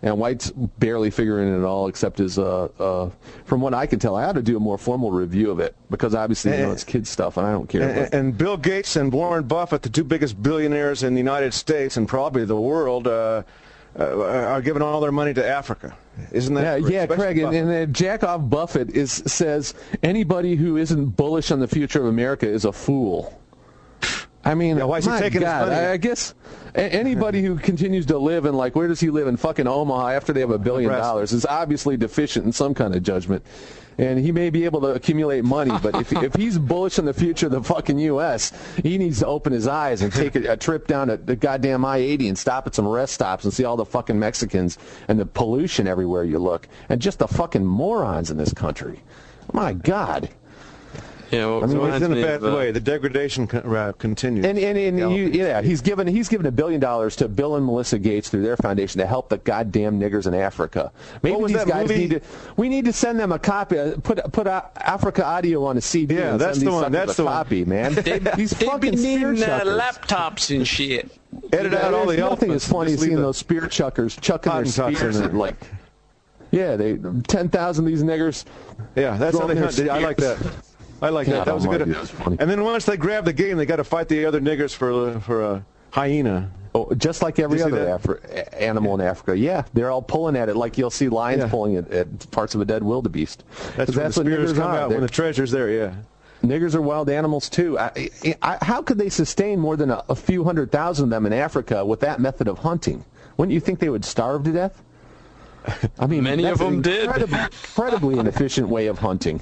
And 0.03 0.19
white's 0.19 0.51
barely 0.51 1.11
figuring 1.11 1.53
it 1.53 1.59
at 1.59 1.65
all, 1.65 1.89
except 1.89 2.21
as 2.21 2.39
uh, 2.39 2.65
uh, 2.79 3.11
from 3.45 3.61
what 3.61 3.75
I 3.75 3.87
can 3.87 3.99
tell, 3.99 4.15
I 4.15 4.25
ought 4.25 4.35
to 4.35 4.43
do 4.43 4.57
a 4.57 4.61
more 4.61 4.79
formal 4.79 5.11
review 5.11 5.51
of 5.51 5.59
it 5.59 5.75
because 5.91 6.15
obviously 6.15 6.53
you 6.53 6.59
know 6.59 6.73
it's 6.73 6.85
kid 6.85 7.07
stuff, 7.07 7.37
and 7.37 7.47
I 7.47 7.53
don't 7.53 7.69
care. 7.69 7.89
And, 7.89 8.15
and 8.15 8.39
Bill 8.39 8.57
Gates 8.57 8.97
and 8.97 9.13
Warren 9.13 9.45
Buffett, 9.45 9.83
the 9.83 9.89
two 9.89 10.05
biggest 10.05 10.43
billionaires 10.43 11.03
in 11.03 11.15
the 11.15 11.21
United 11.21 11.55
States 11.55 11.97
and 11.97 12.07
probably 12.07 12.45
the 12.45 12.61
world, 12.61 13.07
uh, 13.07 13.43
uh, 13.99 14.23
are 14.23 14.61
giving 14.61 14.83
all 14.83 15.01
their 15.01 15.13
money 15.13 15.33
to 15.35 15.47
Africa. 15.47 15.97
Isn't 16.31 16.55
that? 16.55 16.83
Yeah, 16.83 16.89
yeah, 16.89 17.07
Craig, 17.07 17.39
and, 17.39 17.47
Buffett. 17.47 17.63
and 17.63 17.71
uh, 17.71 17.93
Jack 17.93 18.25
off 18.25 18.49
Buffett 18.49 18.91
is 18.91 19.13
says 19.27 19.75
anybody 20.03 20.57
who 20.57 20.77
isn't 20.77 21.11
bullish 21.17 21.51
on 21.51 21.61
the 21.61 21.69
future 21.69 22.01
of 22.01 22.07
America 22.07 22.49
is 22.49 22.65
a 22.65 22.73
fool. 22.73 23.41
I 24.47 24.55
mean, 24.55 24.77
Yeah, 24.79 24.85
why 24.85 24.99
is 24.99 25.05
he 25.07 25.11
taking 25.19 25.41
his 25.41 25.49
money? 25.51 25.75
I, 25.75 25.93
I 25.93 25.97
guess 25.97 26.33
a- 26.75 26.81
anybody 26.81 27.43
who 27.43 27.57
continues 27.57 28.07
to 28.07 28.19
live 28.19 28.47
in 28.47 28.55
like 28.55 28.77
where 28.77 28.87
does 28.87 29.01
he 29.01 29.11
live 29.11 29.27
in 29.27 29.37
fucking 29.37 29.67
Omaha 29.67 30.11
after 30.11 30.33
they 30.33 30.41
have 30.41 30.51
a 30.51 30.59
billion 30.59 30.89
Nebraska. 30.91 31.09
dollars 31.09 31.33
is 31.33 31.45
obviously 31.45 31.97
deficient 31.97 32.47
in 32.47 32.53
some 32.53 32.73
kind 32.73 32.95
of 32.95 33.03
judgment. 33.03 33.45
And 33.99 34.19
he 34.19 34.31
may 34.31 34.51
be 34.51 34.67
able 34.67 34.83
to 34.83 34.89
accumulate 34.89 35.43
money, 35.43 35.73
but 35.83 35.97
if, 35.97 36.13
if 36.13 36.35
he's 36.37 36.59
bullish 36.59 36.99
on 36.99 37.07
the 37.07 37.15
future 37.15 37.47
of 37.47 37.53
the 37.53 37.63
fucking 37.63 37.99
U.S., 37.99 38.53
he 38.83 38.99
needs 38.99 39.21
to 39.21 39.27
open 39.27 39.55
his 39.55 39.67
eyes 39.67 40.03
and 40.03 40.13
take 40.13 40.37
a, 40.37 40.53
a 40.53 40.57
trip 40.57 40.87
down 40.87 41.09
to 41.09 41.17
the 41.17 41.35
goddamn 41.35 41.83
I-80 41.85 42.29
and 42.29 42.39
stop 42.39 42.67
at 42.67 42.75
some 42.75 42.87
rest 42.87 43.15
stops 43.15 43.45
and 43.45 43.55
see 43.55 43.65
all 43.65 43.77
the 43.79 43.87
fucking 43.87 44.19
Mexicans 44.19 44.77
and 45.09 45.19
the 45.19 45.25
pollution 45.25 45.87
everywhere 45.89 46.25
you 46.25 46.39
look, 46.39 46.69
and 46.91 47.01
just 47.01 47.19
the 47.21 47.27
fucking 47.27 47.65
morons 47.65 48.31
in 48.31 48.37
this 48.37 48.53
country. 48.53 49.01
My 49.55 49.73
God. 49.73 50.29
Yeah, 51.33 51.47
well, 51.47 51.65
I 51.65 51.67
mean, 51.67 51.81
it 51.81 51.95
it's 51.97 52.05
in 52.05 52.13
a 52.13 52.23
bad 52.23 52.35
of, 52.43 52.53
uh, 52.53 52.57
way. 52.57 52.71
The 52.71 52.79
degradation 52.81 53.47
con- 53.49 53.75
uh, 53.77 53.93
continues. 53.99 54.45
And 54.47 54.57
and, 54.59 54.79
and 54.79 54.99
Yeah. 54.99 55.09
you, 55.09 55.25
yeah, 55.29 55.61
he's 55.63 55.81
given 55.81 56.07
he's 56.07 56.29
given 56.29 56.47
a 56.47 56.53
billion 56.53 56.81
dollars 56.81 57.17
to 57.17 57.29
Bill 57.29 57.57
and 57.57 57.67
Melissa 57.67 57.99
Gates 57.99 58.29
through 58.29 58.43
their 58.43 58.57
foundation 58.57 59.01
to 59.01 59.07
help 59.07 59.29
the 59.29 59.39
goddamn 59.39 59.99
niggers 59.99 60.27
in 60.29 60.35
Africa. 60.35 60.93
Maybe 61.23 61.45
these 61.47 61.65
guys 61.65 61.89
movie? 61.89 61.99
need 61.99 62.11
to. 62.11 62.21
We 62.57 62.69
need 62.69 62.85
to 62.85 62.93
send 62.93 63.19
them 63.19 63.33
a 63.33 63.39
copy. 63.41 63.79
uh, 63.79 63.97
Put 64.03 64.33
put 64.33 64.47
uh, 64.47 64.63
Africa 64.77 65.23
Addio 65.23 65.67
on 65.67 65.77
a 65.77 65.81
CD. 65.81 66.15
Yeah, 66.15 66.33
and 66.33 66.41
that's 66.41 66.59
send 66.59 66.69
the 66.69 66.71
these 66.71 66.83
one, 66.83 66.93
that's 66.93 67.13
a 67.15 67.17
the 67.17 67.25
one. 67.25 67.33
copy, 67.35 67.65
man. 67.65 67.95
these 68.37 68.51
They 68.53 68.67
fucking 68.67 68.93
be 68.93 68.97
needing 68.97 69.35
laptops 69.35 70.55
and 70.55 70.67
shit. 70.67 71.11
Edit 71.53 71.75
out 71.75 71.93
all 71.93 72.07
the 72.07 72.13
There's 72.17 72.19
nothing 72.21 72.51
elephants. 72.51 72.65
as 72.67 72.73
funny 72.73 72.93
as 72.93 73.01
seeing 73.01 73.17
those 73.17 73.37
spear 73.37 73.67
chuckers 73.67 74.17
chucking 74.17 74.53
their 74.53 74.63
Hottentots. 74.63 74.97
spears 74.97 75.17
and 75.19 75.37
like. 75.39 75.57
Yeah, 76.53 76.77
they 76.77 76.97
ten 77.27 77.49
thousand 77.49 77.85
of 77.87 77.91
these 77.91 78.05
niggers. 78.05 78.45
Yeah, 78.95 79.17
that's 79.17 79.37
how 79.37 79.47
they 79.49 79.55
their 79.55 79.65
hunt. 79.65 79.91
I 79.91 79.99
like 79.99 80.17
that. 80.19 80.39
Spears. 80.99 81.03
I 81.03 81.15
like 81.15 81.27
God 81.27 81.35
that. 81.37 81.45
That 81.47 81.55
was 81.55 81.65
a 81.65 81.69
good. 81.69 81.81
almighty, 81.83 81.93
that 81.93 82.01
was 82.01 82.11
funny. 82.11 82.37
And 82.41 82.51
then 82.51 82.63
once 82.65 82.85
they 82.85 82.97
grab 82.97 83.25
the 83.25 83.33
game, 83.33 83.57
they 83.57 83.67
got 83.67 83.77
to 83.77 83.85
fight 83.85 84.09
the 84.09 84.25
other 84.27 84.41
niggers 84.41 84.75
for 84.75 85.19
for 85.21 85.45
a 85.45 85.65
hyena. 85.91 86.51
Oh, 86.75 86.93
just 86.95 87.23
like 87.23 87.39
every 87.39 87.57
Did 87.57 87.69
you 87.69 87.71
see 87.75 87.81
other? 87.81 87.99
Afri- 87.99 88.25
a- 88.31 88.63
animal 88.63 88.95
in 88.95 89.01
Africa. 89.01 89.35
Yeah, 89.39 89.65
they're 89.73 89.91
all 89.91 90.03
pulling 90.03 90.37
at 90.37 90.51
it 90.51 90.57
like 90.57 90.77
you'll 90.77 90.91
see 90.91 91.09
lions 91.09 91.43
Yeah. 91.43 91.49
pulling 91.49 91.77
at, 91.77 91.91
at 91.91 92.31
parts 92.31 92.55
of 92.55 92.61
a 92.61 92.67
dead 92.67 92.83
wildebeest. 92.83 93.45
That's, 93.77 93.93
when 93.93 94.05
that's 94.05 94.15
the 94.17 94.21
what 94.23 94.27
spears 94.27 94.53
niggers 94.53 94.57
come 94.57 94.71
are. 94.71 94.77
out 94.79 94.89
They're- 94.91 94.99
when 94.99 95.07
the 95.07 95.13
treasure's 95.13 95.51
there. 95.51 95.71
Yeah. 95.71 95.95
niggers 96.45 96.75
are 96.75 96.83
wild 96.83 97.09
animals 97.09 97.49
too. 97.49 97.79
I, 97.79 98.11
I, 98.43 98.59
how 98.61 98.83
could 98.83 98.99
they 98.99 99.09
sustain 99.09 99.59
more 99.59 99.75
than 99.77 99.91
a, 99.91 100.05
a 100.11 100.15
few 100.15 100.45
hundred 100.45 100.71
thousand 100.71 101.05
of 101.05 101.11
them 101.11 101.25
in 101.25 101.33
Africa 101.33 101.83
with 101.83 102.01
that 102.01 102.21
method 102.21 102.47
of 102.47 102.59
hunting? 102.59 103.03
Wouldn't 103.39 103.55
you 103.55 103.61
think 103.61 103.79
they 103.79 103.89
would 103.89 104.05
starve 104.05 104.45
to 104.45 104.53
death? 104.53 104.83
I 105.99 106.07
mean, 106.07 106.25
Many 106.25 106.45
of 106.45 106.61
an 106.61 106.67
them 106.75 106.83
did. 106.83 107.05
incredibly, 107.05 107.39
incredibly 107.41 108.19
inefficient 108.19 108.69
way 108.69 108.87
of 108.87 108.99
hunting. 108.99 109.41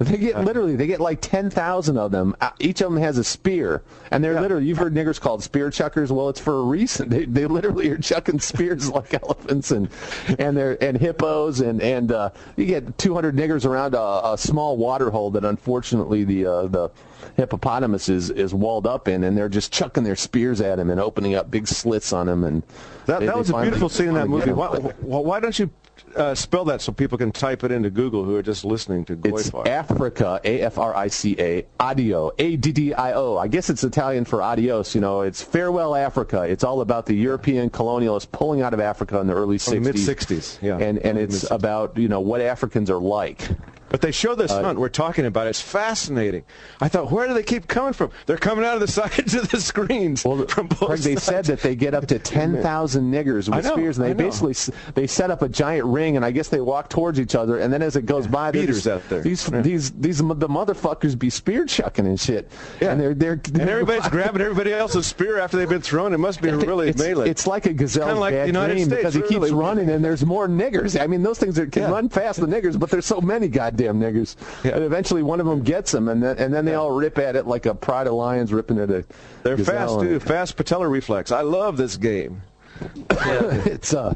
They 0.00 0.16
get 0.16 0.42
literally, 0.44 0.76
they 0.76 0.86
get 0.86 0.98
like 0.98 1.20
ten 1.20 1.50
thousand 1.50 1.98
of 1.98 2.10
them. 2.10 2.34
Uh, 2.40 2.48
Each 2.58 2.80
of 2.80 2.90
them 2.90 3.02
has 3.02 3.18
a 3.18 3.22
spear, 3.24 3.82
and 4.10 4.24
they're 4.24 4.32
Yeah. 4.32 4.40
literally. 4.40 4.64
You've 4.64 4.78
heard 4.78 4.94
niggers 4.94 5.20
called 5.20 5.42
spear 5.42 5.70
chuckers. 5.70 6.10
Well, 6.10 6.30
it's 6.30 6.40
for 6.40 6.58
a 6.58 6.62
reason. 6.62 7.10
They, 7.10 7.26
they 7.26 7.44
literally 7.44 7.90
are 7.90 7.98
chucking 7.98 8.40
spears 8.40 8.90
like 8.92 9.12
elephants 9.12 9.70
and 9.72 9.90
and 10.38 10.56
they're 10.56 10.82
and 10.82 10.96
hippos 10.96 11.60
and 11.60 11.82
and 11.82 12.12
uh, 12.12 12.30
you 12.56 12.64
get 12.64 12.96
two 12.96 13.12
hundred 13.14 13.36
niggers 13.36 13.66
around 13.66 13.94
a, 13.94 14.32
a 14.32 14.36
small 14.38 14.78
water 14.78 15.10
hole 15.10 15.30
that 15.32 15.44
unfortunately 15.44 16.24
the 16.24 16.46
uh, 16.46 16.66
the 16.68 16.88
hippopotamus 17.36 18.08
is 18.08 18.30
is 18.30 18.54
walled 18.54 18.86
up 18.86 19.06
in, 19.06 19.22
and 19.24 19.36
they're 19.36 19.50
just 19.50 19.70
chucking 19.70 20.02
their 20.04 20.16
spears 20.16 20.62
at 20.62 20.78
him 20.78 20.88
and 20.88 20.98
opening 20.98 21.34
up 21.34 21.50
big 21.50 21.68
slits 21.68 22.14
on 22.14 22.26
him. 22.26 22.44
And 22.44 22.62
That, 23.04 23.20
they- 23.20 23.26
that 23.26 23.36
was 23.36 23.50
a 23.50 23.60
beautiful 23.60 23.90
scene 23.90 24.08
in 24.08 24.14
that 24.14 24.28
movie. 24.28 24.52
Why, 24.52 24.68
why, 24.78 25.18
why 25.20 25.40
don't 25.40 25.58
you 25.58 25.68
uh, 26.16 26.34
spell 26.34 26.64
that 26.66 26.80
so 26.80 26.92
people 26.92 27.18
can 27.18 27.32
type 27.32 27.64
it 27.64 27.70
into 27.70 27.90
Google 27.90 28.24
who 28.24 28.36
are 28.36 28.42
just 28.42 28.64
listening 28.64 29.04
to 29.06 29.12
It's 29.12 29.50
Goyfire? 29.50 29.66
Africa, 29.66 30.40
A-F-R-I-C-A, 30.44 31.66
Addio, 31.78 32.32
A-D-D-I-O. 32.38 33.36
I 33.36 33.48
guess 33.48 33.70
it's 33.70 33.84
Italian 33.84 34.24
for 34.24 34.42
adios. 34.42 34.94
You 34.94 35.00
know, 35.00 35.22
it's 35.22 35.42
farewell 35.42 35.94
Africa. 35.94 36.42
It's 36.42 36.64
all 36.64 36.80
about 36.80 37.06
the 37.06 37.14
European 37.14 37.70
colonialists 37.70 38.30
pulling 38.30 38.62
out 38.62 38.74
of 38.74 38.80
Africa 38.80 39.18
in 39.20 39.26
the 39.26 39.34
early 39.34 39.58
60s. 39.58 39.76
Oh, 39.76 39.80
mid-sixties, 39.80 40.58
yeah. 40.62 40.78
And, 40.78 40.98
and 40.98 41.18
it's 41.18 41.50
about, 41.50 41.96
you 41.96 42.08
know, 42.08 42.20
what 42.20 42.40
Africans 42.40 42.90
are 42.90 42.98
like. 43.00 43.48
But 43.90 44.00
they 44.00 44.12
show 44.12 44.32
Uh, 44.32 44.36
this 44.36 44.50
hunt 44.52 44.78
we're 44.78 44.88
talking 44.88 45.26
about. 45.26 45.46
It's 45.48 45.60
fascinating. 45.60 46.44
I 46.80 46.88
thought, 46.88 47.10
where 47.12 47.26
do 47.28 47.34
they 47.34 47.42
keep 47.42 47.66
coming 47.68 47.92
from? 47.92 48.10
They're 48.26 48.38
coming 48.38 48.64
out 48.64 48.74
of 48.74 48.80
the 48.80 48.88
sides 49.00 49.34
of 49.34 49.50
the 49.50 49.60
screens 49.60 50.24
Well, 50.24 50.46
from 50.46 50.68
both 50.68 50.78
Craig, 50.88 51.00
they 51.00 51.16
said 51.16 51.44
that 51.46 51.60
they 51.60 51.74
get 51.74 51.92
up 51.92 52.06
to 52.06 52.18
10,000 52.40 53.12
niggers 53.12 53.54
with 53.54 53.64
know, 53.64 53.72
spears, 53.72 53.98
and 53.98 54.06
they 54.06 54.14
basically 54.14 54.54
they 54.94 55.06
set 55.06 55.30
up 55.30 55.42
a 55.42 55.48
giant 55.48 55.86
ring, 55.86 56.16
and 56.16 56.24
I 56.24 56.30
guess 56.30 56.48
they 56.48 56.60
walk 56.60 56.88
towards 56.88 57.18
each 57.20 57.34
other, 57.34 57.58
and 57.58 57.72
then 57.72 57.82
as 57.82 57.96
it 57.96 58.06
goes 58.06 58.26
by, 58.26 58.50
beaters 58.52 58.84
just- 58.84 58.86
out 58.86 59.02
there. 59.08 59.20
These 59.22 59.50
Yeah. 59.50 59.60
these 59.60 59.90
these 59.90 60.18
the 60.18 60.48
motherfuckers 60.48 61.18
be 61.18 61.28
spear 61.28 61.66
chucking 61.66 62.06
and 62.06 62.18
shit, 62.18 62.48
Yeah. 62.80 62.92
and 62.92 63.00
they're 63.00 63.14
they're, 63.14 63.40
and 63.54 63.60
everybody's 63.68 64.08
grabbing 64.16 64.40
everybody 64.40 64.72
else's 64.72 65.06
spear 65.06 65.38
after 65.40 65.56
they've 65.56 65.68
been 65.68 65.82
thrown. 65.82 66.12
It 66.14 66.18
must 66.18 66.40
be 66.40 66.50
really 66.52 66.90
it's, 66.90 67.02
melee. 67.02 67.28
it's 67.28 67.46
like 67.48 67.66
a 67.66 67.72
gazelle 67.72 68.16
like 68.16 68.34
bad 68.34 68.44
the 68.44 68.46
United 68.46 68.74
dream 68.74 68.84
States, 68.86 69.00
because 69.02 69.14
he 69.14 69.22
keeps 69.22 69.50
running 69.50 69.90
and 69.90 70.04
there's 70.04 70.24
more 70.24 70.46
niggers. 70.48 71.00
I 71.00 71.08
mean, 71.08 71.22
those 71.24 71.38
things 71.38 71.58
are, 71.58 71.66
can 71.66 71.82
Yeah. 71.82 71.90
run 71.90 72.08
past 72.08 72.38
the 72.40 72.46
niggers, 72.46 72.78
but 72.78 72.90
there's 72.90 73.06
so 73.06 73.20
many 73.20 73.48
goddamn 73.48 73.79
niggers. 73.88 74.36
Yeah. 74.64 74.76
And 74.76 74.84
eventually 74.84 75.22
one 75.22 75.40
of 75.40 75.46
them 75.46 75.62
gets 75.62 75.92
them, 75.92 76.08
and 76.08 76.22
then, 76.22 76.38
and 76.38 76.52
then 76.52 76.64
they 76.64 76.74
all 76.74 76.90
rip 76.90 77.18
at 77.18 77.36
it 77.36 77.46
like 77.46 77.66
a 77.66 77.74
pride 77.74 78.06
of 78.06 78.14
lions 78.14 78.52
ripping 78.52 78.78
at 78.78 78.90
a 78.90 79.04
They're 79.42 79.58
fast 79.58 80.00
too. 80.00 80.20
Fast 80.20 80.56
patellar 80.56 80.90
reflex. 80.90 81.32
I 81.32 81.42
love 81.42 81.76
this 81.76 81.96
game. 81.96 82.42
it's 83.10 83.92
uh, 83.92 84.14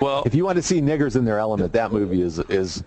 Well, 0.00 0.22
if 0.26 0.34
you 0.34 0.44
want 0.44 0.56
to 0.56 0.62
see 0.62 0.80
niggers 0.80 1.16
in 1.16 1.24
their 1.24 1.38
element, 1.38 1.72
that 1.72 1.92
movie 1.92 2.22
is 2.22 2.38
is. 2.38 2.84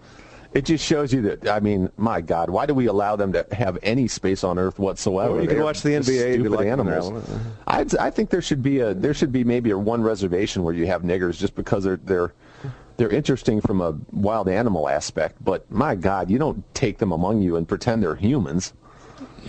It 0.53 0.63
just 0.63 0.86
shows 0.86 1.11
you 1.11 1.21
that. 1.23 1.49
I 1.49 1.59
mean, 1.59 1.91
my 1.97 2.21
God, 2.21 2.49
why 2.49 2.65
do 2.65 2.73
we 2.73 2.86
allow 2.86 3.17
them 3.17 3.34
to 3.34 3.45
have 3.51 3.78
any 3.84 4.07
space 4.07 4.41
on 4.41 4.57
Earth 4.57 4.80
whatsoever? 4.80 5.34
Well, 5.34 5.41
you 5.41 5.49
can 5.49 5.57
They're 5.57 5.65
watch 5.65 5.82
the 5.82 5.89
NBA 5.89 5.99
if 5.99 6.07
you 6.07 6.34
Stupid 6.34 6.51
like 6.51 6.67
them 6.69 6.88
animals. 6.88 7.30
I'd, 7.67 7.93
I 7.97 8.09
think 8.09 8.30
there 8.30 8.41
should 8.41 8.63
be 8.63 8.80
a 8.80 8.93
there 8.93 9.13
should 9.13 9.34
be 9.34 9.43
maybe 9.43 9.71
a 9.71 9.78
one 9.78 10.01
reservation 10.01 10.63
where 10.63 10.73
you 10.73 10.86
have 10.86 11.01
niggers 11.01 11.38
just 11.38 11.55
because 11.55 11.84
they're 11.84 11.97
they're 11.97 12.32
they're 12.97 13.09
interesting 13.09 13.61
from 13.61 13.81
a 13.81 13.97
wild 14.11 14.47
animal 14.47 14.87
aspect. 14.87 15.43
But 15.43 15.69
my 15.71 15.95
God, 15.95 16.29
you 16.29 16.37
don't 16.37 16.63
take 16.73 16.97
them 16.97 17.11
among 17.11 17.41
you 17.41 17.55
and 17.55 17.67
pretend 17.67 18.03
they're 18.03 18.15
humans. 18.15 18.73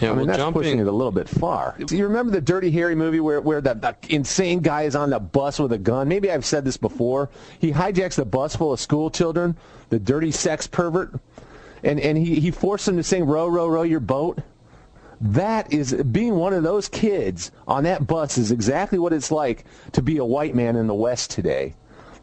yeah, 0.00 0.10
I 0.10 0.14
mean, 0.14 0.26
well, 0.26 0.36
that's 0.36 0.52
pushing 0.52 0.78
it 0.78 0.86
a 0.86 0.92
little 0.92 1.12
bit 1.12 1.28
far. 1.28 1.76
Do 1.84 1.96
you 1.96 2.06
remember 2.06 2.32
the 2.32 2.40
Dirty 2.40 2.70
Harry 2.72 2.94
movie 2.94 3.20
where, 3.20 3.40
where 3.40 3.60
that, 3.60 3.80
that 3.82 4.06
insane 4.08 4.60
guy 4.60 4.82
is 4.82 4.96
on 4.96 5.10
the 5.10 5.20
bus 5.20 5.58
with 5.58 5.72
a 5.72 5.78
gun? 5.78 6.08
Maybe 6.08 6.30
I've 6.30 6.44
said 6.44 6.64
this 6.64 6.76
before. 6.76 7.30
He 7.58 7.72
hijacks 7.72 8.16
the 8.16 8.24
bus 8.24 8.56
full 8.56 8.72
of 8.72 8.80
school 8.80 9.10
children, 9.10 9.56
the 9.88 9.98
dirty 9.98 10.32
sex 10.32 10.66
pervert, 10.66 11.18
and, 11.82 12.00
and 12.00 12.18
he, 12.18 12.40
he 12.40 12.50
forced 12.50 12.86
them 12.86 12.96
to 12.96 13.02
sing 13.02 13.24
Row, 13.24 13.46
Row, 13.46 13.68
Row 13.68 13.82
Your 13.82 14.00
Boat. 14.00 14.40
That 15.20 15.72
is, 15.72 15.94
being 15.94 16.34
one 16.34 16.52
of 16.52 16.62
those 16.62 16.88
kids 16.88 17.50
on 17.66 17.84
that 17.84 18.06
bus 18.06 18.36
is 18.36 18.50
exactly 18.50 18.98
what 18.98 19.14
it's 19.14 19.30
like 19.30 19.64
to 19.92 20.02
be 20.02 20.18
a 20.18 20.24
white 20.24 20.54
man 20.54 20.76
in 20.76 20.88
the 20.88 20.94
West 20.94 21.30
today. 21.30 21.74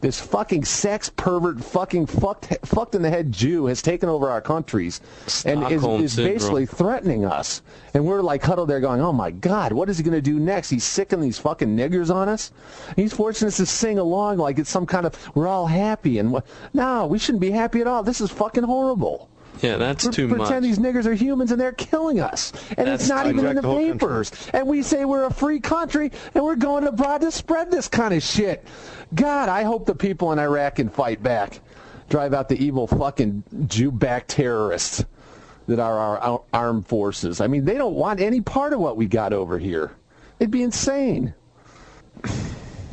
This 0.04 0.20
fucking 0.20 0.66
sex 0.66 1.08
pervert, 1.08 1.64
fucking 1.64 2.04
fucked, 2.04 2.58
fucked 2.66 2.94
in 2.94 3.00
the 3.00 3.08
head 3.08 3.32
Jew 3.32 3.64
has 3.64 3.80
taken 3.80 4.10
over 4.10 4.28
our 4.28 4.42
countries 4.42 5.00
and 5.46 5.64
is, 5.72 5.82
is 5.82 6.12
syndrome. 6.12 6.34
basically 6.34 6.66
threatening 6.66 7.24
us. 7.24 7.62
And 7.94 8.04
we're 8.04 8.20
like 8.20 8.42
huddled 8.42 8.68
there 8.68 8.80
going, 8.80 9.00
oh 9.00 9.14
my 9.14 9.30
God, 9.30 9.72
what 9.72 9.88
is 9.88 9.96
he 9.96 10.04
going 10.04 10.12
to 10.12 10.20
do 10.20 10.38
next? 10.38 10.68
He's 10.68 10.84
sicking 10.84 11.22
these 11.22 11.38
fucking 11.38 11.74
niggers 11.74 12.14
on 12.14 12.28
us. 12.28 12.52
He's 12.96 13.14
forcing 13.14 13.48
us 13.48 13.56
to 13.56 13.64
sing 13.64 13.98
along 13.98 14.36
like 14.36 14.58
it's 14.58 14.68
some 14.68 14.84
kind 14.84 15.06
of, 15.06 15.34
we're 15.34 15.48
all 15.48 15.68
happy. 15.68 16.18
And 16.18 16.32
what? 16.32 16.44
No, 16.74 17.06
we 17.06 17.18
shouldn't 17.18 17.40
be 17.40 17.50
happy 17.50 17.80
at 17.80 17.86
all. 17.86 18.02
This 18.02 18.20
is 18.20 18.30
fucking 18.30 18.64
horrible. 18.64 19.30
Yeah, 19.62 19.76
that's 19.76 20.04
We're 20.04 20.12
too 20.12 20.28
pretend 20.28 20.50
much. 20.50 20.62
these 20.62 20.78
niggers 20.78 21.06
are 21.06 21.14
humans 21.14 21.52
and 21.52 21.60
they're 21.60 21.72
killing 21.72 22.20
us. 22.20 22.52
And 22.76 22.88
That's 22.88 23.04
it's 23.04 23.08
not 23.08 23.26
even 23.26 23.46
in 23.46 23.54
the 23.54 23.62
the 23.62 23.68
whole 23.68 23.76
country. 23.76 23.92
papers. 23.92 24.32
And 24.52 24.66
we 24.66 24.82
say 24.82 25.04
we're 25.04 25.24
a 25.24 25.32
free 25.32 25.60
country 25.60 26.10
and 26.34 26.44
we're 26.44 26.56
going 26.56 26.84
abroad 26.84 27.22
to 27.22 27.30
spread 27.30 27.70
this 27.70 27.88
kind 27.88 28.12
of 28.12 28.22
shit. 28.22 28.66
God, 29.14 29.48
I 29.48 29.62
hope 29.62 29.86
the 29.86 29.94
people 29.94 30.32
in 30.32 30.38
Iraq 30.38 30.76
can 30.76 30.88
fight 30.88 31.22
back. 31.22 31.60
Drive 32.08 32.34
out 32.34 32.48
the 32.48 32.62
evil 32.62 32.86
fucking 32.86 33.44
Jew-backed 33.66 34.28
terrorists 34.28 35.04
that 35.66 35.78
are 35.78 36.18
our, 36.18 36.42
armed 36.52 36.86
forces. 36.86 37.40
I 37.40 37.46
mean, 37.46 37.64
they 37.64 37.74
don't 37.74 37.94
want 37.94 38.20
any 38.20 38.40
part 38.40 38.72
of 38.72 38.80
what 38.80 38.96
we 38.96 39.06
got 39.06 39.32
over 39.32 39.58
here. 39.58 39.92
It'd 40.38 40.50
be 40.50 40.62
insane. 40.62 41.32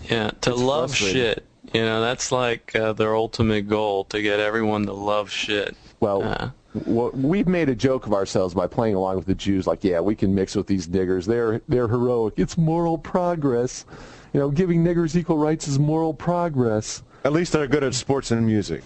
Yeah, 0.09 0.31
to 0.41 0.55
love 0.55 0.95
shit. 0.95 1.45
You 1.73 1.81
know, 1.81 2.01
that's 2.01 2.31
like 2.31 2.75
uh, 2.75 2.93
their 2.93 3.15
ultimate 3.15 3.67
goal 3.67 4.05
to 4.05 4.21
get 4.21 4.39
everyone 4.39 4.85
to 4.85 4.93
love 4.93 5.29
shit. 5.31 5.75
Well, 5.99 6.23
Uh, 6.23 6.49
w- 6.73 7.11
we've 7.13 7.47
made 7.47 7.69
a 7.69 7.75
joke 7.75 8.05
of 8.07 8.13
ourselves 8.13 8.53
by 8.53 8.67
playing 8.67 8.95
along 8.95 9.17
with 9.17 9.25
the 9.25 9.35
Jews. 9.35 9.67
Like, 9.67 9.83
yeah, 9.83 9.99
we 9.99 10.15
can 10.15 10.33
mix 10.33 10.55
with 10.55 10.67
these 10.67 10.87
niggers. 10.87 11.25
They're 11.25 11.61
they're 11.67 11.87
heroic. 11.87 12.33
It's 12.37 12.57
moral 12.57 12.97
progress. 12.97 13.85
You 14.33 14.39
know, 14.39 14.49
giving 14.49 14.83
niggers 14.83 15.15
equal 15.15 15.37
rights 15.37 15.67
is 15.67 15.77
moral 15.79 16.13
progress. 16.13 17.03
At 17.23 17.33
least 17.33 17.53
they're 17.53 17.67
good 17.67 17.83
at 17.83 17.93
sports 17.93 18.31
and 18.31 18.45
music. 18.45 18.83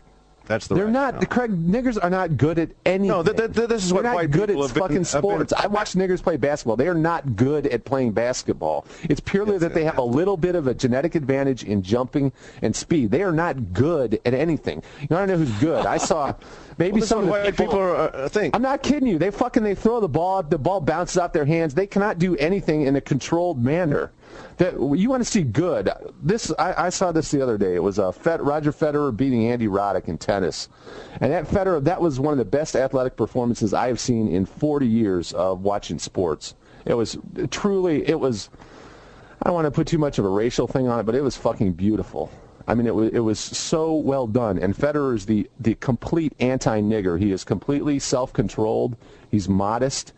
That's 0.48 0.68
the 0.68 0.76
They're 0.76 0.88
not. 0.92 1.28
Craig, 1.32 1.50
niggers 1.52 1.98
are 2.04 2.10
not 2.12 2.38
good 2.38 2.60
at 2.60 2.70
anything. 2.86 3.08
No, 3.08 3.24
th- 3.24 3.36
th- 3.36 3.54
th- 3.54 3.68
this 3.68 3.84
is 3.84 3.90
They're 3.90 3.96
what 3.96 4.04
not 4.04 4.14
white 4.16 4.30
good 4.30 4.50
people 4.50 4.64
at 4.64 4.70
have 4.70 4.78
fucking 4.78 4.96
have 4.98 5.12
been- 5.12 5.22
sports. 5.22 5.54
I 5.54 5.66
watch 5.66 5.94
niggers 5.94 6.22
play 6.22 6.38
basketball. 6.38 6.76
They 6.76 6.88
are 6.88 6.94
not 6.94 7.36
good 7.36 7.66
at 7.66 7.84
playing 7.84 8.12
basketball. 8.12 8.86
It's 9.10 9.20
purely 9.20 9.58
that 9.58 9.74
they 9.74 9.84
have 9.86 9.98
a 9.98 10.04
little 10.04 10.38
bit 10.38 10.54
of 10.54 10.68
a 10.68 10.76
genetic 10.76 11.16
advantage 11.16 11.64
in 11.64 11.82
jumping 11.82 12.32
and 12.62 12.76
speed. 12.76 13.10
They 13.10 13.24
are 13.24 13.32
not 13.32 13.74
good 13.74 14.20
at 14.24 14.36
anything. 14.36 14.84
You 15.02 15.08
know, 15.10 15.18
I 15.18 15.20
don't 15.26 15.30
know 15.30 15.38
who's 15.46 15.60
good. 15.60 15.84
I 15.88 15.98
saw 15.98 16.34
maybe 16.78 17.00
Well, 17.00 17.08
some 17.08 17.20
is 17.20 17.24
of 17.24 17.26
the 17.26 17.32
white 17.32 17.58
people 17.58 17.80
are, 17.80 17.96
uh, 17.96 18.30
think. 18.30 18.56
I'm 18.56 18.62
not 18.62 18.84
kidding 18.84 19.08
you. 19.08 19.18
They 19.18 19.32
fucking 19.32 19.64
they 19.64 19.76
throw 19.76 20.00
the 20.00 20.08
ball. 20.08 20.44
The 20.44 20.58
ball 20.58 20.82
bounces 20.82 21.18
off 21.18 21.34
their 21.34 21.46
hands. 21.46 21.74
They 21.74 21.88
cannot 21.88 22.20
do 22.20 22.36
anything 22.38 22.84
in 22.84 22.96
a 22.96 23.02
controlled 23.02 23.64
manner. 23.64 24.12
That 24.58 24.74
you 24.74 25.10
want 25.10 25.24
to 25.24 25.30
see 25.30 25.44
good. 25.44 25.90
This 26.22 26.52
I, 26.58 26.86
I 26.86 26.90
saw 26.90 27.12
this 27.12 27.32
the 27.32 27.42
other 27.42 27.58
day. 27.58 27.76
It 27.76 27.84
was 27.84 28.00
uh, 28.00 28.12
Fed, 28.12 28.42
Roger 28.42 28.72
Federer 28.72 29.16
beating 29.16 29.48
Andy 29.50 29.68
Roddick 29.68 30.08
in 30.08 30.18
tennis, 30.18 30.70
and 31.22 31.32
that 31.32 31.46
Federer 31.46 31.84
that 31.84 32.02
was 32.02 32.20
one 32.20 32.34
of 32.34 32.38
the 32.38 32.46
best 32.46 32.76
athletic 32.76 33.16
performances 33.16 33.74
I 33.74 33.88
have 33.88 34.00
seen 34.00 34.28
in 34.28 34.46
40 34.46 34.88
years 34.88 35.34
of 35.34 35.62
watching 35.62 36.00
sports. 36.00 36.56
It 36.86 36.94
was 36.94 37.18
truly. 37.52 38.08
It 38.08 38.20
was. 38.20 38.50
I 39.42 39.50
don't 39.50 39.56
want 39.56 39.66
to 39.66 39.72
put 39.72 39.88
too 39.88 39.98
much 39.98 40.18
of 40.20 40.26
a 40.26 40.30
racial 40.30 40.68
thing 40.68 40.88
on 40.88 41.00
it, 41.00 41.04
but 41.04 41.16
it 41.16 41.22
was 41.22 41.36
fucking 41.38 41.74
beautiful. 41.74 42.32
I 42.68 42.74
mean, 42.76 42.88
it 42.88 42.96
was 42.96 43.12
it 43.12 43.20
was 43.20 43.40
so 43.40 43.94
well 43.94 44.28
done. 44.28 44.58
And 44.58 44.76
Federer 44.76 45.16
is 45.16 45.26
the 45.26 45.50
the 45.60 45.76
complete 45.76 46.34
anti-nigger. 46.40 47.20
He 47.20 47.32
is 47.32 47.44
completely 47.44 48.00
self-controlled. 48.00 48.96
He's 49.30 49.48
modest, 49.48 50.14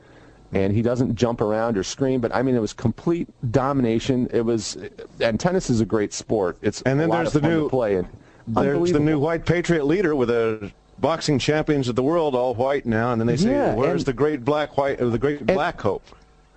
and 0.54 0.74
he 0.74 0.82
doesn't 0.82 1.16
jump 1.16 1.42
around 1.42 1.78
or 1.78 1.84
scream. 1.84 2.22
But 2.22 2.34
I 2.34 2.42
mean, 2.44 2.56
it 2.56 2.62
was 2.62 2.74
complete 2.74 3.28
domination. 3.52 4.28
It 4.32 4.42
was, 4.42 4.78
and 5.20 5.40
tennis 5.40 5.70
is 5.70 5.82
a 5.82 5.86
great 5.86 6.14
sport. 6.14 6.58
It's 6.62 6.82
And 6.84 7.00
then 7.00 7.10
a 7.10 7.12
lot 7.12 7.18
there's 7.18 7.28
of 7.36 7.42
the 7.42 7.48
fun 7.48 7.52
new- 7.58 7.64
to 7.64 7.70
play. 7.70 7.96
And 7.98 8.08
There's 8.48 8.94
the 8.94 9.00
new 9.00 9.20
white 9.20 9.46
patriot 9.46 9.86
leader 9.86 10.16
with 10.16 10.30
a 10.30 10.72
boxing 11.00 11.38
champions 11.38 11.90
of 11.90 11.96
the 11.96 12.04
world, 12.04 12.34
all 12.34 12.56
white 12.56 12.86
now, 12.86 13.12
and 13.12 13.20
then 13.20 13.28
they 13.28 13.36
say, 13.38 13.52
Yeah, 13.52 13.76
"Where's 13.76 14.02
and- 14.02 14.06
the 14.08 14.14
great 14.14 14.46
black 14.46 14.78
white, 14.78 15.02
or 15.02 15.10
the 15.10 15.20
great 15.20 15.46
black 15.46 15.82
hope?" 15.82 16.04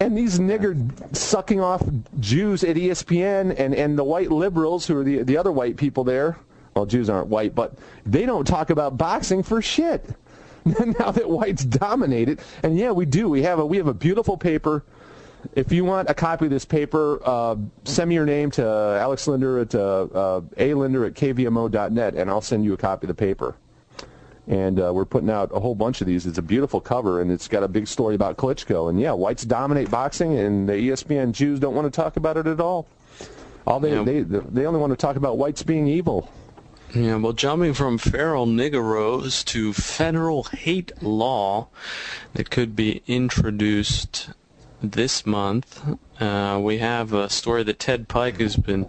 And 0.01 0.17
these 0.17 0.39
nigger 0.39 1.15
sucking 1.15 1.61
off 1.61 1.83
Jews 2.19 2.65
at 2.65 2.77
ESPN 2.77 3.55
and, 3.59 3.75
and 3.75 3.99
the 3.99 4.05
white 4.05 4.31
liberals 4.31 4.87
who 4.87 4.97
are 4.97 5.05
the 5.05 5.23
the 5.23 5.37
other 5.37 5.53
white 5.53 5.77
people 5.77 6.05
there. 6.05 6.39
Well, 6.75 6.87
Jews 6.87 7.11
aren't 7.11 7.27
white, 7.27 7.55
but 7.55 7.75
they 8.07 8.25
don't 8.25 8.47
talk 8.47 8.71
about 8.71 8.97
boxing 8.97 9.43
for 9.43 9.61
shit. 9.61 10.15
now 10.65 11.11
that 11.11 11.29
whites 11.29 11.65
dominate 11.65 12.31
it, 12.31 12.41
and 12.63 12.79
yeah, 12.79 12.93
we 12.93 13.05
do. 13.05 13.29
We 13.29 13.43
have 13.43 13.59
a 13.59 13.67
we 13.67 13.77
have 13.77 13.89
a 13.89 13.95
beautiful 13.95 14.39
paper. 14.39 14.85
If 15.55 15.71
you 15.71 15.85
want 15.85 16.09
a 16.09 16.15
copy 16.15 16.47
of 16.47 16.51
this 16.51 16.65
paper, 16.65 17.21
uh, 17.25 17.57
send 17.85 18.09
me 18.09 18.15
your 18.15 18.27
name 18.27 18.51
to 18.53 18.67
Alex 18.67 19.27
Linder 19.27 19.59
at 19.59 19.75
uh, 19.75 20.03
uh, 20.03 20.41
alinder 20.57 21.07
at 21.07 21.15
kvmo.net, 21.15 22.15
and 22.15 22.31
I'll 22.31 22.41
send 22.41 22.65
you 22.65 22.73
a 22.73 22.77
copy 22.79 23.07
of 23.07 23.09
the 23.09 23.15
paper 23.15 23.55
and 24.51 24.81
uh, 24.81 24.93
we're 24.93 25.05
putting 25.05 25.31
out 25.31 25.49
a 25.55 25.61
whole 25.61 25.77
bunch 25.77 26.01
of 26.01 26.09
these. 26.09 26.27
It's 26.27 26.37
a 26.37 26.43
beautiful 26.43 26.81
cover, 26.81 27.21
and 27.21 27.31
it's 27.31 27.47
got 27.47 27.63
a 27.63 27.69
big 27.69 27.87
story 27.87 28.17
about 28.17 28.37
Klitschko. 28.37 28.91
And 28.91 29.01
yeah, 29.01 29.13
whites 29.13 29.45
dominate 29.45 29.91
boxing, 29.91 30.37
and 30.37 30.69
the 30.69 30.73
ESPN 30.73 31.31
Jews 31.33 31.61
don't 31.61 31.75
want 31.77 31.87
to 31.87 31.97
talk 31.97 32.17
about 32.17 32.37
it 32.37 32.49
at 32.49 32.61
all. 32.61 32.89
All 33.65 33.79
they 33.79 33.93
Yeah. 33.95 34.03
they 34.03 34.23
they 34.23 34.67
only 34.67 34.81
want 34.81 34.91
to 34.91 34.97
talk 34.97 35.15
about 35.15 35.39
whites 35.39 35.63
being 35.63 35.87
evil. 35.87 36.29
Yeah, 36.93 37.15
well, 37.17 37.33
jumping 37.33 37.75
from 37.75 37.99
feral 37.99 38.45
niggeros 38.49 39.45
to 39.45 39.73
federal 39.73 40.43
hate 40.45 40.91
law 41.01 41.69
that 42.35 42.51
could 42.51 42.75
be 42.75 43.03
introduced 43.07 44.31
this 44.83 45.25
month, 45.25 45.81
uh, 46.21 46.59
we 46.61 46.79
have 46.79 47.13
a 47.13 47.31
story 47.31 47.63
that 47.63 47.79
Ted 47.79 48.09
Pike 48.09 48.41
has 48.41 48.57
been 48.57 48.89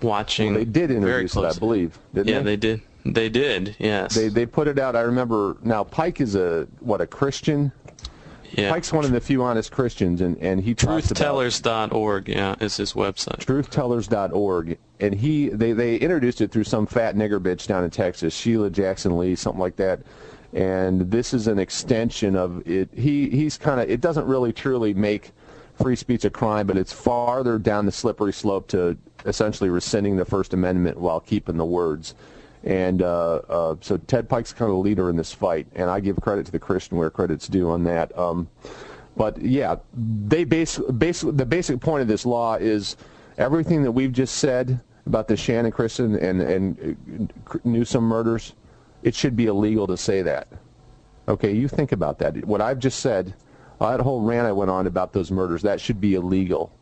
watching. 0.00 0.54
They 0.54 0.64
did 0.64 0.90
very 0.90 1.22
introduce 1.24 1.34
it, 1.36 1.44
I 1.44 1.58
believe. 1.58 1.98
Didn't 2.14 2.28
Yeah, 2.28 2.38
they? 2.38 2.44
they 2.44 2.56
did. 2.56 2.82
They 3.04 3.28
did. 3.28 3.76
Yes. 3.78 4.14
They 4.14 4.28
they 4.28 4.46
put 4.46 4.68
it 4.68 4.78
out. 4.78 4.96
I 4.96 5.00
remember 5.00 5.56
now. 5.62 5.84
Pike 5.84 6.20
is 6.20 6.34
a 6.34 6.68
what 6.80 7.00
a 7.00 7.06
Christian. 7.06 7.72
yeah. 8.52 8.70
Pike's 8.70 8.92
one 8.92 9.04
of 9.04 9.10
the 9.10 9.20
few 9.20 9.42
honest 9.42 9.72
Christians, 9.72 10.20
and 10.20 10.36
and 10.38 10.60
he 10.62 10.74
Truthtellers.org. 10.74 12.28
Yeah, 12.28 12.54
is 12.60 12.76
his 12.76 12.92
website. 12.92 13.44
truthtellers.org 13.44 14.78
and 15.02 15.14
he 15.14 15.48
they 15.48 15.72
they 15.72 15.96
introduced 15.96 16.40
it 16.40 16.52
through 16.52 16.64
some 16.64 16.86
fat 16.86 17.16
nigger 17.16 17.40
bitch 17.40 17.66
down 17.66 17.84
in 17.84 17.90
Texas, 17.90 18.34
Sheila 18.34 18.70
Jackson 18.70 19.18
Lee, 19.18 19.34
something 19.34 19.60
like 19.60 19.76
that. 19.76 20.00
And 20.54 21.10
this 21.10 21.34
is 21.34 21.48
an 21.48 21.58
extension 21.58 22.36
of 22.36 22.66
it. 22.68 22.88
He 22.94 23.28
he's 23.30 23.58
kind 23.58 23.80
of 23.80 23.90
it 23.90 24.00
doesn't 24.00 24.26
really 24.26 24.52
truly 24.52 24.94
make 24.94 25.32
free 25.82 25.96
speech 25.96 26.24
a 26.24 26.30
crime, 26.30 26.66
but 26.68 26.76
it's 26.76 26.92
farther 26.92 27.58
down 27.58 27.84
the 27.84 27.92
slippery 27.92 28.32
slope 28.32 28.68
to 28.68 28.96
essentially 29.26 29.70
rescinding 29.70 30.16
the 30.16 30.24
First 30.24 30.54
Amendment 30.54 30.98
while 30.98 31.18
keeping 31.20 31.56
the 31.56 31.64
words. 31.64 32.14
And 32.64 33.02
uh, 33.02 33.34
uh, 33.48 33.76
so 33.80 33.96
Ted 33.96 34.28
Pike's 34.28 34.52
kind 34.52 34.70
of 34.70 34.76
the 34.76 34.82
leader 34.82 35.10
in 35.10 35.16
this 35.16 35.32
fight, 35.32 35.66
and 35.74 35.90
I 35.90 36.00
give 36.00 36.20
credit 36.20 36.46
to 36.46 36.52
the 36.52 36.58
Christian 36.58 36.96
where 36.96 37.10
credit's 37.10 37.48
due 37.48 37.70
on 37.70 37.84
that. 37.84 38.16
Um, 38.16 38.48
but 39.16 39.40
yeah, 39.40 39.76
they 39.94 40.44
base 40.44 40.76
the 40.76 41.46
basic 41.46 41.80
point 41.80 42.02
of 42.02 42.08
this 42.08 42.24
law 42.24 42.54
is 42.54 42.96
everything 43.36 43.82
that 43.82 43.92
we've 43.92 44.12
just 44.12 44.36
said 44.36 44.80
about 45.06 45.28
the 45.28 45.34
Channon 45.34 45.72
Christian 45.72 46.14
and 46.14 46.40
and 46.40 47.32
uh, 47.50 47.58
Newsom 47.64 48.04
murders. 48.04 48.54
It 49.02 49.14
should 49.14 49.36
be 49.36 49.46
illegal 49.46 49.88
to 49.88 49.96
say 49.96 50.22
that. 50.22 50.46
Okay, 51.28 51.52
you 51.52 51.66
think 51.68 51.92
about 51.92 52.18
that. 52.20 52.44
What 52.44 52.60
I've 52.60 52.78
just 52.78 53.00
said, 53.00 53.34
that 53.80 54.00
whole 54.00 54.20
rant 54.20 54.46
I 54.46 54.52
went 54.52 54.70
on 54.70 54.86
about 54.86 55.12
those 55.12 55.32
murders, 55.32 55.62
that 55.62 55.80
should 55.80 56.00
be 56.00 56.14
illegal. 56.14 56.72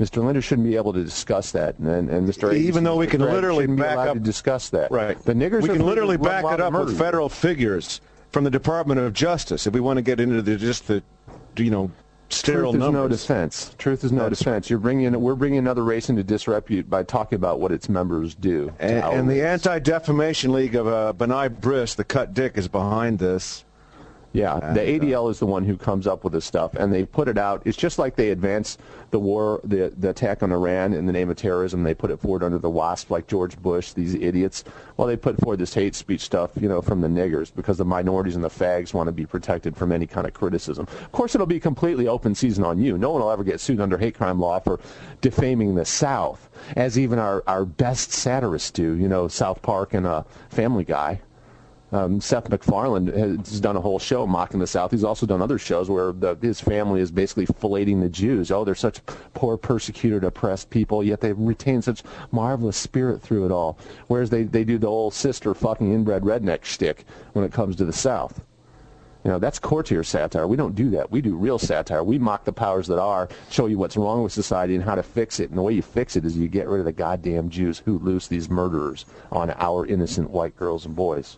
Mr. 0.00 0.24
Linder 0.24 0.40
shouldn't 0.40 0.66
be 0.66 0.76
able 0.76 0.92
to 0.92 1.04
discuss 1.04 1.52
that, 1.52 1.78
and, 1.78 2.08
and 2.08 2.28
Mr. 2.28 2.54
Even 2.54 2.82
though 2.82 2.96
we 2.96 3.06
can 3.06 3.20
literally 3.20 3.66
back 3.66 3.96
up 3.98 4.14
to 4.14 4.20
discuss 4.20 4.70
that. 4.70 4.90
Right. 4.90 5.18
The 5.22 5.34
niggers 5.34 5.62
we 5.62 5.68
can 5.68 5.84
literally 5.84 6.16
back 6.16 6.44
it 6.44 6.60
up 6.60 6.72
with 6.72 6.96
federal 6.98 7.28
figures 7.28 8.00
from 8.30 8.44
the 8.44 8.50
Department 8.50 9.00
of 9.00 9.12
Justice 9.12 9.66
if 9.66 9.74
we 9.74 9.80
want 9.80 9.98
to 9.98 10.02
get 10.02 10.18
into 10.18 10.40
the, 10.40 10.56
just 10.56 10.86
the, 10.88 11.02
you 11.56 11.70
know, 11.70 11.90
sterile 12.30 12.72
Truth 12.72 12.82
is 12.82 12.90
no 12.90 13.08
defense. 13.08 13.74
Truth 13.78 14.04
is 14.04 14.12
no 14.12 14.28
That's 14.28 14.38
defense. 14.38 14.70
You're 14.70 14.78
bringing 14.78 15.20
we're 15.20 15.34
bringing 15.34 15.58
another 15.58 15.84
race 15.84 16.08
into 16.08 16.24
disrepute 16.24 16.88
by 16.88 17.02
talking 17.02 17.36
about 17.36 17.60
what 17.60 17.72
its 17.72 17.88
members 17.88 18.34
do. 18.34 18.72
And, 18.78 19.04
and 19.04 19.30
the. 19.30 19.42
Anti-Defamation 19.42 20.52
League 20.52 20.74
of 20.74 20.86
uh, 20.86 21.12
B'nai 21.14 21.50
B'rith, 21.50 21.96
the 21.96 22.04
cut 22.04 22.32
dick, 22.32 22.56
is 22.56 22.68
behind 22.68 23.18
this. 23.18 23.64
Yeah, 24.32 24.58
the 24.72 24.80
uh, 24.80 24.98
ADL 24.98 25.30
is 25.30 25.38
the 25.38 25.46
one 25.46 25.64
who 25.64 25.76
comes 25.76 26.06
up 26.06 26.24
with 26.24 26.32
this 26.32 26.46
stuff, 26.46 26.74
and 26.74 26.92
they 26.92 27.04
put 27.04 27.28
it 27.28 27.36
out. 27.36 27.62
It's 27.66 27.76
just 27.76 27.98
like 27.98 28.16
they 28.16 28.30
advance 28.30 28.78
the 29.10 29.18
war, 29.18 29.60
the 29.62 29.92
the 29.98 30.08
attack 30.08 30.42
on 30.42 30.50
Iran 30.52 30.94
in 30.94 31.04
the 31.04 31.12
name 31.12 31.28
of 31.28 31.36
terrorism. 31.36 31.82
They 31.82 31.92
put 31.92 32.10
it 32.10 32.18
forward 32.18 32.42
under 32.42 32.58
the 32.58 32.70
WASP, 32.70 33.10
like 33.10 33.26
George 33.26 33.58
Bush, 33.60 33.92
these 33.92 34.14
idiots. 34.14 34.64
Well, 34.96 35.06
they 35.06 35.16
put 35.16 35.38
forward 35.38 35.58
this 35.58 35.74
hate 35.74 35.94
speech 35.94 36.22
stuff, 36.22 36.50
you 36.58 36.68
know, 36.68 36.80
from 36.80 37.02
the 37.02 37.08
niggers, 37.08 37.54
because 37.54 37.76
the 37.76 37.84
minorities 37.84 38.34
and 38.34 38.42
the 38.42 38.48
fags 38.48 38.94
want 38.94 39.08
to 39.08 39.12
be 39.12 39.26
protected 39.26 39.76
from 39.76 39.92
any 39.92 40.06
kind 40.06 40.26
of 40.26 40.32
criticism. 40.32 40.86
Of 40.88 41.12
course, 41.12 41.34
it'll 41.34 41.46
be 41.46 41.60
completely 41.60 42.08
open 42.08 42.34
season 42.34 42.64
on 42.64 42.80
you. 42.80 42.96
No 42.96 43.10
one 43.10 43.20
will 43.20 43.30
ever 43.30 43.44
get 43.44 43.60
sued 43.60 43.80
under 43.80 43.98
hate 43.98 44.14
crime 44.14 44.40
law 44.40 44.60
for 44.60 44.80
defaming 45.20 45.74
the 45.74 45.84
South, 45.84 46.48
as 46.74 46.98
even 46.98 47.18
our 47.18 47.44
our 47.46 47.66
best 47.66 48.12
satirists 48.12 48.70
do. 48.70 48.94
You 48.94 49.08
know, 49.08 49.28
South 49.28 49.60
Park 49.60 49.92
and 49.92 50.06
uh, 50.06 50.22
Family 50.48 50.84
Guy. 50.84 51.20
Um, 51.92 52.22
Seth 52.22 52.48
MacFarlane 52.48 53.08
has 53.08 53.60
done 53.60 53.76
a 53.76 53.80
whole 53.80 53.98
show 53.98 54.26
mocking 54.26 54.60
the 54.60 54.66
South. 54.66 54.92
He's 54.92 55.04
also 55.04 55.26
done 55.26 55.42
other 55.42 55.58
shows 55.58 55.90
where 55.90 56.12
the, 56.12 56.38
his 56.40 56.58
family 56.58 57.02
is 57.02 57.10
basically 57.10 57.44
filleting 57.44 58.00
the 58.00 58.08
Jews. 58.08 58.50
Oh, 58.50 58.64
they're 58.64 58.74
such 58.74 59.04
poor, 59.34 59.58
persecuted, 59.58 60.24
oppressed 60.24 60.70
people, 60.70 61.04
yet 61.04 61.20
they 61.20 61.34
retain 61.34 61.82
such 61.82 62.02
marvelous 62.30 62.78
spirit 62.78 63.20
through 63.20 63.44
it 63.44 63.52
all. 63.52 63.78
Whereas 64.06 64.30
they, 64.30 64.44
they 64.44 64.64
do 64.64 64.78
the 64.78 64.86
old 64.86 65.12
sister 65.12 65.52
fucking 65.52 65.92
inbred 65.92 66.22
redneck 66.22 66.64
shtick 66.64 67.04
when 67.34 67.44
it 67.44 67.52
comes 67.52 67.76
to 67.76 67.84
the 67.84 67.92
South. 67.92 68.40
You 69.22 69.30
know, 69.30 69.38
that's 69.38 69.58
courtier 69.58 70.02
satire. 70.02 70.48
We 70.48 70.56
don't 70.56 70.74
do 70.74 70.88
that. 70.90 71.10
We 71.12 71.20
do 71.20 71.36
real 71.36 71.58
satire. 71.58 72.02
We 72.02 72.18
mock 72.18 72.44
the 72.44 72.54
powers 72.54 72.86
that 72.88 72.98
are, 72.98 73.28
show 73.50 73.66
you 73.66 73.76
what's 73.78 73.98
wrong 73.98 74.22
with 74.22 74.32
society 74.32 74.74
and 74.74 74.82
how 74.82 74.94
to 74.94 75.02
fix 75.02 75.40
it. 75.40 75.50
And 75.50 75.58
the 75.58 75.62
way 75.62 75.74
you 75.74 75.82
fix 75.82 76.16
it 76.16 76.24
is 76.24 76.38
you 76.38 76.48
get 76.48 76.68
rid 76.68 76.80
of 76.80 76.86
the 76.86 76.92
goddamn 76.92 77.50
Jews 77.50 77.80
who 77.84 77.98
loose 77.98 78.28
these 78.28 78.48
murderers 78.48 79.04
on 79.30 79.50
our 79.58 79.86
innocent 79.86 80.30
white 80.30 80.56
girls 80.56 80.86
and 80.86 80.96
boys 80.96 81.36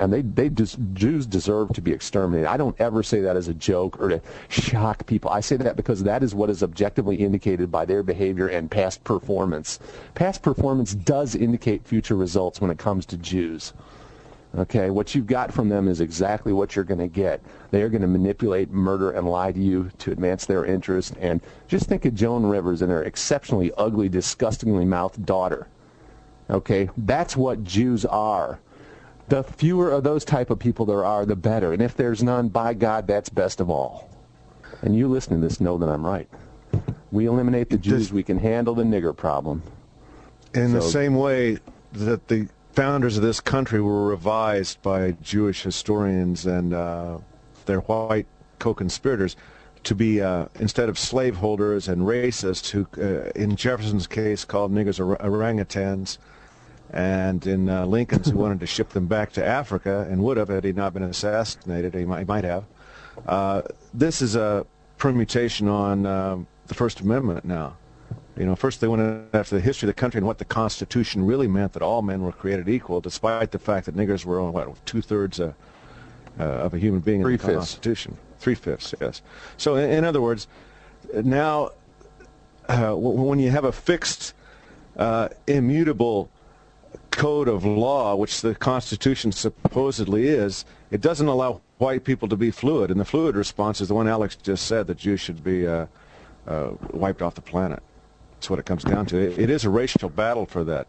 and 0.00 0.12
they 0.12 0.22
they 0.22 0.48
just 0.48 0.78
Jews 0.94 1.26
deserve 1.26 1.72
to 1.74 1.80
be 1.80 1.92
exterminated. 1.92 2.46
I 2.46 2.56
don't 2.56 2.78
ever 2.80 3.02
say 3.02 3.20
that 3.20 3.36
as 3.36 3.48
a 3.48 3.54
joke 3.54 4.00
or 4.00 4.08
to 4.08 4.22
shock 4.48 5.06
people. 5.06 5.30
I 5.30 5.40
say 5.40 5.56
that 5.58 5.76
because 5.76 6.02
that 6.04 6.22
is 6.22 6.34
what 6.34 6.50
is 6.50 6.62
objectively 6.62 7.16
indicated 7.16 7.70
by 7.70 7.84
their 7.84 8.02
behavior 8.02 8.48
and 8.48 8.70
past 8.70 9.04
performance. 9.04 9.78
Past 10.14 10.42
performance 10.42 10.94
does 10.94 11.34
indicate 11.34 11.86
future 11.86 12.16
results 12.16 12.60
when 12.60 12.70
it 12.70 12.78
comes 12.78 13.06
to 13.06 13.16
Jews. 13.16 13.72
Okay, 14.54 14.90
what 14.90 15.14
you've 15.14 15.26
got 15.26 15.50
from 15.50 15.70
them 15.70 15.88
is 15.88 16.02
exactly 16.02 16.52
what 16.52 16.76
you're 16.76 16.84
going 16.84 17.00
to 17.00 17.08
get. 17.08 17.40
They 17.70 17.80
are 17.80 17.88
going 17.88 18.02
to 18.02 18.08
manipulate, 18.08 18.70
murder, 18.70 19.10
and 19.10 19.26
lie 19.26 19.50
to 19.50 19.58
you 19.58 19.90
to 19.98 20.12
advance 20.12 20.44
their 20.44 20.66
interest. 20.66 21.14
And 21.18 21.40
just 21.68 21.86
think 21.86 22.04
of 22.04 22.14
Joan 22.14 22.44
Rivers 22.44 22.82
and 22.82 22.90
her 22.90 23.02
exceptionally 23.02 23.72
ugly, 23.78 24.10
disgustingly 24.10 24.84
mouthed 24.84 25.24
daughter. 25.24 25.68
Okay, 26.50 26.90
that's 26.98 27.34
what 27.34 27.64
Jews 27.64 28.04
are 28.04 28.58
the 29.32 29.42
fewer 29.42 29.90
of 29.90 30.04
those 30.04 30.26
type 30.26 30.50
of 30.50 30.58
people 30.58 30.84
there 30.84 31.06
are, 31.06 31.24
the 31.24 31.34
better. 31.34 31.72
And 31.72 31.80
if 31.80 31.96
there's 31.96 32.22
none, 32.22 32.50
by 32.50 32.74
God, 32.74 33.06
that's 33.06 33.30
best 33.30 33.60
of 33.60 33.70
all. 33.70 34.10
And 34.82 34.94
you 34.94 35.08
listening 35.08 35.40
to 35.40 35.48
this 35.48 35.58
know 35.58 35.78
that 35.78 35.88
I'm 35.88 36.04
right. 36.04 36.28
We 37.10 37.24
eliminate 37.24 37.70
the 37.70 37.78
Jews, 37.78 38.08
Does- 38.08 38.12
we 38.12 38.22
can 38.22 38.38
handle 38.38 38.74
the 38.74 38.82
nigger 38.82 39.16
problem. 39.16 39.62
In 40.52 40.74
the 40.74 40.82
same 40.82 41.14
way 41.14 41.56
that 41.92 42.28
the 42.28 42.46
founders 42.74 43.16
of 43.16 43.22
this 43.22 43.40
country 43.40 43.80
were 43.80 44.06
revised 44.06 44.82
by 44.82 45.12
Jewish 45.22 45.62
historians 45.62 46.44
and 46.44 46.74
uh, 46.74 47.16
their 47.64 47.80
white 47.80 48.26
co-conspirators 48.58 49.34
to 49.84 49.94
be, 49.94 50.20
uh, 50.20 50.44
instead 50.60 50.90
of 50.90 50.98
slaveholders 50.98 51.88
and 51.88 52.02
racists, 52.02 52.68
who, 52.68 52.86
uh, 53.02 53.30
in 53.34 53.56
Jefferson's 53.56 54.06
case, 54.06 54.44
called 54.44 54.72
niggers 54.72 55.00
or- 55.00 55.16
orangutans, 55.16 56.18
and 56.92 57.46
in 57.46 57.68
uh, 57.68 57.86
Lincoln's, 57.86 58.28
who 58.28 58.38
wanted 58.38 58.60
to 58.60 58.66
ship 58.66 58.90
them 58.90 59.06
back 59.06 59.32
to 59.32 59.44
Africa 59.44 60.06
and 60.10 60.22
would 60.22 60.36
have 60.36 60.48
had 60.48 60.64
he 60.64 60.72
not 60.72 60.92
been 60.92 61.02
assassinated, 61.02 61.94
he 61.94 62.04
might, 62.04 62.20
he 62.20 62.24
might 62.24 62.44
have. 62.44 62.64
Uh, 63.26 63.62
this 63.94 64.22
is 64.22 64.36
a 64.36 64.66
permutation 64.98 65.68
on 65.68 66.06
um, 66.06 66.46
the 66.66 66.74
First 66.74 67.00
Amendment 67.00 67.44
now. 67.44 67.76
You 68.36 68.46
know, 68.46 68.56
first 68.56 68.80
they 68.80 68.88
went 68.88 69.26
after 69.34 69.54
the 69.54 69.60
history 69.60 69.88
of 69.88 69.94
the 69.94 70.00
country 70.00 70.18
and 70.18 70.26
what 70.26 70.38
the 70.38 70.46
Constitution 70.46 71.26
really 71.26 71.48
meant 71.48 71.74
that 71.74 71.82
all 71.82 72.00
men 72.00 72.22
were 72.22 72.32
created 72.32 72.68
equal, 72.68 73.00
despite 73.00 73.50
the 73.50 73.58
fact 73.58 73.86
that 73.86 73.94
niggers 73.94 74.24
were 74.24 74.38
only, 74.38 74.52
what, 74.52 74.86
two 74.86 75.02
thirds 75.02 75.38
uh, 75.38 75.52
uh, 76.40 76.42
of 76.42 76.72
a 76.72 76.78
human 76.78 77.00
being 77.00 77.20
in 77.20 77.22
the 77.22 77.28
Three-fifths. 77.28 77.54
Constitution. 77.54 78.16
Three 78.38 78.54
fifths, 78.54 78.94
yes. 79.00 79.22
So, 79.58 79.76
in, 79.76 79.90
in 79.90 80.04
other 80.04 80.22
words, 80.22 80.48
now 81.12 81.70
uh, 82.68 82.76
w- 82.88 83.20
when 83.22 83.38
you 83.38 83.50
have 83.50 83.64
a 83.64 83.72
fixed, 83.72 84.34
uh, 84.96 85.28
immutable 85.46 86.30
code 87.12 87.46
of 87.46 87.64
law, 87.64 88.16
which 88.16 88.40
the 88.40 88.54
Constitution 88.54 89.30
supposedly 89.30 90.26
is, 90.26 90.64
it 90.90 91.00
doesn't 91.00 91.28
allow 91.28 91.60
white 91.78 92.04
people 92.04 92.28
to 92.28 92.36
be 92.36 92.50
fluid. 92.50 92.90
And 92.90 92.98
the 92.98 93.04
fluid 93.04 93.36
response 93.36 93.80
is 93.80 93.88
the 93.88 93.94
one 93.94 94.08
Alex 94.08 94.34
just 94.34 94.66
said 94.66 94.86
that 94.88 94.96
Jews 94.96 95.20
should 95.20 95.44
be 95.44 95.66
uh, 95.66 95.86
uh, 96.46 96.70
wiped 96.90 97.22
off 97.22 97.34
the 97.34 97.40
planet. 97.40 97.82
That's 98.34 98.50
what 98.50 98.58
it 98.58 98.66
comes 98.66 98.82
down 98.82 99.06
to. 99.06 99.18
It, 99.18 99.38
it 99.38 99.50
is 99.50 99.64
a 99.64 99.70
racial 99.70 100.08
battle 100.08 100.46
for 100.46 100.64
that. 100.64 100.88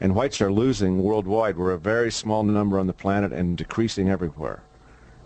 And 0.00 0.14
whites 0.14 0.40
are 0.40 0.52
losing 0.52 1.02
worldwide. 1.02 1.56
We're 1.56 1.72
a 1.72 1.78
very 1.78 2.12
small 2.12 2.42
number 2.42 2.78
on 2.78 2.86
the 2.86 2.92
planet 2.92 3.32
and 3.32 3.56
decreasing 3.56 4.08
everywhere. 4.08 4.62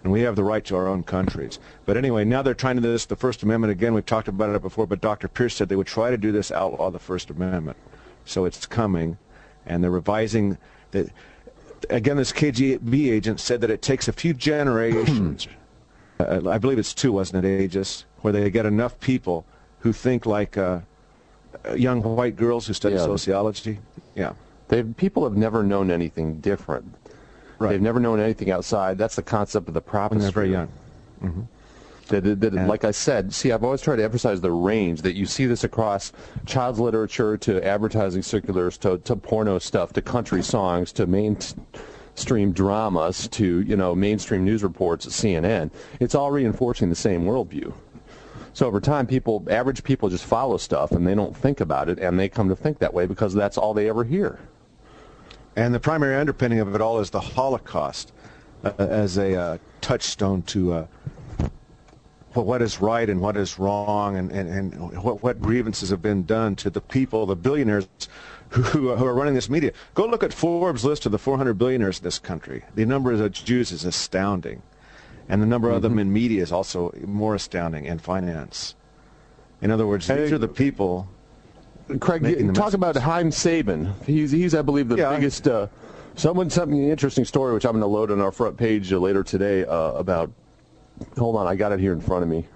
And 0.03 0.13
we 0.13 0.21
have 0.21 0.37
the 0.37 0.45
right 0.45 0.65
to 0.67 0.77
our 0.77 0.87
own 0.87 1.03
countries. 1.03 1.59
But 1.85 1.97
anyway, 1.97 2.25
now 2.25 2.43
they're 2.43 2.55
trying 2.55 2.77
to 2.77 2.83
do 2.83 2.93
this, 2.93 3.07
the 3.07 3.17
First 3.17 3.43
Amendment 3.43 3.73
again. 3.73 3.93
We've 3.95 4.07
talked 4.07 4.29
about 4.29 4.55
it 4.55 4.63
before, 4.63 4.87
but 4.87 5.01
Dr. 5.01 5.29
Pierce 5.29 5.57
said 5.57 5.69
they 5.69 5.77
would 5.77 5.87
try 5.87 6.11
to 6.11 6.17
do 6.17 6.31
this 6.31 6.53
outlaw 6.53 6.91
the 6.91 6.99
First 6.99 7.31
Amendment. 7.31 7.77
So 8.25 8.45
it's 8.45 8.67
coming, 8.67 9.19
and 9.67 9.83
they're 9.83 9.91
revising. 9.91 10.59
The, 10.93 11.11
again, 11.91 12.17
this 12.17 12.33
KGB 12.33 13.11
agent 13.11 13.41
said 13.41 13.61
that 13.61 13.71
it 13.71 13.83
takes 13.83 14.09
a 14.09 14.13
few 14.13 14.33
generations. 14.35 15.49
uh, 16.21 16.49
I 16.49 16.59
believe 16.59 16.79
it's 16.79 16.95
two, 16.95 17.13
wasn't 17.13 17.45
it, 17.45 17.61
Aegis, 17.61 18.05
where 18.21 18.33
they 18.33 18.51
get 18.51 18.67
enough 18.67 18.99
people 19.01 19.45
who 19.81 19.93
think 19.93 20.27
like 20.27 20.57
uh, 20.57 20.81
young 21.77 22.03
white 22.03 22.37
girls 22.37 22.67
who 22.67 22.73
study 22.73 22.95
Yeah. 22.97 23.05
sociology. 23.05 23.79
Yeah. 24.15 24.33
They, 24.69 24.83
people 24.83 25.25
have 25.25 25.37
never 25.37 25.63
known 25.63 25.91
anything 25.91 26.41
different. 26.41 26.95
Right. 27.59 27.71
They've 27.71 27.81
never 27.83 28.01
known 28.01 28.21
anything 28.21 28.51
outside. 28.51 28.99
That's 28.99 29.17
the 29.17 29.23
concept 29.23 29.69
of 29.69 29.75
the 29.75 29.81
proper. 29.81 30.15
When 30.15 30.23
they're 30.23 30.31
very 30.31 30.51
young. 30.51 30.69
That, 31.23 31.31
that, 32.09 32.41
that- 32.41 32.55
And- 32.55 32.69
like 32.69 32.85
I 32.85 32.91
said, 32.91 33.33
see, 33.33 33.53
I've 33.53 33.65
always 33.65 33.81
tried 33.81 33.97
to 33.97 34.05
emphasize 34.05 34.41
the 34.41 34.51
range 34.53 35.03
that 35.03 35.15
you 35.15 35.27
see 35.27 35.47
this 35.47 35.65
across 35.65 36.13
child's 36.45 36.79
literature 36.81 37.37
to 37.39 37.65
advertising 37.65 38.23
circulars 38.23 38.79
to, 38.79 38.99
to 38.99 39.17
porno 39.17 39.59
stuff 39.59 39.93
to 39.95 40.03
country 40.03 40.43
songs 40.43 40.93
to 40.93 41.07
mainstream 41.07 42.53
dramas 42.53 43.29
to 43.29 43.61
you 43.63 43.77
know 43.77 43.95
mainstream 43.95 44.45
news 44.45 44.63
reports 44.63 45.07
at 45.07 45.13
CNN. 45.13 45.71
It's 46.01 46.15
all 46.15 46.31
reinforcing 46.31 46.89
the 46.89 46.95
same 46.97 47.25
worldview. 47.25 47.73
So 48.53 48.67
over 48.67 48.81
time, 48.81 49.07
people, 49.07 49.45
average 49.51 49.85
people, 49.85 50.09
just 50.09 50.25
follow 50.25 50.57
stuff 50.57 50.93
and 50.93 51.07
they 51.07 51.15
don't 51.15 51.37
think 51.37 51.61
about 51.61 51.91
it, 51.91 51.99
and 51.99 52.19
they 52.19 52.29
come 52.31 52.49
to 52.49 52.57
think 52.57 52.79
that 52.79 52.95
way 52.95 53.05
because 53.05 53.35
that's 53.35 53.59
all 53.59 53.75
they 53.75 53.87
ever 53.89 54.03
hear. 54.03 54.39
And 55.57 55.75
the 55.75 55.81
primary 55.81 56.17
underpinning 56.17 56.61
of 56.61 56.75
it 56.75 56.81
all 56.81 56.99
is 57.01 57.11
the 57.11 57.21
Holocaust 57.21 58.13
uh, 58.65 58.73
as 58.79 59.19
a 59.19 59.35
uh, 59.39 59.59
touchstone 59.83 60.41
to 60.43 60.73
uh, 60.73 60.87
what 62.45 62.63
is 62.63 62.81
right 62.81 63.09
and 63.09 63.21
what 63.21 63.37
is 63.37 63.59
wrong 63.59 64.17
and, 64.17 64.31
and, 64.31 64.49
and 64.49 65.03
what, 65.03 65.23
what 65.23 65.41
grievances 65.41 65.91
have 65.91 66.03
been 66.03 66.25
done 66.25 66.57
to 66.57 66.71
the 66.71 66.81
people, 66.81 67.27
the 67.27 67.37
billionaires 67.37 67.89
who, 68.51 68.63
who 68.63 68.89
are 69.07 69.15
running 69.15 69.35
this 69.35 69.51
media. 69.51 69.73
Go 69.95 70.07
look 70.07 70.23
at 70.23 70.33
Forbes' 70.33 70.85
list 70.85 71.07
of 71.07 71.13
the 71.13 71.19
400 71.19 71.55
billionaires 71.55 71.99
in 71.99 72.05
this 72.05 72.19
country. 72.19 72.65
The 72.75 72.85
number 72.85 73.13
of 73.13 73.33
Jews 73.33 73.73
is 73.73 73.85
astounding. 73.85 74.63
And 75.29 75.43
the 75.43 75.47
number 75.47 75.69
mm-hmm. 75.69 75.77
of 75.77 75.83
them 75.83 75.99
in 75.99 76.13
media 76.13 76.43
is 76.43 76.53
also 76.53 76.93
more 77.05 77.35
astounding, 77.35 77.89
and 77.89 78.01
finance. 78.01 78.77
In 79.61 79.71
other 79.71 79.87
words, 79.87 80.07
these 80.07 80.33
are 80.33 80.39
the 80.39 80.49
people. 80.49 81.09
Craig, 82.01 82.55
talk 82.55 82.75
about 82.75 82.97
Haim 82.97 83.31
Saban. 83.31 83.93
He's, 84.05 84.31
he's 84.31 84.55
I 84.55 84.63
believe, 84.63 84.89
the 84.89 84.97
yeah. 84.97 85.15
biggest. 85.15 85.49
Uh, 85.49 85.67
someone 86.15 86.51
sent 86.51 86.71
me 86.71 86.85
an 86.85 86.91
interesting 86.91 87.25
story, 87.25 87.55
which 87.55 87.65
I'm 87.65 87.73
going 87.73 87.81
to 87.81 87.87
load 87.87 88.11
on 88.11 88.21
our 88.21 88.33
front 88.33 88.57
page 88.57 88.93
later 88.93 89.23
today 89.23 89.65
uh, 89.65 89.93
about. 89.93 90.31
Hold 91.19 91.37
on, 91.37 91.47
I 91.47 91.57
got 91.57 91.73
it 91.73 91.81
here 91.81 91.93
in 91.93 92.01
front 92.01 92.23
of 92.23 92.29
me. 92.29 92.47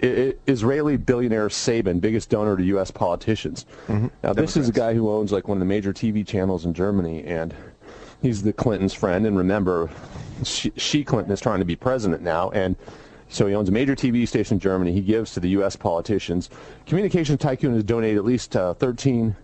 Israeli 0.00 0.96
billionaire 0.96 1.48
Saban, 1.48 2.00
biggest 2.00 2.30
donor 2.30 2.56
to 2.56 2.62
U.S. 2.64 2.90
politicians. 2.90 3.66
Mm-hmm. 3.88 4.06
Now, 4.22 4.32
this 4.32 4.54
Democrats. 4.54 4.56
is 4.56 4.68
a 4.68 4.72
guy 4.72 4.94
who 4.94 5.10
owns 5.10 5.32
like 5.32 5.48
one 5.48 5.56
of 5.56 5.60
the 5.60 5.66
major 5.66 5.92
TV 5.92 6.24
channels 6.24 6.64
in 6.64 6.72
Germany, 6.72 7.24
and 7.24 7.52
he's 8.22 8.42
the 8.42 8.52
Clintons' 8.52 8.94
friend. 8.94 9.26
And 9.26 9.36
remember, 9.36 9.90
she, 10.44 10.72
she 10.76 11.02
Clinton 11.02 11.32
is 11.32 11.40
trying 11.40 11.58
to 11.58 11.64
be 11.64 11.74
president 11.74 12.22
now, 12.22 12.50
and 12.50 12.76
so 13.28 13.46
he 13.46 13.54
owns 13.54 13.68
a 13.68 13.72
major 13.72 13.96
TV 13.96 14.26
station 14.26 14.56
in 14.56 14.60
Germany. 14.60 14.92
He 14.92 15.00
gives 15.00 15.32
to 15.34 15.40
the 15.40 15.48
U.S. 15.50 15.74
politicians. 15.74 16.48
Communication 16.86 17.36
tycoon 17.36 17.74
has 17.74 17.82
donated 17.82 18.18
at 18.18 18.24
least 18.24 18.54
uh, 18.54 18.74
13 18.74 19.34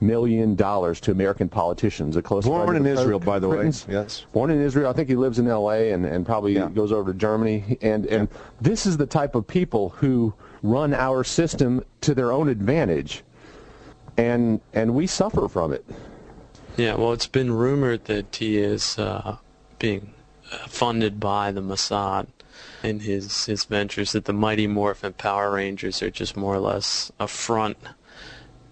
million 0.00 0.54
dollars 0.54 1.00
to 1.00 1.10
American 1.10 1.48
politicians. 1.48 2.16
A 2.16 2.22
close 2.22 2.44
born 2.44 2.76
in 2.76 2.86
Israel, 2.86 3.18
by 3.18 3.38
the 3.38 3.48
Britain's, 3.48 3.86
way. 3.86 3.94
Yes, 3.94 4.24
born 4.32 4.50
in 4.50 4.60
Israel. 4.60 4.90
I 4.90 4.92
think 4.92 5.08
he 5.08 5.16
lives 5.16 5.38
in 5.38 5.46
L.A. 5.46 5.92
and, 5.92 6.04
and 6.06 6.24
probably 6.24 6.54
yeah. 6.54 6.68
goes 6.68 6.92
over 6.92 7.12
to 7.12 7.18
Germany. 7.18 7.78
And 7.82 8.06
and 8.06 8.28
yeah. 8.30 8.38
this 8.60 8.86
is 8.86 8.96
the 8.96 9.06
type 9.06 9.34
of 9.34 9.46
people 9.46 9.90
who 9.90 10.34
run 10.62 10.94
our 10.94 11.24
system 11.24 11.84
to 12.02 12.14
their 12.14 12.32
own 12.32 12.48
advantage, 12.48 13.22
and 14.16 14.60
and 14.72 14.94
we 14.94 15.06
suffer 15.06 15.48
from 15.48 15.72
it. 15.72 15.84
Yeah, 16.76 16.94
well, 16.94 17.12
it's 17.12 17.26
been 17.26 17.52
rumored 17.52 18.06
that 18.06 18.36
he 18.36 18.58
is 18.58 18.98
uh, 18.98 19.36
being 19.78 20.14
uh, 20.50 20.58
funded 20.66 21.20
by 21.20 21.52
the 21.52 21.60
Mossad 21.60 22.28
in 22.82 23.00
his 23.00 23.46
his 23.46 23.64
ventures. 23.64 24.12
That 24.12 24.24
the 24.24 24.32
Mighty 24.32 24.66
Morphin 24.66 25.12
Power 25.12 25.52
Rangers 25.52 26.02
are 26.02 26.10
just 26.10 26.36
more 26.36 26.54
or 26.54 26.60
less 26.60 27.12
a 27.18 27.26
front 27.26 27.76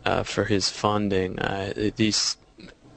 uh, 0.09 0.23
for 0.23 0.45
his 0.45 0.71
funding. 0.71 1.39
Uh, 1.39 1.91
these 1.97 2.37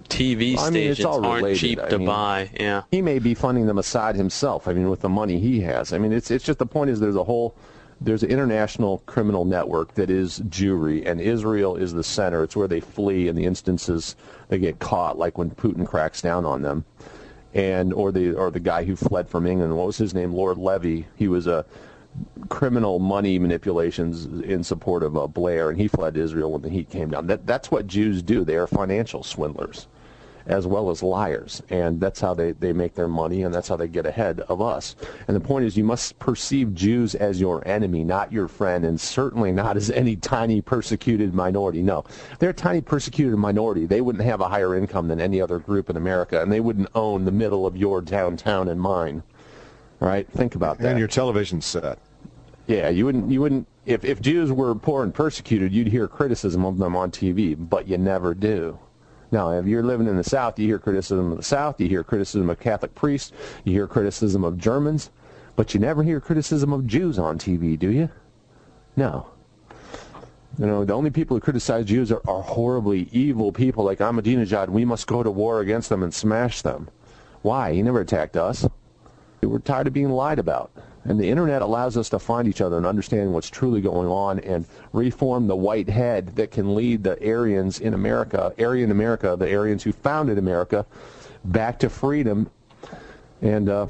TV 0.07 0.55
well, 0.55 0.65
I 0.65 0.69
mean, 0.69 0.95
stations 0.95 1.25
aren't 1.25 1.57
cheap 1.57 1.79
to 1.89 1.97
mean, 1.97 2.07
buy. 2.07 2.49
Yeah, 2.57 2.83
he 2.91 3.01
may 3.01 3.19
be 3.19 3.33
funding 3.33 3.65
them 3.65 3.77
aside 3.77 4.15
himself. 4.15 4.67
I 4.67 4.73
mean, 4.73 4.89
with 4.89 5.01
the 5.01 5.09
money 5.09 5.39
he 5.39 5.61
has. 5.61 5.93
I 5.93 5.97
mean, 5.97 6.13
it's 6.13 6.31
it's 6.31 6.45
just 6.45 6.59
the 6.59 6.65
point 6.65 6.89
is 6.89 6.99
there's 6.99 7.17
a 7.17 7.23
whole 7.23 7.55
there's 7.99 8.23
an 8.23 8.31
international 8.31 9.03
criminal 9.05 9.45
network 9.45 9.93
that 9.95 10.09
is 10.09 10.39
Jewry, 10.41 11.05
and 11.05 11.19
Israel 11.19 11.75
is 11.75 11.93
the 11.93 12.03
center. 12.03 12.43
It's 12.43 12.55
where 12.55 12.67
they 12.67 12.79
flee 12.79 13.27
in 13.27 13.35
the 13.35 13.45
instances 13.45 14.15
they 14.47 14.57
get 14.57 14.79
caught, 14.79 15.17
like 15.17 15.37
when 15.37 15.51
Putin 15.51 15.85
cracks 15.85 16.21
down 16.21 16.45
on 16.45 16.61
them, 16.61 16.85
and 17.53 17.93
or 17.93 18.11
the 18.11 18.33
or 18.33 18.51
the 18.51 18.59
guy 18.59 18.85
who 18.85 18.95
fled 18.95 19.27
from 19.27 19.45
England. 19.45 19.75
What 19.75 19.87
was 19.87 19.97
his 19.97 20.13
name? 20.13 20.33
Lord 20.33 20.57
Levy. 20.57 21.07
He 21.17 21.27
was 21.27 21.45
a 21.45 21.65
criminal 22.49 22.99
money 22.99 23.39
manipulations 23.39 24.25
in 24.41 24.63
support 24.63 25.03
of 25.03 25.17
uh, 25.17 25.27
Blair, 25.27 25.69
and 25.69 25.79
he 25.79 25.87
fled 25.87 26.15
to 26.15 26.21
Israel 26.21 26.51
when 26.51 26.61
the 26.61 26.69
heat 26.69 26.89
came 26.89 27.09
down. 27.09 27.27
That, 27.27 27.45
that's 27.45 27.71
what 27.71 27.87
Jews 27.87 28.21
do. 28.21 28.43
They 28.43 28.55
are 28.55 28.67
financial 28.67 29.23
swindlers 29.23 29.87
as 30.45 30.67
well 30.67 30.89
as 30.89 31.03
liars. 31.03 31.61
And 31.69 31.99
that's 31.99 32.19
how 32.19 32.33
they, 32.33 32.51
they 32.53 32.73
make 32.73 32.95
their 32.95 33.07
money, 33.07 33.43
and 33.43 33.53
that's 33.53 33.67
how 33.67 33.75
they 33.75 33.87
get 33.87 34.05
ahead 34.05 34.41
of 34.41 34.61
us. 34.61 34.95
And 35.27 35.35
the 35.35 35.41
point 35.41 35.65
is, 35.65 35.77
you 35.77 35.83
must 35.83 36.17
perceive 36.19 36.73
Jews 36.73 37.15
as 37.15 37.39
your 37.39 37.65
enemy, 37.67 38.03
not 38.03 38.31
your 38.31 38.47
friend, 38.47 38.85
and 38.85 38.99
certainly 38.99 39.51
not 39.51 39.77
as 39.77 39.89
any 39.91 40.15
tiny 40.15 40.61
persecuted 40.61 41.33
minority. 41.33 41.81
No, 41.81 42.03
they're 42.39 42.49
a 42.51 42.53
tiny 42.53 42.81
persecuted 42.81 43.37
minority. 43.37 43.85
They 43.85 44.01
wouldn't 44.01 44.23
have 44.23 44.41
a 44.41 44.49
higher 44.49 44.75
income 44.75 45.07
than 45.07 45.21
any 45.21 45.41
other 45.41 45.59
group 45.59 45.89
in 45.89 45.97
America, 45.97 46.41
and 46.41 46.51
they 46.51 46.59
wouldn't 46.59 46.89
own 46.95 47.25
the 47.25 47.31
middle 47.31 47.65
of 47.65 47.77
your 47.77 48.01
downtown 48.01 48.67
and 48.67 48.81
mine 48.81 49.23
right? 50.01 50.27
Think 50.27 50.55
about 50.55 50.79
that. 50.79 50.89
And 50.89 50.99
your 50.99 51.07
television 51.07 51.61
set. 51.61 51.99
Yeah, 52.67 52.89
you 52.89 53.05
wouldn't. 53.05 53.31
You 53.31 53.39
wouldn't. 53.41 53.67
If 53.85 54.03
if 54.03 54.21
Jews 54.21 54.51
were 54.51 54.75
poor 54.75 55.03
and 55.03 55.13
persecuted, 55.13 55.71
you'd 55.71 55.87
hear 55.87 56.07
criticism 56.07 56.65
of 56.65 56.77
them 56.77 56.95
on 56.95 57.11
TV, 57.11 57.55
but 57.57 57.87
you 57.87 57.97
never 57.97 58.33
do. 58.33 58.77
Now, 59.31 59.51
if 59.51 59.65
you're 59.65 59.83
living 59.83 60.07
in 60.07 60.17
the 60.17 60.23
South, 60.23 60.59
you 60.59 60.67
hear 60.67 60.79
criticism 60.79 61.31
of 61.31 61.37
the 61.37 61.43
South. 61.43 61.79
You 61.79 61.87
hear 61.87 62.03
criticism 62.03 62.49
of 62.49 62.59
Catholic 62.59 62.93
priests. 62.95 63.31
You 63.63 63.71
hear 63.71 63.87
criticism 63.87 64.43
of 64.43 64.57
Germans, 64.57 65.09
but 65.55 65.73
you 65.73 65.79
never 65.79 66.03
hear 66.03 66.19
criticism 66.19 66.73
of 66.73 66.85
Jews 66.85 67.17
on 67.17 67.39
TV, 67.39 67.79
do 67.79 67.89
you? 67.89 68.09
No. 68.97 69.27
You 70.59 70.65
know, 70.65 70.83
the 70.83 70.93
only 70.93 71.11
people 71.11 71.37
who 71.37 71.41
criticize 71.41 71.85
Jews 71.85 72.11
are, 72.11 72.21
are 72.27 72.41
horribly 72.41 73.07
evil 73.13 73.53
people 73.53 73.85
like 73.85 73.99
Ahmadinejad. 73.99 74.67
We 74.67 74.83
must 74.83 75.07
go 75.07 75.23
to 75.23 75.31
war 75.31 75.61
against 75.61 75.87
them 75.87 76.03
and 76.03 76.13
smash 76.13 76.61
them. 76.61 76.89
Why? 77.41 77.73
He 77.73 77.81
never 77.81 78.01
attacked 78.01 78.35
us. 78.35 78.67
We're 79.41 79.59
tired 79.59 79.87
of 79.87 79.93
being 79.93 80.09
lied 80.09 80.39
about. 80.39 80.71
And 81.03 81.19
the 81.19 81.27
internet 81.27 81.63
allows 81.63 81.97
us 81.97 82.09
to 82.09 82.19
find 82.19 82.47
each 82.47 82.61
other 82.61 82.77
and 82.77 82.85
understand 82.85 83.33
what's 83.33 83.49
truly 83.49 83.81
going 83.81 84.07
on 84.07 84.39
and 84.39 84.65
reform 84.93 85.47
the 85.47 85.55
white 85.55 85.89
head 85.89 86.35
that 86.35 86.51
can 86.51 86.75
lead 86.75 87.03
the 87.03 87.17
Aryans 87.27 87.79
in 87.79 87.95
America, 87.95 88.53
Aryan 88.59 88.91
America, 88.91 89.35
the 89.37 89.51
Aryans 89.51 89.81
who 89.81 89.93
founded 89.93 90.37
America, 90.37 90.85
back 91.43 91.79
to 91.79 91.89
freedom 91.89 92.51
and 93.41 93.67
uh, 93.67 93.87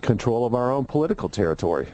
control 0.00 0.46
of 0.46 0.54
our 0.54 0.72
own 0.72 0.86
political 0.86 1.28
territory. 1.28 1.86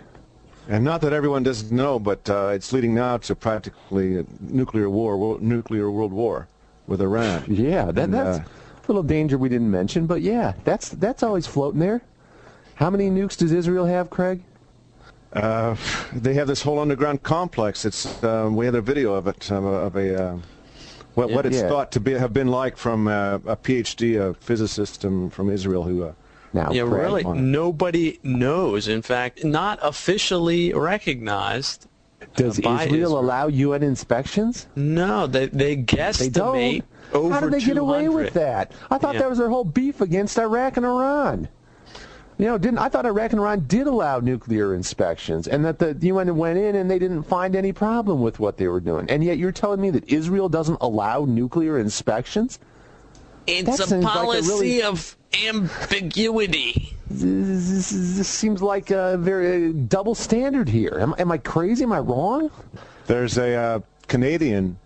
And 0.68 0.84
not 0.84 1.00
that 1.00 1.12
everyone 1.12 1.42
doesn't 1.42 1.72
know, 1.72 1.98
but 1.98 2.28
uh, 2.30 2.50
it's 2.52 2.72
leading 2.72 2.94
now 2.94 3.16
to 3.16 3.34
practically 3.34 4.18
a 4.18 4.24
nuclear 4.40 4.88
war, 4.88 5.40
nuclear 5.40 5.90
world 5.90 6.12
war 6.12 6.46
with 6.86 7.00
Iran. 7.00 7.44
Yeah, 7.48 7.86
that, 7.86 8.04
and, 8.04 8.14
that's 8.14 8.38
uh, 8.38 8.42
a 8.42 8.86
little 8.86 9.02
danger 9.02 9.36
we 9.36 9.48
didn't 9.48 9.70
mention, 9.70 10.06
but 10.06 10.20
yeah, 10.20 10.52
that's 10.64 10.90
that's 10.90 11.22
always 11.22 11.46
floating 11.46 11.80
there. 11.80 12.02
How 12.78 12.90
many 12.90 13.10
nukes 13.10 13.36
does 13.36 13.50
Israel 13.50 13.86
have, 13.86 14.08
Craig? 14.08 14.40
Uh, 15.32 15.74
they 16.12 16.34
have 16.34 16.46
this 16.46 16.62
whole 16.62 16.78
underground 16.78 17.24
complex. 17.24 17.84
It's 17.84 18.22
um, 18.22 18.54
we 18.54 18.66
had 18.66 18.76
a 18.76 18.80
video 18.80 19.14
of 19.14 19.26
it 19.26 19.50
um, 19.50 19.64
of 19.64 19.96
a 19.96 20.26
uh, 20.26 20.38
what, 21.14 21.28
what 21.30 21.44
it's 21.44 21.56
yeah. 21.56 21.68
thought 21.68 21.90
to 21.92 22.00
be 22.00 22.12
have 22.12 22.32
been 22.32 22.46
like 22.46 22.76
from 22.76 23.08
uh, 23.08 23.34
a 23.46 23.56
PhD, 23.56 24.20
a 24.20 24.34
physicist 24.34 25.04
um, 25.04 25.28
from 25.28 25.50
Israel 25.50 25.82
who. 25.82 26.04
Uh, 26.04 26.12
now, 26.52 26.70
yeah, 26.70 26.82
really, 26.82 27.24
nobody 27.24 28.20
knows. 28.22 28.86
In 28.86 29.02
fact, 29.02 29.44
not 29.44 29.80
officially 29.82 30.72
recognized. 30.72 31.88
Does 32.36 32.60
Israel, 32.60 32.80
Israel, 32.80 33.18
allow 33.18 33.48
UN 33.48 33.82
inspections? 33.82 34.68
No, 34.76 35.26
they 35.26 35.46
they 35.46 35.76
guesstimate 35.76 36.32
they 36.32 37.18
over 37.18 37.34
How 37.34 37.40
did 37.40 37.50
they 37.50 37.60
get 37.60 37.76
away 37.76 38.08
with 38.08 38.34
that? 38.34 38.70
I 38.88 38.98
thought 38.98 39.14
yeah. 39.14 39.22
that 39.22 39.30
was 39.30 39.38
their 39.38 39.50
whole 39.50 39.64
beef 39.64 40.00
against 40.00 40.38
Iraq 40.38 40.76
and 40.76 40.86
Iran. 40.86 41.48
You 42.38 42.46
know, 42.46 42.56
didn't 42.56 42.78
I 42.78 42.88
thought 42.88 43.04
Iraq 43.04 43.32
and 43.32 43.40
Iran 43.40 43.64
did 43.66 43.88
allow 43.88 44.20
nuclear 44.20 44.72
inspections, 44.72 45.48
and 45.48 45.64
that 45.64 45.80
the 45.80 45.96
UN 46.06 46.36
went 46.36 46.56
in 46.56 46.76
and 46.76 46.88
they 46.88 47.00
didn't 47.00 47.24
find 47.24 47.56
any 47.56 47.72
problem 47.72 48.22
with 48.22 48.38
what 48.38 48.56
they 48.56 48.68
were 48.68 48.78
doing, 48.78 49.10
and 49.10 49.24
yet 49.24 49.38
you're 49.38 49.50
telling 49.50 49.80
me 49.80 49.90
that 49.90 50.08
Israel 50.08 50.48
doesn't 50.48 50.78
allow 50.80 51.24
nuclear 51.24 51.78
inspections? 51.78 52.60
It's 53.48 53.78
that 53.78 53.90
a 53.90 54.00
policy 54.00 54.40
like 54.40 54.44
a 54.44 54.54
really, 54.54 54.82
of 54.82 55.16
ambiguity. 55.46 56.94
This, 57.10 57.90
this, 57.90 58.28
seems 58.28 58.62
like 58.62 58.90
a 58.90 59.16
very 59.16 59.72
double 59.72 60.14
standard 60.14 60.68
here. 60.68 60.98
Am, 61.00 61.14
am, 61.18 61.32
I 61.32 61.38
crazy? 61.38 61.82
Am 61.82 61.92
I 61.92 61.98
wrong? 61.98 62.50
There's 63.06 63.38
a 63.38 63.54
uh, 63.54 63.80
Canadian, 64.06 64.78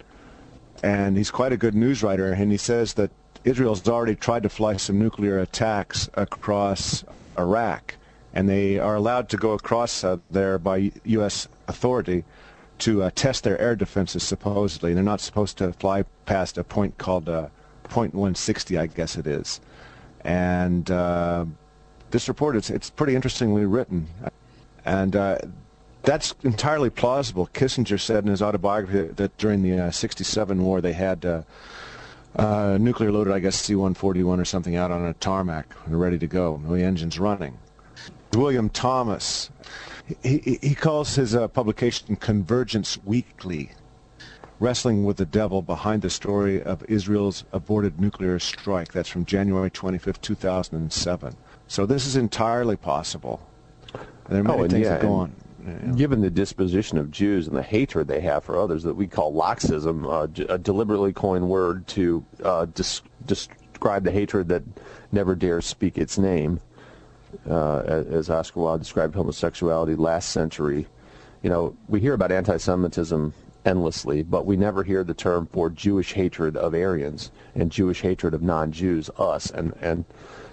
and 0.83 1.19
he's 1.19 1.31
quite 1.31 1.53
a 1.53 1.57
good 1.57 1.75
news 1.75 2.03
writer, 2.03 2.33
and 2.33 2.51
he 2.51 2.57
says 2.57 2.95
that 2.95 3.11
Israel's 3.45 3.87
already 3.89 4.15
tried 4.15 4.45
to 4.45 4.49
fly 4.49 4.77
some 4.77 4.99
nuclear 4.99 5.41
attacks 5.41 6.09
across 6.15 7.05
Iraq, 7.39 7.97
and 8.33 8.49
they 8.49 8.79
are 8.79 8.95
allowed 8.95 9.29
to 9.31 9.37
go 9.37 9.53
across 9.53 10.05
uh, 10.05 10.19
there 10.31 10.59
by 10.59 10.93
U.S. 11.05 11.49
authority 11.69 12.25
to 12.79 13.03
uh, 13.03 13.11
test 13.15 13.45
their 13.45 13.59
air 13.61 13.77
defenses. 13.77 14.23
Supposedly, 14.23 14.95
they're 14.95 15.03
not 15.03 15.21
supposed 15.21 15.59
to 15.59 15.73
fly 15.73 16.05
past 16.27 16.59
a 16.59 16.65
point 16.65 16.99
called 16.99 17.29
uh, 17.29 17.49
point 17.85 18.15
160, 18.15 18.79
I 18.79 18.87
guess 18.87 19.17
it 19.17 19.27
is. 19.27 19.61
And 20.25 20.91
uh, 20.91 21.45
this 22.11 22.29
report, 22.29 22.57
it's 22.57 22.71
it's 22.71 22.91
pretty 22.91 23.15
interestingly 23.15 23.67
written, 23.67 24.07
and 24.85 25.17
uh, 25.17 25.39
that's 26.03 26.35
entirely 26.43 26.91
plausible. 26.91 27.49
Kissinger 27.53 27.99
said 27.99 28.25
in 28.25 28.31
his 28.31 28.43
autobiography 28.43 29.13
that 29.15 29.37
during 29.39 29.63
the 29.63 29.91
'67 29.91 30.59
uh, 30.59 30.63
war 30.63 30.81
they 30.81 30.93
had 30.93 31.45
uh, 32.37 32.79
nuclear 32.81 33.13
loaded, 33.13 33.33
I 33.33 33.39
guess, 33.39 33.57
C-141 33.57 34.41
or 34.41 34.45
something 34.45 34.77
out 34.77 34.91
on 34.91 35.05
a 35.05 35.15
tarmac 35.15 35.75
and 35.87 36.01
ready 36.01 36.19
to 36.19 36.27
go. 36.27 36.61
The 36.67 36.83
engine's 36.83 37.19
running. 37.19 37.59
William 38.35 38.71
Thomas, 38.71 39.51
he, 40.23 40.59
he 40.63 40.75
calls 40.75 41.15
his 41.15 41.35
uh, 41.35 41.49
publication 41.49 42.17
Convergence 42.17 42.99
Weekly, 43.05 43.73
wrestling 44.59 45.05
with 45.05 45.19
the 45.19 45.27
devil 45.27 45.61
behind 45.61 46.03
the 46.03 46.11
story 46.11 46.63
of 46.63 46.83
Israel's 46.89 47.45
aborted 47.53 48.01
nuclear 48.01 48.39
strike. 48.39 48.93
That's 48.93 49.09
from 49.09 49.27
January 49.27 49.71
25, 49.71 50.21
2007. 50.21 51.37
So 51.69 51.85
this 51.85 52.07
is 52.07 52.17
entirely 52.17 52.77
possible. 52.77 53.47
There 54.29 54.41
are 54.41 54.45
many 54.45 54.63
oh, 54.63 54.69
things 54.69 54.85
yeah, 54.85 54.95
that 54.95 55.03
go 55.03 55.13
on. 55.13 55.35
Given 55.97 56.21
the 56.21 56.31
disposition 56.31 56.99
of 56.99 57.13
Jews 57.13 57.47
and 57.47 57.57
the 57.57 57.63
hatred 57.63 58.09
they 58.09 58.21
have 58.21 58.43
for 58.43 58.59
others 58.59 58.83
that 58.83 58.95
we 58.95 59.07
call 59.07 59.33
Loxism, 59.33 60.05
uh, 60.05 60.53
a 60.53 60.59
deliberately 60.59 61.13
coined 61.13 61.49
word 61.49 61.87
to 61.89 62.25
uh, 62.43 62.67
dis- 62.75 63.03
describe 63.27 64.03
the 64.03 64.11
hatred 64.11 64.49
that 64.49 64.65
never 65.13 65.37
dares 65.37 65.65
speak 65.65 65.99
its 65.99 66.19
name, 66.19 66.61
uh, 67.49 67.79
as 67.79 68.29
Oscar 68.29 68.61
Wilde 68.61 68.81
described 68.81 69.15
homosexuality 69.15 69.95
last 69.95 70.31
century. 70.31 70.87
You 71.43 71.51
know, 71.51 71.77
we 71.87 72.01
hear 72.01 72.15
about 72.15 72.33
anti-Semitism 72.33 73.33
endlessly, 73.65 74.23
but 74.23 74.47
we 74.47 74.57
never 74.57 74.83
hear 74.83 75.05
the 75.05 75.15
term 75.15 75.47
for 75.47 75.71
Jewish 75.71 76.13
hatred 76.13 76.57
of 76.57 76.75
Aryans 76.75 77.31
and 77.55 77.71
Jewish 77.71 78.01
hatred 78.01 78.35
of 78.35 78.43
non-Jews, 78.43 79.11
us, 79.17 79.51
and 79.51 79.75
and 79.81 80.05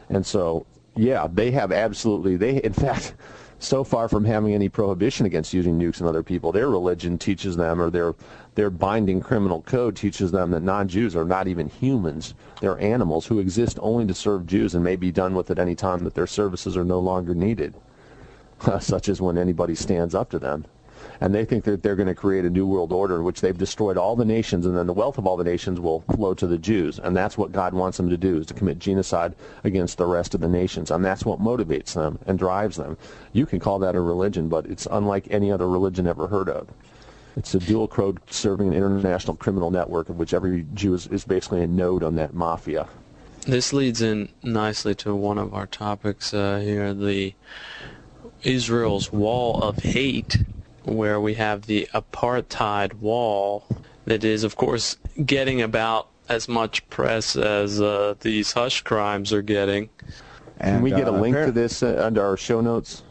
and 0.10 0.24
so 0.24 0.68
yeah, 0.96 1.28
they 1.32 1.50
have 1.52 1.72
absolutely 1.72 2.38
they 2.38 2.62
in 2.62 2.74
fact 2.74 3.16
so 3.60 3.84
far 3.84 4.08
from 4.08 4.26
having 4.26 4.54
any 4.54 4.70
prohibition 4.70 5.26
against 5.26 5.54
using 5.54 5.78
nukes 5.78 6.02
on 6.02 6.08
other 6.08 6.24
people, 6.24 6.52
their 6.52 6.70
religion 6.70 7.18
teaches 7.18 7.56
them, 7.56 7.82
or 7.82 7.90
their 7.90 8.16
their 8.56 8.70
binding 8.70 9.22
criminal 9.22 9.62
code 9.62 9.96
teaches 9.96 10.32
them 10.32 10.52
that 10.52 10.64
non-Jews 10.64 11.16
are 11.16 11.26
not 11.26 11.48
even 11.48 11.68
humans; 11.68 12.34
they're 12.62 12.80
animals 12.80 13.28
who 13.28 13.40
exist 13.40 13.78
only 13.82 14.08
to 14.08 14.14
serve 14.14 14.48
Jews 14.48 14.76
and 14.76 14.84
may 14.84 14.96
be 14.96 15.12
done 15.12 15.36
with 15.36 15.52
at 15.52 15.60
any 15.60 15.76
time 15.76 16.04
that 16.06 16.16
their 16.16 16.28
services 16.28 16.78
are 16.78 16.86
no 16.86 17.00
longer 17.00 17.36
needed, 17.36 17.74
such 18.80 19.10
as 19.10 19.22
when 19.22 19.38
anybody 19.38 19.76
stands 19.76 20.16
up 20.16 20.30
to 20.30 20.40
them 20.40 20.66
and 21.22 21.34
they 21.36 21.46
think 21.46 21.64
that 21.66 21.84
they're 21.84 21.96
going 21.96 22.08
to 22.08 22.16
create 22.16 22.46
a 22.46 22.50
new 22.50 22.66
world 22.66 22.92
order 22.92 23.18
in 23.18 23.24
which 23.24 23.42
they've 23.42 23.58
destroyed 23.58 23.98
all 23.98 24.16
the 24.16 24.26
nations, 24.26 24.66
and 24.66 24.78
then 24.78 24.88
the 24.88 24.94
wealth 24.94 25.18
of 25.18 25.28
all 25.28 25.38
the 25.38 25.44
nations 25.44 25.80
will 25.80 26.02
flow 26.16 26.34
to 26.34 26.48
the 26.48 26.58
Jews, 26.58 27.00
and 27.00 27.16
that's 27.16 27.38
what 27.38 27.52
God 27.52 27.74
wants 27.74 27.98
them 27.98 28.10
to 28.10 28.18
do: 28.18 28.38
is 28.38 28.48
to 28.48 28.54
commit 28.54 28.80
genocide 28.80 29.36
against 29.64 29.98
the 29.98 30.06
rest 30.06 30.34
of 30.34 30.42
the 30.42 30.48
nations, 30.48 30.92
and 30.92 31.04
that's 31.04 31.26
what 31.26 31.40
motivates 31.40 31.94
them 31.94 32.20
and 32.26 32.40
drives 32.40 32.78
them. 32.78 32.98
You 33.34 33.46
can 33.46 33.60
call 33.60 33.80
that 33.80 33.96
a 33.96 34.02
religion, 34.02 34.50
but 34.50 34.66
it's 34.66 34.88
unlike 34.90 35.28
any 35.30 35.52
other 35.52 35.68
religion 35.68 36.08
ever 36.08 36.28
heard 36.28 36.50
of. 36.50 36.68
It's 37.36 37.54
a 37.54 37.60
dual 37.60 37.88
code 37.88 38.20
serving 38.30 38.68
an 38.68 38.74
international 38.74 39.36
criminal 39.36 39.72
network 39.72 40.10
of 40.10 40.18
which 40.18 40.34
every 40.34 40.66
Jew 40.74 40.94
is, 40.94 41.08
is 41.08 41.24
basically 41.24 41.64
a 41.64 41.68
node 41.68 42.04
on 42.04 42.16
that 42.16 42.34
mafia. 42.34 42.88
This 43.46 43.72
leads 43.72 44.02
in 44.02 44.30
nicely 44.44 44.94
to 44.96 45.16
one 45.16 45.38
of 45.38 45.54
our 45.54 45.68
topics 45.68 46.34
uh, 46.34 46.60
here: 46.60 46.94
the 46.94 47.36
Israel's 48.44 49.12
wall 49.12 49.62
of 49.62 49.80
hate 49.80 50.38
where 50.84 51.20
we 51.20 51.36
have 51.36 51.64
the 51.64 51.88
apartheid 51.94 52.94
wall 52.96 53.66
that 54.06 54.24
is, 54.24 54.44
of 54.44 54.56
course, 54.56 54.98
getting 55.26 55.62
about 55.62 56.10
as 56.28 56.48
much 56.48 56.88
press 56.90 57.36
as 57.36 57.82
uh, 57.82 58.16
these 58.22 58.54
hush 58.54 58.82
crimes 58.82 59.34
are 59.34 59.42
getting. 59.42 59.90
And, 60.60 60.78
Can 60.78 60.82
we 60.82 60.90
get 60.92 61.08
a 61.08 61.14
uh, 61.14 61.20
link 61.20 61.36
to 61.36 61.52
this 61.52 61.84
uh, 61.84 62.02
under 62.04 62.24
our 62.24 62.38
show 62.38 62.62
notes? 62.62 63.04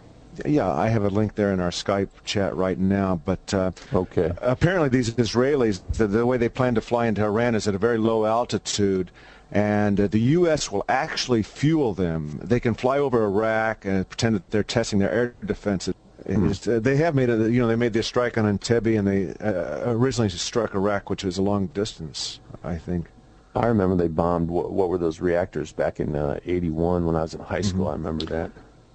Yeah, 0.47 0.71
I 0.73 0.89
have 0.89 1.05
a 1.05 1.09
link 1.09 1.35
there 1.35 1.53
in 1.53 1.61
our 1.61 1.71
Skype 1.71 2.09
chat 2.25 2.55
right 2.55 2.79
now. 2.79 3.21
But 3.25 3.53
uh, 3.53 3.73
okay, 3.93 4.33
apparently 4.41 4.89
these 4.89 5.11
Israelis, 5.13 5.81
the, 5.97 6.07
the, 6.07 6.25
way 6.27 6.37
they 6.37 6.49
plan 6.49 6.75
to 6.77 6.81
fly 6.81 7.07
into 7.07 7.25
Iran 7.25 7.55
is 7.55 7.67
at 7.67 7.75
a 7.75 7.79
very 7.79 7.99
low 7.99 8.25
altitude, 8.25 9.11
and 9.51 10.01
uh, 10.01 10.07
the 10.07 10.21
U.S. 10.21 10.71
will 10.71 10.85
actually 10.89 11.43
fuel 11.43 11.95
them. 11.95 12.39
They 12.43 12.61
can 12.61 12.75
fly 12.75 12.99
over 12.99 13.25
Iraq 13.25 13.85
and 13.85 14.09
pretend 14.09 14.37
that 14.37 14.51
they're 14.51 14.63
testing 14.63 14.99
their 14.99 15.11
air 15.11 15.35
defenses. 15.45 15.95
Mm-hmm. 16.29 16.71
Uh, 16.71 16.79
they 16.79 16.97
have 16.97 17.15
made 17.15 17.31
a, 17.31 17.51
you 17.51 17.61
know, 17.61 17.69
they 17.69 17.77
made 17.77 17.93
the 17.93 18.03
strike 18.03 18.37
on 18.37 18.45
Entebbe, 18.45 18.99
and 18.99 19.09
they 19.09 19.35
uh, 19.45 19.91
originally 19.91 20.29
struck 20.29 20.75
Iraq, 20.75 21.09
which 21.09 21.25
was 21.25 21.39
a 21.39 21.43
long 21.43 21.69
distance, 21.69 22.41
I 22.63 22.77
think. 22.77 23.07
I 23.55 23.67
remember 23.67 23.97
they 23.97 24.09
bombed. 24.09 24.51
What, 24.51 24.71
what 24.71 24.89
were 24.89 24.99
those 24.99 25.21
reactors 25.21 25.73
back 25.73 26.01
in 26.01 26.15
'81 26.15 27.03
uh, 27.03 27.07
when 27.07 27.17
I 27.17 27.23
was 27.23 27.35
in 27.35 27.41
high 27.41 27.63
school? 27.63 27.87
Mm-hmm. 27.87 27.89
I 27.89 27.93
remember 27.93 28.27
that. 28.27 28.51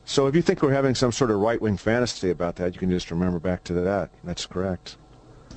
So 0.05 0.27
if 0.27 0.35
you 0.35 0.41
think 0.41 0.61
we're 0.61 0.73
having 0.73 0.95
some 0.95 1.11
sort 1.11 1.31
of 1.31 1.39
right-wing 1.39 1.77
fantasy 1.77 2.29
about 2.29 2.57
that, 2.57 2.73
you 2.73 2.79
can 2.79 2.89
just 2.89 3.09
remember 3.09 3.39
back 3.39 3.63
to 3.65 3.73
that. 3.73 4.09
That's 4.23 4.45
correct. 4.45 4.97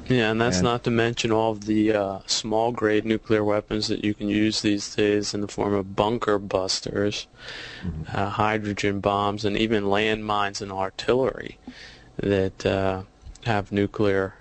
Yeah, 0.08 0.30
and 0.30 0.40
that's 0.40 0.58
and, 0.58 0.64
not 0.64 0.84
to 0.84 0.90
mention 0.90 1.32
all 1.32 1.52
of 1.52 1.66
the 1.66 1.92
uh, 1.92 2.18
small 2.26 2.70
grade 2.70 3.04
nuclear 3.04 3.42
weapons 3.42 3.88
that 3.88 4.04
you 4.04 4.14
can 4.14 4.28
use 4.28 4.62
these 4.62 4.94
days 4.94 5.34
in 5.34 5.40
the 5.40 5.48
form 5.48 5.74
of 5.74 5.96
bunker 5.96 6.38
busters, 6.38 7.26
mm-hmm. 7.82 8.16
uh, 8.16 8.30
hydrogen 8.30 9.00
bombs, 9.00 9.44
and 9.44 9.56
even 9.56 9.84
landmines 9.84 10.62
and 10.62 10.70
artillery 10.70 11.58
that 12.18 12.64
uh, 12.64 13.02
have 13.44 13.72
nuclear 13.72 14.34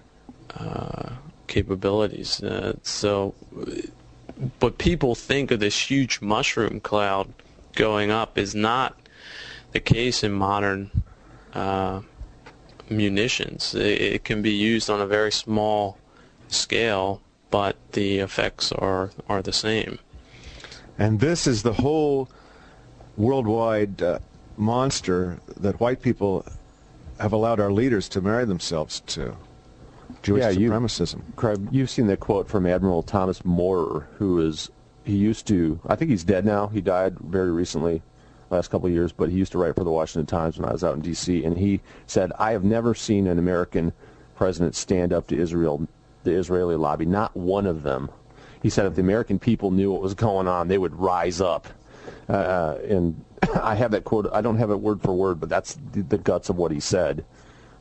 uh, 0.56 1.14
capabilities. 1.48 2.44
Uh, 2.44 2.74
so, 2.84 3.34
what 4.60 4.78
people 4.78 5.16
think 5.16 5.50
of 5.50 5.60
this 5.60 5.90
huge 5.90 6.22
mushroom 6.22 6.80
cloud 6.80 7.34
going 7.74 8.12
up 8.12 8.38
is 8.38 8.54
not 8.54 8.96
the 9.72 9.80
case 9.80 10.24
in 10.24 10.32
modern 10.32 10.92
uh, 11.54 12.02
munitions. 12.90 13.74
It, 13.76 14.02
it 14.02 14.24
can 14.24 14.42
be 14.42 14.52
used 14.52 14.90
on 14.90 15.02
a 15.02 15.08
very 15.08 15.32
small 15.32 15.98
scale, 16.48 17.22
but 17.50 17.76
the 17.94 18.20
effects 18.20 18.72
are 18.72 19.12
are 19.28 19.42
the 19.42 19.54
same. 19.54 20.00
And 20.98 21.20
this 21.20 21.48
is 21.48 21.64
the 21.64 21.74
whole 21.74 22.30
worldwide 23.18 24.02
uh, 24.02 24.20
monster 24.58 25.40
that 25.58 25.80
white 25.80 26.02
people 26.02 26.46
have 27.20 27.34
allowed 27.34 27.60
our 27.60 27.72
leaders 27.72 28.10
to 28.10 28.22
marry 28.22 28.46
themselves 28.46 29.02
to. 29.02 29.36
Jewish 30.22 30.44
yeah, 30.44 30.52
supremacism. 30.52 31.22
You, 31.42 31.68
you've 31.72 31.90
seen 31.90 32.08
the 32.08 32.18
quote 32.18 32.48
from 32.48 32.66
Admiral 32.66 33.04
Thomas 33.04 33.44
Moorer, 33.44 34.08
who 34.18 34.42
is 34.42 34.70
he 35.04 35.16
used 35.16 35.48
to. 35.48 35.80
I 35.86 35.96
think 35.96 36.12
he's 36.12 36.24
dead 36.24 36.46
now. 36.46 36.68
He 36.68 36.82
died 36.82 37.20
very 37.20 37.52
recently 37.52 38.02
last 38.56 38.70
couple 38.70 38.88
of 38.88 38.94
years, 38.94 39.12
but 39.12 39.30
he 39.30 39.38
used 39.38 39.52
to 39.52 39.58
write 39.58 39.76
for 39.76 39.84
the 39.84 39.92
Washington 39.92 40.26
Times 40.26 40.58
when 40.58 40.68
I 40.68 40.72
was 40.72 40.84
out 40.84 40.96
in 40.96 41.02
D.C. 41.02 41.44
And 41.44 41.58
he 41.58 41.82
said, 42.08 42.32
"I 42.40 42.52
have 42.52 42.64
never 42.64 42.94
seen 42.94 43.28
an 43.28 43.38
American 43.38 43.94
president 44.36 44.76
stand 44.76 45.14
up 45.14 45.28
to 45.28 45.38
Israel, 45.38 45.88
the 46.24 46.32
Israeli 46.32 46.76
lobby. 46.76 47.06
Not 47.06 47.36
one 47.36 47.66
of 47.66 47.84
them." 47.84 48.10
He 48.62 48.70
said, 48.70 48.86
"If 48.86 48.96
the 48.96 49.02
American 49.02 49.40
people 49.40 49.72
knew 49.72 49.92
what 49.92 50.02
was 50.02 50.14
going 50.14 50.48
on, 50.48 50.68
they 50.68 50.78
would 50.78 50.96
rise 50.96 51.42
up." 51.42 51.68
Uh, 52.28 52.78
and 52.88 53.24
I 53.62 53.76
have 53.76 53.92
that 53.92 54.04
quote. 54.04 54.28
I 54.32 54.42
don't 54.42 54.58
have 54.58 54.72
it 54.72 54.78
word 54.78 55.02
for 55.02 55.14
word, 55.14 55.40
but 55.40 55.50
that's 55.50 55.78
the, 55.92 56.02
the 56.02 56.18
guts 56.18 56.50
of 56.50 56.58
what 56.58 56.72
he 56.72 56.80
said, 56.80 57.24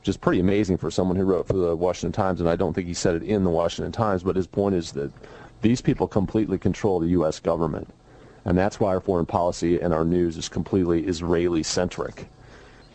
which 0.01 0.09
is 0.09 0.17
pretty 0.17 0.41
amazing 0.41 0.79
for 0.79 0.91
someone 0.91 1.17
who 1.17 1.25
wrote 1.25 1.47
for 1.47 1.55
the 1.55 1.77
Washington 1.77 2.13
Times. 2.13 2.41
And 2.41 2.49
I 2.49 2.57
don't 2.57 2.75
think 2.75 2.87
he 2.87 2.95
said 2.95 3.15
it 3.15 3.23
in 3.23 3.45
the 3.45 3.51
Washington 3.51 3.93
Times, 3.93 4.23
but 4.23 4.37
his 4.37 4.47
point 4.47 4.75
is 4.75 4.93
that 4.93 5.13
these 5.63 5.81
people 5.81 6.07
completely 6.07 6.59
control 6.59 7.01
the 7.01 7.09
U.S. 7.09 7.41
government. 7.41 7.89
And 8.45 8.59
that's 8.59 8.79
why 8.79 8.91
our 8.91 9.01
foreign 9.01 9.27
policy 9.27 9.81
and 9.81 9.95
our 9.95 10.05
news 10.05 10.37
is 10.37 10.49
completely 10.49 11.07
Israeli-centric. 11.07 12.29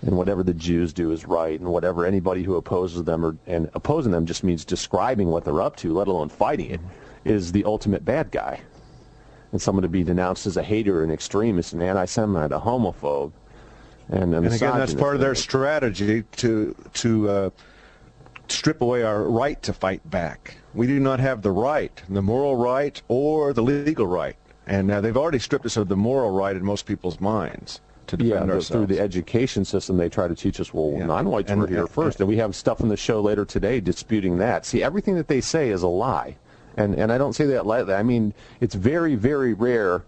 And 0.01 0.15
whatever 0.15 0.43
the 0.43 0.53
Jews 0.53 0.93
do 0.93 1.11
is 1.11 1.25
right, 1.25 1.59
and 1.59 1.69
whatever 1.69 2.05
anybody 2.05 2.43
who 2.43 2.55
opposes 2.55 3.03
them, 3.03 3.25
or, 3.25 3.35
and 3.47 3.69
opposing 3.73 4.11
them 4.11 4.25
just 4.25 4.43
means 4.43 4.63
describing 4.63 5.27
what 5.29 5.43
they're 5.43 5.61
up 5.61 5.75
to, 5.77 5.93
let 5.93 6.07
alone 6.07 6.29
fighting 6.29 6.71
it, 6.71 6.79
is 7.25 7.51
the 7.51 7.65
ultimate 7.65 8.05
bad 8.05 8.31
guy. 8.31 8.61
And 9.51 9.61
someone 9.61 9.81
to 9.81 9.89
be 9.89 10.03
denounced 10.03 10.45
as 10.45 10.55
a 10.55 10.63
hater, 10.63 11.03
an 11.03 11.11
extremist, 11.11 11.73
an 11.73 11.81
anti-Semite, 11.81 12.51
a 12.51 12.59
homophobe, 12.59 13.31
and, 14.11 14.33
and 14.33 14.47
again, 14.47 14.77
that's 14.77 14.93
part 14.93 15.15
of 15.15 15.21
their 15.21 15.35
strategy 15.35 16.23
to 16.37 16.75
to 16.93 17.29
uh, 17.29 17.49
strip 18.47 18.81
away 18.81 19.03
our 19.03 19.23
right 19.23 19.61
to 19.63 19.73
fight 19.73 20.07
back. 20.09 20.55
We 20.73 20.87
do 20.87 20.99
not 20.99 21.19
have 21.19 21.43
the 21.43 21.51
right, 21.51 22.01
the 22.09 22.21
moral 22.21 22.55
right, 22.55 22.99
or 23.07 23.53
the 23.53 23.61
legal 23.61 24.07
right 24.07 24.35
and 24.69 24.91
uh, 24.91 25.01
they've 25.01 25.17
already 25.17 25.39
stripped 25.39 25.65
us 25.65 25.77
of 25.77 25.87
the 25.87 25.97
moral 25.97 26.29
right 26.29 26.55
in 26.55 26.63
most 26.63 26.85
people's 26.85 27.19
minds 27.19 27.81
to 28.05 28.15
defend 28.15 28.47
yeah, 28.47 28.53
ourselves. 28.53 28.69
through 28.69 28.85
the 28.85 28.99
education 28.99 29.65
system, 29.65 29.97
they 29.97 30.09
try 30.09 30.27
to 30.27 30.35
teach 30.35 30.59
us, 30.59 30.73
well, 30.73 30.93
yeah. 30.95 31.05
non-whites 31.05 31.51
and, 31.51 31.61
were 31.61 31.67
here 31.67 31.81
and, 31.81 31.89
first, 31.89 32.19
and 32.19 32.29
we 32.29 32.37
have 32.37 32.55
stuff 32.55 32.79
in 32.79 32.87
the 32.87 32.95
show 32.95 33.19
later 33.19 33.45
today 33.45 33.79
disputing 33.79 34.37
that. 34.37 34.65
See, 34.67 34.83
everything 34.83 35.15
that 35.15 35.27
they 35.27 35.41
say 35.41 35.69
is 35.69 35.81
a 35.81 35.87
lie, 35.87 36.37
and 36.77 36.93
and 36.93 37.11
I 37.11 37.17
don't 37.17 37.33
say 37.33 37.47
that 37.47 37.65
lightly. 37.65 37.95
I 37.95 38.03
mean, 38.03 38.33
it's 38.61 38.75
very, 38.75 39.15
very 39.15 39.53
rare 39.53 40.03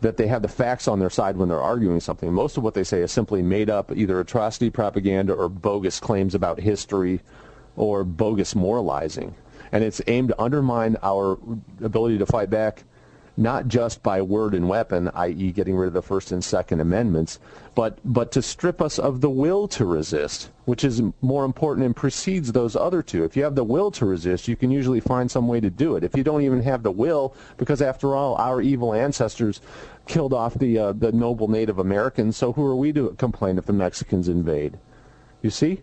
that 0.00 0.16
they 0.16 0.26
have 0.26 0.42
the 0.42 0.48
facts 0.48 0.88
on 0.88 0.98
their 0.98 1.10
side 1.10 1.36
when 1.36 1.48
they're 1.48 1.60
arguing 1.60 2.00
something. 2.00 2.32
Most 2.32 2.56
of 2.56 2.64
what 2.64 2.74
they 2.74 2.84
say 2.84 3.02
is 3.02 3.12
simply 3.12 3.42
made 3.42 3.70
up, 3.70 3.92
either 3.94 4.18
atrocity 4.18 4.70
propaganda 4.70 5.34
or 5.34 5.48
bogus 5.48 6.00
claims 6.00 6.34
about 6.34 6.58
history 6.58 7.20
or 7.76 8.02
bogus 8.02 8.56
moralizing. 8.56 9.34
And 9.72 9.84
it's 9.84 10.00
aimed 10.08 10.30
to 10.30 10.42
undermine 10.42 10.96
our 11.02 11.38
ability 11.80 12.18
to 12.18 12.26
fight 12.26 12.50
back 12.50 12.82
not 13.40 13.68
just 13.68 14.02
by 14.02 14.20
word 14.20 14.54
and 14.54 14.68
weapon, 14.68 15.10
i.e., 15.14 15.50
getting 15.50 15.74
rid 15.74 15.86
of 15.86 15.94
the 15.94 16.02
First 16.02 16.30
and 16.30 16.44
Second 16.44 16.78
Amendments, 16.78 17.38
but, 17.74 17.98
but 18.04 18.30
to 18.32 18.42
strip 18.42 18.82
us 18.82 18.98
of 18.98 19.22
the 19.22 19.30
will 19.30 19.66
to 19.68 19.86
resist, 19.86 20.50
which 20.66 20.84
is 20.84 21.02
more 21.22 21.46
important 21.46 21.86
and 21.86 21.96
precedes 21.96 22.52
those 22.52 22.76
other 22.76 23.02
two. 23.02 23.24
If 23.24 23.38
you 23.38 23.42
have 23.44 23.54
the 23.54 23.64
will 23.64 23.90
to 23.92 24.04
resist, 24.04 24.46
you 24.46 24.56
can 24.56 24.70
usually 24.70 25.00
find 25.00 25.30
some 25.30 25.48
way 25.48 25.58
to 25.58 25.70
do 25.70 25.96
it. 25.96 26.04
If 26.04 26.14
you 26.14 26.22
don't 26.22 26.42
even 26.42 26.62
have 26.62 26.82
the 26.82 26.90
will, 26.90 27.34
because 27.56 27.80
after 27.80 28.14
all, 28.14 28.34
our 28.34 28.60
evil 28.60 28.92
ancestors 28.92 29.62
killed 30.06 30.34
off 30.34 30.58
the, 30.58 30.78
uh, 30.78 30.92
the 30.92 31.10
noble 31.10 31.48
Native 31.48 31.78
Americans, 31.78 32.36
so 32.36 32.52
who 32.52 32.66
are 32.66 32.76
we 32.76 32.92
to 32.92 33.14
complain 33.16 33.56
if 33.56 33.64
the 33.64 33.72
Mexicans 33.72 34.28
invade? 34.28 34.78
You 35.40 35.48
see? 35.48 35.80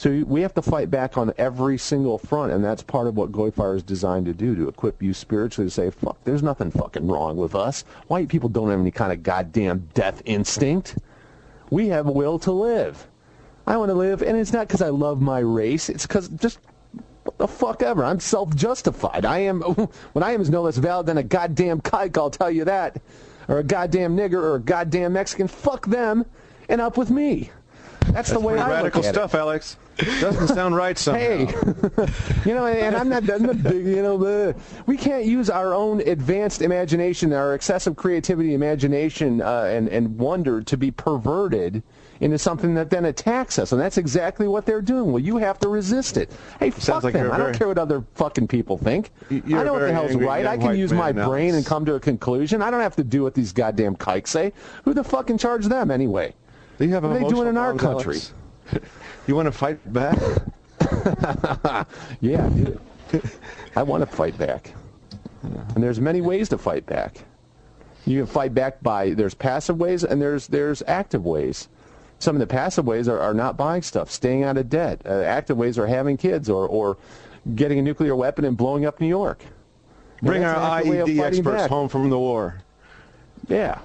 So 0.00 0.24
we 0.26 0.40
have 0.40 0.54
to 0.54 0.62
fight 0.62 0.90
back 0.90 1.18
on 1.18 1.34
every 1.36 1.76
single 1.76 2.16
front, 2.16 2.52
and 2.52 2.64
that's 2.64 2.82
part 2.82 3.06
of 3.06 3.18
what 3.18 3.32
Goyfire 3.32 3.76
is 3.76 3.82
designed 3.82 4.24
to 4.24 4.32
do, 4.32 4.56
to 4.56 4.66
equip 4.66 5.02
you 5.02 5.12
spiritually 5.12 5.66
to 5.66 5.70
say, 5.70 5.90
fuck, 5.90 6.16
there's 6.24 6.42
nothing 6.42 6.70
fucking 6.70 7.06
wrong 7.06 7.36
with 7.36 7.54
us. 7.54 7.84
White 8.06 8.30
people 8.30 8.48
don't 8.48 8.70
have 8.70 8.80
any 8.80 8.92
kind 8.92 9.12
of 9.12 9.22
goddamn 9.22 9.90
death 9.92 10.22
instinct. 10.24 10.96
We 11.68 11.88
have 11.88 12.06
a 12.06 12.12
will 12.12 12.38
to 12.38 12.50
live. 12.50 13.06
I 13.66 13.76
want 13.76 13.90
to 13.90 13.94
live, 13.94 14.22
and 14.22 14.38
it's 14.38 14.54
not 14.54 14.68
because 14.68 14.80
I 14.80 14.88
love 14.88 15.20
my 15.20 15.40
race. 15.40 15.90
It's 15.90 16.06
because 16.06 16.28
just 16.28 16.60
what 17.24 17.36
the 17.36 17.46
fuck 17.46 17.82
ever. 17.82 18.02
I'm 18.02 18.20
self-justified. 18.20 19.26
I 19.26 19.40
am 19.40 19.60
what 20.14 20.22
I 20.24 20.32
am 20.32 20.40
is 20.40 20.48
no 20.48 20.62
less 20.62 20.78
valid 20.78 21.08
than 21.08 21.18
a 21.18 21.22
goddamn 21.22 21.82
kike. 21.82 22.16
I'll 22.16 22.30
tell 22.30 22.50
you 22.50 22.64
that, 22.64 23.02
or 23.48 23.58
a 23.58 23.62
goddamn 23.62 24.16
nigger, 24.16 24.40
or 24.40 24.54
a 24.54 24.60
goddamn 24.60 25.12
Mexican. 25.12 25.46
Fuck 25.46 25.84
them, 25.84 26.24
and 26.70 26.80
up 26.80 26.96
with 26.96 27.10
me. 27.10 27.50
That's, 28.12 28.30
the 28.30 28.40
way 28.40 28.58
I 28.58 28.66
radical 28.66 29.02
look 29.02 29.08
at 29.08 29.14
stuff, 29.14 29.34
it. 29.34 29.38
Alex. 29.38 29.76
Doesn't 30.20 30.48
sound 30.48 30.76
right 30.76 30.96
somehow. 30.96 31.20
Hey, 31.20 31.40
you 32.44 32.54
know, 32.54 32.66
and 32.66 32.96
I'm 32.96 33.08
not, 33.08 33.28
I'm 33.30 33.42
not 33.42 33.62
big, 33.62 33.86
you 33.86 34.02
know, 34.02 34.16
the, 34.18 34.56
we 34.86 34.96
can't 34.96 35.24
use 35.24 35.50
our 35.50 35.74
own 35.74 36.00
advanced 36.00 36.62
imagination, 36.62 37.32
our 37.32 37.54
excessive 37.54 37.96
creativity, 37.96 38.54
imagination, 38.54 39.40
uh, 39.42 39.64
and, 39.64 39.88
and 39.88 40.18
wonder 40.18 40.62
to 40.62 40.76
be 40.76 40.90
perverted 40.90 41.82
into 42.20 42.38
something 42.38 42.74
that 42.74 42.90
then 42.90 43.06
attacks 43.06 43.58
us. 43.58 43.72
And 43.72 43.80
that's 43.80 43.96
exactly 43.96 44.46
what 44.46 44.66
they're 44.66 44.82
doing. 44.82 45.10
Well, 45.10 45.22
you 45.22 45.38
have 45.38 45.58
to 45.60 45.68
resist 45.68 46.16
it. 46.16 46.30
Hey, 46.58 46.70
fuck 46.70 47.02
like 47.02 47.14
them. 47.14 47.32
I 47.32 47.36
don't 47.36 47.46
very- 47.46 47.54
care 47.58 47.68
what 47.68 47.78
other 47.78 48.04
fucking 48.14 48.48
people 48.48 48.76
think. 48.76 49.10
I 49.30 49.40
know 49.48 49.72
what 49.72 49.80
the 49.80 49.92
hell's 49.92 50.14
right. 50.14 50.46
I 50.46 50.56
can 50.56 50.76
use 50.76 50.92
my 50.92 51.12
brain 51.12 51.54
and 51.54 51.64
come 51.64 51.84
to 51.86 51.94
a 51.94 52.00
conclusion. 52.00 52.62
I 52.62 52.70
don't 52.70 52.80
have 52.82 52.96
to 52.96 53.04
do 53.04 53.22
what 53.22 53.34
these 53.34 53.52
goddamn 53.52 53.96
kikes 53.96 54.30
say. 54.30 54.52
Who 54.84 54.94
the 54.94 55.04
fuck 55.04 55.30
in 55.30 55.38
charge 55.38 55.66
them 55.66 55.90
anyway? 55.90 56.34
They 56.78 56.88
have 56.88 57.02
what 57.02 57.12
are 57.12 57.20
they 57.20 57.28
doing 57.28 57.48
in 57.48 57.56
our 57.56 57.74
country? 57.74 58.20
You 59.26 59.34
want 59.36 59.46
to 59.46 59.52
fight 59.64 59.92
back? 59.92 60.18
Yeah, 62.20 62.46
I 62.46 62.48
do. 62.50 62.80
I 63.76 63.82
want 63.82 64.08
to 64.08 64.16
fight 64.16 64.36
back. 64.38 64.72
And 65.42 65.82
there's 65.82 66.00
many 66.00 66.20
ways 66.20 66.48
to 66.50 66.58
fight 66.58 66.86
back. 66.86 67.18
You 68.06 68.18
can 68.18 68.26
fight 68.26 68.54
back 68.54 68.82
by 68.82 69.10
there's 69.10 69.34
passive 69.34 69.78
ways 69.78 70.04
and 70.04 70.20
there's 70.20 70.46
there's 70.46 70.82
active 70.86 71.24
ways. 71.24 71.68
Some 72.18 72.36
of 72.36 72.40
the 72.40 72.46
passive 72.46 72.86
ways 72.86 73.08
are, 73.08 73.18
are 73.18 73.34
not 73.34 73.56
buying 73.56 73.82
stuff, 73.82 74.10
staying 74.10 74.44
out 74.44 74.58
of 74.58 74.68
debt. 74.68 75.00
Uh, 75.06 75.22
active 75.22 75.56
ways 75.56 75.78
are 75.78 75.86
having 75.86 76.16
kids 76.18 76.50
or, 76.50 76.66
or 76.66 76.98
getting 77.54 77.78
a 77.78 77.82
nuclear 77.82 78.14
weapon 78.14 78.44
and 78.44 78.56
blowing 78.56 78.84
up 78.84 79.00
New 79.00 79.06
York. 79.08 79.42
Bring 80.22 80.44
our 80.44 80.54
an 80.54 80.60
active 80.60 80.90
way 80.90 80.98
of 80.98 81.08
IED 81.08 81.20
experts 81.22 81.62
back. 81.62 81.70
home 81.70 81.88
from 81.88 82.10
the 82.10 82.18
war. 82.18 82.60
Yeah. 83.48 83.78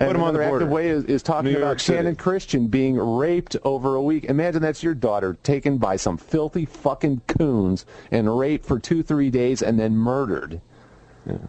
Put 0.00 0.16
'em 0.16 0.22
on 0.22 0.32
the 0.32 0.40
border. 0.40 0.56
active 0.56 0.68
way 0.70 0.88
is, 0.88 1.04
is 1.04 1.22
talking 1.22 1.52
New 1.52 1.58
about 1.58 1.66
York 1.66 1.80
City. 1.80 1.98
Channon 2.08 2.16
Christian 2.18 2.66
being 2.68 2.96
raped 2.98 3.56
over 3.64 3.94
a 3.94 4.02
week. 4.02 4.24
Imagine 4.24 4.62
that's 4.62 4.82
your 4.82 4.94
daughter 4.94 5.36
taken 5.42 5.76
by 5.78 5.96
some 5.96 6.16
filthy 6.16 6.64
fucking 6.64 7.20
coons 7.28 7.84
and 8.10 8.38
raped 8.38 8.64
for 8.64 8.78
two, 8.78 9.02
three 9.02 9.30
days 9.30 9.62
and 9.62 9.78
then 9.78 9.96
murdered. 9.96 10.60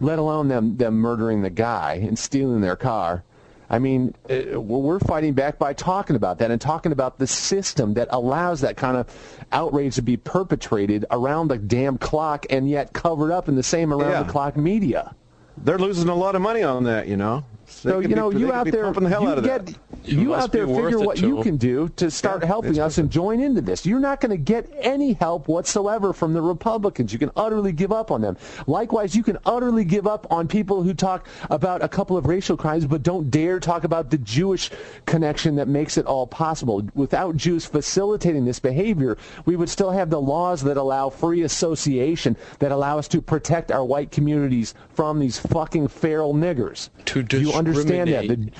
Let 0.00 0.18
alone 0.18 0.48
them, 0.48 0.76
them 0.76 0.94
murdering 0.96 1.40
the 1.42 1.50
guy 1.50 1.94
and 2.06 2.18
stealing 2.18 2.60
their 2.60 2.76
car. 2.76 3.24
I 3.70 3.78
mean, 3.78 4.14
uh, 4.28 4.60
we're 4.60 4.98
fighting 4.98 5.32
back 5.32 5.58
by 5.58 5.72
talking 5.72 6.14
about 6.14 6.38
that 6.40 6.50
and 6.50 6.60
talking 6.60 6.92
about 6.92 7.18
the 7.18 7.26
system 7.26 7.94
that 7.94 8.08
allows 8.10 8.60
that 8.60 8.76
kind 8.76 8.98
of 8.98 9.06
outrage 9.50 9.94
to 9.94 10.02
be 10.02 10.18
perpetrated 10.18 11.06
around 11.10 11.48
the 11.48 11.56
damn 11.56 11.96
clock 11.96 12.44
and 12.50 12.68
yet 12.68 12.92
covered 12.92 13.32
up 13.32 13.48
in 13.48 13.54
the 13.56 13.62
same 13.62 13.90
around 13.94 14.10
Yeah. 14.10 14.22
the 14.24 14.30
clock 14.30 14.58
media. 14.58 15.14
They're 15.58 15.78
losing 15.78 16.08
a 16.08 16.14
lot 16.14 16.34
of 16.34 16.42
money 16.42 16.62
on 16.62 16.84
that, 16.84 17.06
you 17.08 17.16
know. 17.16 17.44
They 17.84 17.90
So 17.90 18.00
you 18.00 18.08
know, 18.08 18.30
be, 18.30 18.40
you 18.40 18.52
out 18.52 18.70
there, 18.70 18.92
the 18.92 19.08
hell 19.08 19.22
you 19.22 19.28
out 19.28 19.38
of 19.38 19.44
get, 19.44 19.66
that. 19.66 19.76
You 20.04 20.34
out 20.34 20.52
there 20.52 20.66
figure 20.66 21.00
what 21.00 21.20
you 21.20 21.42
can 21.42 21.56
do 21.56 21.88
to 21.96 22.10
start 22.10 22.42
Yeah, 22.42 22.48
helping 22.48 22.78
us 22.78 22.98
and 22.98 23.10
join 23.10 23.40
into 23.40 23.60
this. 23.60 23.86
You're 23.86 24.00
not 24.00 24.20
going 24.20 24.30
to 24.30 24.36
get 24.36 24.70
any 24.80 25.14
help 25.14 25.48
whatsoever 25.48 26.12
from 26.12 26.32
the 26.32 26.42
Republicans. 26.42 27.12
You 27.12 27.18
can 27.18 27.30
utterly 27.36 27.72
give 27.72 27.92
up 27.92 28.10
on 28.10 28.20
them. 28.20 28.36
Likewise, 28.66 29.14
you 29.14 29.22
can 29.22 29.38
utterly 29.46 29.84
give 29.84 30.06
up 30.06 30.26
on 30.30 30.48
people 30.48 30.82
who 30.82 30.94
talk 30.94 31.28
about 31.50 31.82
a 31.82 31.88
couple 31.88 32.16
of 32.16 32.26
racial 32.26 32.56
crimes 32.56 32.86
but 32.86 33.02
don't 33.02 33.30
dare 33.30 33.60
talk 33.60 33.84
about 33.84 34.10
the 34.10 34.18
Jewish 34.18 34.70
connection 35.06 35.56
that 35.56 35.68
makes 35.68 35.96
it 35.96 36.06
all 36.06 36.26
possible. 36.26 36.82
Without 36.94 37.36
Jews 37.36 37.64
facilitating 37.64 38.44
this 38.44 38.60
behavior, 38.60 39.16
we 39.44 39.56
would 39.56 39.68
still 39.68 39.90
have 39.90 40.10
the 40.10 40.20
laws 40.20 40.62
that 40.62 40.76
allow 40.76 41.10
free 41.10 41.42
association 41.42 42.36
that 42.58 42.72
allow 42.72 42.98
us 42.98 43.08
to 43.08 43.20
protect 43.20 43.70
our 43.70 43.84
white 43.84 44.10
communities 44.10 44.74
from 44.94 45.18
these 45.18 45.38
fucking 45.38 45.88
feral 45.88 46.34
niggers. 46.34 46.90
To 47.06 47.22
Do 47.22 47.40
you 47.40 47.52
understand 47.52 48.10
that? 48.10 48.28
The, 48.28 48.50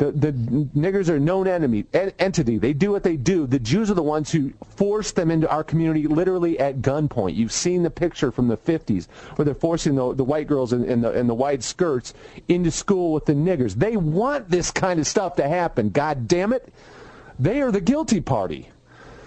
the, 0.00 0.12
the 0.12 0.32
niggers 0.32 1.10
are 1.10 1.20
known 1.20 1.46
enemy, 1.46 1.84
en- 1.92 2.12
entity. 2.18 2.56
They 2.56 2.72
do 2.72 2.90
what 2.90 3.02
they 3.02 3.18
do. 3.18 3.46
The 3.46 3.58
Jews 3.58 3.90
are 3.90 3.94
the 3.94 4.02
ones 4.02 4.32
who 4.32 4.54
force 4.74 5.12
them 5.12 5.30
into 5.30 5.46
our 5.50 5.62
community 5.62 6.06
literally 6.06 6.58
at 6.58 6.80
gunpoint. 6.80 7.34
You've 7.34 7.52
seen 7.52 7.82
the 7.82 7.90
picture 7.90 8.32
from 8.32 8.48
the 8.48 8.56
50s 8.56 9.08
where 9.36 9.44
they're 9.44 9.54
forcing 9.54 9.96
the, 9.96 10.14
the 10.14 10.24
white 10.24 10.46
girls 10.46 10.72
in, 10.72 10.84
in, 10.84 11.02
the, 11.02 11.12
in 11.12 11.26
the 11.26 11.34
wide 11.34 11.62
skirts 11.62 12.14
into 12.48 12.70
school 12.70 13.12
with 13.12 13.26
the 13.26 13.34
niggers. 13.34 13.74
They 13.74 13.98
want 13.98 14.48
this 14.48 14.70
kind 14.70 14.98
of 14.98 15.06
stuff 15.06 15.36
to 15.36 15.46
happen. 15.46 15.90
God 15.90 16.26
damn 16.26 16.54
it. 16.54 16.72
They 17.38 17.60
are 17.60 17.70
the 17.70 17.82
guilty 17.82 18.22
party. 18.22 18.70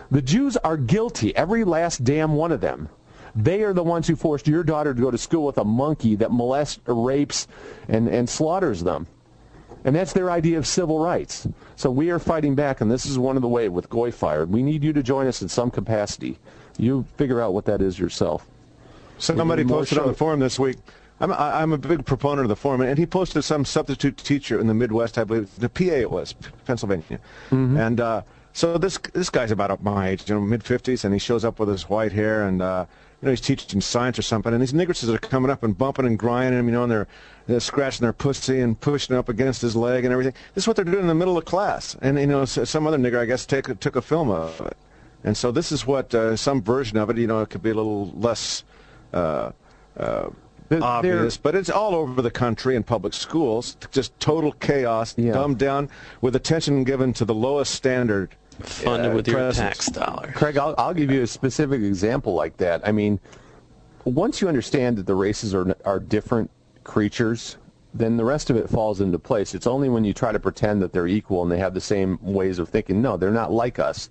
The 0.10 0.24
Jews 0.24 0.58
are 0.58 0.78
guilty, 0.78 1.36
every 1.36 1.64
last 1.64 2.04
damn 2.04 2.34
one 2.34 2.52
of 2.52 2.62
them. 2.62 2.90
They 3.36 3.62
are 3.62 3.74
the 3.74 3.84
ones 3.84 4.08
who 4.08 4.16
forced 4.16 4.48
your 4.48 4.64
daughter 4.64 4.96
to 4.96 5.02
go 5.02 5.12
to 5.12 5.20
school 5.20 5.46
with 5.46 5.60
a 5.60 5.64
monkey 5.64 6.16
that 6.16 6.32
molests, 6.32 6.80
rapes, 6.88 7.48
and, 7.88 8.08
and 8.08 8.28
slaughters 8.28 8.84
them. 8.84 9.06
And 9.86 9.96
that's 9.96 10.14
their 10.14 10.32
idea 10.32 10.58
of 10.58 10.66
civil 10.66 11.00
rights. 11.00 11.48
So 11.76 11.92
we 11.92 12.10
are 12.10 12.20
fighting 12.20 12.56
back, 12.56 12.82
and 12.82 12.90
this 12.90 13.06
is 13.06 13.20
one 13.20 13.36
of 13.36 13.42
the 13.42 13.48
way 13.48 13.70
with 13.70 13.90
Goyfire. 13.90 14.48
We 14.48 14.64
need 14.64 14.84
you 14.84 14.94
to 14.94 15.04
join 15.04 15.28
us 15.28 15.42
in 15.42 15.50
some 15.50 15.72
capacity. 15.72 16.40
You 16.78 17.06
figure 17.18 17.42
out 17.42 17.54
what 17.54 17.66
that 17.66 17.82
is 17.82 18.00
yourself. 18.00 18.48
Somebody 19.18 19.64
posted 19.64 19.98
on 19.98 20.08
the 20.08 20.14
forum 20.14 20.40
this 20.40 20.58
week. 20.58 20.78
I'm, 21.20 21.32
I'm 21.32 21.72
a 21.74 21.78
big 21.78 22.06
proponent 22.06 22.42
of 22.42 22.50
the 22.50 22.56
forum, 22.56 22.82
and 22.82 22.98
he 22.98 23.06
posted 23.06 23.44
some 23.44 23.66
substitute 23.66 24.18
teacher 24.18 24.60
in 24.60 24.68
the 24.68 24.74
Midwest, 24.74 25.18
I 25.18 25.24
believe, 25.24 25.50
the 25.58 25.70
PA 25.70 25.84
it 25.84 26.12
was, 26.12 26.34
Pennsylvania. 26.66 27.20
Mm-hmm. 27.50 27.78
And 27.78 28.02
uh, 28.02 28.22
so 28.54 28.78
this 28.78 28.98
this 29.14 29.30
guy's 29.30 29.52
about 29.52 29.84
my 29.84 30.10
age, 30.10 30.30
you 30.30 30.36
know, 30.36 30.42
mid 30.42 30.64
50s, 30.64 31.04
and 31.04 31.14
he 31.14 31.20
shows 31.20 31.46
up 31.46 31.60
with 31.60 31.70
his 31.70 31.90
white 31.90 32.12
hair, 32.12 32.48
and 32.48 32.62
uh, 32.62 32.86
you 33.22 33.28
know 33.28 33.32
he's 33.32 33.42
teaching 33.42 33.80
science 33.80 34.18
or 34.20 34.22
something, 34.22 34.54
and 34.54 34.62
these 34.62 34.74
niggers 34.74 35.08
are 35.08 35.18
coming 35.18 35.50
up 35.50 35.64
and 35.64 35.78
bumping 35.78 36.06
and 36.06 36.20
grinding 36.20 36.60
him, 36.60 36.68
you 36.68 36.74
know, 36.74 36.84
and 36.84 36.92
they're, 36.92 37.08
they're 37.48 37.60
scratching 37.60 38.04
their 38.04 38.14
pussy 38.14 38.62
and 38.62 38.80
pushing 38.80 39.16
up 39.16 39.28
against 39.30 39.62
his 39.62 39.76
leg 39.76 40.06
and 40.06 40.12
everything. 40.14 40.34
This 40.54 40.64
is 40.64 40.68
what 40.68 40.76
they're 40.76 40.86
doing 40.86 41.00
in 41.02 41.08
the 41.08 41.16
middle 41.16 41.38
of 41.38 41.46
class, 41.46 41.96
and 42.02 42.18
you 42.20 42.28
know, 42.28 42.46
some 42.46 42.88
other 42.88 42.98
nigger, 42.98 43.20
I 43.20 43.26
guess, 43.26 43.46
take, 43.46 43.80
took 43.80 43.96
a 43.96 44.02
film 44.02 44.30
of 44.30 44.60
it. 44.62 44.78
And 45.26 45.36
so 45.38 45.52
this 45.52 45.72
is 45.72 45.86
what 45.88 46.14
uh, 46.14 46.36
some 46.36 46.62
version 46.62 46.98
of 46.98 47.10
it, 47.10 47.18
you 47.18 47.28
know, 47.28 47.42
it 47.42 47.50
could 47.50 47.64
be 47.64 47.70
a 47.70 47.74
little 47.74 48.12
less 48.12 48.64
uh, 49.14 49.52
uh, 49.98 50.30
They're- 50.70 50.84
obvious, 50.84 51.38
but 51.38 51.56
it's 51.56 51.70
all 51.70 51.96
over 51.96 52.22
the 52.22 52.32
country 52.32 52.76
in 52.76 52.84
public 52.84 53.14
schools. 53.14 53.78
Just 53.92 54.18
total 54.20 54.52
chaos, 54.54 55.14
Yeah. 55.18 55.32
dumbed 55.34 55.60
down, 55.60 55.90
with 56.22 56.36
attention 56.36 56.84
given 56.84 57.14
to 57.14 57.26
the 57.26 57.34
lowest 57.34 57.74
standard. 57.74 58.36
Funded 58.60 59.12
uh, 59.12 59.16
with 59.16 59.28
your 59.28 59.52
tax 59.52 59.88
dollars. 59.88 60.34
Craig, 60.36 60.58
I'll, 60.58 60.76
I'll 60.78 60.94
give 60.94 61.10
you 61.10 61.24
a 61.24 61.28
specific 61.28 61.82
example 61.82 62.34
like 62.36 62.58
that. 62.58 62.86
I 62.88 62.92
mean, 62.92 63.20
once 64.06 64.42
you 64.42 64.48
understand 64.48 64.98
that 64.98 65.06
the 65.08 65.16
races 65.16 65.54
are, 65.56 65.76
are 65.86 66.00
different 66.00 66.52
creatures, 66.84 67.58
then 67.94 68.18
the 68.18 68.26
rest 68.26 68.50
of 68.50 68.56
it 68.56 68.70
falls 68.70 69.02
into 69.02 69.20
place. 69.20 69.54
It's 69.54 69.68
only 69.68 69.90
when 69.90 70.04
you 70.04 70.14
try 70.14 70.32
to 70.32 70.40
pretend 70.40 70.82
that 70.82 70.94
they're 70.94 71.08
equal 71.08 71.44
and 71.44 71.52
they 71.52 71.60
have 71.60 71.74
the 71.74 71.82
same 71.82 72.18
ways 72.22 72.60
of 72.60 72.70
thinking. 72.70 73.02
No, 73.02 73.18
they're 73.18 73.32
not 73.32 73.52
like 73.52 73.80
us. 73.80 74.10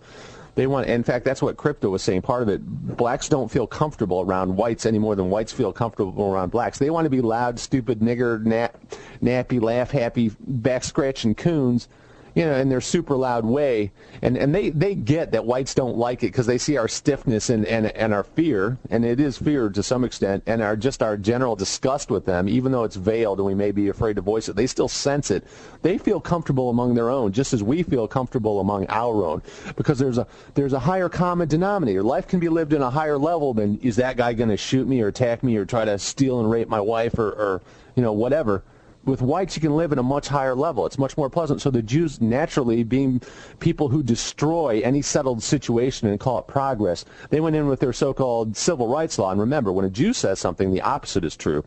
They 0.55 0.67
want, 0.67 0.87
in 0.87 1.03
fact, 1.03 1.25
that's 1.25 1.41
what 1.41 1.57
crypto 1.57 1.89
was 1.89 2.03
saying. 2.03 2.23
Part 2.23 2.43
of 2.43 2.49
it, 2.51 2.61
blacks 2.97 3.29
don't 3.29 3.51
feel 3.51 3.67
comfortable 3.67 4.21
around 4.21 4.55
whites 4.55 4.85
any 4.85 4.99
more 4.99 5.17
than 5.17 5.31
whites 5.31 5.53
feel 5.53 5.73
comfortable 5.73 6.31
around 6.31 6.51
blacks. 6.51 6.79
They 6.79 6.91
want 6.91 7.07
to 7.07 7.11
be 7.11 7.23
loud, 7.23 7.59
stupid, 7.59 8.01
nigger, 8.01 8.45
nap, 8.45 8.79
nappy, 9.23 9.61
laugh, 9.63 9.91
happy, 9.91 10.31
back 10.41 10.85
scratching 10.85 11.35
coons 11.35 11.89
you 12.35 12.45
know, 12.45 12.55
in 12.55 12.69
their 12.69 12.81
super 12.81 13.17
loud 13.17 13.45
way. 13.45 13.93
And 14.23 14.37
and 14.37 14.55
they, 14.55 14.71
they 14.71 14.95
get 14.95 15.33
that 15.33 15.45
whites 15.45 15.75
don't 15.75 15.97
like 15.97 16.23
it 16.23 16.29
because 16.29 16.47
they 16.47 16.59
see 16.59 16.77
our 16.77 16.89
stiffness 16.89 17.51
and, 17.51 17.67
and, 17.67 17.87
and 17.87 18.15
our 18.15 18.25
fear, 18.25 18.79
and 18.91 19.05
it 19.05 19.21
is 19.21 19.37
fear 19.37 19.69
to 19.69 19.83
some 19.83 20.05
extent, 20.05 20.43
and 20.47 20.63
our 20.63 20.77
just 20.77 21.03
our 21.03 21.17
general 21.17 21.57
disgust 21.57 22.11
with 22.11 22.25
them, 22.25 22.49
even 22.49 22.73
though 22.73 22.85
it's 22.85 22.97
veiled 22.97 23.39
and 23.39 23.47
we 23.47 23.55
may 23.55 23.73
be 23.73 23.89
afraid 23.89 24.17
to 24.17 24.23
voice 24.23 24.49
it. 24.49 24.57
They 24.57 24.67
still 24.67 24.89
sense 24.89 25.31
it. 25.31 25.45
They 25.83 25.99
feel 25.99 26.21
comfortable 26.21 26.71
among 26.71 26.95
their 26.95 27.11
own, 27.11 27.33
just 27.33 27.53
as 27.53 27.63
we 27.63 27.83
feel 27.83 28.09
comfortable 28.09 28.61
among 28.61 28.87
our 28.89 29.25
own, 29.25 29.43
because 29.77 29.99
there's 29.99 30.19
a 30.19 30.27
there's 30.55 30.73
a 30.73 30.79
higher 30.79 31.09
common 31.09 31.49
denominator. 31.49 32.03
Life 32.03 32.29
can 32.29 32.41
be 32.41 32.49
lived 32.49 32.73
in 32.73 32.83
a 32.83 32.91
higher 32.91 33.19
level 33.19 33.55
than 33.55 33.79
is 33.79 33.97
that 33.97 34.17
guy 34.17 34.33
going 34.33 34.51
to 34.51 34.57
shoot 34.57 34.87
me 34.89 35.01
or 35.03 35.09
attack 35.09 35.43
me 35.43 35.57
or 35.57 35.65
try 35.65 35.85
to 35.85 35.99
steal 35.99 36.41
and 36.41 36.51
rape 36.51 36.69
my 36.69 36.81
wife 36.81 37.19
or, 37.19 37.31
or 37.31 37.63
you 37.95 38.03
know 38.03 38.13
whatever 38.13 38.63
with 39.05 39.21
whites 39.21 39.57
you 39.57 39.61
can 39.61 39.77
live 39.77 39.93
at 39.93 39.99
a 39.99 40.03
much 40.03 40.29
higher 40.29 40.55
level. 40.55 40.87
It's 40.87 40.99
much 40.99 41.17
more 41.17 41.29
pleasant. 41.29 41.61
So 41.61 41.71
the 41.71 41.83
Jews 41.83 42.21
naturally 42.21 42.85
being 42.85 43.21
people 43.61 43.89
who 43.89 44.03
destroy 44.03 44.81
any 44.85 45.03
settled 45.03 45.43
situation 45.43 46.09
and 46.09 46.21
call 46.21 46.39
it 46.39 46.47
progress, 46.47 47.05
they 47.31 47.41
went 47.41 47.57
in 47.57 47.67
with 47.67 47.81
their 47.81 47.93
so-called 47.93 48.57
civil 48.57 48.89
rights 48.89 49.19
law. 49.19 49.31
And 49.31 49.41
remember, 49.41 49.73
when 49.73 49.85
a 49.85 49.91
Jew 49.91 50.13
says 50.13 50.39
something, 50.39 50.71
the 50.71 50.83
opposite 50.83 51.25
is 51.25 51.37
true. 51.37 51.65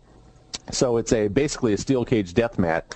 So 0.71 0.97
it's 0.97 1.13
a 1.13 1.27
basically 1.27 1.73
a 1.73 1.77
steel 1.77 2.05
cage 2.05 2.33
death 2.33 2.57
mat 2.57 2.95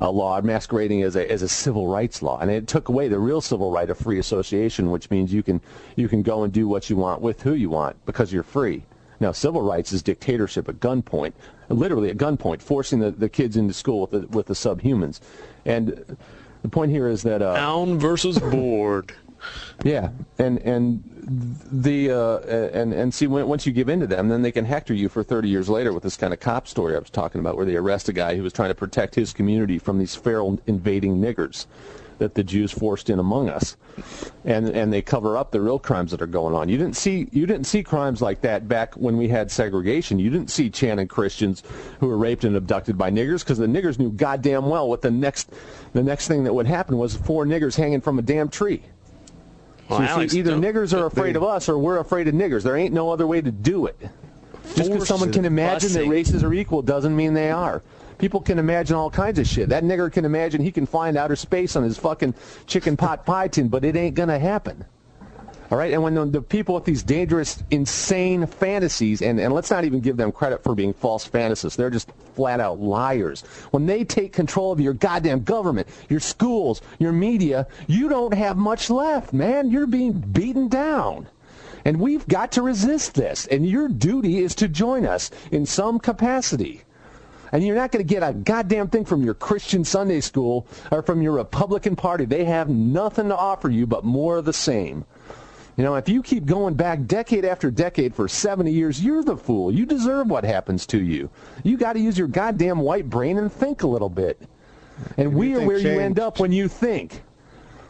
uh, 0.00 0.10
law 0.10 0.40
masquerading 0.40 1.02
as 1.02 1.16
a 1.16 1.30
as 1.30 1.42
a 1.42 1.48
civil 1.48 1.86
rights 1.86 2.22
law, 2.22 2.38
and 2.40 2.50
it 2.50 2.66
took 2.66 2.88
away 2.88 3.08
the 3.08 3.18
real 3.18 3.40
civil 3.40 3.70
right 3.70 3.90
of 3.90 3.98
free 3.98 4.18
association, 4.18 4.90
which 4.90 5.10
means 5.10 5.32
you 5.32 5.42
can 5.42 5.60
you 5.96 6.08
can 6.08 6.22
go 6.22 6.44
and 6.44 6.52
do 6.52 6.66
what 6.66 6.88
you 6.88 6.96
want 6.96 7.20
with 7.20 7.42
who 7.42 7.52
you 7.52 7.68
want 7.68 7.96
because 8.06 8.32
you're 8.32 8.42
free. 8.42 8.82
Now, 9.20 9.32
civil 9.32 9.60
rights 9.60 9.92
is 9.92 10.02
dictatorship 10.02 10.66
at 10.70 10.80
gunpoint, 10.80 11.34
literally 11.70 12.10
at 12.10 12.16
gunpoint, 12.16 12.62
forcing 12.62 12.98
the, 13.00 13.10
the 13.10 13.28
kids 13.28 13.56
into 13.56 13.72
school 13.72 14.00
with 14.02 14.10
the, 14.10 14.26
with 14.28 14.46
the 14.46 14.54
subhumans. 14.54 15.20
And 15.64 16.16
the 16.62 16.68
point 16.68 16.90
here 16.90 17.08
is 17.08 17.22
that 17.22 17.42
uh, 17.42 17.54
versus 17.98 18.38
Board. 18.38 19.14
Yeah, 19.82 20.10
and 20.38 20.58
and 20.58 21.02
the 21.72 22.10
uh, 22.10 22.38
and 22.40 22.92
and 22.92 23.14
see 23.14 23.26
when, 23.26 23.48
once 23.48 23.64
you 23.64 23.72
give 23.72 23.88
in 23.88 24.00
to 24.00 24.06
them, 24.06 24.28
then 24.28 24.42
they 24.42 24.52
can 24.52 24.66
hector 24.66 24.92
you 24.92 25.08
for 25.08 25.22
30 25.22 25.48
years 25.48 25.70
later 25.70 25.94
with 25.94 26.02
this 26.02 26.18
kind 26.18 26.34
of 26.34 26.40
cop 26.40 26.68
story 26.68 26.94
I 26.94 26.98
was 26.98 27.08
talking 27.08 27.40
about, 27.40 27.56
where 27.56 27.64
they 27.64 27.74
arrest 27.74 28.10
a 28.10 28.12
guy 28.12 28.36
who 28.36 28.42
was 28.42 28.52
trying 28.52 28.68
to 28.68 28.74
protect 28.74 29.14
his 29.14 29.32
community 29.32 29.78
from 29.78 29.98
these 29.98 30.14
feral 30.14 30.60
invading 30.66 31.22
niggers 31.22 31.64
that 32.20 32.34
the 32.34 32.44
Jews 32.44 32.70
forced 32.70 33.10
in 33.10 33.18
among 33.18 33.48
us, 33.48 33.76
and 34.44 34.68
and 34.68 34.92
they 34.92 35.02
cover 35.02 35.36
up 35.36 35.50
the 35.50 35.60
real 35.60 35.78
crimes 35.78 36.12
that 36.12 36.22
are 36.22 36.26
going 36.26 36.54
on. 36.54 36.68
You 36.68 36.78
didn't 36.78 36.96
see 36.96 37.26
you 37.32 37.46
didn't 37.46 37.66
see 37.66 37.82
crimes 37.82 38.22
like 38.22 38.42
that 38.42 38.68
back 38.68 38.94
when 38.94 39.16
we 39.16 39.26
had 39.26 39.50
segregation. 39.50 40.18
You 40.18 40.30
didn't 40.30 40.50
see 40.50 40.70
Channon 40.70 41.08
Christians 41.08 41.62
who 41.98 42.06
were 42.06 42.18
raped 42.18 42.44
and 42.44 42.54
abducted 42.54 42.96
by 42.96 43.10
niggers 43.10 43.40
because 43.40 43.58
the 43.58 43.66
niggers 43.66 43.98
knew 43.98 44.12
goddamn 44.12 44.66
well 44.66 44.88
what 44.88 45.00
the 45.00 45.10
next 45.10 45.50
the 45.94 46.02
next 46.02 46.28
thing 46.28 46.44
that 46.44 46.54
would 46.54 46.66
happen 46.66 46.98
was 46.98 47.16
four 47.16 47.44
niggers 47.44 47.76
hanging 47.76 48.00
from 48.00 48.18
a 48.18 48.22
damn 48.22 48.48
tree. 48.48 48.82
Well, 49.88 49.98
so 49.98 50.04
Alex, 50.04 50.32
see, 50.32 50.38
either 50.38 50.52
niggers 50.52 50.96
are 50.96 51.06
afraid 51.06 51.34
of 51.34 51.42
us 51.42 51.68
or 51.68 51.76
we're 51.78 51.98
afraid 51.98 52.28
of 52.28 52.34
niggers. 52.34 52.62
There 52.62 52.76
ain't 52.76 52.94
no 52.94 53.10
other 53.10 53.26
way 53.26 53.40
to 53.40 53.50
do 53.50 53.86
it. 53.86 53.98
Just 54.76 54.92
because 54.92 55.08
someone 55.08 55.32
can 55.32 55.44
imagine 55.44 55.92
that 55.94 56.06
races 56.06 56.44
are 56.44 56.52
equal 56.52 56.82
doesn't 56.82 57.16
mean 57.16 57.34
they 57.34 57.50
are. 57.50 57.82
People 58.20 58.42
can 58.42 58.58
imagine 58.58 58.96
all 58.96 59.08
kinds 59.08 59.38
of 59.38 59.46
shit. 59.46 59.70
That 59.70 59.82
nigger 59.82 60.12
can 60.12 60.26
imagine 60.26 60.60
he 60.60 60.70
can 60.70 60.84
find 60.84 61.16
outer 61.16 61.36
space 61.36 61.74
on 61.74 61.82
his 61.82 61.96
fucking 61.96 62.34
chicken 62.66 62.94
pot 62.94 63.24
pie 63.26 63.48
tin, 63.48 63.68
but 63.68 63.82
it 63.82 63.96
ain't 63.96 64.14
gonna 64.14 64.38
happen. 64.38 64.84
All 65.70 65.78
right, 65.78 65.92
and 65.92 66.02
when 66.02 66.14
the, 66.14 66.26
the 66.26 66.42
people 66.42 66.74
with 66.74 66.84
these 66.84 67.02
dangerous, 67.02 67.62
insane 67.70 68.44
fantasies, 68.46 69.22
and, 69.22 69.40
and 69.40 69.54
let's 69.54 69.70
not 69.70 69.84
even 69.84 70.00
give 70.00 70.18
them 70.18 70.32
credit 70.32 70.62
for 70.62 70.74
being 70.74 70.92
false 70.92 71.26
fantasists, 71.26 71.76
they're 71.76 71.88
just 71.88 72.10
flat 72.34 72.60
out 72.60 72.78
liars. 72.78 73.40
When 73.70 73.86
they 73.86 74.04
take 74.04 74.34
control 74.34 74.70
of 74.70 74.80
your 74.80 74.92
goddamn 74.92 75.44
government, 75.44 75.88
your 76.10 76.20
schools, 76.20 76.82
your 76.98 77.12
media, 77.12 77.68
you 77.86 78.10
don't 78.10 78.34
have 78.34 78.58
much 78.58 78.90
left, 78.90 79.32
man. 79.32 79.70
You're 79.70 79.86
being 79.86 80.12
beaten 80.12 80.68
down. 80.68 81.26
And 81.86 82.00
we've 82.00 82.28
got 82.28 82.52
to 82.52 82.62
resist 82.62 83.14
this, 83.14 83.46
and 83.46 83.66
your 83.66 83.88
duty 83.88 84.40
is 84.40 84.54
to 84.56 84.68
join 84.68 85.06
us 85.06 85.30
in 85.50 85.64
some 85.64 85.98
capacity. 85.98 86.82
And 87.52 87.64
you're 87.64 87.76
not 87.76 87.90
going 87.90 88.06
to 88.06 88.14
get 88.14 88.22
a 88.22 88.32
goddamn 88.32 88.88
thing 88.88 89.04
from 89.04 89.22
your 89.22 89.34
Christian 89.34 89.84
Sunday 89.84 90.20
school 90.20 90.66
or 90.90 91.02
from 91.02 91.20
your 91.22 91.32
Republican 91.32 91.96
Party. 91.96 92.24
They 92.24 92.44
have 92.44 92.68
nothing 92.68 93.28
to 93.28 93.36
offer 93.36 93.68
you 93.68 93.86
but 93.86 94.04
more 94.04 94.38
of 94.38 94.44
the 94.44 94.52
same. 94.52 95.04
You 95.76 95.84
know, 95.84 95.94
if 95.94 96.08
you 96.08 96.22
keep 96.22 96.44
going 96.44 96.74
back 96.74 97.06
decade 97.06 97.44
after 97.44 97.70
decade 97.70 98.14
for 98.14 98.28
70 98.28 98.70
years, 98.70 99.02
you're 99.02 99.22
the 99.22 99.36
fool. 99.36 99.72
You 99.72 99.86
deserve 99.86 100.28
what 100.28 100.44
happens 100.44 100.84
to 100.86 101.02
you. 101.02 101.30
You 101.64 101.76
got 101.76 101.94
to 101.94 102.00
use 102.00 102.18
your 102.18 102.28
goddamn 102.28 102.80
white 102.80 103.08
brain 103.08 103.38
and 103.38 103.50
think 103.50 103.82
a 103.82 103.86
little 103.86 104.10
bit. 104.10 104.40
And 105.16 105.32
we 105.32 105.54
are 105.54 105.64
where 105.64 105.78
you 105.78 105.98
end 105.98 106.20
up 106.20 106.38
when 106.38 106.52
you 106.52 106.68
think. 106.68 107.22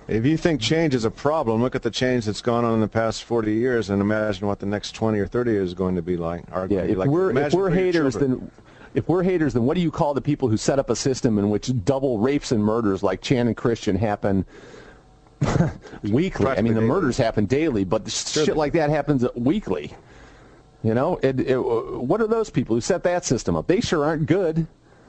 If 0.06 0.26
you 0.26 0.36
think 0.36 0.61
change 0.61 0.94
is 0.94 1.04
a 1.04 1.11
problem, 1.11 1.62
look 1.62 1.76
at 1.76 1.82
the 1.82 1.90
change 1.90 2.24
that's 2.24 2.42
gone 2.42 2.64
on 2.64 2.74
in 2.74 2.80
the 2.80 2.88
past 2.88 3.22
40 3.22 3.54
years 3.54 3.90
and 3.90 4.00
imagine 4.00 4.48
what 4.48 4.58
the 4.58 4.66
next 4.66 4.92
20 4.92 5.18
or 5.20 5.26
30 5.26 5.50
years 5.52 5.68
is 5.68 5.74
going 5.74 5.94
to 5.94 6.02
be 6.02 6.16
like. 6.16 6.44
Yeah, 6.48 6.66
going 6.66 6.68
to 6.68 6.82
be 6.82 6.92
if 6.92 6.98
like. 6.98 7.08
we're 7.08 7.38
if 7.38 7.54
we're 7.54 7.70
haters, 7.70 8.14
then 8.14 8.50
if 8.95 9.09
we're 9.09 9.22
haters, 9.22 9.55
then 9.55 9.64
what 9.64 9.74
do 9.74 9.80
you 9.80 9.91
call 9.91 10.14
the 10.14 10.20
people 10.20 10.49
who 10.49 10.57
set 10.57 10.78
up 10.78 10.91
a 10.91 10.97
system 10.97 11.38
in 11.38 11.51
which 11.51 11.70
double 11.84 12.18
rapes 12.18 12.53
and 12.53 12.62
murders 12.62 13.03
like 13.03 13.20
Channon 13.22 13.57
Christian 13.57 13.97
happen 13.97 14.45
weekly? 16.03 16.47
I 16.47 16.62
mean, 16.62 16.74
the 16.74 16.80
murders 16.80 17.16
happen 17.16 17.47
daily, 17.47 17.84
but 17.84 18.11
shit 18.11 18.57
like 18.57 18.72
that 18.74 18.91
happens 18.91 19.24
weekly. 19.34 19.93
You 20.82 20.95
know, 20.95 21.18
it, 21.22 21.41
it, 21.41 21.57
what 21.59 22.20
are 22.22 22.26
those 22.26 22.49
people 22.51 22.74
who 22.74 22.80
set 22.80 23.03
that 23.05 23.24
system 23.24 23.55
up? 23.55 23.66
They 23.66 23.80
sure 23.80 24.05
aren't 24.05 24.26
good. 24.26 24.66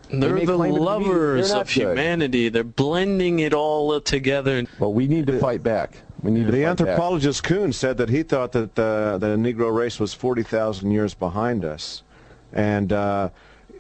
They 0.10 0.20
They're 0.20 0.34
may 0.36 0.44
the 0.46 0.58
claim 0.58 0.72
it 0.72 0.74
to 0.74 0.80
be, 0.80 0.86
lovers 0.86 1.50
they're 1.52 1.62
of 1.62 1.68
good. 1.68 1.72
humanity. 1.74 2.50
They're 2.50 2.64
blending 2.66 3.40
it 3.40 3.54
all 3.54 4.02
together. 4.02 4.66
Well, 4.80 4.92
we 4.94 5.08
need 5.08 5.28
to 5.28 5.40
fight 5.40 5.64
back. 5.64 5.96
We 6.22 6.32
need 6.32 6.48
to 6.48 6.52
The 6.52 6.64
fight 6.64 6.78
back. 6.78 6.88
anthropologist 6.88 7.44
Coon 7.44 7.72
said 7.72 7.96
that 7.98 8.10
he 8.10 8.22
thought 8.24 8.52
that 8.52 8.76
the, 8.76 9.18
the 9.20 9.38
Negro 9.38 9.74
race 9.74 9.98
was 10.00 10.14
40,000 10.14 10.92
years 10.92 11.14
behind 11.14 11.64
us. 11.64 12.04
And 12.52 12.92
uh, 12.92 13.30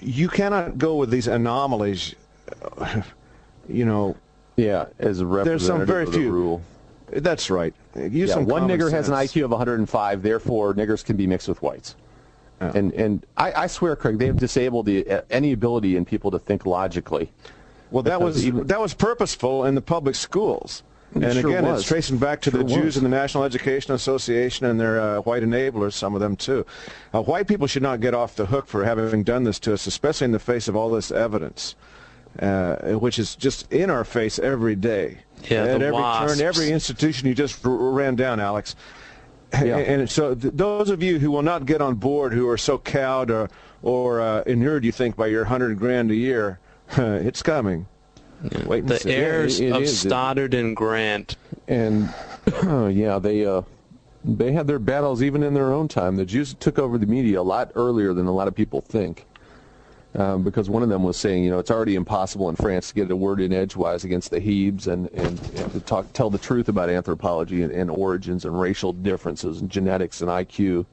you 0.01 0.27
cannot 0.27 0.77
go 0.77 0.95
with 0.95 1.09
these 1.09 1.27
anomalies, 1.27 2.15
uh, 2.77 3.01
you 3.69 3.85
know. 3.85 4.15
Yeah, 4.57 4.87
as 4.99 5.21
a 5.21 5.25
representative 5.25 5.45
There's 5.45 5.65
some 5.65 5.85
very 5.85 6.03
of 6.03 6.11
the 6.11 6.19
few. 6.19 6.31
rule. 6.31 6.61
That's 7.07 7.49
right. 7.49 7.73
Use 7.95 8.29
yeah, 8.29 8.35
some 8.35 8.45
one 8.45 8.67
nigger 8.67 8.91
has 8.91 9.09
an. 9.09 9.15
IQ 9.15 9.45
of 9.45 9.51
105, 9.51 10.21
therefore 10.21 10.73
niggers 10.73 11.03
can 11.03 11.17
be 11.17 11.25
mixed 11.27 11.47
with 11.47 11.61
whites. 11.61 11.95
And 12.59 12.93
and 12.93 13.25
I, 13.37 13.63
I 13.63 13.67
swear, 13.67 13.95
Craig, 13.95 14.19
they've 14.19 14.35
disabled 14.35 14.85
the, 14.85 15.09
uh, 15.09 15.21
any 15.31 15.51
ability 15.51 15.95
in 15.95 16.05
people 16.05 16.29
to 16.29 16.37
think 16.37 16.65
logically. 16.67 17.31
Well, 17.89 18.03
that 18.03 18.21
was 18.21 18.45
even- 18.45 18.67
that 18.67 18.79
was 18.79 18.93
purposeful 18.93 19.65
in 19.65 19.73
the 19.73 19.81
public 19.81 20.13
schools. 20.15 20.83
It 21.15 21.23
And 21.23 21.33
sure 21.33 21.49
again, 21.51 21.65
was. 21.65 21.81
it's 21.81 21.87
tracing 21.89 22.17
back 22.17 22.39
to 22.41 22.51
Sure 22.51 22.63
the 22.63 22.69
Jews 22.69 22.83
was. 22.85 22.97
and 22.97 23.05
the 23.05 23.09
National 23.09 23.43
Education 23.43 23.93
Association 23.93 24.65
and 24.65 24.79
their 24.79 24.99
uh, 25.01 25.21
white 25.21 25.43
enablers, 25.43 25.93
some 25.93 26.13
of 26.15 26.21
them 26.21 26.35
too. 26.37 26.65
Uh, 27.13 27.21
white 27.21 27.47
people 27.47 27.67
should 27.67 27.83
not 27.83 27.99
get 27.99 28.13
off 28.13 28.35
the 28.35 28.45
hook 28.45 28.67
for 28.67 28.85
having 28.85 29.23
done 29.23 29.43
this 29.43 29.59
to 29.59 29.73
us, 29.73 29.87
especially 29.87 30.25
in 30.25 30.31
the 30.31 30.39
face 30.39 30.67
of 30.69 30.75
all 30.75 30.89
this 30.89 31.11
evidence, 31.11 31.75
uh, 32.39 32.75
which 32.93 33.19
is 33.19 33.35
just 33.35 33.71
in 33.73 33.89
our 33.89 34.05
face 34.05 34.39
every 34.39 34.75
day. 34.75 35.17
Yeah, 35.49 35.63
At 35.63 35.65
the 35.79 35.85
every 35.87 35.91
wasps. 35.91 36.37
turn, 36.37 36.47
every 36.47 36.69
institution 36.71 37.27
you 37.27 37.33
just 37.35 37.65
r- 37.65 37.71
ran 37.71 38.15
down, 38.15 38.39
Alex. 38.39 38.75
Yeah. 39.53 39.77
And 39.79 40.09
so 40.09 40.33
th- 40.33 40.53
those 40.55 40.89
of 40.89 41.03
you 41.03 41.19
who 41.19 41.29
will 41.29 41.41
not 41.41 41.65
get 41.65 41.81
on 41.81 41.95
board, 41.95 42.31
who 42.31 42.47
are 42.47 42.57
so 42.57 42.77
cowed 42.77 43.29
or, 43.29 43.49
or 43.83 44.21
uh, 44.21 44.43
inured, 44.43 44.85
you 44.85 44.93
think, 44.93 45.17
by 45.17 45.27
your 45.27 45.43
hundred 45.43 45.77
grand 45.77 46.09
a 46.09 46.15
year, 46.15 46.59
it's 46.97 47.43
coming. 47.43 47.87
Wait 48.65 48.87
The 48.87 48.99
see. 48.99 49.11
heirs 49.11 49.59
it 49.59 49.71
of 49.71 49.83
is. 49.83 49.99
Stoddard 49.99 50.53
and 50.53 50.75
Grant. 50.75 51.35
And 51.67 52.09
yeah, 52.63 53.19
they 53.19 53.45
uh, 53.45 53.61
they 54.23 54.51
had 54.51 54.67
their 54.67 54.79
battles 54.79 55.21
even 55.23 55.43
in 55.43 55.53
their 55.53 55.71
own 55.71 55.87
time. 55.87 56.15
The 56.15 56.25
Jews 56.25 56.53
took 56.53 56.79
over 56.79 56.97
the 56.97 57.05
media 57.05 57.41
a 57.41 57.43
lot 57.43 57.71
earlier 57.75 58.13
than 58.13 58.27
a 58.27 58.31
lot 58.31 58.47
of 58.47 58.55
people 58.55 58.81
think. 58.81 59.25
Um, 60.13 60.43
because 60.43 60.69
one 60.69 60.83
of 60.83 60.89
them 60.89 61.03
was 61.03 61.15
saying, 61.15 61.45
you 61.45 61.49
know, 61.49 61.59
it's 61.59 61.71
already 61.71 61.95
impossible 61.95 62.49
in 62.49 62.57
France 62.57 62.89
to 62.89 62.95
get 62.95 63.09
a 63.09 63.15
word 63.15 63.39
in 63.39 63.53
edgewise 63.53 64.03
against 64.03 64.29
the 64.29 64.41
Hebes 64.41 64.85
and, 64.87 65.09
and, 65.13 65.39
and 65.55 65.71
to 65.71 65.79
talk, 65.79 66.11
tell 66.11 66.29
the 66.29 66.37
truth 66.37 66.67
about 66.67 66.89
anthropology 66.89 67.61
and, 67.61 67.71
and 67.71 67.89
origins 67.89 68.43
and 68.43 68.59
racial 68.59 68.91
differences 68.91 69.61
and 69.61 69.69
genetics 69.69 70.19
and 70.19 70.29
IQ. 70.29 70.85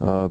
Uh, 0.00 0.30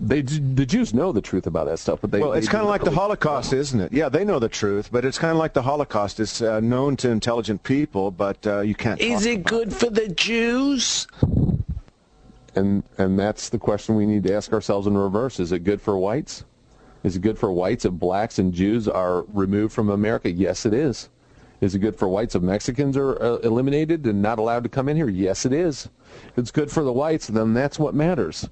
they, 0.00 0.22
the 0.22 0.64
Jews 0.64 0.94
know 0.94 1.12
the 1.12 1.20
truth 1.20 1.46
about 1.46 1.66
that 1.66 1.78
stuff, 1.78 2.00
but 2.00 2.10
they 2.10 2.20
Well, 2.20 2.32
it's 2.32 2.48
kind 2.48 2.62
of 2.62 2.68
like 2.68 2.82
the 2.82 2.90
really- 2.90 2.96
Holocaust, 2.96 3.52
isn't 3.52 3.80
it? 3.80 3.92
Yeah, 3.92 4.08
they 4.08 4.24
know 4.24 4.38
the 4.38 4.48
truth, 4.48 4.90
but 4.92 5.04
it's 5.04 5.18
kind 5.18 5.32
of 5.32 5.38
like 5.38 5.54
the 5.54 5.62
Holocaust. 5.62 6.20
It's 6.20 6.40
uh, 6.40 6.60
known 6.60 6.96
to 6.98 7.10
intelligent 7.10 7.62
people, 7.62 8.10
but 8.10 8.46
uh, 8.46 8.60
you 8.60 8.74
can't. 8.74 9.00
Is 9.00 9.22
talk 9.24 9.32
it 9.32 9.44
good 9.44 9.72
for 9.72 9.90
the 9.90 10.08
Jews? 10.08 11.06
And 12.54 12.82
and 12.96 13.18
that's 13.18 13.48
the 13.50 13.58
question 13.58 13.94
we 13.94 14.06
need 14.06 14.24
to 14.24 14.34
ask 14.34 14.52
ourselves 14.52 14.86
in 14.86 14.96
reverse. 14.96 15.38
Is 15.38 15.52
it 15.52 15.60
good 15.64 15.80
for 15.80 15.96
whites? 15.98 16.44
Is 17.04 17.16
it 17.16 17.22
good 17.22 17.38
for 17.38 17.52
whites 17.52 17.84
if 17.84 17.92
blacks 17.92 18.38
and 18.38 18.52
Jews 18.52 18.88
are 18.88 19.22
removed 19.32 19.72
from 19.72 19.88
America? 19.90 20.30
Yes, 20.30 20.66
it 20.66 20.72
is. 20.74 21.08
Is 21.60 21.74
it 21.74 21.80
good 21.80 21.96
for 21.96 22.08
whites 22.08 22.34
if 22.34 22.42
Mexicans 22.42 22.96
are 22.96 23.20
uh, 23.22 23.36
eliminated 23.38 24.06
and 24.06 24.22
not 24.22 24.38
allowed 24.38 24.62
to 24.62 24.68
come 24.68 24.88
in 24.88 24.96
here? 24.96 25.08
Yes, 25.08 25.44
it 25.44 25.52
is. 25.52 25.88
If 26.28 26.38
it's 26.38 26.50
good 26.50 26.70
for 26.70 26.82
the 26.84 26.92
whites, 26.92 27.26
then 27.26 27.52
that's 27.54 27.78
what 27.78 27.94
matters. 27.94 28.48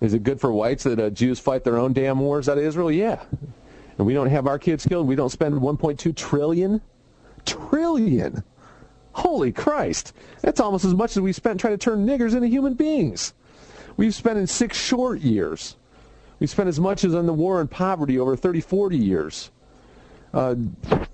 Is 0.00 0.14
it 0.14 0.22
good 0.22 0.40
for 0.40 0.52
whites 0.52 0.84
that 0.84 0.98
uh, 0.98 1.10
Jews 1.10 1.38
fight 1.38 1.64
their 1.64 1.78
own 1.78 1.92
damn 1.92 2.18
wars 2.20 2.48
out 2.48 2.58
of 2.58 2.64
Israel? 2.64 2.90
Yeah. 2.90 3.22
And 3.98 4.06
we 4.06 4.12
don't 4.12 4.28
have 4.28 4.46
our 4.46 4.58
kids 4.58 4.84
killed. 4.84 5.06
We 5.06 5.16
don't 5.16 5.30
spend 5.30 5.54
1.2 5.54 6.14
trillion, 6.14 6.82
trillion. 7.46 8.44
Holy 9.12 9.50
Christ! 9.50 10.12
That's 10.42 10.60
almost 10.60 10.84
as 10.84 10.92
much 10.92 11.12
as 11.12 11.22
we 11.22 11.32
spent 11.32 11.58
trying 11.58 11.72
to 11.72 11.78
turn 11.78 12.06
niggers 12.06 12.34
into 12.34 12.48
human 12.48 12.74
beings. 12.74 13.32
We've 13.96 14.14
spent 14.14 14.38
in 14.38 14.46
six 14.46 14.76
short 14.76 15.20
years. 15.20 15.76
We 16.38 16.46
spent 16.46 16.68
as 16.68 16.78
much 16.78 17.02
as 17.02 17.14
on 17.14 17.24
the 17.24 17.32
war 17.32 17.60
on 17.60 17.68
poverty 17.68 18.18
over 18.18 18.36
30, 18.36 18.60
40 18.60 18.98
years. 18.98 19.50
Uh, 20.34 20.56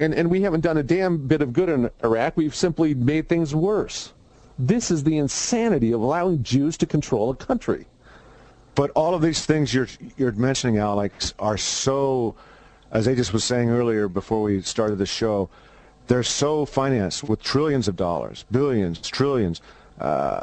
and, 0.00 0.12
and 0.14 0.28
we 0.28 0.42
haven't 0.42 0.62
done 0.62 0.78
a 0.78 0.82
damn 0.82 1.28
bit 1.28 1.42
of 1.42 1.52
good 1.52 1.68
in 1.68 1.90
Iraq. 2.02 2.36
We've 2.36 2.54
simply 2.54 2.92
made 2.92 3.28
things 3.28 3.54
worse. 3.54 4.12
This 4.58 4.90
is 4.90 5.04
the 5.04 5.16
insanity 5.16 5.92
of 5.92 6.00
allowing 6.00 6.42
Jews 6.42 6.76
to 6.78 6.86
control 6.86 7.30
a 7.30 7.36
country. 7.36 7.86
But 8.74 8.90
all 8.90 9.14
of 9.14 9.22
these 9.22 9.44
things 9.44 9.74
you're 9.74 9.88
you're 10.16 10.32
mentioning, 10.32 10.78
Alex, 10.78 11.34
are 11.38 11.58
so, 11.58 12.34
as 12.90 13.06
Aegis 13.06 13.32
was 13.32 13.44
saying 13.44 13.70
earlier 13.70 14.08
before 14.08 14.42
we 14.42 14.62
started 14.62 14.96
the 14.96 15.06
show, 15.06 15.50
they're 16.06 16.22
so 16.22 16.64
financed 16.64 17.24
with 17.24 17.42
trillions 17.42 17.88
of 17.88 17.96
dollars, 17.96 18.44
billions, 18.50 18.98
trillions. 18.98 19.60
Uh, 20.00 20.42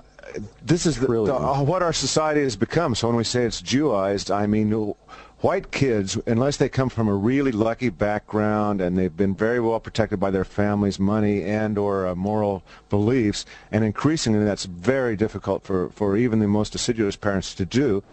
this 0.63 0.85
is 0.85 0.99
the, 0.99 1.07
the, 1.07 1.35
uh, 1.35 1.63
what 1.63 1.81
our 1.81 1.93
society 1.93 2.43
has 2.43 2.55
become. 2.55 2.93
So 2.93 3.07
when 3.07 3.17
we 3.17 3.23
say 3.23 3.45
it's 3.45 3.61
Jewized, 3.61 4.33
I 4.33 4.45
mean 4.45 4.93
white 5.41 5.71
kids, 5.71 6.17
unless 6.25 6.57
they 6.57 6.69
come 6.69 6.89
from 6.89 7.07
a 7.07 7.13
really 7.13 7.51
lucky 7.51 7.89
background 7.89 8.81
and 8.81 8.97
they've 8.97 9.15
been 9.15 9.35
very 9.35 9.59
well 9.59 9.79
protected 9.79 10.19
by 10.19 10.31
their 10.31 10.43
families' 10.43 10.99
money 10.99 11.43
and 11.43 11.77
or 11.77 12.07
uh, 12.07 12.15
moral 12.15 12.63
beliefs, 12.89 13.45
and 13.71 13.83
increasingly 13.83 14.43
that's 14.43 14.65
very 14.65 15.15
difficult 15.15 15.63
for, 15.63 15.89
for 15.89 16.17
even 16.17 16.39
the 16.39 16.47
most 16.47 16.75
assiduous 16.75 17.15
parents 17.15 17.55
to 17.55 17.65
do. 17.65 18.03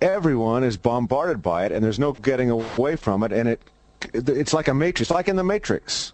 Everyone 0.00 0.62
is 0.62 0.76
bombarded 0.76 1.42
by 1.42 1.64
it, 1.66 1.72
and 1.72 1.84
there's 1.84 1.98
no 1.98 2.12
getting 2.12 2.50
away 2.50 2.94
from 2.94 3.22
it, 3.24 3.32
and 3.32 3.48
it 3.48 3.60
it's 4.14 4.52
like 4.52 4.68
a 4.68 4.74
matrix, 4.74 5.10
like 5.10 5.26
in 5.26 5.34
the 5.34 5.42
Matrix. 5.42 6.12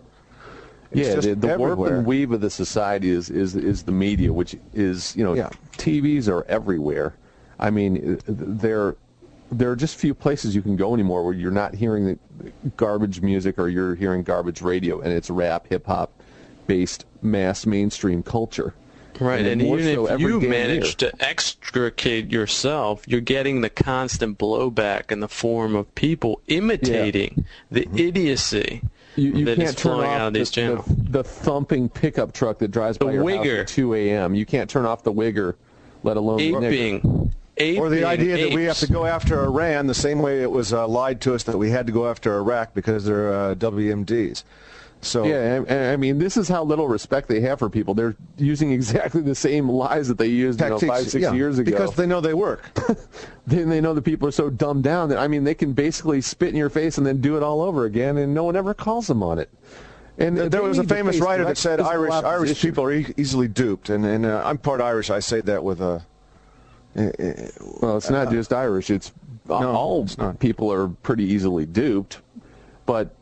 It's 0.91 1.09
yeah, 1.09 1.35
the, 1.35 1.35
the 1.35 1.59
warp 1.59 1.79
and 1.81 2.07
weave 2.07 2.31
of 2.31 2.41
the 2.41 2.49
society 2.51 3.11
is, 3.11 3.29
is 3.29 3.55
is 3.57 3.83
the 3.83 3.93
media, 3.93 4.33
which 4.33 4.57
is 4.73 5.15
you 5.17 5.25
know 5.25 5.35
Yeah. 5.35 5.51
TVs 5.73 6.29
are 6.29 6.45
everywhere. 6.45 7.15
I 7.59 7.71
mean, 7.71 8.21
there 8.27 8.97
there 9.59 9.71
are 9.71 9.77
just 9.77 9.97
few 9.97 10.15
places 10.15 10.55
you 10.55 10.63
can 10.63 10.77
go 10.77 10.95
anymore 10.95 11.25
where 11.25 11.35
you're 11.35 11.51
not 11.51 11.75
hearing 11.75 12.07
the 12.07 12.19
garbage 12.77 13.21
music 13.21 13.59
or 13.59 13.69
you're 13.69 13.95
hearing 13.95 14.23
garbage 14.23 14.63
radio, 14.63 15.01
and 15.01 15.13
it's 15.13 15.31
rap, 15.31 15.67
hip 15.69 15.87
hop 15.87 16.13
based 16.67 17.05
mass 17.23 17.67
mainstream 17.67 18.23
culture. 18.23 18.75
Right, 19.21 19.47
and 19.47 19.63
more 19.63 19.79
even 19.79 19.95
so 19.95 20.07
if 20.09 20.21
you 20.21 20.41
manage 20.41 21.01
year. 21.01 21.11
to 21.11 21.25
extricate 21.25 22.33
yourself, 22.33 23.07
you're 23.07 23.21
getting 23.21 23.61
the 23.61 23.71
constant 23.71 24.39
blowback 24.39 25.13
in 25.13 25.21
the 25.21 25.29
form 25.29 25.77
of 25.77 25.95
people 25.95 26.41
imitating 26.49 27.45
the 27.71 27.83
mm-hmm. 27.83 27.99
idiocy 27.99 28.83
You, 29.15 29.33
you 29.33 29.45
that 29.45 29.57
can't 29.57 29.69
is 29.69 29.75
turn 29.77 29.93
flowing 29.93 30.11
off 30.11 30.21
out 30.21 30.27
of 30.29 30.33
the, 30.33 30.39
these 30.41 30.51
channels. 30.51 30.85
the, 30.87 31.11
the 31.11 31.25
thumping 31.25 31.89
pickup 31.89 32.33
truck 32.33 32.59
that 32.59 32.73
drives 32.73 32.99
The 32.99 33.05
by 33.05 33.13
your 33.13 33.31
house 33.31 33.47
at 33.47 33.69
2 33.69 33.95
a.m. 33.95 34.35
You 34.35 34.47
can't 34.47 34.69
turn 34.69 34.85
off 34.85 35.05
the 35.05 35.13
wigger, 35.13 35.55
let 36.03 36.17
alone 36.17 36.39
the 36.39 36.51
nigger. 36.51 37.31
Or 37.79 37.89
the 37.89 38.05
idea 38.05 38.49
that 38.49 38.55
we 38.55 38.65
have 38.65 38.79
to 38.79 38.89
go 38.89 39.05
after 39.07 39.43
Iran 39.45 39.87
the 39.87 39.95
same 39.95 40.21
way 40.21 40.43
it 40.43 40.51
was 40.51 40.73
uh, 40.73 40.89
lied 40.89 41.21
to 41.23 41.35
us 41.35 41.45
that 41.45 41.57
we 41.57 41.71
had 41.71 41.87
to 41.87 41.93
go 41.93 42.09
after 42.09 42.37
Iraq 42.37 42.75
because 42.75 43.05
they're 43.05 43.33
uh, 43.33 43.55
WMDs. 43.55 44.43
So 45.05 45.25
Yeah, 45.27 45.63
and 45.69 45.71
I 45.71 45.97
mean, 45.97 46.19
this 46.19 46.37
is 46.37 46.49
how 46.49 46.65
little 46.65 46.89
respect 46.89 47.29
they 47.29 47.41
have 47.41 47.59
for 47.59 47.69
people. 47.69 47.95
They're 47.95 48.17
using 48.39 48.73
exactly 48.73 49.21
the 49.21 49.35
same 49.35 49.69
lies 49.69 50.09
that 50.09 50.19
they 50.19 50.27
used 50.27 50.61
you 50.61 50.69
know, 50.69 50.79
five, 50.79 51.09
six 51.09 51.23
yeah, 51.23 51.33
years 51.33 51.59
ago. 51.59 51.71
because 51.71 51.95
they 51.95 52.07
know 52.07 52.21
they 52.21 52.35
work. 52.35 52.71
then 53.47 53.69
they 53.69 53.81
know 53.81 53.95
the 53.95 54.03
people 54.03 54.27
are 54.27 54.33
so 54.33 54.51
dumbed 54.51 54.83
down 54.83 55.11
that 55.11 55.19
I 55.19 55.29
mean, 55.29 55.45
they 55.45 55.55
can 55.55 55.75
basically 55.75 56.21
spit 56.21 56.49
in 56.49 56.57
your 56.57 56.71
face 56.71 56.99
and 56.99 57.07
then 57.07 57.21
do 57.21 57.37
it 57.37 57.43
all 57.43 57.61
over 57.61 57.85
again, 57.85 58.17
and 58.17 58.35
no 58.35 58.45
one 58.45 58.57
ever 58.57 58.75
calls 58.75 59.07
them 59.07 59.23
on 59.23 59.39
it. 59.39 59.51
And 60.17 60.37
there 60.37 60.63
was 60.63 60.79
a 60.79 60.85
famous 60.85 61.19
writer 61.19 61.45
that 61.45 61.59
said 61.59 61.81
Irish 61.81 62.13
Irish 62.13 62.61
people 62.61 62.85
are 62.85 62.93
e- 62.93 63.15
easily 63.17 63.49
duped, 63.49 63.91
and 63.91 64.05
and 64.05 64.25
uh, 64.25 64.43
I'm 64.45 64.59
part 64.59 64.81
Irish. 64.81 65.11
I 65.11 65.21
say 65.21 65.41
that 65.43 65.65
with 65.65 65.81
a. 65.81 66.07
Well, 66.95 67.97
it's 67.97 68.11
not 68.11 68.31
just 68.31 68.53
Irish. 68.53 68.91
It's 68.91 69.13
all 69.49 70.05
it's 70.05 70.17
not. 70.19 70.39
people 70.39 70.73
are 70.73 70.89
pretty 70.89 71.25
easily 71.25 71.67
duped. 71.67 72.21
But 72.87 73.15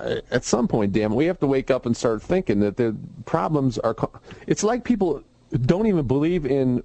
uh, 0.00 0.16
at 0.30 0.44
some 0.44 0.68
point, 0.68 0.92
damn 0.92 1.12
it, 1.12 1.14
we 1.14 1.26
have 1.26 1.38
to 1.40 1.46
wake 1.46 1.70
up 1.70 1.86
and 1.86 1.96
start 1.96 2.22
thinking 2.22 2.60
that 2.60 2.76
the 2.76 2.96
problems 3.24 3.78
are. 3.78 3.96
It's 4.46 4.62
like 4.62 4.84
people 4.84 5.22
don't 5.66 5.86
even 5.86 6.06
believe 6.06 6.44
in 6.44 6.82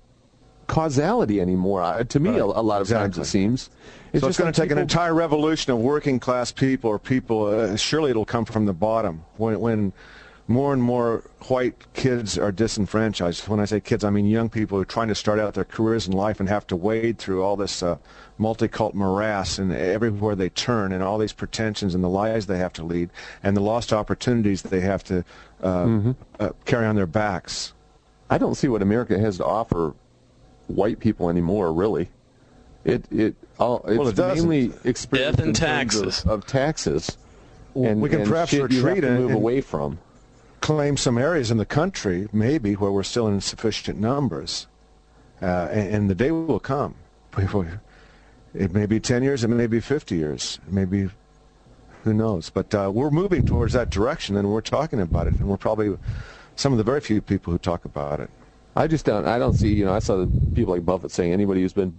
causality 0.67 1.41
anymore. 1.41 1.81
Uh, 1.81 2.03
To 2.03 2.19
me, 2.19 2.38
a, 2.38 2.45
a 2.45 2.45
lot 2.45 2.81
of 2.81 2.88
times 2.88 3.17
it 3.17 3.26
seems. 3.26 3.63
so 3.63 3.71
it's 4.13 4.26
just 4.26 4.38
going 4.39 4.47
like 4.47 4.55
to 4.55 4.61
take 4.61 4.71
an 4.71 4.77
entire 4.77 5.13
revolution 5.13 5.73
of 5.73 5.80
working 5.80 6.19
class 6.19 6.51
people 6.51 6.89
or 6.91 6.99
people. 6.99 7.45
Uh, 7.47 7.76
surely 7.76 8.11
it'll 8.11 8.26
come 8.26 8.45
from 8.45 8.65
the 8.65 8.73
bottom 8.73 9.23
when 9.38 9.59
when 9.59 9.93
more 10.49 10.73
and 10.73 10.81
more 10.81 11.23
white 11.47 11.76
kids 11.93 12.35
are 12.38 12.51
disenfranchised. 12.51 13.47
When 13.47 13.59
I 13.59 13.65
say 13.65 13.80
kids, 13.80 14.03
I 14.03 14.09
mean 14.09 14.26
young 14.26 14.49
people 14.49 14.77
who 14.77 14.81
are 14.81 14.85
trying 14.85 15.07
to 15.09 15.15
start 15.15 15.38
out 15.39 15.53
their 15.53 15.63
careers 15.63 16.07
in 16.07 16.13
life 16.13 16.39
and 16.39 16.49
have 16.49 16.65
to 16.67 16.76
wade 16.76 17.19
through 17.19 17.43
all 17.43 17.55
this 17.55 17.84
uh, 17.84 17.97
multicult 18.39 18.95
morass 18.95 19.59
and 19.59 19.71
everywhere 19.71 20.35
they 20.35 20.49
turn 20.49 20.91
and 20.91 21.03
all 21.03 21.19
these 21.19 21.34
pretensions 21.34 21.93
and 21.93 22.03
the 22.03 22.09
lies 22.09 22.47
they 22.47 22.57
have 22.57 22.73
to 22.73 22.84
lead 22.84 23.11
and 23.43 23.55
the 23.55 23.61
lost 23.61 23.93
opportunities 23.93 24.63
they 24.63 24.81
have 24.81 25.03
to 25.03 25.19
uh, 25.61 25.85
Mm-hmm. 25.85 26.11
uh, 26.39 26.49
carry 26.65 26.88
on 26.88 26.95
their 26.95 27.05
backs. 27.05 27.73
I 28.31 28.39
don't 28.39 28.55
see 28.55 28.67
what 28.67 28.81
America 28.81 29.19
has 29.19 29.38
to 29.38 29.45
offer 29.45 29.93
white 30.67 30.99
people 30.99 31.30
anymore, 31.30 31.71
really. 31.71 32.09
It 32.85 33.05
it 33.11 33.35
all 33.59 33.84
it's 33.88 33.97
Well, 33.99 34.07
it 34.07 34.17
mainly 34.17 34.71
experience 34.84 35.35
Death 35.35 35.39
and 35.45 35.49
in 35.49 35.53
terms 35.53 35.95
of- 35.95 36.01
taxes. 36.05 36.26
of, 36.26 36.45
taxes. 36.47 37.17
And, 37.76 38.01
we 38.01 38.09
can 38.09 38.21
and 38.21 38.30
perhaps 38.30 38.51
retreat 38.53 39.03
and- 39.03 39.19
move 39.19 39.30
and- 39.31 39.35
away 39.35 39.61
from. 39.61 39.99
Claim 40.61 40.98
some 40.98 41.18
areas 41.18 41.52
in 41.52 41.57
the 41.57 41.65
country, 41.65 42.27
maybe, 42.31 42.73
where 42.73 42.91
we're 42.91 43.03
still 43.03 43.27
in 43.27 43.41
sufficient 43.41 43.99
numbers. 43.99 44.68
Uh, 45.41 45.68
and, 45.72 45.95
and 45.95 46.10
the 46.10 46.15
day 46.15 46.31
will 46.31 46.60
come. 46.60 46.95
It 48.53 48.73
may 48.73 48.86
be 48.86 48.99
10 48.99 49.23
years, 49.23 49.44
it 49.44 49.48
may 49.48 49.68
be 49.68 49.80
50 49.80 50.15
years, 50.15 50.60
maybe 50.68 51.10
who 52.03 52.14
knows. 52.14 52.49
But 52.49 52.73
uh, 52.73 52.91
we're 52.94 53.11
moving 53.11 53.44
towards 53.44 53.73
that 53.73 53.91
direction, 53.91 54.36
and 54.36 54.52
we're 54.52 54.61
talking 54.61 54.99
about 54.99 55.27
it. 55.27 55.36
And 55.40 55.48
we're 55.48 55.57
probably 55.57 55.98
some 56.56 56.73
of 56.73 56.77
the 56.77 56.84
very 56.84 56.99
few 56.99 57.22
people 57.22 57.53
who 57.53 57.60
talk 57.60 57.86
about 57.86 58.19
it. 58.19 58.30
I 58.76 58.88
just 58.88 59.06
don't. 59.06 59.27
I 59.27 59.40
don't 59.40 59.53
see. 59.53 59.73
You 59.73 59.86
know, 59.86 59.94
I 59.94 59.99
saw 59.99 60.18
the 60.18 60.31
people 60.53 60.73
like 60.73 60.86
Buffett 60.86 61.11
saying 61.11 61.34
anybody 61.34 61.61
who's 61.61 61.73
been 61.73 61.94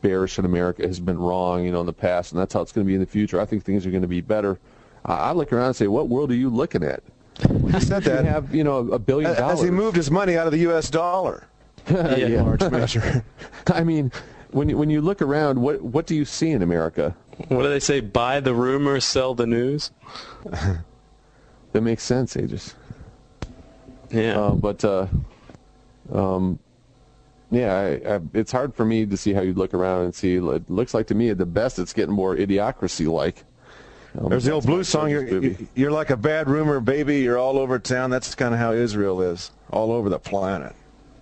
bearish 0.00 0.38
in 0.38 0.44
America 0.44 0.86
has 0.86 1.00
been 1.00 1.18
wrong. 1.18 1.64
You 1.64 1.72
know, 1.72 1.80
in 1.80 1.86
the 1.86 1.92
past, 1.92 2.32
and 2.32 2.40
that's 2.40 2.54
how 2.54 2.60
it's 2.60 2.72
going 2.72 2.86
to 2.86 2.88
be 2.88 2.94
in 2.94 3.00
the 3.00 3.06
future. 3.06 3.40
I 3.40 3.44
think 3.44 3.64
things 3.64 3.86
are 3.86 3.90
going 3.90 4.02
to 4.02 4.08
be 4.08 4.20
better. 4.20 4.58
I 5.04 5.32
look 5.32 5.52
around 5.52 5.66
and 5.66 5.76
say, 5.76 5.86
what 5.86 6.08
world 6.08 6.30
are 6.30 6.36
you 6.36 6.50
looking 6.50 6.82
at? 6.82 7.02
He 7.40 7.80
said 7.80 8.02
You 8.04 8.10
that 8.10 8.24
have 8.24 8.54
you 8.54 8.64
know 8.64 8.78
a 8.90 8.98
billion 8.98 9.34
dollars. 9.34 9.60
as 9.60 9.64
he 9.64 9.70
moved 9.70 9.96
his 9.96 10.10
money 10.10 10.36
out 10.36 10.46
of 10.46 10.52
the 10.52 10.58
U.S. 10.60 10.90
dollar 10.90 11.46
in 11.86 12.44
large 12.44 12.62
measure. 12.70 13.24
I 13.68 13.84
mean, 13.84 14.12
when 14.50 14.68
you, 14.68 14.76
when 14.76 14.90
you 14.90 15.00
look 15.00 15.22
around, 15.22 15.60
what 15.60 15.82
what 15.82 16.06
do 16.06 16.14
you 16.14 16.24
see 16.24 16.50
in 16.50 16.62
America? 16.62 17.14
What 17.48 17.62
do 17.62 17.68
they 17.68 17.80
say? 17.80 18.00
Buy 18.00 18.40
the 18.40 18.54
rumor, 18.54 18.98
sell 19.00 19.34
the 19.34 19.46
news. 19.46 19.92
That 21.72 21.82
makes 21.82 22.02
sense, 22.02 22.36
Aegis. 22.36 22.74
Yeah. 24.10 24.40
Uh, 24.40 24.50
but 24.52 24.84
uh, 24.84 25.06
um, 26.12 26.58
yeah, 27.50 27.74
I, 27.74 28.14
I, 28.14 28.20
it's 28.34 28.52
hard 28.52 28.74
for 28.74 28.84
me 28.84 29.06
to 29.06 29.16
see 29.16 29.32
how 29.32 29.40
you 29.42 29.54
look 29.54 29.74
around 29.74 30.04
and 30.04 30.14
see. 30.14 30.36
It 30.36 30.70
looks 30.70 30.94
like 30.94 31.06
to 31.08 31.14
me 31.14 31.30
at 31.30 31.38
the 31.38 31.46
best, 31.46 31.78
it's 31.78 31.92
getting 31.92 32.14
more 32.14 32.36
idiocracy-like. 32.36 33.44
Um, 34.16 34.30
There's 34.30 34.44
the 34.44 34.52
old 34.52 34.62
that's 34.62 34.70
blues 34.70 34.88
song, 34.88 35.08
favorite 35.08 35.42
you're, 35.42 35.68
you're 35.74 35.90
like 35.90 36.10
a 36.10 36.16
bad 36.16 36.48
rumor, 36.48 36.80
baby. 36.80 37.20
You're 37.20 37.38
all 37.38 37.58
over 37.58 37.78
town. 37.78 38.10
That's 38.10 38.34
kind 38.34 38.54
of 38.54 38.60
how 38.60 38.72
Israel 38.72 39.20
is, 39.20 39.50
all 39.70 39.92
over 39.92 40.08
the 40.08 40.18
planet. 40.18 40.74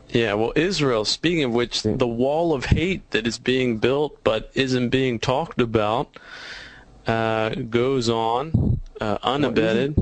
Yeah, 0.09 0.35
well, 0.35 0.53
Israel, 0.55 1.05
speaking 1.05 1.45
of 1.45 1.53
which, 1.53 1.83
the 1.83 2.07
wall 2.07 2.53
of 2.55 2.67
hate 2.67 3.11
that 3.11 3.27
is 3.27 3.39
being 3.39 3.79
built 3.79 4.23
but 4.23 4.51
isn't 4.55 4.91
being 4.91 5.19
talked 5.19 5.61
about 5.61 6.17
uh, 7.07 7.51
goes 7.51 8.09
on 8.09 8.81
uh, 9.01 9.19
unabated. 9.23 9.95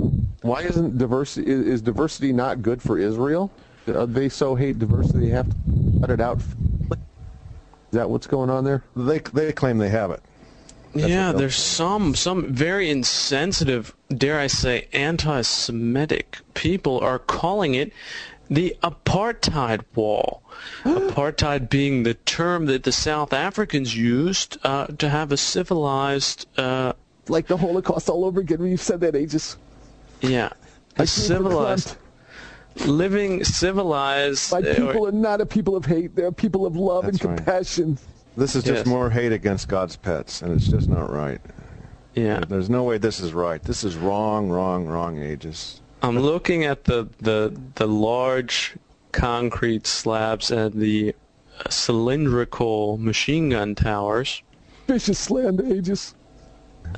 Why 0.42 0.60
isn't 0.62 0.98
diversity 0.98 1.50
is, 1.50 1.66
is 1.66 1.82
diversity 1.82 2.32
not 2.32 2.60
good 2.60 2.82
for 2.82 2.98
Israel? 2.98 3.50
Uh, 3.88 4.04
they 4.06 4.28
so 4.28 4.54
hate 4.54 4.78
diversity 4.78 5.28
they 5.28 5.32
have 5.32 5.48
to 5.48 5.56
cut 6.00 6.10
it 6.10 6.20
out. 6.20 6.38
Is 6.38 6.96
that 7.92 8.10
what's 8.10 8.26
going 8.26 8.50
on 8.50 8.64
there? 8.64 8.82
They, 8.94 9.20
they 9.20 9.52
claim 9.52 9.78
they 9.78 9.88
have 9.88 10.10
it. 10.10 10.22
Yeah, 10.94 11.32
there's 11.32 11.56
some 11.56 12.14
some 12.14 12.52
very 12.52 12.90
insensitive, 12.90 13.94
dare 14.08 14.38
I 14.38 14.46
say, 14.46 14.88
anti-Semitic 14.92 16.38
people 16.54 17.00
are 17.00 17.18
calling 17.18 17.74
it 17.74 17.92
the 18.48 18.76
apartheid 18.82 19.84
wall. 19.94 20.42
apartheid 20.84 21.68
being 21.68 22.02
the 22.02 22.14
term 22.14 22.66
that 22.66 22.84
the 22.84 22.92
South 22.92 23.32
Africans 23.32 23.96
used 23.96 24.58
uh, 24.64 24.86
to 24.86 25.08
have 25.08 25.32
a 25.32 25.36
civilized, 25.36 26.46
uh, 26.58 26.92
Like 27.28 27.46
the 27.46 27.56
Holocaust 27.56 28.08
all 28.08 28.24
over 28.24 28.40
again. 28.40 28.60
When 28.60 28.70
you 28.70 28.76
said 28.76 29.00
that, 29.00 29.16
Aegis. 29.16 29.56
yeah, 30.20 30.50
a 30.96 31.06
civilized, 31.06 31.96
living 32.86 33.44
civilized. 33.44 34.52
My 34.52 34.58
uh, 34.58 34.74
people 34.74 35.06
are 35.06 35.12
not 35.12 35.40
a 35.40 35.46
people 35.46 35.76
of 35.76 35.86
hate. 35.86 36.14
They're 36.14 36.32
people 36.32 36.66
of 36.66 36.76
love 36.76 37.04
That's 37.04 37.20
and 37.22 37.30
right. 37.30 37.44
Compassion. 38.34 38.40
This 38.42 38.56
is 38.56 38.64
just 38.64 38.78
Yes. 38.80 38.86
more 38.86 39.10
hate 39.10 39.32
against 39.32 39.68
God's 39.68 39.96
pets, 39.96 40.42
and 40.42 40.52
it's 40.52 40.66
just 40.68 40.88
not 40.88 41.12
right. 41.12 41.40
yeah. 42.14 42.40
There's 42.48 42.70
no 42.70 42.84
way 42.84 42.98
this 42.98 43.18
is 43.20 43.32
right. 43.32 43.62
This 43.62 43.82
is 43.84 43.96
wrong, 43.96 44.48
wrong, 44.48 44.86
wrong 44.86 45.18
Aegis. 45.20 45.80
I'm 46.02 46.18
looking 46.18 46.64
at 46.64 46.84
the 46.84 47.08
the 47.18 47.52
the 47.76 47.86
large 47.88 48.74
concrete 49.12 49.86
slabs 49.86 50.50
and 50.50 50.74
the 50.74 51.14
uh, 51.64 51.70
cylindrical 51.70 52.98
machine 52.98 53.50
gun 53.50 53.74
towers, 53.74 54.42
Vicious 54.86 55.30
land, 55.30 55.60
Aegis. 55.60 56.14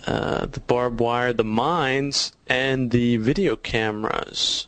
uh, 0.07 0.47
the 0.47 0.61
barbed 0.61 1.01
wire, 1.01 1.33
the 1.33 1.45
mines, 1.45 2.33
and 2.49 2.91
the 2.91 3.17
video 3.19 3.55
cameras. 3.57 4.67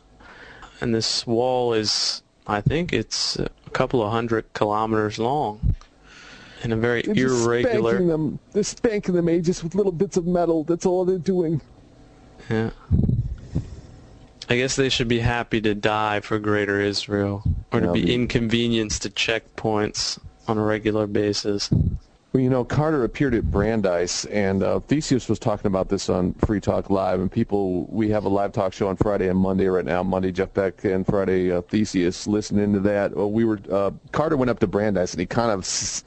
And 0.81 0.95
this 0.95 1.27
wall 1.27 1.73
is, 1.73 2.23
I 2.47 2.61
think, 2.61 2.93
it's 2.93 3.35
a 3.37 3.49
couple 3.73 4.01
of 4.01 4.11
hundred 4.11 4.51
kilometers 4.53 5.19
long, 5.19 5.75
and 6.63 6.73
a 6.73 6.75
very 6.75 7.01
They're 7.01 7.15
just 7.15 7.43
spanking 7.43 8.07
them. 8.07 8.39
They're 8.51 8.63
spanking 8.63 9.15
them, 9.15 9.29
Aegis, 9.29 9.63
with 9.63 9.75
little 9.75 9.91
bits 9.91 10.17
of 10.17 10.25
metal. 10.27 10.63
That's 10.63 10.85
all 10.85 11.05
they're 11.05 11.17
doing. 11.17 11.61
Yeah. 12.49 12.71
I 14.49 14.57
guess 14.57 14.75
they 14.75 14.89
should 14.89 15.07
be 15.07 15.19
happy 15.19 15.61
to 15.61 15.75
die 15.75 16.21
for 16.21 16.39
Greater 16.39 16.81
Israel, 16.81 17.43
or 17.71 17.81
to 17.81 17.91
be 17.91 18.11
inconvenienced 18.13 19.03
to 19.03 19.09
checkpoints 19.11 20.17
on 20.47 20.57
a 20.57 20.63
regular 20.63 21.05
basis. 21.05 21.69
Well, 21.71 22.43
you 22.43 22.49
know, 22.49 22.63
Carter 22.63 23.03
appeared 23.03 23.33
at 23.35 23.49
Brandeis, 23.49 24.25
and 24.25 24.61
uh, 24.61 24.79
Theseus 24.81 25.29
was 25.29 25.39
talking 25.39 25.67
about 25.67 25.89
this 25.89 26.09
on 26.09 26.33
Free 26.33 26.59
Talk 26.59 26.89
Live. 26.89 27.19
And 27.19 27.31
people, 27.31 27.85
we 27.85 28.09
have 28.09 28.25
a 28.25 28.29
live 28.29 28.51
talk 28.51 28.73
show 28.73 28.87
on 28.87 28.97
Friday 28.97 29.29
and 29.29 29.37
Monday 29.37 29.67
right 29.67 29.85
now. 29.85 30.01
Monday, 30.03 30.31
Jeff 30.31 30.53
Beck, 30.53 30.83
and 30.83 31.05
Friday, 31.05 31.51
uh, 31.51 31.61
Theseus. 31.61 32.27
Listening 32.27 32.73
to 32.73 32.79
that, 32.81 33.15
well, 33.15 33.31
we 33.31 33.45
were 33.45 33.59
uh, 33.71 33.91
Carter 34.11 34.37
went 34.37 34.49
up 34.49 34.59
to 34.59 34.67
Brandeis, 34.67 35.13
and 35.13 35.19
he 35.19 35.25
kind 35.27 35.51
of 35.51 35.61
s- 35.61 36.03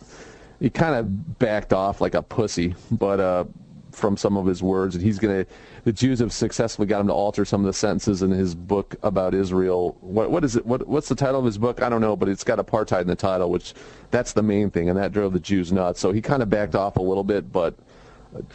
he 0.63 0.71
kind 0.71 0.95
of 0.95 1.39
backed 1.39 1.73
off 1.73 2.01
like 2.01 2.15
a 2.15 2.23
pussy. 2.23 2.75
But 2.91 3.21
uh, 3.21 3.45
from 3.91 4.17
some 4.17 4.37
of 4.39 4.47
his 4.47 4.63
words, 4.63 4.95
and 4.95 5.05
he's 5.05 5.19
going 5.19 5.45
to. 5.45 5.51
The 5.85 5.93
Jews 5.93 6.21
have 6.21 6.33
successfully 6.33 6.87
got 6.87 7.01
him 7.01 7.09
to 7.09 7.13
alter 7.13 7.45
some 7.45 7.61
of 7.63 7.67
the 7.67 7.73
sentences 7.73 8.23
in 8.23 8.31
his 8.31 8.55
book 8.55 8.95
about 9.03 9.35
Israel. 9.35 9.97
What 10.01 10.31
what 10.31 10.45
is 10.45 10.55
it? 10.57 10.65
What 10.65 10.87
what's 10.87 11.09
the 11.09 11.17
title 11.17 11.41
of 11.41 11.45
his 11.45 11.59
book? 11.59 11.83
I 11.83 11.89
don't 11.89 12.01
know, 12.01 12.15
but 12.17 12.29
it's 12.29 12.45
got 12.45 12.59
apartheid 12.59 13.03
in 13.03 13.09
the 13.09 13.17
title, 13.17 13.51
which 13.51 13.75
that's 14.13 14.33
the 14.33 14.43
main 14.43 14.71
thing, 14.71 14.89
and 14.89 14.97
that 14.97 15.13
drove 15.13 15.33
the 15.33 15.41
Jews 15.41 15.73
nuts. 15.73 15.99
So 16.01 16.13
he 16.13 16.23
kind 16.23 16.43
of 16.43 16.49
backed 16.49 16.75
off 16.77 16.97
a 16.97 17.03
little 17.03 17.25
bit, 17.25 17.51
but. 17.53 17.75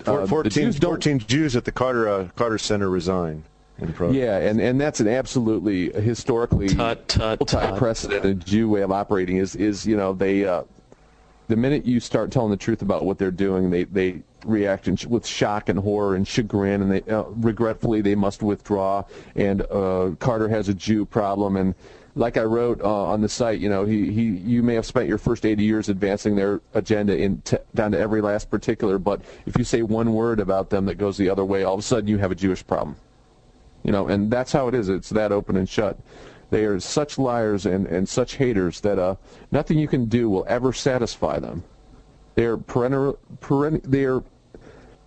Four- 0.05 0.21
Uh, 0.21 0.27
14, 0.27 0.51
Jews 0.51 0.79
14 0.79 1.19
Jews 1.19 1.55
at 1.55 1.65
the 1.65 1.71
Carter 1.71 2.09
uh, 2.09 2.29
Carter 2.35 2.57
Center 2.57 2.89
resign. 2.89 3.43
Yeah, 4.11 4.37
and, 4.39 4.59
and 4.59 4.81
that's 4.81 4.99
an 5.01 5.07
absolutely 5.07 5.91
historically 5.91 6.67
Tut, 6.69 7.07
tut, 7.07 7.39
tut. 7.47 7.61
multi-precedented 7.63 8.43
Jew 8.43 8.69
way 8.69 8.81
of 8.81 8.91
operating. 8.91 9.37
Is 9.37 9.55
is 9.55 9.85
you 9.85 9.95
know 9.95 10.13
they 10.13 10.45
uh, 10.45 10.63
the 11.47 11.55
minute 11.55 11.85
you 11.85 11.99
start 11.99 12.31
telling 12.31 12.51
the 12.51 12.57
truth 12.57 12.81
about 12.81 13.05
what 13.05 13.17
they're 13.17 13.31
doing, 13.31 13.69
they 13.69 13.85
they 13.85 14.21
react 14.45 14.89
sh- 14.97 15.05
with 15.05 15.25
shock 15.25 15.69
and 15.69 15.79
horror 15.79 16.15
and 16.15 16.27
chagrin, 16.27 16.81
and 16.81 16.91
they 16.91 17.01
uh, 17.11 17.23
regretfully 17.23 18.01
they 18.01 18.15
must 18.15 18.43
withdraw. 18.43 19.03
And 19.35 19.61
uh, 19.63 20.11
Carter 20.19 20.49
has 20.49 20.69
a 20.69 20.73
Jew 20.73 21.05
problem, 21.05 21.55
and 21.57 21.75
like 22.15 22.35
I 22.37 22.43
wrote 22.43 22.81
uh, 22.81 23.03
on 23.05 23.21
the 23.21 23.29
site, 23.29 23.59
you 23.59 23.69
know, 23.69 23.85
he, 23.85 24.11
he 24.11 24.23
you 24.23 24.63
may 24.63 24.73
have 24.73 24.85
spent 24.85 25.07
your 25.07 25.17
first 25.19 25.45
80 25.45 25.63
years 25.63 25.87
advancing 25.87 26.35
their 26.35 26.61
agenda 26.73 27.15
in 27.15 27.41
t- 27.41 27.57
down 27.75 27.91
to 27.91 27.99
every 27.99 28.21
last 28.21 28.49
particular, 28.49 28.97
but 28.97 29.21
if 29.45 29.57
you 29.57 29.63
say 29.63 29.83
one 29.83 30.13
word 30.13 30.39
about 30.39 30.69
them 30.69 30.85
that 30.85 30.95
goes 30.95 31.17
the 31.17 31.29
other 31.29 31.45
way, 31.45 31.63
all 31.63 31.75
of 31.75 31.79
a 31.79 31.83
sudden 31.83 32.07
you 32.07 32.17
have 32.17 32.31
a 32.31 32.35
Jewish 32.35 32.65
problem. 32.65 32.97
You 33.83 33.91
know, 33.91 34.07
and 34.07 34.29
that's 34.29 34.51
how 34.51 34.67
it 34.67 34.75
is. 34.75 34.89
It's 34.89 35.09
that 35.11 35.31
open 35.31 35.55
and 35.55 35.69
shut. 35.69 35.97
They 36.49 36.65
are 36.65 36.79
such 36.79 37.17
liars 37.17 37.65
and, 37.65 37.87
and 37.87 38.07
such 38.07 38.35
haters 38.35 38.79
that 38.81 38.99
uh, 38.99 39.15
nothing 39.51 39.77
you 39.77 39.87
can 39.87 40.05
do 40.05 40.29
will 40.29 40.45
ever 40.47 40.71
satisfy 40.73 41.39
them. 41.39 41.63
They're 42.35 42.57
perennial, 42.57 43.19
perennial, 43.39 43.81
they 43.85 44.05
are 44.05 44.23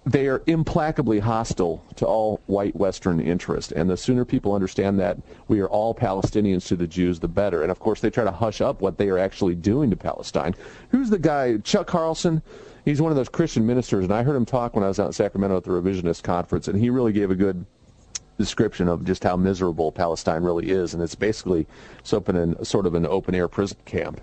they 0.07 0.29
are 0.29 0.43
implacably 0.47 1.21
hostile 1.21 1.85
to 1.97 2.07
all 2.07 2.41
white 2.47 2.75
Western 2.75 3.21
interest. 3.21 3.71
And 3.73 3.89
the 3.89 3.97
sooner 3.97 4.25
people 4.25 4.55
understand 4.55 4.99
that 4.99 5.19
we 5.47 5.61
are 5.61 5.69
all 5.69 5.95
Palestinians 5.95 6.67
to 6.69 6.77
the 6.77 6.87
Jews, 6.87 7.21
the 7.21 7.29
better. 7.29 7.63
And 7.63 7.71
of 7.71 7.79
course, 7.79 8.01
they 8.01 8.11
try 8.11 8.25
to 8.25 8.31
hush 8.31 8.61
up 8.61 8.81
what 8.81 8.97
they 8.97 9.09
are 9.09 9.19
actually 9.19 9.55
doing 9.55 9.91
to 9.91 9.97
Palestine. 9.97 10.55
Who's 10.91 11.11
the 11.11 11.19
guy? 11.19 11.59
Chuck 11.59 11.87
Carlson. 11.87 12.43
He's 12.85 13.03
one 13.03 13.13
of 13.13 13.17
those 13.17 13.29
Christian 13.29 13.67
ministers, 13.67 14.05
and 14.05 14.13
I 14.13 14.23
heard 14.23 14.37
him 14.37 14.47
talk 14.47 14.75
when 14.75 14.83
I 14.83 14.89
was 14.89 14.99
out 14.99 15.09
in 15.09 15.13
Sacramento 15.13 15.59
at 15.59 15.65
the 15.65 15.71
Revisionist 15.71 16.23
Conference, 16.23 16.67
and 16.67 16.81
he 16.81 16.89
really 16.89 17.13
gave 17.13 17.31
a 17.31 17.35
good 17.35 17.67
description 18.41 18.89
of 18.89 19.05
just 19.05 19.23
how 19.23 19.37
miserable 19.37 19.93
Palestine 19.93 20.43
really 20.43 20.71
is, 20.71 20.95
and 20.95 21.03
it's 21.03 21.15
basically 21.15 21.67
sort 22.03 22.27
of 22.27 22.95
an 22.95 23.07
open 23.07 23.35
air 23.35 23.49
prison 23.49 23.79
camp, 23.85 24.21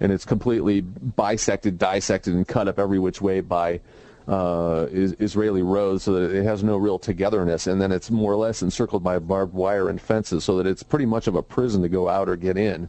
and 0.00 0.12
it's 0.12 0.24
completely 0.24 0.80
bisected, 0.80 1.78
dissected, 1.78 2.34
and 2.34 2.46
cut 2.46 2.66
up 2.66 2.78
every 2.78 2.98
which 2.98 3.22
way 3.22 3.40
by 3.40 3.80
uh, 4.28 4.86
is, 4.90 5.14
Israeli 5.20 5.62
roads, 5.62 6.02
so 6.02 6.12
that 6.12 6.34
it 6.34 6.44
has 6.44 6.62
no 6.62 6.76
real 6.76 6.98
togetherness, 6.98 7.66
and 7.66 7.80
then 7.80 7.92
it's 7.92 8.10
more 8.10 8.32
or 8.32 8.36
less 8.36 8.62
encircled 8.62 9.02
by 9.02 9.18
barbed 9.18 9.54
wire 9.54 9.88
and 9.88 10.00
fences, 10.00 10.44
so 10.44 10.56
that 10.58 10.66
it's 10.66 10.82
pretty 10.82 11.06
much 11.06 11.28
of 11.28 11.36
a 11.36 11.42
prison 11.42 11.82
to 11.82 11.88
go 11.88 12.08
out 12.08 12.28
or 12.28 12.36
get 12.36 12.56
in. 12.56 12.88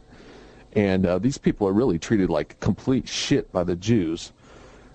And 0.74 1.06
uh, 1.06 1.18
these 1.18 1.38
people 1.38 1.68
are 1.68 1.72
really 1.72 2.00
treated 2.00 2.30
like 2.30 2.58
complete 2.58 3.08
shit 3.08 3.52
by 3.52 3.62
the 3.62 3.76
Jews, 3.76 4.32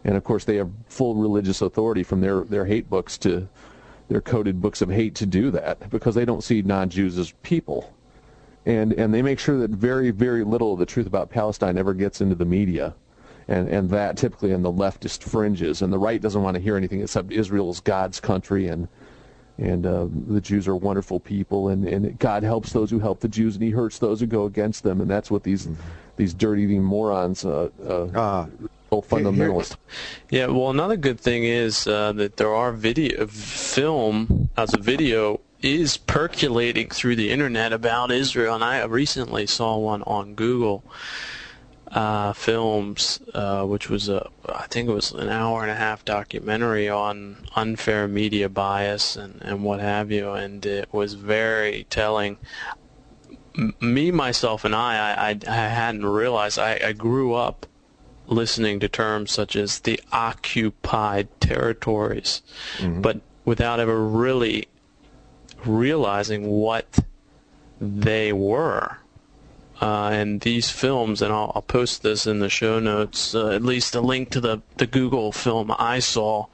and 0.04 0.18
of 0.18 0.24
course 0.26 0.44
they 0.44 0.58
have 0.58 0.70
full 0.88 1.16
religious 1.16 1.62
authority 1.62 2.04
from 2.04 2.20
their 2.20 2.42
their 2.42 2.66
hate 2.66 2.90
books 2.90 3.18
to 3.20 3.48
their 4.10 4.22
coded 4.22 4.62
books 4.62 4.82
of 4.82 4.90
hate 4.90 5.16
to 5.16 5.26
do 5.26 5.52
that 5.52 5.90
because 5.90 6.16
they 6.16 6.26
don't 6.26 6.44
see 6.44 6.62
non-Jews 6.62 7.18
as 7.18 7.32
people. 7.44 7.94
And 8.66 8.92
and 8.94 9.14
they 9.14 9.22
make 9.22 9.40
sure 9.40 9.58
that 9.60 9.70
very 9.70 10.12
very 10.12 10.44
little 10.44 10.74
of 10.74 10.80
the 10.80 10.86
truth 10.86 11.08
about 11.08 11.30
Palestine 11.30 11.78
ever 11.78 11.94
gets 11.94 12.20
into 12.20 12.36
the 12.36 12.46
media. 12.46 12.94
And 13.48 13.70
and 13.70 13.90
that 13.92 14.18
typically 14.18 14.52
in 14.52 14.64
the 14.64 14.72
leftist 14.72 15.24
fringes 15.24 15.82
and 15.82 15.94
the 15.94 15.98
right 15.98 16.22
doesn't 16.22 16.42
want 16.42 16.56
to 16.56 16.62
hear 16.62 16.76
anything 16.76 17.02
except 17.02 17.32
Israel's 17.32 17.80
God's 17.80 18.20
country 18.20 18.68
and 18.68 18.88
and 19.58 19.86
uh, 19.86 20.08
the 20.28 20.40
Jews 20.40 20.68
are 20.68 20.76
wonderful 20.76 21.20
people 21.20 21.68
and, 21.70 21.86
and 21.86 22.18
God 22.18 22.44
helps 22.44 22.72
those 22.72 22.90
who 22.90 23.00
help 23.00 23.20
the 23.20 23.28
Jews 23.28 23.56
and 23.56 23.64
he 23.64 23.72
hurts 23.72 24.00
those 24.00 24.20
who 24.20 24.26
go 24.26 24.46
against 24.46 24.84
them 24.84 25.02
and 25.02 25.10
that's 25.10 25.32
what 25.32 25.44
these 25.44 25.68
these 26.16 26.34
dirt 26.34 26.60
eating 26.60 26.84
morons 26.84 27.46
uh, 27.46 27.70
uh, 27.86 28.48
Fundamentalists 28.92 29.78
Yeah, 30.30 30.48
well, 30.48 30.70
another 30.70 30.98
good 30.98 31.20
thing 31.20 31.44
is 31.44 31.88
uh, 31.88 32.12
that 32.14 32.38
there 32.38 32.54
are 32.54 32.72
video 32.72 33.28
film 33.28 34.50
as 34.58 34.74
a 34.74 34.80
video 34.80 35.42
is 35.62 35.98
percolating 35.98 36.90
through 36.90 37.16
the 37.16 37.30
internet 37.30 37.74
about 37.74 38.12
Israel, 38.12 38.56
and 38.56 38.64
I 38.64 38.84
recently 38.86 39.46
saw 39.46 39.78
one 39.78 40.04
on 40.04 40.36
Google 40.36 40.84
uh, 41.92 42.34
Films, 42.34 43.20
uh, 43.34 43.66
which 43.66 43.90
was 43.90 44.10
a 44.10 44.30
I 44.48 44.68
think 44.68 44.90
it 44.90 44.94
was 44.94 45.12
an 45.12 45.30
hour 45.30 45.64
and 45.64 45.72
a 45.72 45.76
half 45.76 46.06
documentary 46.06 46.88
on 46.88 47.48
unfair 47.56 48.08
media 48.08 48.48
bias 48.50 49.16
and 49.16 49.42
and 49.42 49.64
what 49.64 49.80
have 49.80 50.12
you, 50.12 50.32
and 50.32 50.66
it 50.66 50.94
was 50.94 51.14
very 51.16 51.86
telling. 51.90 52.38
Me, 53.82 54.10
myself, 54.12 54.64
and 54.64 54.74
I, 54.74 55.16
I, 55.16 55.30
I 55.32 55.40
I 55.48 55.68
hadn't 55.68 56.06
realized. 56.06 56.60
I, 56.60 56.80
I 56.86 56.94
grew 56.94 57.34
up 57.34 57.66
listening 58.30 58.80
to 58.80 58.88
terms 58.88 59.32
such 59.32 59.56
as 59.56 59.80
the 59.80 60.00
occupied 60.12 61.28
territories, 61.42 62.42
but 63.02 63.20
without 63.44 63.80
ever 63.80 64.02
really 64.06 64.68
realizing 65.66 66.48
what 66.48 67.00
they 67.82 68.32
were. 68.32 68.98
Uh, 69.82 70.10
and 70.12 70.42
these 70.42 70.70
films, 70.70 71.22
and 71.22 71.32
I'll, 71.32 71.54
I'll 71.56 71.62
post 71.62 72.04
this 72.04 72.28
in 72.28 72.40
the 72.40 72.50
show 72.50 72.80
notes, 72.80 73.34
uh, 73.34 73.50
at 73.52 73.64
least 73.64 73.96
a 73.96 74.02
link 74.02 74.30
to 74.32 74.42
the, 74.42 74.62
the 74.76 74.86
Google 74.86 75.32
film 75.32 75.74
I 75.80 76.00
saw. 76.00 76.48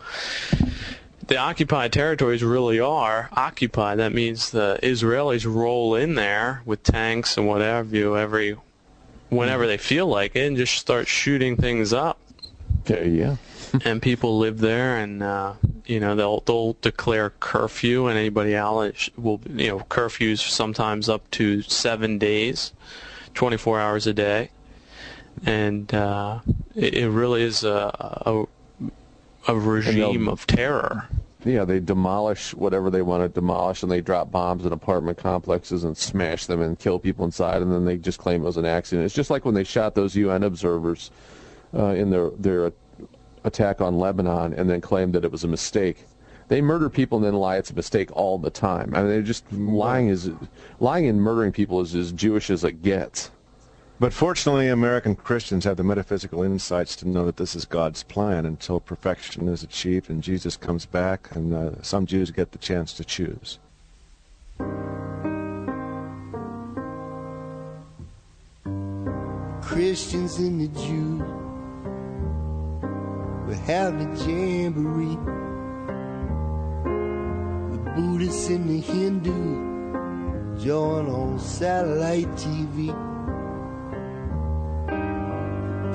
The 1.26 1.38
occupied 1.38 1.92
territories 1.92 2.44
really 2.44 2.80
are 2.80 3.30
occupied. 3.32 3.98
That 3.98 4.14
means 4.14 4.52
the 4.52 4.80
Israelis 4.84 5.52
roll 5.52 5.96
in 5.96 6.14
there 6.14 6.62
with 6.66 6.84
tanks 6.84 7.36
and 7.36 7.48
whatever 7.48 7.96
you 7.96 8.16
every 8.16 8.58
whenever 9.36 9.68
they 9.68 9.78
feel 9.78 10.08
like 10.08 10.36
it 10.36 10.48
and 10.48 10.58
just 10.58 10.76
start 10.76 11.08
shooting 11.08 11.56
things 11.56 11.94
up. 11.94 12.20
Yeah 12.88 13.38
and 13.84 14.02
people 14.02 14.38
live 14.38 14.60
there 14.60 14.98
and 14.98 15.24
uh 15.24 15.54
you 15.86 16.00
know 16.00 16.16
they'll 16.16 16.42
they'll 16.42 16.74
declare 16.82 17.32
curfew 17.40 18.08
and 18.08 18.18
anybody 18.18 18.56
else 18.56 19.10
will 19.18 19.42
you 19.50 19.68
know 19.68 19.80
curfews 19.80 20.40
sometimes 20.40 21.10
up 21.10 21.30
to 21.32 21.62
7 21.62 22.18
days 22.18 22.72
24 23.34 23.80
hours 23.80 24.08
a 24.08 24.14
day. 24.14 24.50
And 25.46 25.94
uh 25.94 26.40
it, 26.76 26.94
it 26.94 27.10
really 27.10 27.44
is 27.44 27.64
a 27.64 27.92
a, 28.26 28.46
a 29.48 29.56
regime 29.56 30.28
of 30.28 30.48
terror 30.48 31.08
Yeah, 31.46 31.64
they 31.64 31.80
demolish 31.80 32.56
whatever 32.56 32.90
they 32.90 33.04
want 33.04 33.22
to 33.24 33.30
demolish, 33.30 33.84
and 33.84 33.92
they 33.92 34.02
drop 34.02 34.32
bombs 34.32 34.66
in 34.66 34.74
apartment 34.74 35.20
complexes 35.20 35.84
and 35.84 35.96
smash 35.96 36.48
them 36.48 36.60
and 36.60 36.78
kill 36.78 36.98
people 36.98 37.24
inside, 37.24 37.62
and 37.62 37.72
then 37.72 37.86
they 37.86 37.98
just 37.98 38.18
claim 38.18 38.42
it 38.42 38.46
was 38.46 38.58
an 38.58 38.66
accident. 38.66 39.06
It's 39.06 39.14
just 39.14 39.30
like 39.30 39.46
when 39.46 39.54
they 39.54 39.64
shot 39.64 39.94
those 39.94 40.16
UN 40.16 40.42
observers 40.42 41.12
uh, 41.74 41.90
in 41.90 42.10
their 42.10 42.32
their 42.32 42.74
attack 43.44 43.80
on 43.80 44.00
Lebanon, 44.00 44.54
and 44.54 44.68
then 44.68 44.82
claimed 44.82 45.14
that 45.14 45.24
it 45.24 45.32
was 45.32 45.44
a 45.44 45.48
mistake. 45.48 46.06
They 46.48 46.62
murder 46.62 46.90
people 46.90 47.20
and 47.20 47.26
then 47.26 47.36
lie 47.36 47.58
it's 47.58 47.72
a 47.72 47.76
mistake 47.76 48.10
all 48.12 48.38
the 48.38 48.50
time. 48.50 48.94
I 48.96 49.00
mean, 49.00 49.10
they're 49.10 49.22
just 49.22 49.52
lying 49.52 50.10
is 50.10 50.32
lying 50.80 51.08
and 51.08 51.22
murdering 51.22 51.52
people 51.52 51.80
is 51.82 51.94
as 51.94 52.12
Jewish 52.12 52.50
as 52.50 52.64
it 52.64 52.82
gets. 52.82 53.32
But 53.98 54.12
fortunately, 54.12 54.68
American 54.68 55.16
Christians 55.16 55.64
have 55.64 55.78
the 55.78 55.84
metaphysical 55.84 56.44
insights 56.44 56.98
to 56.98 57.08
know 57.08 57.26
that 57.26 57.38
this 57.38 57.56
is 57.56 57.64
God's 57.64 58.04
plan 58.04 58.46
until 58.46 58.82
perfection 58.82 59.48
is 59.48 59.64
achieved 59.64 60.10
and 60.10 60.22
Jesus 60.22 60.58
comes 60.58 60.86
back, 60.86 61.34
and 61.34 61.54
uh, 61.54 61.82
some 61.82 62.06
Jews 62.06 62.30
get 62.30 62.52
the 62.52 62.58
chance 62.58 62.92
to 62.94 63.06
choose. 63.06 63.58
Christians 69.62 70.40
and 70.40 70.60
the 70.60 70.68
Jews 70.68 71.22
will 73.48 73.64
have 73.66 73.98
the 73.98 74.26
jamboree. 74.26 75.18
The 77.72 77.92
Buddhists 77.96 78.50
and 78.50 78.70
the 78.70 78.82
Hindus 78.82 80.64
join 80.64 81.08
on 81.08 81.40
satellite 81.40 82.28
TV. 82.32 83.15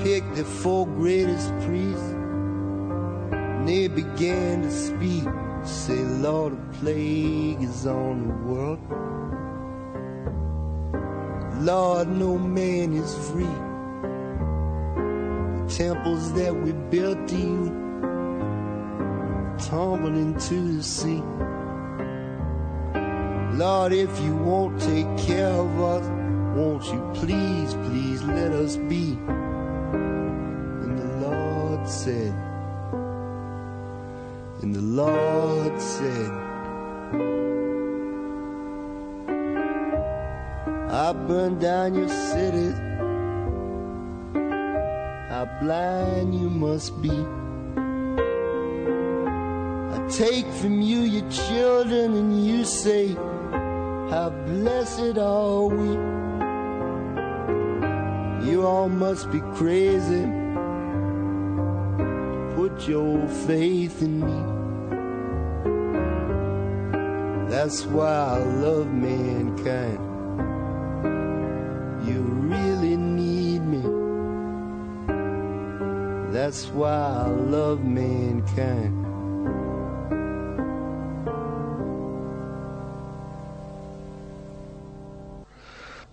Pick 0.03 0.23
the 0.33 0.43
four 0.43 0.87
greatest 0.87 1.53
priests, 1.59 2.11
and 3.31 3.67
they 3.67 3.87
began 3.87 4.63
to 4.63 4.71
speak. 4.71 5.25
Say, 5.63 5.99
Lord, 5.99 6.53
a 6.53 6.73
plague 6.79 7.61
is 7.61 7.85
on 7.85 8.27
the 8.27 8.33
world. 8.49 8.79
Lord, 11.63 12.07
no 12.07 12.39
man 12.39 12.93
is 12.93 13.13
free. 13.29 13.45
The 15.59 15.65
temples 15.69 16.33
that 16.33 16.55
we 16.55 16.71
built 16.89 17.27
to 17.27 17.37
you 17.37 17.81
tumble 19.59 20.17
into 20.17 20.77
the 20.77 20.83
sea. 20.83 21.21
Lord, 23.55 23.93
if 23.93 24.19
you 24.21 24.35
won't 24.35 24.81
take 24.81 25.05
care 25.19 25.51
of 25.51 25.79
us, 25.79 26.07
won't 26.57 26.85
you 26.85 27.11
please, 27.13 27.75
please 27.85 28.23
let 28.23 28.51
us 28.51 28.77
be? 28.77 29.15
Lord 31.81 31.89
said, 31.89 32.33
And 34.61 34.75
the 34.75 34.81
Lord 34.81 35.81
said, 35.81 36.31
I 40.91 41.11
burned 41.13 41.59
down 41.59 41.95
your 41.95 42.07
cities. 42.07 42.77
How 45.31 45.49
blind 45.59 46.35
you 46.35 46.51
must 46.51 47.01
be. 47.01 47.09
I 49.89 50.07
take 50.07 50.45
from 50.61 50.81
you 50.83 50.99
your 50.99 51.27
children, 51.31 52.13
and 52.13 52.45
you 52.45 52.63
say, 52.63 53.07
How 54.11 54.29
blessed 54.45 55.17
are 55.17 55.65
we. 55.65 55.97
You 58.47 58.67
all 58.67 58.87
must 58.87 59.31
be 59.31 59.39
crazy. 59.55 60.40
Put 62.71 62.87
your 62.87 63.27
faith 63.27 64.01
in 64.01 64.21
me. 64.21 64.41
That's 67.49 67.85
why 67.85 68.07
I 68.07 68.37
love 68.37 68.87
mankind. 68.87 69.99
You 72.07 72.21
really 72.21 72.95
need 72.95 73.59
me. 73.59 73.81
That's 76.31 76.67
why 76.67 77.23
I 77.25 77.27
love 77.27 77.83
mankind. 77.83 79.00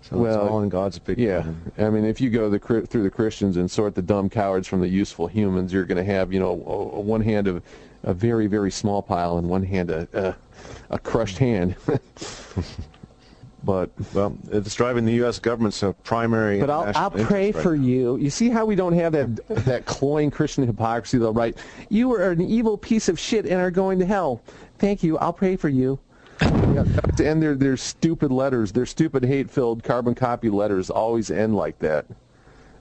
So 0.08 0.24
it's 0.24 0.36
all 0.36 0.62
in 0.62 0.70
God's 0.70 0.98
big 0.98 1.18
yeah. 1.18 1.42
plan. 1.42 1.72
I 1.78 1.90
mean, 1.90 2.04
if 2.04 2.20
you 2.20 2.30
go 2.30 2.48
the, 2.48 2.58
through 2.58 3.02
the 3.02 3.10
Christians 3.10 3.58
and 3.58 3.70
sort 3.70 3.94
the 3.94 4.02
dumb 4.02 4.30
cowards 4.30 4.66
from 4.66 4.80
the 4.80 4.88
useful 4.88 5.26
humans, 5.26 5.72
you're 5.72 5.84
going 5.84 5.98
to 5.98 6.12
have, 6.12 6.32
you 6.32 6.40
know, 6.40 6.62
o- 6.66 7.00
one 7.00 7.20
hand 7.20 7.46
of 7.46 7.62
a 8.04 8.14
very, 8.14 8.46
very 8.46 8.70
small 8.70 9.02
pile 9.02 9.36
and 9.36 9.48
one 9.48 9.62
hand 9.62 9.90
a, 9.90 10.08
a, 10.14 10.94
a 10.94 10.98
crushed 10.98 11.36
hand. 11.36 11.76
but 13.64 13.90
Well, 14.14 14.38
it's 14.50 14.74
driving 14.74 15.04
the 15.04 15.12
U.S. 15.14 15.38
government's 15.38 15.82
uh, 15.82 15.92
primary. 16.04 16.58
but 16.60 16.70
I'll, 16.70 16.90
I'll 16.94 17.10
pray 17.10 17.50
right 17.50 17.62
for 17.62 17.76
now. 17.76 17.86
you. 17.86 18.16
You 18.16 18.30
see 18.30 18.48
how 18.48 18.64
we 18.64 18.76
don't 18.76 18.94
have 18.94 19.12
that 19.12 19.46
that 19.66 19.84
cloying 19.84 20.30
Christian 20.30 20.66
hypocrisy, 20.66 21.18
though, 21.18 21.32
right? 21.32 21.56
You 21.90 22.12
are 22.14 22.30
an 22.30 22.40
evil 22.40 22.78
piece 22.78 23.10
of 23.10 23.18
shit 23.18 23.44
and 23.44 23.60
are 23.60 23.70
going 23.70 23.98
to 23.98 24.06
hell. 24.06 24.40
Thank 24.78 25.02
you. 25.02 25.18
I'll 25.18 25.34
pray 25.34 25.56
for 25.56 25.68
you. 25.68 25.98
To 26.40 27.26
end 27.26 27.42
their 27.42 27.54
their 27.54 27.76
stupid 27.76 28.30
letters, 28.30 28.72
their 28.72 28.86
stupid 28.86 29.24
hate-filled 29.24 29.82
carbon 29.82 30.14
copy 30.14 30.50
letters 30.50 30.90
always 30.90 31.30
end 31.30 31.56
like 31.56 31.78
that, 31.80 32.06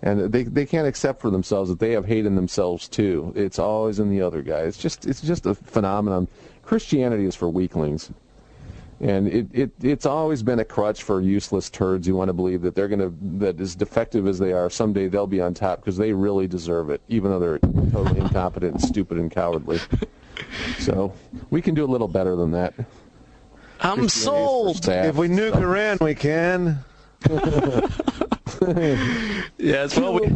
and 0.01 0.31
they 0.31 0.43
they 0.43 0.65
can't 0.65 0.87
accept 0.87 1.21
for 1.21 1.31
themselves 1.31 1.69
that 1.69 1.79
they 1.79 1.91
have 1.91 2.05
hate 2.05 2.25
in 2.25 2.35
themselves 2.35 2.87
too. 2.87 3.33
It's 3.35 3.57
always 3.57 3.99
in 3.99 4.09
the 4.09 4.21
other 4.21 4.41
guy. 4.41 4.59
It's 4.59 4.77
just 4.77 5.07
it's 5.07 5.21
just 5.21 5.45
a 5.45 5.55
phenomenon. 5.55 6.27
Christianity 6.63 7.25
is 7.25 7.35
for 7.35 7.49
weaklings. 7.49 8.11
And 8.99 9.27
it, 9.27 9.47
it 9.53 9.71
it's 9.81 10.05
always 10.07 10.41
been 10.41 10.59
a 10.59 10.65
crutch 10.65 11.03
for 11.03 11.21
useless 11.21 11.69
turds 11.69 12.07
who 12.07 12.15
want 12.15 12.29
to 12.29 12.33
believe 12.33 12.63
that 12.63 12.73
they're 12.73 12.87
to 12.87 13.13
that 13.37 13.59
as 13.59 13.75
defective 13.75 14.27
as 14.27 14.39
they 14.39 14.53
are 14.53 14.71
someday 14.71 15.07
they'll 15.07 15.27
be 15.27 15.39
on 15.39 15.53
top 15.53 15.81
because 15.81 15.97
they 15.97 16.13
really 16.13 16.47
deserve 16.47 16.89
it 16.89 16.99
even 17.07 17.29
though 17.29 17.39
they're 17.39 17.59
totally 17.91 18.19
incompetent 18.19 18.73
and 18.73 18.81
stupid 18.81 19.19
and 19.19 19.29
cowardly. 19.29 19.79
So 20.79 21.13
we 21.51 21.61
can 21.61 21.75
do 21.75 21.85
a 21.85 21.89
little 21.89 22.07
better 22.07 22.35
than 22.35 22.51
that. 22.51 22.73
I'm 23.81 24.09
sold. 24.09 24.87
If 24.87 25.15
we 25.15 25.27
nuke 25.27 25.49
stuff. 25.49 25.61
Iran, 25.61 25.97
we 26.01 26.15
can. 26.15 26.79
Yes, 29.57 29.97
well, 29.97 30.13
we, 30.13 30.27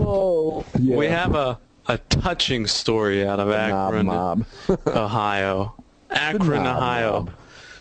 Yeah. 0.80 0.96
we 0.98 1.08
have 1.08 1.34
a, 1.36 1.58
a 1.88 1.98
touching 1.98 2.68
story 2.68 3.26
out 3.26 3.40
of 3.40 3.48
Knob 3.48 3.88
Akron, 3.94 4.06
mob. 4.06 4.46
Ohio. 4.88 5.74
Akron, 6.10 6.64
knob 6.64 6.78
Ohio. 6.78 7.12
mob. 7.24 7.32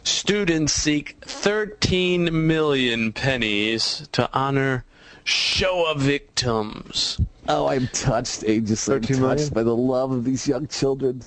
Students 0.03 0.73
seek 0.73 1.17
13 1.23 2.47
million 2.47 3.13
pennies 3.13 4.09
to 4.13 4.31
honor 4.33 4.85
Shoah 5.25 5.95
victims. 5.99 7.21
Oh, 7.49 7.67
I'm 7.67 7.89
touched, 7.89 8.45
Aegis. 8.45 8.89
I'm 8.89 9.03
13 9.03 9.17
touched 9.19 9.21
million? 9.21 9.49
by 9.55 9.63
the 9.63 9.77
love 9.77 10.11
of 10.13 10.25
these 10.25 10.49
young 10.49 10.67
children. 10.69 11.23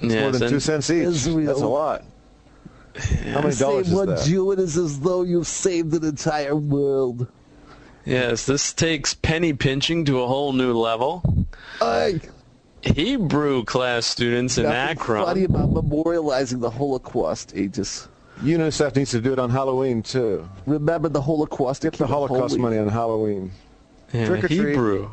Yes, 0.00 0.22
More 0.22 0.30
than 0.32 0.50
two 0.50 0.60
cents 0.60 0.88
each. 0.90 1.04
Israel. 1.06 1.46
That's 1.46 1.60
a 1.60 1.66
lot. 1.66 2.04
How 2.96 3.40
many 3.40 3.52
Save 3.52 3.58
dollars 3.58 3.88
is 3.88 3.94
one 3.94 4.08
that? 4.08 4.24
Jew, 4.24 4.52
it 4.52 4.58
is 4.58 4.76
as 4.76 5.00
though 5.00 5.22
you've 5.22 5.46
saved 5.46 5.94
an 5.94 6.04
entire 6.04 6.54
world. 6.54 7.26
Yes, 8.04 8.46
this 8.46 8.72
takes 8.72 9.14
penny 9.14 9.52
pinching 9.52 10.04
to 10.06 10.20
a 10.22 10.26
whole 10.26 10.52
new 10.52 10.72
level. 10.72 11.46
I, 11.80 12.20
Hebrew 12.82 13.64
class 13.64 14.06
students 14.06 14.58
in 14.58 14.64
nothing 14.64 14.98
Akron. 14.98 15.24
funny 15.24 15.44
about 15.44 15.70
memorializing 15.70 16.60
the 16.60 16.70
Holocaust, 16.70 17.56
Aegis. 17.56 18.08
UNICEF 18.42 18.96
needs 18.96 19.12
to 19.12 19.20
do 19.20 19.32
it 19.32 19.38
on 19.38 19.50
Halloween 19.50 20.02
too. 20.02 20.48
Remember 20.66 21.08
the 21.08 21.22
Holocaust. 21.22 21.82
Get 21.82 21.92
the 21.94 22.08
Holocaust 22.08 22.58
money 22.58 22.78
on 22.78 22.88
Halloween. 22.88 23.52
Yeah, 24.12 24.26
Trick 24.26 24.44
or 24.44 24.48
treat. 24.48 24.68
Hebrew. 24.68 25.10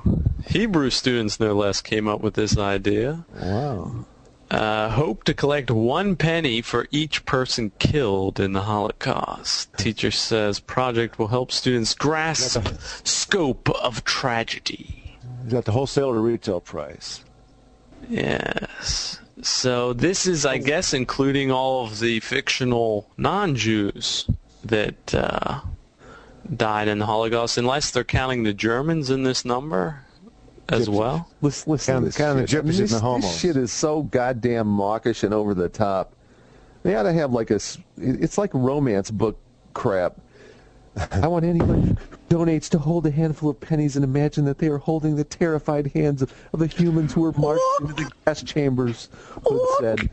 Hebrew 0.48 0.90
students, 0.90 1.40
no 1.40 1.54
less, 1.54 1.82
came 1.82 2.08
up 2.08 2.22
with 2.22 2.34
this 2.34 2.58
idea. 2.58 3.26
Wow. 3.40 4.06
Uh, 4.52 4.90
hope 4.90 5.24
to 5.26 5.34
collect 5.34 5.70
one 5.70 6.16
penny 6.16 6.60
for 6.62 6.88
each 6.90 7.24
person 7.26 7.72
killed 7.78 8.40
in 8.40 8.54
the 8.54 8.64
Holocaust. 8.64 9.72
Teacher 9.78 10.10
says 10.10 10.60
project 10.60 11.20
will 11.20 11.28
help 11.28 11.52
students 11.52 11.94
grasp 11.94 12.60
the, 12.60 12.78
scope 13.04 13.70
of 13.70 14.04
tragedy. 14.06 15.18
You 15.46 15.52
got 15.52 15.66
the 15.66 15.72
wholesale 15.72 16.10
or 16.10 16.20
retail 16.20 16.62
price. 16.62 17.24
Yes. 18.10 19.20
So 19.44 19.94
this 19.94 20.26
is, 20.26 20.48
I 20.48 20.58
guess, 20.58 20.96
including 20.96 21.52
all 21.52 21.86
of 21.86 22.00
the 22.00 22.20
fictional 22.20 23.08
non-Jews 23.18 24.28
that 24.66 25.14
uh, 25.14 25.60
died 26.56 26.88
in 26.88 26.98
the 26.98 27.06
Holocaust, 27.06 27.60
unless 27.60 27.92
they're 27.92 28.04
counting 28.04 28.44
the 28.44 28.54
Germans 28.54 29.12
in 29.12 29.22
this 29.24 29.46
number 29.46 30.02
as 30.72 30.88
Gypsies. 30.88 30.94
well. 30.94 31.30
Listen, 31.41 31.72
listen 31.72 31.94
Count- 31.94 32.04
to 32.04 32.06
this 32.08 32.18
count 32.18 32.38
the 32.40 32.48
shit. 32.48 32.60
I 32.60 32.62
mean, 32.64 32.68
this, 32.78 32.80
and 32.80 32.90
the 32.90 33.00
homos. 33.00 33.24
this 33.24 33.40
shit 33.40 33.58
is 33.58 33.72
so 33.72 34.04
goddamn 34.04 34.68
mawkish 34.68 35.24
and 35.24 35.34
over 35.34 35.54
the 35.54 35.70
top. 35.70 36.14
They 36.84 36.96
ought 36.96 37.04
to 37.04 37.14
have 37.14 37.32
like 37.34 37.52
a. 37.52 37.60
It's 37.98 38.38
like 38.38 38.52
romance 38.54 39.12
book 39.12 39.38
crap. 39.74 40.16
I 41.12 41.28
want 41.28 41.46
anyone 41.46 41.82
who 41.82 41.96
donates 42.36 42.70
to 42.70 42.80
hold 42.80 43.06
a 43.06 43.12
handful 43.12 43.50
of 43.50 43.60
pennies 43.60 43.96
and 43.96 44.04
imagine 44.04 44.46
that 44.46 44.58
they 44.58 44.68
are 44.68 44.78
holding 44.80 45.16
the 45.16 45.24
terrified 45.24 45.88
hands 45.94 46.22
of, 46.22 46.34
of 46.54 46.60
the 46.60 46.68
humans 46.68 47.14
who 47.14 47.22
were 47.22 47.32
marched 47.34 47.62
into 47.82 47.94
the 47.94 48.12
gas 48.26 48.41
chambers. 48.44 49.10
Hood 49.46 49.62
said. 49.80 50.10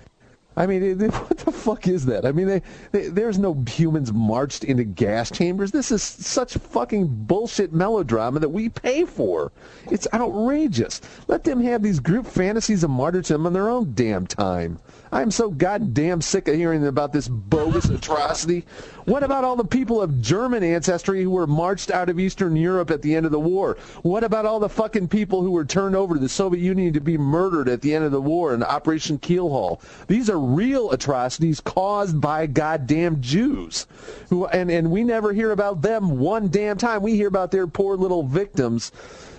I 0.57 0.67
mean, 0.67 0.83
it- 0.83 0.99
what 1.13 1.39
the 1.39 1.53
fuck 1.53 1.87
is 1.87 2.07
that? 2.07 2.25
I 2.25 2.33
mean, 2.33 2.47
they, 2.47 2.63
they, 2.93 3.09
there's 3.09 3.39
no 3.39 3.63
humans 3.69 4.13
marched 4.13 4.65
into 4.65 4.85
gas 4.85 5.31
chambers. 5.31 5.71
This 5.71 5.91
is 5.91 6.03
such 6.03 6.55
fucking 6.55 7.07
bullshit 7.27 7.73
melodrama 7.73 8.41
that 8.41 8.49
we 8.49 8.69
pay 8.69 9.05
for. 9.05 9.53
It's 9.91 10.07
outrageous. 10.15 11.01
Let 11.29 11.45
them 11.45 11.61
have 11.63 11.83
these 11.83 12.01
group 12.01 12.27
fantasies 12.27 12.85
of 12.85 12.91
martyrdom 12.91 13.47
on 13.47 13.53
their 13.53 13.69
own 13.69 13.93
damn 13.95 14.27
time. 14.27 14.79
I'm 15.13 15.31
so 15.31 15.51
goddamn 15.51 16.21
sick 16.21 16.49
of 16.49 16.57
hearing 16.57 16.87
about 16.87 17.13
this 17.13 17.29
bogus 17.29 17.87
atrocity. 17.87 18.65
What 19.05 19.23
about 19.23 19.45
all 19.45 19.55
the 19.55 19.65
people 19.65 20.03
of 20.03 20.21
German 20.21 20.65
ancestry 20.65 21.23
who 21.23 21.31
were 21.31 21.47
marched 21.47 21.91
out 21.91 22.09
of 22.09 22.19
Eastern 22.19 22.57
Europe 22.57 22.91
at 22.91 23.03
the 23.03 23.15
end 23.15 23.25
of 23.25 23.33
the 23.33 23.39
war? 23.39 23.77
What 24.03 24.25
about 24.25 24.47
all 24.47 24.59
the 24.59 24.69
fucking 24.69 25.09
people 25.09 25.43
who 25.43 25.53
were 25.53 25.65
turned 25.65 25.95
over 25.95 26.15
to 26.15 26.21
the 26.21 26.29
Soviet 26.29 26.61
Union 26.61 26.93
to 26.95 27.01
be 27.01 27.17
murdered 27.17 27.69
at 27.69 27.83
the 27.83 27.95
end 27.95 28.05
of 28.05 28.11
the 28.11 28.21
war 28.21 28.53
in 28.53 28.63
Operation 28.63 29.19
Keelhaul? 29.19 29.81
These 30.09 30.29
are 30.29 30.41
real 30.41 30.91
atrocities 30.91 31.61
caused 31.61 32.21
by 32.21 32.47
goddamn 32.47 33.21
Jews. 33.21 33.87
Who 34.29 34.47
and, 34.47 34.71
and 34.71 34.91
we 34.91 35.05
never 35.05 35.33
hear 35.33 35.53
about 35.53 35.83
them 35.83 36.19
one 36.19 36.49
damn 36.49 36.77
time. 36.77 37.03
We 37.03 37.15
hear 37.15 37.29
about 37.29 37.53
their 37.53 37.69
poor 37.69 37.97
little 37.97 38.25
victims. 38.25 38.91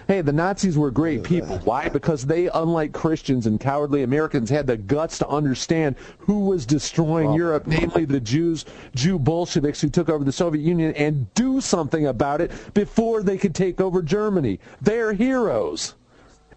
Hey, 0.07 0.21
the 0.21 0.31
Nazis 0.31 0.77
were 0.77 0.89
great 0.89 1.23
people. 1.23 1.57
Why? 1.65 1.89
Because 1.89 2.25
they, 2.25 2.47
unlike 2.53 2.93
Christians 2.93 3.45
and 3.45 3.59
cowardly 3.59 4.03
Americans, 4.03 4.49
had 4.49 4.65
the 4.65 4.77
guts 4.77 5.17
to 5.17 5.27
understand 5.27 5.97
who 6.19 6.45
was 6.45 6.65
destroying 6.65 7.33
Europe, 7.33 7.67
namely 7.67 8.05
the 8.05 8.21
Jews, 8.21 8.63
Jew 8.95 9.19
Bolsheviks 9.19 9.81
who 9.81 9.89
took 9.89 10.07
over 10.07 10.23
the 10.23 10.31
Soviet 10.31 10.61
Union, 10.61 10.93
and 10.95 11.33
do 11.33 11.59
something 11.59 12.07
about 12.07 12.39
it 12.39 12.51
before 12.73 13.21
they 13.21 13.37
could 13.37 13.53
take 13.53 13.81
over 13.81 14.01
Germany. 14.01 14.61
They're 14.81 15.11
heroes. 15.11 15.95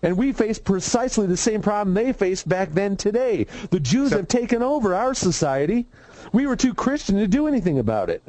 And 0.01 0.17
we 0.17 0.33
face 0.33 0.61
precisely 0.61 1.27
the 1.27 1.37
same 1.37 1.61
problem 1.61 1.93
they 1.93 2.13
faced 2.13 2.49
back 2.49 2.71
then 2.73 2.97
today. 2.97 3.49
The 3.71 3.81
Jews 3.81 4.13
have 4.13 4.29
taken 4.29 4.63
over 4.63 4.95
our 4.95 5.13
society. 5.13 5.89
We 6.33 6.47
were 6.47 6.57
too 6.57 6.73
Christian 6.73 7.17
to 7.17 7.27
do 7.27 7.49
anything 7.49 7.81
about 7.81 8.11
it. 8.11 8.23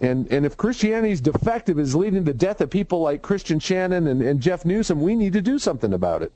And 0.00 0.30
and 0.30 0.44
if 0.44 0.56
Christianity's 0.56 1.20
defective 1.20 1.78
is 1.78 1.94
leading 1.94 2.24
to 2.24 2.32
the 2.32 2.36
death 2.36 2.60
of 2.60 2.70
people 2.70 3.00
like 3.00 3.22
Christian 3.22 3.58
Shannon 3.58 4.06
and, 4.06 4.20
and 4.20 4.40
Jeff 4.40 4.64
Newsom, 4.64 5.00
we 5.00 5.14
need 5.14 5.32
to 5.32 5.42
do 5.42 5.58
something 5.58 5.92
about 5.92 6.22
it. 6.22 6.32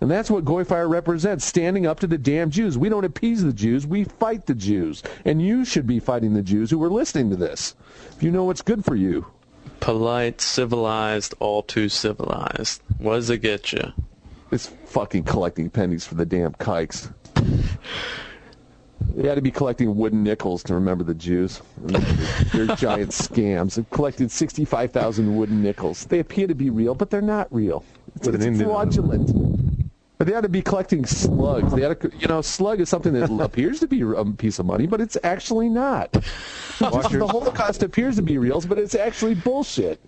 And 0.00 0.10
that's 0.10 0.30
what 0.30 0.44
Goyfire 0.44 0.88
represents, 0.88 1.44
standing 1.44 1.86
up 1.86 2.00
to 2.00 2.06
the 2.06 2.18
damn 2.18 2.50
Jews. 2.50 2.76
We 2.76 2.88
don't 2.88 3.04
appease 3.04 3.42
the 3.42 3.52
Jews, 3.52 3.86
we 3.86 4.04
fight 4.04 4.46
the 4.46 4.54
Jews. 4.54 5.02
And 5.24 5.40
you 5.40 5.64
should 5.64 5.86
be 5.86 6.00
fighting 6.00 6.34
the 6.34 6.42
Jews 6.42 6.70
who 6.70 6.82
are 6.82 6.90
listening 6.90 7.30
to 7.30 7.36
this. 7.36 7.74
If 8.10 8.22
you 8.22 8.30
know 8.30 8.44
what's 8.44 8.62
good 8.62 8.84
for 8.84 8.94
you. 8.94 9.26
Polite, 9.80 10.40
civilized, 10.40 11.34
all 11.38 11.62
too 11.62 11.88
civilized. 11.88 12.82
What 12.98 13.14
does 13.16 13.30
it 13.30 13.38
get 13.38 13.72
you? 13.72 13.92
It's 14.50 14.66
fucking 14.66 15.24
collecting 15.24 15.70
pennies 15.70 16.06
for 16.06 16.14
the 16.14 16.26
damn 16.26 16.52
kikes. 16.54 17.08
They 19.14 19.28
had 19.28 19.36
to 19.36 19.42
be 19.42 19.50
collecting 19.50 19.96
wooden 19.96 20.22
nickels 20.22 20.62
to 20.64 20.74
remember 20.74 21.04
the 21.04 21.14
Jews. 21.14 21.62
They're 21.78 22.66
giant 22.76 23.10
scams. 23.10 23.76
They've 23.76 23.88
collected 23.90 24.30
65,000 24.30 25.36
wooden 25.36 25.62
nickels. 25.62 26.04
They 26.04 26.18
appear 26.18 26.46
to 26.46 26.54
be 26.54 26.70
real, 26.70 26.94
but 26.94 27.10
they're 27.10 27.22
not 27.22 27.52
real. 27.52 27.84
It's, 28.16 28.26
it's 28.28 28.44
Indian 28.44 28.68
fraudulent. 28.68 29.90
But 30.18 30.26
they 30.26 30.32
had 30.32 30.42
to 30.42 30.48
be 30.48 30.62
collecting 30.62 31.04
slugs. 31.04 31.72
They 31.74 31.82
had 31.82 32.00
to, 32.00 32.10
you 32.18 32.26
know, 32.26 32.40
slug 32.40 32.80
is 32.80 32.88
something 32.88 33.12
that 33.12 33.30
appears 33.30 33.80
to 33.80 33.86
be 33.86 34.00
a 34.00 34.24
piece 34.24 34.58
of 34.58 34.64
money, 34.66 34.86
but 34.86 35.00
it's 35.00 35.16
actually 35.22 35.68
not. 35.68 36.12
The 36.78 37.26
Holocaust 37.26 37.82
appears 37.82 38.16
to 38.16 38.22
be 38.22 38.36
real, 38.36 38.60
but 38.60 38.78
it's 38.78 38.94
actually 38.94 39.34
bullshit. 39.34 39.98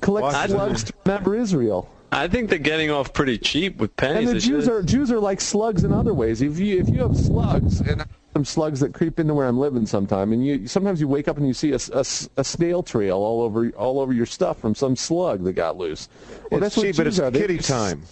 Collect 0.00 0.22
Watch 0.22 0.50
slugs 0.50 0.84
to 0.84 0.94
remember 1.04 1.36
Israel. 1.36 1.90
I 2.14 2.28
think 2.28 2.48
they're 2.48 2.58
getting 2.58 2.90
off 2.90 3.12
pretty 3.12 3.38
cheap 3.38 3.78
with 3.78 3.94
pennies. 3.96 4.28
And 4.28 4.36
the 4.36 4.40
Jews 4.40 4.64
should- 4.64 4.72
are 4.72 4.82
Jews 4.82 5.10
are 5.10 5.18
like 5.20 5.40
slugs 5.40 5.84
in 5.84 5.92
other 5.92 6.14
ways. 6.14 6.42
If 6.42 6.58
you 6.58 6.78
if 6.80 6.88
you 6.88 7.00
have 7.02 7.16
slugs 7.16 7.80
and 7.80 8.04
some 8.32 8.44
slugs 8.44 8.80
that 8.80 8.94
creep 8.94 9.18
into 9.20 9.34
where 9.34 9.46
I'm 9.46 9.58
living 9.58 9.86
sometime, 9.86 10.32
and 10.32 10.44
you 10.46 10.66
sometimes 10.66 11.00
you 11.00 11.08
wake 11.08 11.28
up 11.28 11.36
and 11.38 11.46
you 11.46 11.54
see 11.54 11.72
a 11.72 11.78
a 12.36 12.44
snail 12.44 12.82
trail 12.82 13.16
all 13.18 13.42
over 13.42 13.68
all 13.70 14.00
over 14.00 14.12
your 14.12 14.26
stuff 14.26 14.58
from 14.60 14.74
some 14.74 14.96
slug 14.96 15.44
that 15.44 15.52
got 15.54 15.76
loose. 15.76 16.08
Well, 16.50 16.58
It's 16.58 16.60
that's 16.60 16.76
what 16.76 16.82
cheap, 16.84 16.96
but 16.96 17.04
Jews 17.04 17.18
it's 17.18 17.26
are. 17.26 17.30
They 17.30 17.40
kitty 17.40 17.54
leave- 17.54 17.66
time. 17.66 18.02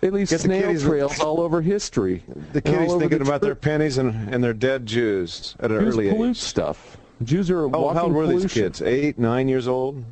They 0.00 0.10
leave 0.10 0.28
Get 0.28 0.38
the 0.38 0.42
snail 0.42 0.62
kitties- 0.66 0.82
trails 0.82 1.20
all 1.20 1.40
over 1.40 1.60
history. 1.62 2.24
The 2.52 2.60
and 2.64 2.66
all 2.66 2.72
kiddies 2.82 2.94
thinking 2.96 3.18
the 3.18 3.24
about 3.24 3.40
their 3.40 3.54
pennies 3.54 3.98
and, 3.98 4.34
and 4.34 4.42
their 4.42 4.52
dead 4.52 4.84
Jews 4.84 5.54
at 5.60 5.70
an 5.70 5.78
Jews 5.78 5.94
early 5.94 6.10
pollute 6.10 6.30
age. 6.30 6.36
stuff. 6.40 6.96
Jews 7.22 7.48
are 7.52 7.62
Oh, 7.66 7.68
walking 7.68 7.96
how 7.96 8.02
old 8.06 8.12
were 8.14 8.26
these 8.26 8.52
kids? 8.52 8.82
Eight, 8.82 9.16
nine 9.20 9.48
years 9.48 9.68
old? 9.68 10.02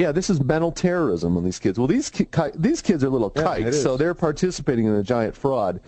Yeah, 0.00 0.12
this 0.12 0.30
is 0.30 0.42
mental 0.42 0.72
terrorism 0.72 1.36
on 1.36 1.44
these 1.44 1.58
kids. 1.58 1.78
Well, 1.78 1.86
these 1.86 2.08
ki- 2.08 2.24
ki- 2.32 2.52
these 2.54 2.80
kids 2.80 3.04
are 3.04 3.10
little 3.10 3.30
Yeah, 3.36 3.42
kikes, 3.42 3.60
it 3.60 3.74
is. 3.74 3.82
so 3.82 3.98
they're 3.98 4.14
participating 4.14 4.86
in 4.86 4.94
a 4.94 5.02
giant 5.02 5.36
fraud, 5.36 5.78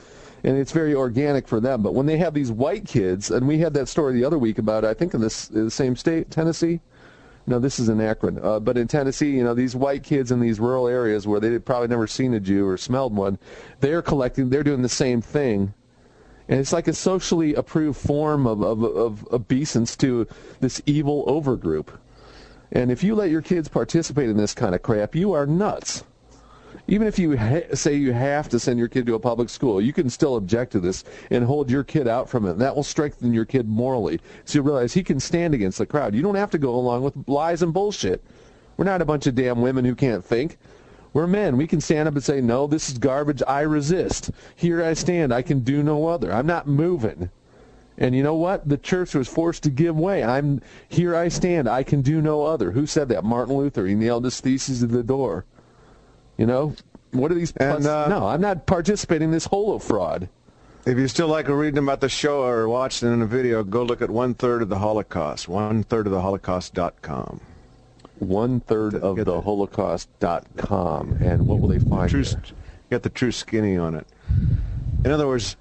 and 0.44 0.58
it's 0.58 0.70
very 0.70 0.94
organic 0.94 1.48
for 1.48 1.60
them. 1.60 1.82
But 1.82 1.94
when 1.94 2.04
they 2.04 2.18
have 2.18 2.34
these 2.34 2.52
white 2.52 2.84
kids, 2.86 3.30
and 3.30 3.48
we 3.48 3.56
had 3.56 3.72
that 3.72 3.88
story 3.88 4.12
the 4.12 4.24
other 4.26 4.38
week 4.38 4.58
about, 4.58 4.84
I 4.84 4.92
think 4.92 5.14
in 5.14 5.22
this 5.22 5.48
in 5.48 5.64
the 5.64 5.70
same 5.70 5.96
state, 5.96 6.30
Tennessee. 6.30 6.80
No, 7.46 7.58
this 7.58 7.80
is 7.80 7.88
in 7.88 8.00
Akron, 8.02 8.38
uh, 8.40 8.60
but 8.60 8.76
in 8.76 8.86
Tennessee, 8.86 9.30
you 9.30 9.42
know, 9.42 9.54
these 9.54 9.74
white 9.74 10.04
kids 10.04 10.30
in 10.30 10.40
these 10.40 10.60
rural 10.60 10.86
areas 10.86 11.26
where 11.26 11.40
they'd 11.40 11.64
probably 11.64 11.88
never 11.88 12.06
seen 12.06 12.34
a 12.34 12.38
Jew 12.40 12.68
or 12.68 12.76
smelled 12.76 13.16
one, 13.16 13.36
they're 13.80 14.02
collecting, 14.02 14.50
they're 14.50 14.62
doing 14.62 14.82
the 14.82 14.88
same 14.88 15.20
thing. 15.22 15.72
And 16.48 16.60
it's 16.60 16.72
like 16.72 16.86
a 16.86 16.92
socially 16.92 17.54
approved 17.54 17.98
form 17.98 18.46
of, 18.46 18.60
of, 18.62 18.84
of 18.84 19.26
obeisance 19.32 19.96
to 19.96 20.28
this 20.60 20.80
evil 20.86 21.24
overgroup. 21.26 21.88
And 22.72 22.90
if 22.90 23.04
you 23.04 23.14
let 23.14 23.30
your 23.30 23.42
kids 23.42 23.68
participate 23.68 24.30
in 24.30 24.36
this 24.36 24.54
kind 24.54 24.74
of 24.74 24.82
crap, 24.82 25.14
you 25.14 25.32
are 25.32 25.46
nuts. 25.46 26.04
Even 26.88 27.06
if 27.06 27.18
you 27.18 27.36
ha- 27.36 27.74
say 27.74 27.94
you 27.94 28.12
have 28.12 28.48
to 28.48 28.58
send 28.58 28.78
your 28.78 28.88
kid 28.88 29.06
to 29.06 29.14
a 29.14 29.20
public 29.20 29.50
school, 29.50 29.80
you 29.80 29.92
can 29.92 30.08
still 30.08 30.36
object 30.36 30.72
to 30.72 30.80
this 30.80 31.04
and 31.30 31.44
hold 31.44 31.70
your 31.70 31.84
kid 31.84 32.08
out 32.08 32.28
from 32.28 32.46
it. 32.46 32.52
And 32.52 32.60
that 32.60 32.74
will 32.74 32.82
strengthen 32.82 33.34
your 33.34 33.44
kid 33.44 33.68
morally. 33.68 34.20
So 34.46 34.58
you 34.58 34.62
realize 34.62 34.92
he 34.92 35.04
can 35.04 35.20
stand 35.20 35.54
against 35.54 35.78
the 35.78 35.86
crowd. 35.86 36.14
You 36.14 36.22
don't 36.22 36.34
have 36.34 36.50
to 36.50 36.58
go 36.58 36.74
along 36.74 37.02
with 37.02 37.14
lies 37.28 37.62
and 37.62 37.74
bullshit. 37.74 38.24
We're 38.76 38.86
not 38.86 39.02
a 39.02 39.06
bunch 39.06 39.26
of 39.26 39.34
damn 39.34 39.60
women 39.60 39.84
who 39.84 39.94
can't 39.94 40.24
think. 40.24 40.58
We're 41.12 41.26
men. 41.26 41.58
We 41.58 41.66
can 41.66 41.80
stand 41.80 42.08
up 42.08 42.14
and 42.14 42.24
say, 42.24 42.40
no, 42.40 42.66
this 42.66 42.88
is 42.88 42.96
garbage. 42.96 43.42
I 43.46 43.60
resist. 43.60 44.30
Here 44.56 44.82
I 44.82 44.94
stand. 44.94 45.32
I 45.32 45.42
can 45.42 45.60
do 45.60 45.82
no 45.82 46.06
other. 46.06 46.32
I'm 46.32 46.46
not 46.46 46.66
moving. 46.66 47.30
And 47.98 48.14
you 48.14 48.22
know 48.22 48.34
what? 48.34 48.68
The 48.68 48.78
church 48.78 49.14
was 49.14 49.28
forced 49.28 49.62
to 49.64 49.70
give 49.70 49.96
way. 49.96 50.24
I'm 50.24 50.60
here. 50.88 51.14
I 51.14 51.28
stand. 51.28 51.68
I 51.68 51.82
can 51.82 52.02
do 52.02 52.20
no 52.20 52.42
other. 52.42 52.70
Who 52.70 52.86
said 52.86 53.08
that? 53.10 53.24
Martin 53.24 53.56
Luther. 53.56 53.86
He 53.86 53.94
nailed 53.94 54.24
his 54.24 54.40
thesis 54.40 54.80
to 54.80 54.86
the 54.86 55.02
door. 55.02 55.44
You 56.38 56.46
know, 56.46 56.74
what 57.10 57.30
are 57.30 57.34
these? 57.34 57.52
And, 57.56 57.86
uh, 57.86 58.08
no, 58.08 58.26
I'm 58.26 58.40
not 58.40 58.66
participating 58.66 59.28
in 59.28 59.32
this 59.32 59.44
holo 59.46 59.78
fraud. 59.78 60.28
If 60.84 60.98
you 60.98 61.06
still 61.06 61.28
like 61.28 61.46
reading 61.46 61.78
about 61.78 62.00
the 62.00 62.08
show 62.08 62.42
or 62.42 62.68
watching 62.68 63.12
in 63.12 63.22
a 63.22 63.26
video, 63.26 63.62
go 63.62 63.84
look 63.84 64.02
at 64.02 64.10
One 64.10 64.34
Third 64.34 64.62
of 64.62 64.68
the 64.68 64.78
Holocaust, 64.78 65.46
one 65.46 65.84
third 65.84 66.06
of 66.06 66.12
the 66.12 66.20
Holocaust.com. 66.20 67.40
One 68.18 68.60
third 68.60 68.94
of 68.96 69.16
the. 69.16 69.40
Holocaust.com. 69.40 71.18
And 71.20 71.46
what 71.46 71.60
will 71.60 71.68
they 71.68 71.78
find? 71.78 72.10
True, 72.10 72.24
there? 72.24 72.42
got 72.90 73.02
the 73.02 73.10
true 73.10 73.32
skinny 73.32 73.76
on 73.76 73.94
it. 73.94 74.06
In 75.04 75.10
other 75.10 75.26
words, 75.26 75.56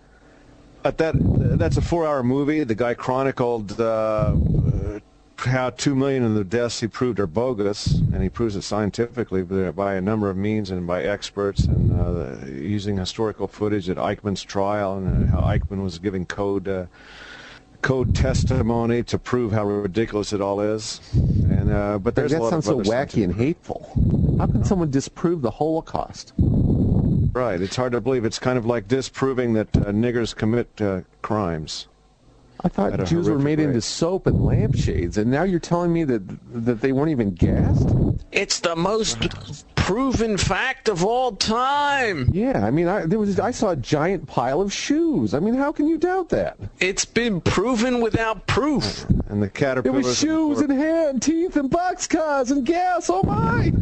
at 0.83 0.97
that 0.97 1.15
that's 1.57 1.77
a 1.77 1.81
four-hour 1.81 2.23
movie. 2.23 2.63
The 2.63 2.75
guy 2.75 2.93
chronicled 2.93 3.79
uh, 3.79 3.83
uh, 3.83 4.99
how 5.37 5.71
two 5.71 5.95
million 5.95 6.23
of 6.23 6.35
the 6.35 6.43
deaths 6.43 6.79
he 6.79 6.87
proved 6.87 7.19
are 7.19 7.27
bogus, 7.27 7.95
and 7.95 8.21
he 8.21 8.29
proves 8.29 8.55
it 8.55 8.61
scientifically 8.61 9.43
by 9.43 9.95
a 9.95 10.01
number 10.01 10.29
of 10.29 10.37
means 10.37 10.69
and 10.71 10.85
by 10.85 11.03
experts, 11.03 11.63
and 11.65 11.91
uh, 11.99 12.45
using 12.45 12.97
historical 12.97 13.47
footage 13.47 13.89
at 13.89 13.97
Eichmann's 13.97 14.43
trial, 14.43 14.97
and 14.97 15.29
how 15.29 15.41
Eichmann 15.41 15.83
was 15.83 15.99
giving 15.99 16.25
code. 16.25 16.67
Uh, 16.67 16.85
Code 17.81 18.13
testimony 18.13 19.01
to 19.01 19.17
prove 19.17 19.51
how 19.51 19.65
ridiculous 19.65 20.33
it 20.33 20.39
all 20.39 20.61
is, 20.61 21.01
and 21.13 21.71
uh, 21.71 21.97
but 21.97 22.13
there's 22.13 22.31
a 22.31 22.35
that 22.35 22.41
lot 22.43 22.49
sounds 22.51 22.67
of 22.67 22.85
so 22.85 22.91
wacky 22.91 23.23
and 23.23 23.33
hateful. 23.33 23.91
How 24.37 24.45
can 24.45 24.63
someone 24.63 24.91
disprove 24.91 25.41
the 25.41 25.49
Holocaust? 25.49 26.33
Right. 27.33 27.61
It's 27.61 27.75
hard 27.75 27.93
to 27.93 28.01
believe. 28.01 28.25
It's 28.25 28.39
kind 28.39 28.57
of 28.57 28.65
like 28.65 28.87
disproving 28.87 29.53
that 29.53 29.75
uh, 29.77 29.85
niggers 29.85 30.35
commit 30.35 30.69
uh, 30.81 31.01
crimes. 31.21 31.87
I 32.63 32.67
thought 32.67 32.91
Jews 33.05 33.27
were 33.27 33.33
horrific 33.39 33.43
made 33.43 33.59
into 33.59 33.81
soap 33.81 34.27
and 34.27 34.45
lampshades, 34.45 35.17
and 35.17 35.31
now 35.31 35.43
you're 35.43 35.59
telling 35.59 35.91
me 35.91 36.03
that 36.03 36.21
that 36.65 36.81
they 36.81 36.91
weren't 36.91 37.09
even 37.09 37.31
gassed? 37.33 37.87
It's 38.31 38.59
the 38.59 38.75
most 38.75 39.17
proven 39.75 40.37
fact 40.37 40.87
of 40.87 41.03
all 41.03 41.31
time. 41.31 42.29
Yeah, 42.31 42.63
I 42.63 42.69
mean, 42.69 42.87
I 42.87 43.07
there 43.07 43.17
was 43.17 43.39
I 43.39 43.49
saw 43.49 43.71
a 43.71 43.75
giant 43.75 44.27
pile 44.27 44.61
of 44.61 44.71
shoes. 44.71 45.33
I 45.33 45.39
mean, 45.39 45.55
how 45.55 45.71
can 45.71 45.87
you 45.87 45.97
doubt 45.97 46.29
that? 46.29 46.57
It's 46.79 47.03
been 47.03 47.41
proven 47.41 47.99
without 47.99 48.45
proof. 48.45 49.05
And 49.29 49.41
the 49.41 49.47
There 49.47 49.79
It 49.79 49.91
was 49.91 50.17
shoes 50.17 50.59
and 50.59 50.71
hair 50.71 51.09
and 51.09 51.19
teeth 51.21 51.55
and 51.57 51.71
boxcars 51.71 52.51
and 52.51 52.63
gas. 52.63 53.09
Oh 53.09 53.23
my! 53.23 53.73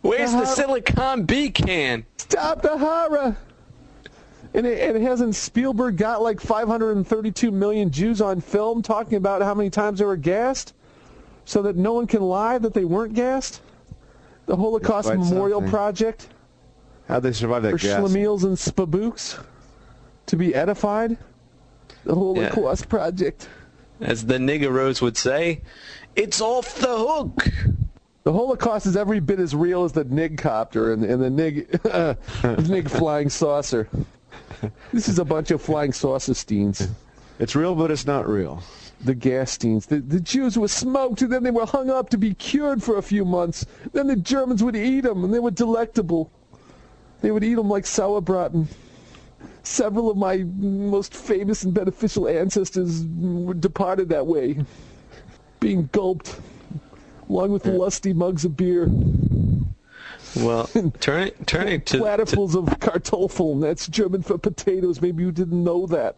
Where's 0.00 0.32
the 0.32 0.38
Uh-huh. 0.38 0.80
Zyklon 0.80 1.26
B 1.26 1.50
can? 1.50 2.06
Stop 2.30 2.62
the 2.62 2.78
horror! 2.78 3.36
And 4.54 4.66
it, 4.66 4.80
and 4.80 4.96
it 4.96 5.02
hasn't 5.02 5.34
Spielberg 5.34 5.96
got 5.96 6.22
like 6.22 6.40
532 6.40 7.50
million 7.50 7.90
Jews 7.90 8.20
on 8.20 8.40
film 8.40 8.82
talking 8.82 9.14
about 9.14 9.42
how 9.42 9.54
many 9.54 9.70
times 9.70 9.98
they 9.98 10.04
were 10.04 10.16
gassed, 10.16 10.74
so 11.44 11.62
that 11.62 11.76
no 11.76 11.92
one 11.92 12.06
can 12.06 12.22
lie 12.22 12.58
that 12.58 12.74
they 12.74 12.84
weren't 12.84 13.14
gassed? 13.14 13.60
The 14.46 14.56
Holocaust 14.56 15.08
quite 15.08 15.18
Memorial 15.18 15.60
something. 15.60 15.70
Project 15.70 16.28
How'd 17.10 17.24
they 17.24 17.32
survive 17.32 17.64
that 17.64 17.72
for 17.72 17.78
gas? 17.78 18.00
schlemiels 18.00 18.44
and 18.44 18.56
spabooks 18.56 19.44
to 20.26 20.36
be 20.36 20.54
edified. 20.54 21.18
The 22.04 22.14
Holocaust 22.14 22.88
Project. 22.88 23.48
As 24.00 24.26
the 24.26 24.38
niggeros 24.38 25.02
would 25.02 25.16
say, 25.16 25.62
it's 26.14 26.40
off 26.40 26.76
the 26.76 26.96
hook. 26.96 27.48
The 28.22 28.32
Holocaust 28.32 28.86
is 28.86 28.96
every 28.96 29.20
bit 29.20 29.40
as 29.40 29.54
real 29.54 29.84
as 29.84 29.92
the 29.92 30.04
Nig 30.04 30.36
copter 30.36 30.92
and, 30.92 31.02
and 31.04 31.22
the 31.22 31.30
Nig, 31.30 31.70
the 31.70 32.16
Nig 32.68 32.88
flying 32.88 33.30
saucer. 33.30 33.88
This 34.92 35.08
is 35.08 35.18
a 35.18 35.24
bunch 35.24 35.50
of 35.50 35.62
flying 35.62 35.92
saucer 35.92 36.32
steens. 36.32 36.88
It's 37.38 37.56
real, 37.56 37.74
but 37.74 37.90
it's 37.90 38.06
not 38.06 38.28
real. 38.28 38.62
The 39.02 39.14
gas 39.14 39.56
steens. 39.56 39.86
The, 39.86 40.00
the 40.00 40.20
Jews 40.20 40.58
were 40.58 40.68
smoked 40.68 41.22
and 41.22 41.32
then 41.32 41.42
they 41.42 41.50
were 41.50 41.64
hung 41.64 41.88
up 41.88 42.10
to 42.10 42.18
be 42.18 42.34
cured 42.34 42.82
for 42.82 42.98
a 42.98 43.02
few 43.02 43.24
months. 43.24 43.64
Then 43.92 44.06
the 44.06 44.16
Germans 44.16 44.62
would 44.62 44.76
eat 44.76 45.00
them 45.00 45.24
and 45.24 45.32
they 45.32 45.38
were 45.38 45.50
delectable. 45.50 46.30
They 47.22 47.30
would 47.30 47.42
eat 47.42 47.54
them 47.54 47.70
like 47.70 47.84
sauerbraten. 47.84 48.66
Several 49.62 50.10
of 50.10 50.18
my 50.18 50.44
most 50.58 51.14
famous 51.14 51.62
and 51.62 51.72
beneficial 51.72 52.28
ancestors 52.28 53.06
were 53.06 53.54
departed 53.54 54.10
that 54.10 54.26
way, 54.26 54.62
being 55.60 55.88
gulped, 55.92 56.38
along 57.30 57.52
with 57.52 57.64
lusty 57.66 58.12
mugs 58.12 58.44
of 58.44 58.56
beer. 58.56 58.88
Well, 60.36 60.68
turning 61.00 61.32
turning 61.46 61.80
to, 61.82 61.98
to 61.98 62.02
Platyfuls 62.04 62.54
of 62.56 62.64
kartoffeln. 62.80 63.60
that's 63.60 63.86
German 63.86 64.22
for 64.22 64.36
potatoes. 64.38 65.00
Maybe 65.00 65.22
you 65.22 65.32
didn't 65.32 65.62
know 65.62 65.86
that. 65.86 66.16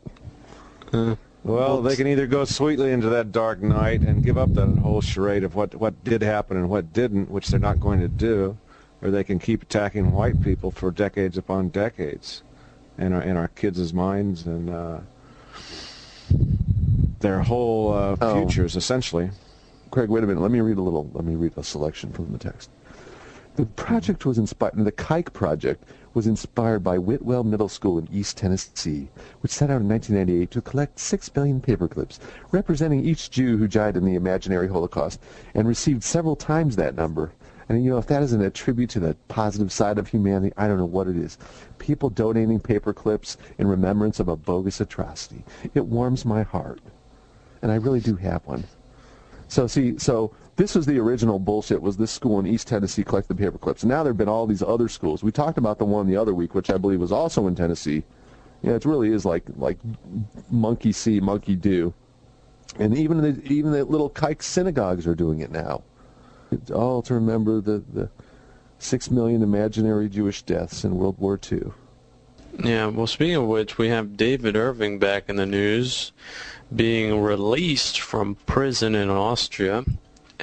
Well, 1.45 1.83
they 1.83 1.97
can 1.97 2.07
either 2.07 2.27
go 2.27 2.45
sweetly 2.45 2.93
into 2.93 3.09
that 3.11 3.33
dark 3.33 3.63
night 3.63 4.01
and 4.03 4.23
give 4.25 4.37
up 4.39 4.53
that 4.55 4.69
whole 4.79 5.01
charade 5.01 5.43
of 5.45 5.55
what, 5.55 5.75
what 5.75 6.05
did 6.05 6.23
happen 6.23 6.57
and 6.57 6.69
what 6.69 6.93
didn't, 6.93 7.31
which 7.31 7.49
they're 7.49 7.59
not 7.59 7.81
going 7.81 8.01
to 8.01 8.09
do, 8.09 8.57
or 9.01 9.11
they 9.11 9.25
can 9.25 9.39
keep 9.39 9.63
attacking 9.63 10.13
white 10.13 10.41
people 10.43 10.71
for 10.71 10.91
decades 10.91 11.37
upon 11.39 11.71
decades 11.71 12.43
in 12.99 13.13
our, 13.15 13.23
in 13.23 13.37
our 13.37 13.49
kids' 13.49 13.93
minds 13.95 14.47
and 14.47 14.69
uh, 14.71 14.99
their 17.21 17.41
whole 17.43 17.93
uh, 17.93 18.17
Oh. 18.21 18.35
futures, 18.41 18.77
essentially. 18.77 19.31
Craig, 19.93 20.09
wait 20.09 20.25
a 20.25 20.27
minute. 20.27 20.41
Let 20.41 20.51
me 20.51 20.63
read 20.63 20.79
a 20.79 20.83
little. 20.83 21.11
Let 21.13 21.27
me 21.27 21.35
read 21.35 21.53
a 21.59 21.63
selection 21.63 22.13
from 22.13 22.33
the 22.33 22.39
text. 22.39 22.71
The 23.57 23.67
project 23.67 24.25
was 24.25 24.39
inspired. 24.39 24.73
The 24.75 24.91
Kike 24.91 25.35
project 25.35 25.85
was 26.15 26.27
inspired 26.27 26.83
by 26.83 26.97
Whitwell 26.97 27.45
Middle 27.45 27.69
School 27.69 27.99
in 27.99 28.09
East 28.11 28.39
Tennessee, 28.39 29.11
which 29.43 29.53
set 29.53 29.69
out 29.69 29.83
in 29.83 29.89
1998 29.91 30.51
to 30.51 30.63
collect 30.63 30.99
six 30.99 31.29
billion 31.29 31.61
paperclips 31.61 32.21
representing 32.53 33.05
each 33.05 33.31
Jew 33.31 33.59
who 33.59 33.69
died 33.69 33.99
in 33.99 34.07
the 34.07 34.15
imaginary 34.15 34.67
Holocaust, 34.67 35.21
and 35.53 35.69
received 35.69 36.03
several 36.03 36.37
times 36.37 36.77
that 36.77 36.95
number. 36.95 37.31
And 37.69 37.85
you 37.85 37.91
know, 37.91 37.99
if 37.99 38.07
that 38.07 38.23
isn't 38.23 38.43
a 38.43 38.49
tribute 38.49 38.89
to 38.91 39.01
the 39.01 39.15
positive 39.29 39.71
side 39.71 39.99
of 39.99 40.09
humanity, 40.09 40.55
I 40.57 40.69
don't 40.69 40.79
know 40.79 40.87
what 40.87 41.07
it 41.07 41.17
is. 41.17 41.37
People 41.77 42.09
donating 42.09 42.61
paper 42.61 42.95
clips 42.95 43.37
in 43.59 43.67
remembrance 43.67 44.21
of 44.21 44.29
a 44.29 44.37
bogus 44.37 44.81
atrocity. 44.81 45.45
It 45.75 45.85
warms 45.85 46.25
my 46.25 46.45
heart. 46.45 46.81
And 47.61 47.71
I 47.71 47.75
really 47.75 48.01
do 48.01 48.17
have 48.17 48.47
one. 48.47 48.65
So 49.53 49.67
see, 49.67 49.99
so 49.99 50.35
this 50.57 50.75
was 50.75 50.87
the 50.87 50.99
original 50.99 51.39
bullshit. 51.39 51.83
Was 51.83 51.99
this 51.99 52.11
school 52.11 52.41
in 52.41 52.47
East 52.47 52.69
Tennessee 52.69 53.05
collected 53.05 53.37
the 53.37 53.43
paper 53.43 53.59
clips? 53.59 53.85
Now 53.85 54.03
there 54.03 54.15
have 54.15 54.17
been 54.17 54.27
all 54.27 54.47
these 54.47 54.63
other 54.63 54.89
schools. 54.89 55.23
We 55.23 55.31
talked 55.31 55.59
about 55.59 55.79
the 55.79 55.85
one 55.85 56.07
the 56.07 56.17
other 56.17 56.33
week, 56.33 56.55
which 56.55 56.71
I 56.71 56.79
believe 56.79 57.01
was 57.01 57.13
also 57.13 57.47
in 57.47 57.55
Tennessee. 57.55 58.03
Yeah, 58.63 58.73
it 58.73 58.87
really 58.87 59.13
is 59.13 59.27
like 59.27 59.43
like 59.59 59.77
monkey 60.51 60.91
see, 60.91 61.21
monkey 61.21 61.55
do. 61.55 61.93
And 62.79 62.97
even 62.97 63.21
the 63.21 63.43
even 63.53 63.73
the 63.73 63.85
little 63.85 64.09
kike 64.09 64.43
synagogues 64.43 65.07
are 65.07 65.15
doing 65.15 65.41
it 65.41 65.51
now. 65.51 65.83
It's 66.51 66.71
all 66.71 67.03
to 67.03 67.13
remember 67.13 67.61
the 67.61 67.85
the 67.93 68.09
six 68.79 69.11
million 69.11 69.43
imaginary 69.43 70.09
Jewish 70.09 70.41
deaths 70.45 70.83
in 70.83 70.97
World 70.97 71.19
War 71.19 71.39
II. 71.53 71.73
Yeah, 72.65 72.87
well, 72.87 73.07
speaking 73.07 73.37
of 73.37 73.47
which, 73.47 73.79
we 73.79 73.89
have 73.89 74.17
David 74.17 74.57
Irving 74.57 74.99
back 74.99 75.29
in 75.29 75.37
the 75.37 75.47
news, 75.47 76.13
being 76.75 77.21
released 77.21 78.01
from 78.01 78.37
prison 78.47 78.95
in 78.95 79.11
Austria, 79.11 79.85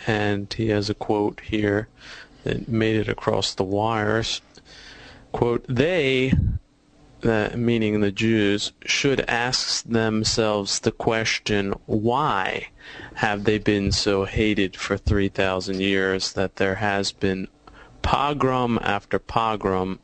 and 0.08 0.52
he 0.54 0.70
has 0.70 0.90
a 0.90 0.94
quote 0.94 1.42
here 1.42 1.88
that 2.44 2.68
made 2.68 2.96
it 2.96 3.10
across 3.10 3.54
the 3.54 3.64
wires. 3.64 4.42
Quote, 5.32 5.66
they, 5.68 6.34
uh, 7.24 7.50
meaning 7.56 8.00
the 8.00 8.12
Jews, 8.12 8.72
should 8.86 9.22
ask 9.22 9.84
themselves 9.84 10.80
the 10.80 10.92
question, 10.92 11.74
why 11.86 12.70
have 13.16 13.44
they 13.44 13.58
been 13.58 13.92
so 13.92 14.26
hated 14.26 14.76
for 14.76 14.98
3,000 14.98 15.80
years 15.80 16.34
that 16.34 16.56
there 16.56 16.76
has 16.76 17.12
been 17.12 17.48
pogrom 18.02 18.80
after 18.82 19.20
pogrom 19.20 20.00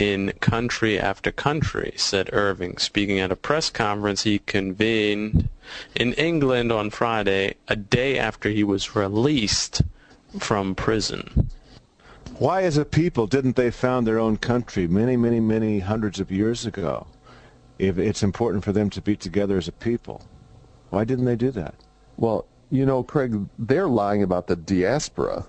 in 0.00 0.32
country 0.40 0.98
after 0.98 1.30
country, 1.30 1.92
said 1.94 2.30
Irving, 2.32 2.78
speaking 2.78 3.20
at 3.20 3.30
a 3.30 3.36
press 3.36 3.68
conference 3.68 4.22
he 4.22 4.38
convened 4.38 5.50
in 5.94 6.14
England 6.14 6.72
on 6.72 6.88
Friday, 6.88 7.54
a 7.68 7.76
day 7.76 8.18
after 8.18 8.48
he 8.48 8.64
was 8.64 8.96
released 8.96 9.82
from 10.38 10.74
prison. 10.74 11.50
Why, 12.38 12.62
as 12.62 12.78
a 12.78 12.86
people, 12.86 13.26
didn't 13.26 13.56
they 13.56 13.70
found 13.70 14.06
their 14.06 14.18
own 14.18 14.38
country 14.38 14.88
many, 14.88 15.18
many, 15.18 15.38
many 15.38 15.80
hundreds 15.80 16.18
of 16.18 16.30
years 16.30 16.64
ago? 16.64 17.06
If 17.78 17.98
it's 17.98 18.22
important 18.22 18.64
for 18.64 18.72
them 18.72 18.88
to 18.90 19.02
be 19.02 19.16
together 19.16 19.58
as 19.58 19.68
a 19.68 19.72
people, 19.72 20.22
why 20.88 21.04
didn't 21.04 21.26
they 21.26 21.36
do 21.36 21.50
that? 21.50 21.74
Well, 22.16 22.46
you 22.70 22.86
know, 22.86 23.02
Craig, 23.02 23.46
they're 23.58 23.88
lying 23.88 24.22
about 24.22 24.46
the 24.46 24.56
diaspora. 24.56 25.44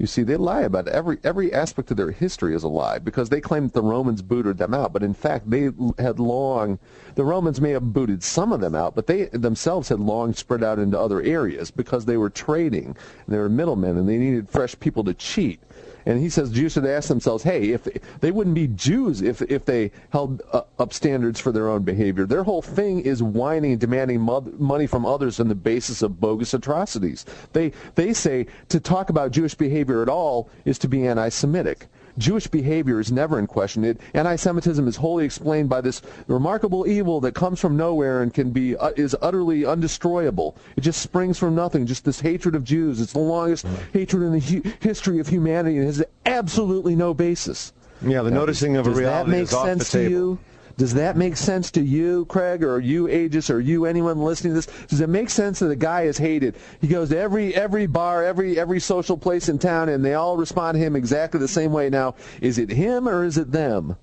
You 0.00 0.06
see, 0.06 0.22
they 0.22 0.38
lie 0.38 0.62
about 0.62 0.88
every 0.88 1.18
every 1.24 1.52
aspect 1.52 1.90
of 1.90 1.98
their 1.98 2.10
history 2.10 2.54
is 2.54 2.62
a 2.62 2.68
lie 2.68 2.98
because 2.98 3.28
they 3.28 3.42
claim 3.42 3.64
that 3.64 3.74
the 3.74 3.82
Romans 3.82 4.22
booted 4.22 4.56
them 4.56 4.72
out, 4.72 4.94
but 4.94 5.02
in 5.02 5.12
fact 5.12 5.50
they 5.50 5.72
had 5.98 6.18
long. 6.18 6.78
The 7.16 7.24
Romans 7.24 7.60
may 7.60 7.72
have 7.72 7.92
booted 7.92 8.22
some 8.22 8.50
of 8.50 8.62
them 8.62 8.74
out, 8.74 8.94
but 8.94 9.06
they 9.06 9.24
themselves 9.26 9.90
had 9.90 10.00
long 10.00 10.32
spread 10.32 10.64
out 10.64 10.78
into 10.78 10.98
other 10.98 11.20
areas 11.20 11.70
because 11.70 12.06
they 12.06 12.16
were 12.16 12.30
trading 12.30 12.86
and 12.86 12.96
they 13.28 13.36
were 13.36 13.50
middlemen 13.50 13.98
and 13.98 14.08
they 14.08 14.16
needed 14.16 14.48
fresh 14.48 14.74
people 14.80 15.04
to 15.04 15.12
cheat. 15.12 15.60
And 16.06 16.18
he 16.18 16.28
says 16.28 16.50
Jews 16.50 16.72
should 16.72 16.86
ask 16.86 17.08
themselves, 17.08 17.44
hey, 17.44 17.70
if 17.70 17.86
they 18.20 18.30
wouldn't 18.30 18.54
be 18.54 18.68
Jews 18.68 19.20
if 19.22 19.42
if 19.42 19.64
they 19.64 19.90
held 20.10 20.42
uh, 20.52 20.62
up 20.78 20.92
standards 20.92 21.40
for 21.40 21.52
their 21.52 21.68
own 21.68 21.82
behavior. 21.82 22.26
Their 22.26 22.44
whole 22.44 22.62
thing 22.62 23.00
is 23.00 23.22
whining 23.22 23.72
and 23.72 23.80
demanding 23.80 24.20
mo- 24.20 24.52
money 24.58 24.86
from 24.86 25.04
others 25.04 25.40
on 25.40 25.48
the 25.48 25.54
basis 25.54 26.02
of 26.02 26.20
bogus 26.20 26.54
atrocities. 26.54 27.26
They 27.52 27.72
they 27.94 28.12
say 28.12 28.46
to 28.68 28.80
talk 28.80 29.10
about 29.10 29.30
Jewish 29.30 29.54
behavior 29.54 30.02
at 30.02 30.08
all 30.08 30.48
is 30.64 30.78
to 30.78 30.88
be 30.88 31.06
anti-Semitic. 31.06 31.86
Jewish 32.20 32.46
behavior 32.46 33.00
is 33.00 33.10
never 33.10 33.38
in 33.38 33.46
question. 33.46 33.84
It, 33.84 34.00
anti-Semitism 34.14 34.86
is 34.86 34.96
wholly 34.96 35.24
explained 35.24 35.68
by 35.68 35.80
this 35.80 36.02
remarkable 36.28 36.86
evil 36.86 37.20
that 37.22 37.34
comes 37.34 37.58
from 37.58 37.76
nowhere 37.76 38.22
and 38.22 38.32
can 38.32 38.50
be 38.50 38.76
uh, 38.76 38.90
is 38.96 39.16
utterly 39.20 39.62
undestroyable. 39.62 40.54
It 40.76 40.82
just 40.82 41.02
springs 41.02 41.38
from 41.38 41.54
nothing. 41.54 41.86
Just 41.86 42.04
this 42.04 42.20
hatred 42.20 42.54
of 42.54 42.62
Jews. 42.62 43.00
It's 43.00 43.14
the 43.14 43.18
longest 43.18 43.66
hatred 43.92 44.22
in 44.22 44.32
the 44.32 44.38
hu- 44.38 44.72
history 44.80 45.18
of 45.18 45.28
humanity 45.28 45.78
and 45.78 45.86
has 45.86 46.04
absolutely 46.26 46.94
no 46.94 47.14
basis. 47.14 47.72
Yeah, 48.02 48.22
the 48.22 48.30
Now, 48.30 48.40
noticing 48.40 48.76
of 48.76 48.86
a 48.86 48.90
does 48.90 48.98
that 48.98 49.02
reality 49.02 49.30
make 49.30 49.42
is 49.42 49.54
off 49.54 49.66
sense 49.66 49.90
the 49.90 49.98
to 49.98 50.08
table. 50.08 50.38
Does 50.76 50.94
that 50.94 51.16
make 51.16 51.36
sense 51.36 51.70
to 51.72 51.82
you, 51.82 52.24
Craig, 52.26 52.62
or 52.62 52.78
you, 52.78 53.08
Aegis, 53.08 53.50
or 53.50 53.60
you, 53.60 53.84
anyone 53.84 54.18
listening 54.18 54.54
to 54.54 54.60
this? 54.60 54.86
Does 54.86 55.00
it 55.00 55.08
make 55.08 55.30
sense 55.30 55.58
that 55.58 55.70
a 55.70 55.76
guy 55.76 56.02
is 56.02 56.18
hated? 56.18 56.56
He 56.80 56.88
goes 56.88 57.10
to 57.10 57.18
every 57.18 57.54
every 57.54 57.86
bar, 57.86 58.24
every 58.24 58.58
every 58.58 58.80
social 58.80 59.16
place 59.16 59.48
in 59.48 59.58
town, 59.58 59.88
and 59.88 60.04
they 60.04 60.14
all 60.14 60.36
respond 60.36 60.76
to 60.76 60.80
him 60.80 60.96
exactly 60.96 61.40
the 61.40 61.48
same 61.48 61.72
way. 61.72 61.90
Now, 61.90 62.14
is 62.40 62.58
it 62.58 62.70
him 62.70 63.08
or 63.08 63.24
is 63.24 63.38
it 63.38 63.52
them? 63.52 63.96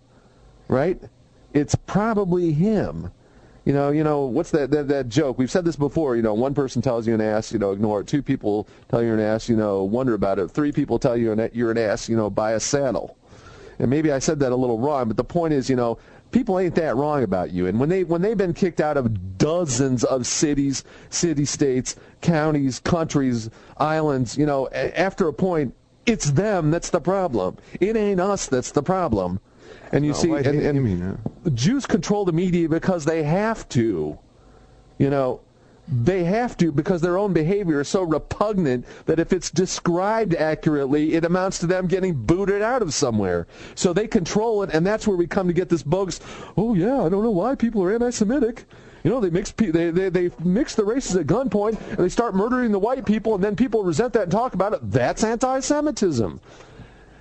Right? 0.67 1.01
It's 1.53 1.75
probably 1.75 2.53
him. 2.53 3.11
You 3.67 3.73
know, 3.73 3.89
you 3.89 4.01
know, 4.01 4.21
what's 4.21 4.51
that, 4.51 4.71
that 4.71 4.87
that 4.87 5.09
joke? 5.09 5.37
We've 5.37 5.51
said 5.51 5.65
this 5.65 5.75
before. 5.75 6.15
You 6.15 6.21
know, 6.21 6.33
one 6.33 6.53
person 6.53 6.81
tells 6.81 7.05
you 7.05 7.13
an 7.13 7.19
ass, 7.19 7.51
you 7.51 7.59
know, 7.59 7.71
ignore 7.71 7.99
it. 7.99 8.07
Two 8.07 8.21
people 8.21 8.65
tell 8.87 9.03
you 9.03 9.13
an 9.13 9.19
ass, 9.19 9.49
you 9.49 9.57
know, 9.57 9.83
wonder 9.83 10.13
about 10.13 10.39
it. 10.39 10.49
Three 10.51 10.71
people 10.71 10.97
tell 10.97 11.17
you 11.17 11.33
an, 11.33 11.49
you're 11.51 11.71
an 11.71 11.77
ass, 11.77 12.07
you 12.07 12.15
know, 12.15 12.29
buy 12.29 12.53
a 12.53 12.61
saddle. 12.61 13.17
And 13.79 13.89
maybe 13.89 14.11
I 14.11 14.19
said 14.19 14.39
that 14.39 14.53
a 14.53 14.55
little 14.55 14.79
wrong, 14.79 15.09
but 15.09 15.17
the 15.17 15.23
point 15.25 15.53
is, 15.53 15.69
you 15.69 15.75
know, 15.75 15.99
people 16.31 16.59
ain't 16.59 16.75
that 16.75 16.95
wrong 16.95 17.23
about 17.23 17.51
you. 17.51 17.67
And 17.67 17.79
when 17.79 17.89
they 17.89 18.03
when 18.03 18.21
they've 18.21 18.37
been 18.37 18.53
kicked 18.53 18.81
out 18.81 18.97
of 18.97 19.37
dozens 19.37 20.03
of 20.03 20.25
cities, 20.27 20.83
city 21.09 21.45
states, 21.45 21.95
counties, 22.21 22.79
countries, 22.79 23.49
islands, 23.77 24.37
you 24.37 24.45
know, 24.45 24.69
after 24.69 25.27
a 25.27 25.33
point, 25.33 25.73
it's 26.05 26.31
them 26.31 26.71
that's 26.71 26.89
the 26.89 27.01
problem. 27.01 27.57
It 27.79 27.95
ain't 27.95 28.19
us 28.19 28.47
that's 28.47 28.71
the 28.71 28.83
problem. 28.83 29.39
And 29.91 30.05
you 30.05 30.11
Oh, 30.11 30.15
see, 30.15 30.31
and, 30.31 30.45
and 30.45 30.75
you 30.75 30.81
mean 30.81 31.19
that? 31.43 31.53
Jews 31.55 31.85
control 31.85 32.25
the 32.25 32.33
media 32.33 32.67
because 32.67 33.05
they 33.05 33.23
have 33.23 33.67
to. 33.69 34.17
You 34.97 35.09
know, 35.11 35.41
they 35.87 36.23
have 36.23 36.57
to 36.57 36.71
because 36.71 37.01
their 37.01 37.17
own 37.17 37.33
behavior 37.33 37.81
is 37.81 37.87
so 37.87 38.03
repugnant 38.03 38.85
that 39.05 39.19
if 39.19 39.31
it's 39.31 39.49
described 39.49 40.35
accurately, 40.35 41.13
it 41.13 41.25
amounts 41.25 41.59
to 41.59 41.67
them 41.67 41.87
getting 41.87 42.13
booted 42.13 42.61
out 42.61 42.81
of 42.81 42.93
somewhere. 42.93 43.47
So 43.75 43.93
they 43.93 44.07
control 44.07 44.63
it, 44.63 44.71
and 44.73 44.85
that's 44.85 45.07
where 45.07 45.17
we 45.17 45.27
come 45.27 45.47
to 45.47 45.53
get 45.53 45.69
this 45.69 45.83
bogus. 45.83 46.19
Oh 46.57 46.73
yeah, 46.73 47.03
I 47.03 47.09
don't 47.09 47.23
know 47.23 47.31
why 47.31 47.55
people 47.55 47.83
are 47.83 47.93
anti-Semitic. 47.93 48.65
You 49.03 49.11
know, 49.11 49.21
they 49.21 49.29
mix 49.29 49.51
they, 49.51 49.69
they 49.91 50.09
they 50.09 50.31
mix 50.43 50.75
the 50.75 50.83
races 50.83 51.15
at 51.15 51.27
gunpoint, 51.27 51.79
and 51.89 51.97
they 51.97 52.09
start 52.09 52.35
murdering 52.35 52.71
the 52.71 52.79
white 52.79 53.05
people, 53.05 53.35
and 53.35 53.43
then 53.43 53.55
people 53.55 53.83
resent 53.83 54.13
that 54.13 54.23
and 54.23 54.31
talk 54.31 54.53
about 54.53 54.73
it. 54.73 54.79
That's 54.83 55.23
anti-Semitism. 55.23 56.41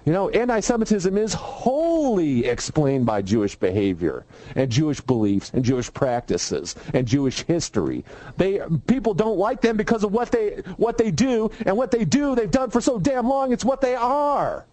You 0.07 0.13
know, 0.13 0.29
anti-Semitism 0.31 1.19
is 1.19 1.35
wholly 1.35 2.45
explained 2.47 3.07
by 3.07 3.23
Jewish 3.23 3.57
behavior 3.57 4.25
and 4.55 4.71
Jewish 4.71 5.01
beliefs 5.01 5.51
and 5.53 5.65
Jewish 5.65 5.93
practices 5.93 6.77
and 6.95 7.09
Jewish 7.09 7.43
history. 7.43 8.05
They 8.37 8.61
people 8.87 9.15
don't 9.15 9.37
like 9.37 9.61
them 9.61 9.77
because 9.77 10.05
of 10.05 10.13
what 10.13 10.31
they 10.31 10.63
what 10.77 10.97
they 10.97 11.11
do 11.11 11.51
and 11.67 11.77
what 11.77 11.91
they 11.91 12.05
do 12.05 12.37
they've 12.37 12.49
done 12.51 12.71
for 12.71 12.81
so 12.81 13.01
damn 13.01 13.29
long. 13.29 13.53
It's 13.53 13.65
what 13.65 13.81
they 13.81 13.97
are. 13.97 14.65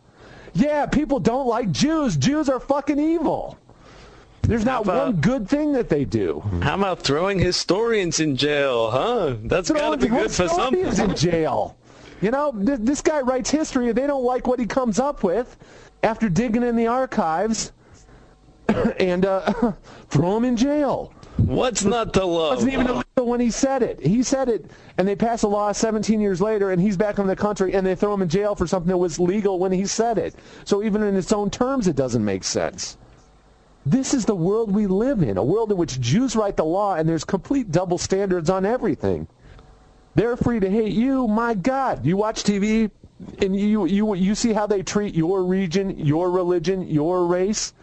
Yeah, 0.54 0.86
people 0.86 1.20
don't 1.20 1.48
like 1.48 1.72
Jews. 1.72 2.16
Jews 2.16 2.48
are 2.48 2.60
fucking 2.60 3.00
evil. 3.00 3.58
There's 4.44 4.66
not 4.66 4.84
about- 4.84 5.08
one 5.14 5.16
good 5.22 5.50
thing 5.50 5.72
that 5.74 5.90
they 5.90 6.06
do. 6.06 6.44
How 6.62 6.76
about 6.76 7.00
throwing 7.00 7.40
historians 7.40 8.20
in 8.20 8.36
jail, 8.36 8.92
huh? 8.92 9.34
That's 9.46 9.72
got 9.72 9.92
to 9.92 9.98
be 9.98 10.10
good 10.10 10.30
for 10.30 10.44
Historians 10.44 10.98
something. 10.98 11.10
in 11.12 11.16
jail. 11.16 11.76
You 12.24 12.32
know, 12.32 12.54
th- 12.54 12.80
this 12.82 13.02
guy 13.02 13.20
writes 13.20 13.52
history. 13.52 13.90
And 13.90 13.98
they 13.98 14.08
don't 14.08 14.24
like 14.24 14.48
what 14.48 14.58
he 14.58 14.66
comes 14.66 14.98
up 14.98 15.24
with 15.24 15.58
after 16.04 16.30
digging 16.30 16.64
in 16.64 16.78
the 16.78 16.88
archives 16.88 17.74
and 18.98 19.26
uh, 19.26 19.74
throw 20.10 20.38
him 20.38 20.45
in 20.45 20.56
jail. 20.56 21.14
What's 21.36 21.84
not 21.84 22.14
to 22.14 22.22
It 22.22 22.26
love? 22.26 22.56
wasn't 22.56 22.74
even 22.74 22.88
illegal 22.88 23.26
when 23.26 23.41
he 23.41 23.52
said 23.52 23.84
it. 23.84 24.00
He 24.00 24.24
said 24.24 24.48
it, 24.48 24.72
and 24.98 25.06
they 25.06 25.16
pass 25.16 25.44
a 25.44 25.48
law 25.48 25.72
17 25.74 26.22
years 26.22 26.40
later, 26.40 26.72
and 26.72 26.80
he's 26.82 26.95
back 26.95 27.18
in 27.18 27.28
the 27.28 27.36
country, 27.36 27.74
and 27.74 27.86
they 27.86 27.95
throw 27.95 28.14
him 28.14 28.22
in 28.22 28.30
jail 28.30 28.56
for 28.56 28.68
something 28.68 28.88
that 28.90 28.98
was 28.98 29.20
legal 29.20 29.60
when 29.60 29.72
he 29.72 29.86
said 29.86 30.18
it. 30.18 30.36
So 30.64 30.82
even 30.84 31.04
in 31.04 31.18
its 31.18 31.34
own 31.34 31.50
terms, 31.50 31.88
it 31.88 31.95
doesn't 31.95 32.24
make 32.24 32.44
sense. 32.45 32.98
This 33.86 34.14
is 34.14 34.26
the 34.26 34.36
world 34.36 34.74
we 34.74 34.88
live 34.88 35.24
in, 35.24 35.38
a 35.38 35.44
world 35.44 35.72
in 35.72 35.78
which 35.78 36.00
Jews 36.00 36.36
write 36.38 36.56
the 36.56 36.64
law, 36.64 36.95
and 36.95 37.10
there's 37.10 37.26
complete 37.26 37.72
double 37.72 37.98
standards 37.98 38.50
on 38.50 38.66
everything. 38.66 39.28
They're 40.15 40.38
free 40.38 40.60
to 40.60 40.69
hate 40.69 40.94
you. 40.94 41.27
My 41.27 41.53
God, 41.53 42.06
you 42.06 42.18
watch 42.18 42.44
TV, 42.44 42.91
and 43.41 43.56
you 43.56 43.85
you 43.85 44.14
you 44.14 44.35
see 44.35 44.53
how 44.53 44.68
they 44.68 44.84
treat 44.84 45.15
your 45.15 45.44
region, 45.44 45.98
your 45.98 46.30
religion, 46.30 46.88
your 46.88 47.26
race. 47.26 47.73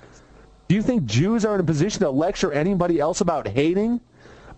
Do 0.69 0.74
you 0.77 0.82
think 0.82 1.07
Jews 1.07 1.44
are 1.44 1.55
in 1.55 1.61
a 1.61 1.65
position 1.65 2.01
to 2.02 2.11
lecture 2.11 2.52
anybody 2.52 3.01
else 3.01 3.20
about 3.20 3.48
hating? 3.48 4.01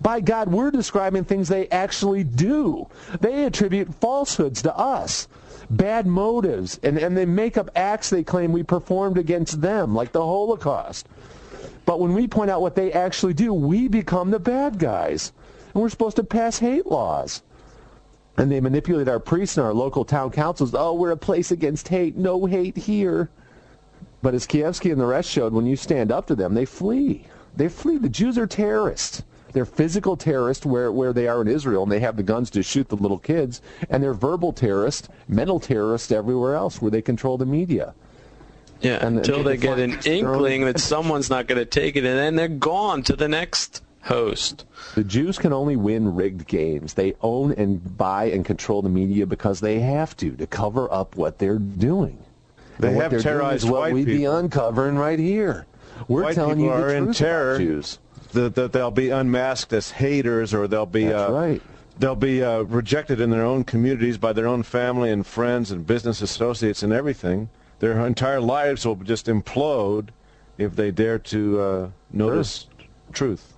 By 0.02 0.20
God, 0.20 0.48
we're 0.48 0.70
describing 0.70 1.24
things 1.24 1.48
they 1.48 1.68
actually 1.68 2.24
do. 2.24 2.88
They 3.20 3.44
attribute 3.44 3.94
falsehoods 3.94 4.62
to 4.62 4.76
us, 4.76 5.28
bad 5.70 6.06
motives, 6.06 6.78
and, 6.82 6.98
and 6.98 7.16
they 7.16 7.24
make 7.24 7.56
up 7.56 7.70
acts 7.76 8.10
they 8.10 8.24
claim 8.24 8.52
we 8.52 8.64
performed 8.64 9.16
against 9.16 9.62
them, 9.62 9.94
like 9.94 10.10
the 10.10 10.20
Holocaust. 10.20 11.06
But 11.86 12.00
when 12.00 12.14
we 12.14 12.26
point 12.26 12.50
out 12.50 12.60
what 12.60 12.74
they 12.74 12.92
actually 12.92 13.34
do, 13.34 13.54
we 13.54 13.88
become 13.88 14.30
the 14.30 14.40
bad 14.40 14.78
guys. 14.78 15.32
And 15.72 15.82
we're 15.82 15.88
supposed 15.88 16.16
to 16.16 16.24
pass 16.24 16.58
hate 16.58 16.86
laws. 16.86 17.42
And 18.36 18.50
they 18.50 18.60
manipulate 18.60 19.08
our 19.08 19.20
priests 19.20 19.56
and 19.58 19.66
our 19.66 19.74
local 19.74 20.04
town 20.04 20.30
councils. 20.30 20.74
Oh, 20.74 20.94
we're 20.94 21.10
a 21.10 21.16
place 21.16 21.50
against 21.50 21.88
hate. 21.88 22.16
No 22.16 22.46
hate 22.46 22.76
here. 22.76 23.28
But 24.22 24.34
as 24.34 24.46
Kievsky 24.46 24.90
and 24.90 25.00
the 25.00 25.06
rest 25.06 25.28
showed, 25.28 25.52
when 25.52 25.66
you 25.66 25.76
stand 25.76 26.10
up 26.10 26.26
to 26.28 26.34
them, 26.34 26.54
they 26.54 26.64
flee. 26.64 27.26
They 27.56 27.68
flee. 27.68 27.98
The 27.98 28.08
Jews 28.08 28.38
are 28.38 28.46
terrorists. 28.46 29.22
They're 29.52 29.66
physical 29.66 30.16
terrorists 30.16 30.64
where, 30.64 30.90
where 30.90 31.12
they 31.12 31.28
are 31.28 31.42
in 31.42 31.48
Israel, 31.48 31.82
and 31.82 31.92
they 31.92 32.00
have 32.00 32.16
the 32.16 32.22
guns 32.22 32.48
to 32.50 32.62
shoot 32.62 32.88
the 32.88 32.96
little 32.96 33.18
kids. 33.18 33.60
And 33.90 34.02
they're 34.02 34.14
verbal 34.14 34.54
terrorists, 34.54 35.10
mental 35.28 35.60
terrorists 35.60 36.10
everywhere 36.10 36.54
else 36.54 36.80
where 36.80 36.90
they 36.90 37.02
control 37.02 37.36
the 37.36 37.44
media. 37.44 37.92
Yeah, 38.80 39.04
And 39.06 39.18
until 39.18 39.42
they 39.42 39.56
they 39.56 39.56
get 39.58 39.78
an 39.78 39.90
find 40.00 40.02
their 40.04 40.28
own- 40.28 40.34
inkling 40.36 40.64
that 40.64 40.80
someone's 40.80 41.28
not 41.28 41.48
going 41.48 41.58
to 41.58 41.66
take 41.66 41.96
it, 41.96 42.04
and 42.06 42.18
then 42.18 42.36
they're 42.36 42.48
gone 42.48 43.02
to 43.02 43.14
the 43.14 43.28
next 43.28 43.82
host. 44.02 44.64
The 44.94 45.04
Jews 45.04 45.38
can 45.38 45.52
only 45.52 45.76
win 45.76 46.14
rigged 46.14 46.46
games. 46.46 46.94
They 46.94 47.14
own 47.22 47.52
and 47.52 47.96
buy 47.96 48.24
and 48.24 48.44
control 48.44 48.82
the 48.82 48.88
media 48.88 49.26
because 49.26 49.60
they 49.60 49.80
have 49.80 50.16
to 50.18 50.32
to 50.36 50.46
cover 50.46 50.92
up 50.92 51.16
what 51.16 51.38
they're 51.38 51.58
doing. 51.58 52.18
They 52.78 52.88
And 52.88 52.96
have 52.96 53.10
they're 53.10 53.20
doing 53.20 53.34
terrorized 53.34 53.64
what 53.70 53.80
white 53.80 53.94
we'd 53.94 54.06
be 54.06 54.24
uncovering 54.24 54.96
right 54.96 55.18
here. 55.18 55.66
We're 56.08 56.24
White 56.24 56.34
telling 56.34 56.56
people 56.58 56.74
you 56.76 56.80
the 56.80 56.84
are 56.84 56.94
in 56.94 57.04
truth 57.04 57.16
terror. 57.18 57.50
about 57.54 57.58
Jews. 57.60 57.98
That, 58.32 58.54
that 58.54 58.72
they'll 58.72 58.90
be 58.90 59.10
unmasked 59.10 59.72
as 59.74 59.90
haters, 59.90 60.54
or 60.54 60.66
they'll 60.66 60.86
be 60.86 61.04
That's 61.04 61.30
uh, 61.30 61.32
right. 61.34 61.62
they'll 61.98 62.16
be 62.16 62.42
uh, 62.42 62.62
rejected 62.62 63.20
in 63.20 63.28
their 63.30 63.44
own 63.44 63.62
communities 63.62 64.16
by 64.16 64.32
their 64.32 64.46
own 64.48 64.62
family 64.62 65.10
and 65.10 65.24
friends 65.26 65.70
and 65.70 65.86
business 65.86 66.22
associates 66.22 66.82
and 66.82 66.92
everything. 66.94 67.50
Their 67.80 68.04
entire 68.06 68.40
lives 68.40 68.86
will 68.86 68.96
just 68.96 69.26
implode 69.26 70.08
if 70.56 70.74
they 70.74 70.90
dare 70.90 71.18
to 71.18 71.60
uh, 71.60 71.90
notice 72.10 72.66
truth. 73.12 73.52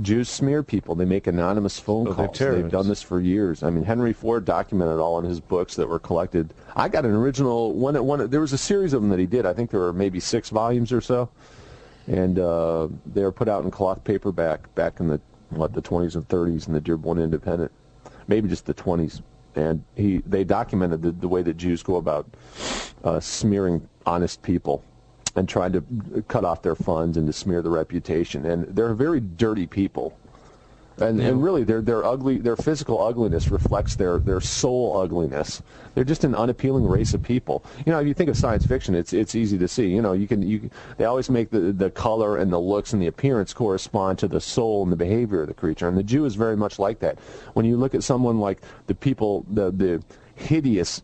Jews 0.00 0.28
smear 0.28 0.62
people. 0.62 0.94
They 0.94 1.04
make 1.04 1.26
anonymous 1.26 1.78
phone 1.78 2.08
Oh, 2.08 2.14
calls. 2.14 2.38
They've 2.38 2.70
done 2.70 2.88
this 2.88 3.02
for 3.02 3.20
years. 3.20 3.62
I 3.62 3.70
mean, 3.70 3.84
Henry 3.84 4.12
Ford 4.12 4.44
documented 4.44 4.98
all 4.98 5.18
in 5.18 5.24
his 5.24 5.40
books 5.40 5.76
that 5.76 5.88
were 5.88 5.98
collected. 5.98 6.54
I 6.74 6.88
got 6.88 7.04
an 7.04 7.12
original 7.12 7.74
one. 7.74 8.02
one 8.04 8.30
there 8.30 8.40
was 8.40 8.52
a 8.52 8.58
series 8.58 8.92
of 8.92 9.02
them 9.02 9.10
that 9.10 9.18
he 9.18 9.26
did. 9.26 9.44
I 9.44 9.52
think 9.52 9.70
there 9.70 9.80
were 9.80 9.92
maybe 9.92 10.20
six 10.20 10.48
volumes 10.48 10.92
or 10.92 11.00
so, 11.00 11.28
and 12.06 12.38
uh, 12.38 12.88
they 13.06 13.22
were 13.22 13.32
put 13.32 13.48
out 13.48 13.64
in 13.64 13.70
cloth 13.70 14.02
paperback 14.04 14.74
back 14.74 15.00
in 15.00 15.08
the 15.08 15.20
what 15.50 15.74
the 15.74 15.82
20s 15.82 16.14
and 16.14 16.26
30s 16.28 16.66
in 16.66 16.72
the 16.72 16.80
Dearborn 16.80 17.18
Independent, 17.18 17.70
maybe 18.26 18.48
just 18.48 18.64
the 18.64 18.74
20s. 18.74 19.20
And 19.54 19.84
he 19.96 20.18
they 20.26 20.44
documented 20.44 21.02
the, 21.02 21.12
the 21.12 21.28
way 21.28 21.42
that 21.42 21.58
Jews 21.58 21.82
go 21.82 21.96
about 21.96 22.26
uh, 23.04 23.20
smearing 23.20 23.86
honest 24.06 24.42
people 24.42 24.82
and 25.34 25.48
trying 25.48 25.72
to 25.72 26.24
cut 26.28 26.44
off 26.44 26.62
their 26.62 26.74
funds 26.74 27.16
and 27.16 27.26
to 27.26 27.32
smear 27.32 27.62
the 27.62 27.70
reputation. 27.70 28.46
And 28.46 28.64
they're 28.76 28.94
very 28.94 29.20
dirty 29.20 29.66
people. 29.66 30.16
And, 30.98 31.20
and 31.20 31.42
really, 31.42 31.64
their 31.64 31.80
their 31.80 32.04
ugly, 32.04 32.36
their 32.36 32.54
physical 32.54 33.02
ugliness 33.02 33.50
reflects 33.50 33.96
their 33.96 34.18
their 34.18 34.40
soul 34.40 35.00
ugliness. 35.00 35.62
They're 35.94 36.04
just 36.04 36.22
an 36.22 36.34
unappealing 36.34 36.86
race 36.86 37.14
of 37.14 37.22
people. 37.22 37.64
You 37.86 37.92
know, 37.92 38.00
if 38.00 38.06
you 38.06 38.12
think 38.12 38.28
of 38.28 38.36
science 38.36 38.66
fiction, 38.66 38.94
it's 38.94 39.14
it's 39.14 39.34
easy 39.34 39.56
to 39.58 39.68
see. 39.68 39.88
You 39.88 40.02
know, 40.02 40.12
you 40.12 40.28
can 40.28 40.42
you 40.42 40.70
they 40.98 41.06
always 41.06 41.30
make 41.30 41.50
the 41.50 41.72
the 41.72 41.90
color 41.90 42.36
and 42.36 42.52
the 42.52 42.60
looks 42.60 42.92
and 42.92 43.00
the 43.00 43.06
appearance 43.06 43.54
correspond 43.54 44.18
to 44.18 44.28
the 44.28 44.40
soul 44.40 44.82
and 44.82 44.92
the 44.92 44.96
behavior 44.96 45.42
of 45.42 45.48
the 45.48 45.54
creature. 45.54 45.88
And 45.88 45.96
the 45.96 46.02
Jew 46.02 46.26
is 46.26 46.34
very 46.34 46.56
much 46.56 46.78
like 46.78 46.98
that. 47.00 47.18
When 47.54 47.64
you 47.64 47.78
look 47.78 47.94
at 47.94 48.02
someone 48.02 48.38
like 48.38 48.60
the 48.86 48.94
people, 48.94 49.46
the 49.48 49.70
the 49.70 50.02
hideous 50.34 51.02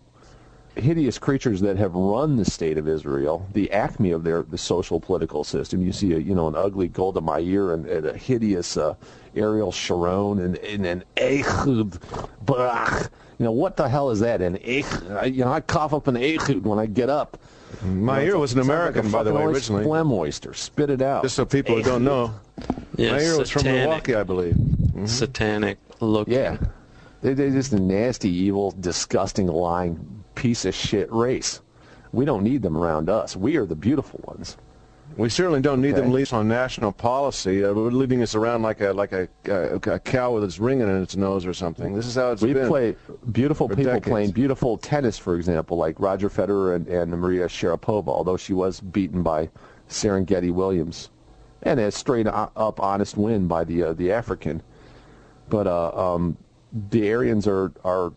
hideous 0.79 1.19
creatures 1.19 1.61
that 1.61 1.77
have 1.77 1.95
run 1.95 2.37
the 2.37 2.45
state 2.45 2.79
of 2.79 2.89
Israel, 2.89 3.47
the 3.53 3.71
acme 3.73 4.11
of 4.13 4.25
their 4.25 4.43
the 4.43 4.59
social 4.59 5.01
political 5.01 5.45
system. 5.45 5.83
You 5.83 5.93
see, 5.93 6.13
a, 6.15 6.19
you 6.19 6.35
know, 6.35 6.49
an 6.49 6.55
ugly 6.57 6.89
Golda 6.89 7.21
Meir 7.21 7.73
and, 7.75 7.87
and 7.87 8.07
a 8.07 8.17
hideous 8.17 8.77
uh, 8.77 8.95
Ariel 9.35 9.73
Sharon 9.73 10.39
and, 10.39 10.57
and 10.59 10.87
an 10.87 11.05
Ehud 11.17 11.99
Barak. 12.43 13.11
You 13.39 13.45
know, 13.45 13.53
what 13.53 13.77
the 13.77 13.89
hell 13.89 14.11
is 14.11 14.21
that? 14.21 14.41
An 14.43 14.57
Ehud? 14.67 15.11
I, 15.13 15.25
you 15.27 15.45
know, 15.45 15.53
I 15.53 15.61
cough 15.61 15.93
up 15.95 16.09
an 16.09 16.17
Ehud 16.17 16.65
when 16.65 16.79
I 16.79 16.87
get 16.87 17.09
up. 17.09 17.39
My 17.85 18.21
You 18.23 18.27
know, 18.29 18.33
ear 18.33 18.39
was 18.39 18.53
an 18.53 18.59
sounds 18.59 18.69
like 18.69 18.75
American, 18.77 19.11
by 19.13 19.23
the 19.23 19.33
way, 19.33 19.41
fucking 19.43 19.55
originally. 19.55 19.85
Phlegm 19.85 20.11
oyster. 20.13 20.55
Spit 20.55 20.91
it 20.91 21.03
out. 21.03 21.23
Just 21.23 21.37
so 21.37 21.45
people 21.45 21.77
who 21.77 21.83
don't 21.83 22.03
know, 22.03 22.35
Yeah, 22.97 23.17
Meir 23.17 23.39
was 23.39 23.51
from 23.51 23.65
Milwaukee, 23.65 24.15
I 24.15 24.23
believe. 24.23 24.57
satanic 25.05 25.79
look. 26.01 26.29
Yeah. 26.29 26.57
They, 27.21 27.35
they're 27.35 27.51
just 27.51 27.73
a 27.73 27.79
nasty, 27.81 28.31
evil, 28.31 28.73
disgusting, 28.81 29.49
lying 29.49 30.25
piece 30.39 30.65
of 30.65 30.75
shit 30.75 31.13
race. 31.13 31.61
We 32.13 32.25
don't 32.25 32.43
need 32.45 32.63
them 32.63 32.77
around 32.77 33.11
us. 33.11 33.37
We 33.37 33.57
are 33.57 33.67
the 33.67 33.75
beautiful 33.75 34.21
ones. 34.25 34.57
We 35.17 35.29
certainly 35.29 35.61
don't 35.61 35.81
need 35.81 35.97
them 35.97 36.05
Okay. 36.07 36.13
least 36.15 36.33
on 36.33 36.47
national 36.47 36.93
policy. 36.93 37.65
Uh, 37.65 37.73
we're 37.73 37.91
leading 37.91 38.23
us 38.23 38.35
around 38.37 38.63
like 38.63 38.81
a 38.81 38.93
like 38.93 39.13
a, 39.13 39.27
a, 39.47 39.75
a 39.75 39.99
cow 39.99 40.33
with 40.33 40.45
its 40.45 40.61
ring 40.61 40.81
in 40.81 41.03
its 41.03 41.17
nose 41.17 41.45
or 41.45 41.53
something. 41.53 41.93
This 41.95 42.07
is 42.07 42.15
how 42.15 42.31
it's 42.31 42.43
We 42.43 42.53
been. 42.53 42.65
We 42.65 42.69
play 42.69 42.97
beautiful 43.33 43.69
people 43.69 43.85
decades. 43.85 44.07
playing 44.07 44.31
beautiful 44.31 44.79
tennis, 44.79 45.19
for 45.19 45.35
example, 45.35 45.77
like 45.77 45.99
Roger 45.99 46.29
Federer 46.31 46.77
and, 46.77 46.87
and 46.87 47.11
Maria 47.11 47.47
Sharapova, 47.47 48.09
although 48.09 48.37
she 48.37 48.53
was 48.53 48.81
beaten 48.81 49.23
by 49.23 49.51
Serengeti 49.89 50.53
Williams. 50.53 51.11
And 51.63 51.81
a 51.81 51.91
straight 51.91 52.29
up 52.29 52.79
honest 52.79 53.17
win 53.17 53.49
by 53.49 53.65
the 53.65 53.83
uh, 53.83 53.93
the 53.95 54.13
African. 54.13 54.63
But 55.49 55.67
uh, 55.67 56.15
um, 56.15 56.37
the 56.91 57.11
Aryans 57.13 57.49
are, 57.49 57.73
are 57.85 58.13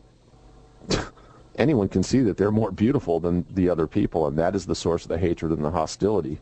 anyone 1.58 1.90
can 1.90 2.04
see 2.04 2.22
that 2.22 2.38
they're 2.38 2.52
more 2.52 2.72
beautiful 2.72 3.20
than 3.20 3.46
the 3.50 3.70
other 3.70 3.88
people, 3.88 4.28
and 4.28 4.38
that 4.38 4.56
is 4.56 4.66
the 4.66 4.76
source 4.76 5.04
of 5.04 5.10
the 5.10 5.18
hatred 5.18 5.52
and 5.52 5.64
the 5.64 5.72
hostility 5.72 6.40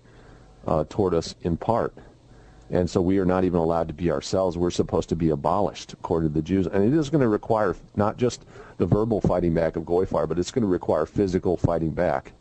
uh, 0.68 0.86
toward 0.90 1.14
us 1.14 1.36
in 1.42 1.58
part. 1.58 1.94
And 2.72 2.88
so 2.90 3.02
we 3.02 3.18
are 3.18 3.26
not 3.26 3.46
even 3.46 3.60
allowed 3.60 3.88
to 3.88 3.94
be 3.96 4.12
ourselves. 4.12 4.58
We're 4.58 4.70
supposed 4.70 5.10
to 5.10 5.16
be 5.16 5.32
abolished, 5.32 5.94
according 5.94 6.30
to 6.30 6.34
the 6.36 6.42
Jews. 6.42 6.68
And 6.68 6.84
it 6.84 6.98
is 6.98 7.10
going 7.10 7.22
to 7.22 7.28
require 7.28 7.76
not 7.96 8.18
just 8.18 8.46
the 8.78 8.86
verbal 8.86 9.22
fighting 9.22 9.56
back 9.56 9.76
of 9.76 9.84
Goyfire, 9.84 10.28
but 10.28 10.38
it's 10.38 10.52
going 10.52 10.62
to 10.62 10.68
require 10.68 11.08
physical 11.08 11.58
fighting 11.58 11.92
back. 11.92 12.32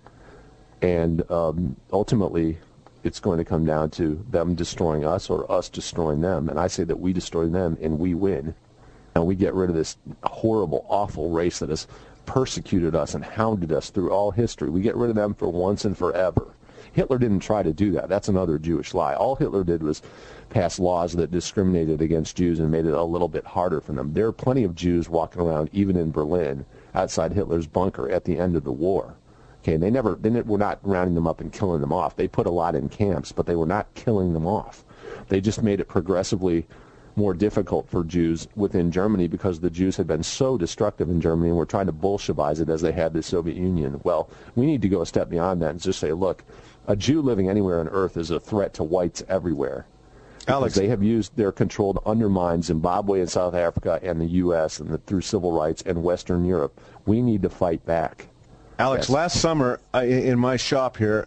And 0.82 1.28
um, 1.30 1.76
ultimately, 1.92 2.58
it's 3.04 3.20
going 3.20 3.38
to 3.38 3.44
come 3.44 3.64
down 3.64 3.90
to 3.90 4.22
them 4.30 4.54
destroying 4.54 5.04
us 5.04 5.30
or 5.30 5.50
us 5.50 5.70
destroying 5.70 6.20
them. 6.20 6.50
And 6.50 6.60
I 6.60 6.66
say 6.66 6.84
that 6.84 7.00
we 7.00 7.14
destroy 7.14 7.46
them 7.46 7.78
and 7.80 7.98
we 7.98 8.14
win. 8.14 8.54
And 9.14 9.26
we 9.26 9.34
get 9.34 9.54
rid 9.54 9.70
of 9.70 9.76
this 9.76 9.96
horrible, 10.22 10.84
awful 10.88 11.30
race 11.30 11.58
that 11.60 11.70
has 11.70 11.86
persecuted 12.28 12.94
us 12.94 13.14
and 13.14 13.24
hounded 13.24 13.72
us 13.72 13.88
through 13.88 14.10
all 14.10 14.30
history. 14.30 14.68
We 14.68 14.82
get 14.82 14.96
rid 14.96 15.08
of 15.08 15.16
them 15.16 15.32
for 15.32 15.48
once 15.48 15.86
and 15.86 15.96
forever. 15.96 16.48
Hitler 16.92 17.16
didn't 17.16 17.40
try 17.40 17.62
to 17.62 17.72
do 17.72 17.90
that. 17.92 18.10
That's 18.10 18.28
another 18.28 18.58
Jewish 18.58 18.92
lie. 18.92 19.14
All 19.14 19.34
Hitler 19.34 19.64
did 19.64 19.82
was 19.82 20.02
pass 20.50 20.78
laws 20.78 21.14
that 21.14 21.30
discriminated 21.30 22.02
against 22.02 22.36
Jews 22.36 22.60
and 22.60 22.70
made 22.70 22.84
it 22.84 22.92
a 22.92 23.02
little 23.02 23.28
bit 23.28 23.46
harder 23.46 23.80
for 23.80 23.94
them. 23.94 24.12
There 24.12 24.26
are 24.26 24.32
plenty 24.32 24.62
of 24.62 24.74
Jews 24.74 25.08
walking 25.08 25.40
around, 25.40 25.70
even 25.72 25.96
in 25.96 26.10
Berlin, 26.10 26.66
outside 26.94 27.32
Hitler's 27.32 27.66
bunker 27.66 28.10
at 28.10 28.26
the 28.26 28.38
end 28.38 28.56
of 28.56 28.64
the 28.64 28.72
war. 28.72 29.14
Okay, 29.62 29.78
they 29.78 29.90
never, 29.90 30.14
they 30.14 30.28
were 30.28 30.58
not 30.58 30.80
rounding 30.82 31.14
them 31.14 31.26
up 31.26 31.40
and 31.40 31.50
killing 31.50 31.80
them 31.80 31.94
off. 31.94 32.16
They 32.16 32.28
put 32.28 32.46
a 32.46 32.50
lot 32.50 32.74
in 32.74 32.90
camps, 32.90 33.32
but 33.32 33.46
they 33.46 33.56
were 33.56 33.66
not 33.66 33.94
killing 33.94 34.34
them 34.34 34.46
off. 34.46 34.84
They 35.28 35.40
just 35.40 35.62
made 35.62 35.80
it 35.80 35.88
progressively 35.88 36.66
more 37.18 37.34
difficult 37.34 37.90
for 37.90 38.04
Jews 38.04 38.46
within 38.54 38.90
Germany 38.92 39.26
because 39.26 39.58
the 39.60 39.68
Jews 39.68 39.96
had 39.96 40.06
been 40.06 40.22
so 40.22 40.56
destructive 40.56 41.10
in 41.10 41.20
Germany 41.20 41.48
and 41.48 41.58
were 41.58 41.66
trying 41.66 41.86
to 41.86 41.92
Bolshevize 41.92 42.60
it 42.60 42.68
as 42.70 42.80
they 42.80 42.92
had 42.92 43.12
the 43.12 43.22
Soviet 43.22 43.56
Union. 43.56 44.00
Well, 44.04 44.30
we 44.54 44.64
need 44.64 44.80
to 44.82 44.88
go 44.88 45.02
a 45.02 45.06
step 45.06 45.28
beyond 45.28 45.60
that 45.60 45.72
and 45.72 45.80
just 45.82 45.98
say, 45.98 46.12
look, 46.12 46.44
a 46.86 46.94
Jew 46.94 47.20
living 47.20 47.50
anywhere 47.50 47.80
on 47.80 47.88
earth 47.88 48.16
is 48.16 48.30
a 48.30 48.38
threat 48.40 48.72
to 48.74 48.84
whites 48.84 49.22
everywhere. 49.28 49.84
Alex, 50.46 50.76
they 50.76 50.88
have 50.88 51.02
used 51.02 51.36
their 51.36 51.52
control 51.52 51.92
to 51.92 52.00
undermine 52.06 52.62
Zimbabwe 52.62 53.20
and 53.20 53.28
South 53.28 53.54
Africa 53.54 54.00
and 54.02 54.18
the 54.18 54.26
U.S. 54.26 54.78
and 54.80 54.88
the, 54.88 54.98
through 54.98 55.20
civil 55.20 55.52
rights 55.52 55.82
and 55.84 56.02
Western 56.02 56.44
Europe. 56.46 56.80
We 57.04 57.20
need 57.20 57.42
to 57.42 57.50
fight 57.50 57.84
back. 57.84 58.28
Alex, 58.78 59.08
Yes. 59.08 59.10
last 59.10 59.40
summer 59.40 59.80
I, 59.92 60.04
in 60.04 60.38
my 60.38 60.56
shop 60.56 60.96
here, 60.96 61.26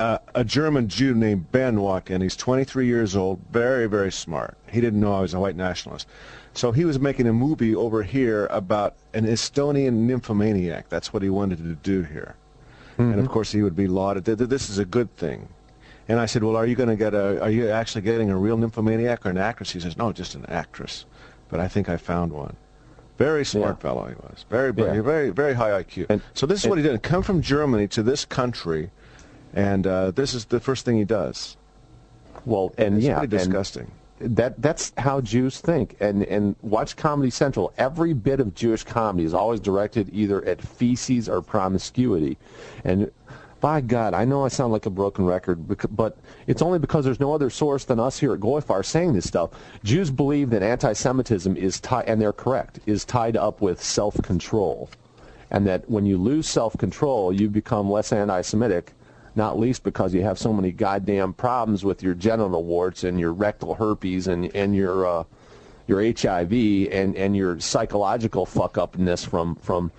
uh, 0.00 0.18
a 0.34 0.44
German 0.44 0.88
Jew 0.88 1.14
named 1.14 1.50
Ben 1.52 1.80
walked 1.80 2.10
in. 2.10 2.20
He's 2.20 2.36
23 2.36 2.86
years 2.86 3.16
old, 3.16 3.40
very, 3.50 3.86
very 3.86 4.12
smart. 4.12 4.56
He 4.70 4.80
didn't 4.80 5.00
know 5.00 5.12
I 5.14 5.20
was 5.20 5.34
a 5.34 5.40
white 5.40 5.56
nationalist. 5.56 6.06
So 6.54 6.72
he 6.72 6.84
was 6.84 6.98
making 6.98 7.26
a 7.26 7.32
movie 7.32 7.74
over 7.74 8.02
here 8.02 8.46
about 8.50 8.94
an 9.14 9.26
Estonian 9.26 9.92
nymphomaniac. 10.06 10.88
That's 10.88 11.12
what 11.12 11.22
he 11.22 11.30
wanted 11.30 11.58
to 11.58 11.74
do 11.76 12.02
here. 12.02 12.34
And 12.98 13.20
of 13.20 13.28
course, 13.28 13.52
he 13.52 13.62
would 13.62 13.76
be 13.76 13.86
lauded. 13.86 14.24
Th- 14.24 14.36
th- 14.38 14.50
This 14.50 14.68
is 14.68 14.78
a 14.78 14.84
good 14.84 15.14
thing. 15.16 15.48
And 16.08 16.18
I 16.18 16.26
said, 16.26 16.42
well, 16.42 16.56
are 16.56 16.66
you 16.66 16.74
going 16.74 16.88
to 16.88 16.96
get 16.96 17.14
a, 17.14 17.40
are 17.40 17.50
you 17.50 17.68
actually 17.68 18.02
getting 18.02 18.28
a 18.28 18.36
real 18.36 18.56
nymphomaniac 18.56 19.24
or 19.24 19.30
an 19.30 19.38
actress? 19.38 19.70
He 19.70 19.78
says, 19.78 19.96
no, 19.96 20.10
just 20.12 20.34
an 20.34 20.44
actress. 20.46 21.04
But 21.48 21.60
I 21.60 21.68
think 21.68 21.88
I 21.88 21.96
found 21.96 22.32
one. 22.32 22.56
Very 23.16 23.44
smart 23.44 23.76
Yeah. 23.78 23.82
fellow 23.82 24.06
he 24.08 24.14
was. 24.16 24.44
Very, 24.50 24.72
very, 24.72 24.96
Yeah. 24.96 25.02
very, 25.02 25.30
very 25.30 25.54
high 25.54 25.80
IQ. 25.80 26.06
And- 26.08 26.20
so 26.34 26.44
this 26.44 26.64
is 26.64 26.68
what 26.68 26.78
he 26.78 26.82
did. 26.82 27.00
Come 27.04 27.22
from 27.22 27.40
Germany 27.40 27.86
to 27.88 28.02
this 28.02 28.24
country, 28.24 28.90
and 29.54 29.86
uh, 29.86 30.10
this 30.12 30.34
is 30.34 30.46
the 30.46 30.60
first 30.60 30.84
thing 30.84 30.96
he 30.98 31.04
does. 31.04 31.56
Well, 32.44 32.72
and 32.78 32.96
It's 32.96 33.06
yeah, 33.06 33.26
disgusting. 33.26 33.90
that 34.20 34.60
that's 34.60 34.92
how 34.96 35.20
Jews 35.20 35.60
think. 35.60 35.96
And 36.00 36.22
and 36.24 36.56
watch 36.62 36.96
Comedy 36.96 37.30
Central. 37.30 37.72
Every 37.76 38.12
bit 38.14 38.40
of 38.40 38.54
Jewish 38.54 38.84
comedy 38.84 39.24
is 39.24 39.34
always 39.34 39.60
directed 39.60 40.10
either 40.12 40.44
at 40.44 40.62
feces 40.62 41.28
or 41.28 41.42
promiscuity. 41.42 42.38
And 42.84 43.10
by 43.60 43.80
God, 43.80 44.14
I 44.14 44.24
know 44.24 44.44
I 44.44 44.48
sound 44.48 44.72
like 44.72 44.86
a 44.86 44.90
broken 44.90 45.24
record, 45.26 45.66
but 45.96 46.16
it's 46.46 46.62
only 46.62 46.78
because 46.78 47.04
there's 47.04 47.18
no 47.18 47.34
other 47.34 47.50
source 47.50 47.84
than 47.84 47.98
us 47.98 48.16
here 48.16 48.32
at 48.32 48.38
Goyfire 48.38 48.84
saying 48.84 49.14
this 49.14 49.26
stuff. 49.26 49.50
Jews 49.82 50.12
believe 50.12 50.50
that 50.50 50.62
anti-Semitism 50.62 51.56
is 51.56 51.80
tied, 51.80 52.04
and 52.06 52.20
they're 52.20 52.32
correct, 52.32 52.78
is 52.86 53.04
tied 53.04 53.36
up 53.36 53.60
with 53.60 53.82
self-control, 53.82 54.88
and 55.50 55.66
that 55.66 55.90
when 55.90 56.06
you 56.06 56.18
lose 56.18 56.48
self-control, 56.48 57.32
you 57.32 57.48
become 57.48 57.90
less 57.90 58.12
anti-Semitic. 58.12 58.92
Not 59.38 59.56
least 59.56 59.84
because 59.84 60.12
you 60.12 60.22
have 60.24 60.36
so 60.36 60.52
many 60.52 60.72
goddamn 60.72 61.32
problems 61.32 61.84
with 61.84 62.02
your 62.02 62.14
genital 62.14 62.64
warts 62.64 63.04
and 63.04 63.20
your 63.20 63.32
rectal 63.32 63.76
herpes 63.76 64.26
and 64.26 64.52
and 64.52 64.74
your 64.74 65.06
uh, 65.06 65.24
your 65.86 66.02
HIV 66.02 66.52
and 66.90 67.14
and 67.14 67.36
your 67.36 67.60
psychological 67.60 68.44
fuck 68.46 68.76
upness 68.76 69.24
from 69.24 69.54
from 69.54 69.92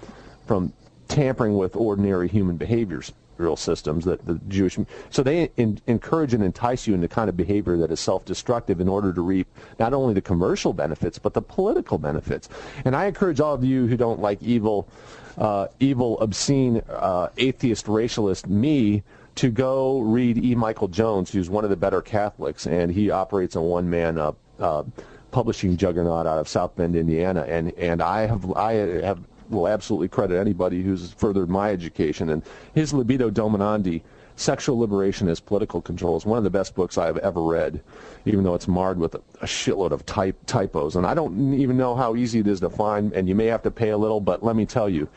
from 0.45 0.73
tampering 1.07 1.57
with 1.57 1.77
ordinary 1.77 2.27
human 2.27 2.57
behaviors 2.57 3.13
real 3.37 3.55
systems 3.55 4.03
that 4.03 4.25
the 4.25 4.41
Jewish 4.49 4.77
so 5.09 5.23
they 5.23 5.49
in, 5.55 5.79
encourage 5.87 6.33
and 6.33 6.43
entice 6.43 6.85
you 6.85 6.93
into 6.93 7.07
kind 7.07 7.29
of 7.29 7.37
behavior 7.37 7.77
that 7.77 7.91
is 7.91 8.01
self-destructive 8.01 8.81
in 8.81 8.89
order 8.89 9.13
to 9.13 9.21
reap 9.21 9.47
not 9.79 9.93
only 9.93 10.13
the 10.13 10.21
commercial 10.21 10.73
benefits 10.73 11.17
but 11.17 11.33
the 11.33 11.41
political 11.41 11.97
benefits. 11.97 12.49
And 12.83 12.93
I 12.93 13.05
encourage 13.05 13.39
all 13.39 13.53
of 13.53 13.63
you 13.63 13.87
who 13.87 13.95
don't 13.95 14.19
like 14.19 14.43
evil, 14.43 14.89
uh, 15.37 15.67
evil, 15.79 16.19
obscene, 16.19 16.81
uh, 16.89 17.29
atheist, 17.37 17.85
racialist 17.85 18.45
me 18.47 19.01
to 19.35 19.49
go 19.49 19.99
read 19.99 20.37
E. 20.37 20.55
Michael 20.55 20.87
Jones, 20.87 21.31
who's 21.31 21.49
one 21.49 21.63
of 21.63 21.69
the 21.69 21.77
better 21.77 22.01
Catholics, 22.01 22.67
and 22.67 22.91
he 22.91 23.09
operates 23.09 23.55
a 23.55 23.61
one-man 23.61 24.17
uh, 24.17 24.31
uh, 24.59 24.83
publishing 25.31 25.77
juggernaut 25.77 26.27
out 26.27 26.39
of 26.39 26.47
South 26.47 26.75
Bend, 26.75 26.95
Indiana, 26.95 27.45
and 27.47 27.71
and 27.73 28.01
I 28.01 28.27
have 28.27 28.51
I 28.53 28.73
have 28.73 29.19
will 29.49 29.67
absolutely 29.67 30.07
credit 30.07 30.39
anybody 30.39 30.81
who's 30.83 31.11
furthered 31.13 31.49
my 31.49 31.71
education. 31.71 32.29
And 32.29 32.43
his 32.75 32.93
Libido 32.93 33.31
Dominandi, 33.31 34.01
Sexual 34.35 34.77
Liberation 34.77 35.27
as 35.27 35.39
Political 35.39 35.81
Control, 35.81 36.15
is 36.17 36.25
one 36.25 36.37
of 36.37 36.43
the 36.43 36.49
best 36.49 36.75
books 36.75 36.97
I've 36.97 37.17
ever 37.17 37.41
read, 37.41 37.81
even 38.25 38.43
though 38.43 38.53
it's 38.53 38.67
marred 38.67 38.99
with 38.99 39.15
a, 39.15 39.21
a 39.41 39.45
shitload 39.45 39.91
of 39.91 40.05
type, 40.05 40.37
typos. 40.45 40.95
And 40.95 41.05
I 41.05 41.13
don't 41.13 41.53
even 41.55 41.77
know 41.77 41.95
how 41.95 42.15
easy 42.15 42.39
it 42.39 42.47
is 42.47 42.59
to 42.59 42.69
find, 42.69 43.11
and 43.13 43.27
you 43.27 43.35
may 43.35 43.47
have 43.47 43.63
to 43.63 43.71
pay 43.71 43.89
a 43.89 43.97
little, 43.97 44.19
but 44.19 44.43
let 44.43 44.55
me 44.55 44.65
tell 44.65 44.87
you, 44.87 45.09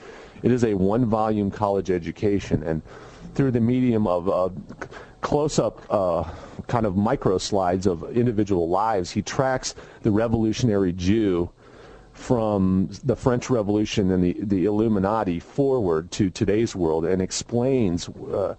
it 0.43 0.51
is 0.51 0.65
a 0.65 0.75
one-volume 0.75 1.51
college 1.51 1.91
education. 1.91 2.63
And 2.63 2.81
through 3.35 3.51
the 3.51 3.61
medium 3.61 4.07
of 4.07 4.29
uh, 4.29 4.49
close-up 5.21 5.85
uh, 5.91 6.25
kind 6.67 6.87
of 6.87 6.97
micro 6.97 7.39
slides 7.39 7.87
of 7.87 8.05
individual 8.17 8.69
lives, 8.69 9.11
he 9.11 9.23
tracks 9.23 9.75
the 10.03 10.11
revolutionary 10.11 10.93
Jew 10.93 11.51
from 12.13 12.91
the 13.05 13.17
French 13.17 13.49
Revolution 13.49 14.11
and 14.11 14.23
the, 14.23 14.37
the 14.43 14.67
Illuminati 14.67 15.41
forward 15.41 16.11
to 16.13 16.29
today's 16.31 16.77
world 16.77 17.05
and 17.05 17.23
explains, 17.23 18.09
uh, 18.09 18.55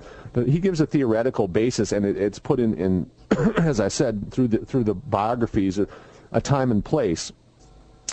he 0.46 0.60
gives 0.60 0.82
a 0.82 0.88
theoretical 0.88 1.48
basis 1.48 1.92
and 1.92 2.06
it, 2.06 2.18
it's 2.18 2.40
put 2.40 2.60
in, 2.60 2.74
in 2.74 3.10
as 3.58 3.80
I 3.80 3.88
said, 3.88 4.32
through 4.32 4.50
the, 4.50 4.58
through 4.60 4.86
the 4.86 4.96
biographies, 4.96 5.78
a, 5.78 5.88
a 6.32 6.42
time 6.42 6.72
and 6.72 6.84
place 6.84 7.32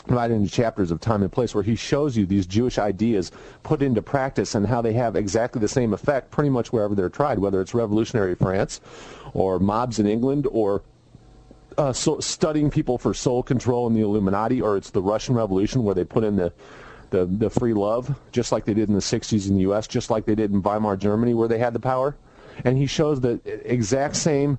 right 0.06 0.31
into 0.31 0.51
chapters 0.51 0.90
of 0.90 1.01
time 1.01 1.22
and 1.22 1.31
place 1.31 1.55
where 1.55 1.62
he 1.62 1.74
shows 1.74 2.16
you 2.16 2.27
these 2.27 2.47
Jewish 2.47 2.78
ideas 2.78 3.32
put 3.62 3.82
into 3.82 4.02
practice 4.02 4.55
and 4.55 4.66
how 4.66 4.81
they 4.82 4.93
have 4.94 5.16
exactly 5.16 5.60
the 5.60 5.68
same 5.68 5.93
effect 5.93 6.31
pretty 6.31 6.51
much 6.51 6.72
wherever 6.72 6.94
they're 6.94 7.09
tried, 7.09 7.39
whether 7.39 7.60
it's 7.60 7.74
revolutionary 7.74 8.35
France 8.35 8.81
or 9.35 9.59
mobs 9.59 9.98
in 9.98 10.06
England 10.06 10.47
or 10.51 10.82
uh, 11.78 11.93
so 11.93 12.20
studying 12.20 12.70
people 12.70 12.98
for 12.98 13.14
soul 13.14 13.43
control 13.43 13.86
in 13.86 13.94
the 13.94 14.01
Illuminati, 14.01 14.60
or 14.60 14.77
it's 14.77 14.90
the 14.90 15.02
Russian 15.02 15.35
Revolution 15.35 15.82
where 15.82 15.94
they 15.94 16.05
put 16.05 16.24
in 16.24 16.36
the, 16.36 16.52
the, 17.10 17.27
the 17.27 17.48
free 17.48 17.72
love, 17.72 18.14
just 18.32 18.52
like 18.52 18.64
they 18.64 18.74
did 18.74 18.89
in 18.89 18.94
the 18.94 19.01
60s 19.01 19.48
in 19.48 19.55
the 19.55 19.62
U.S., 19.62 19.86
just 19.86 20.10
like 20.10 20.27
they 20.27 20.35
did 20.35 20.51
in 20.51 20.62
Weimar 20.62 20.97
Germany 20.97 21.35
where 21.35 21.48
they 21.48 21.59
had 21.59 21.72
the 21.72 21.81
power. 21.81 22.16
And 22.64 22.77
he 22.77 22.86
shows 22.86 23.20
the 23.20 23.40
exact 23.64 24.16
same 24.16 24.59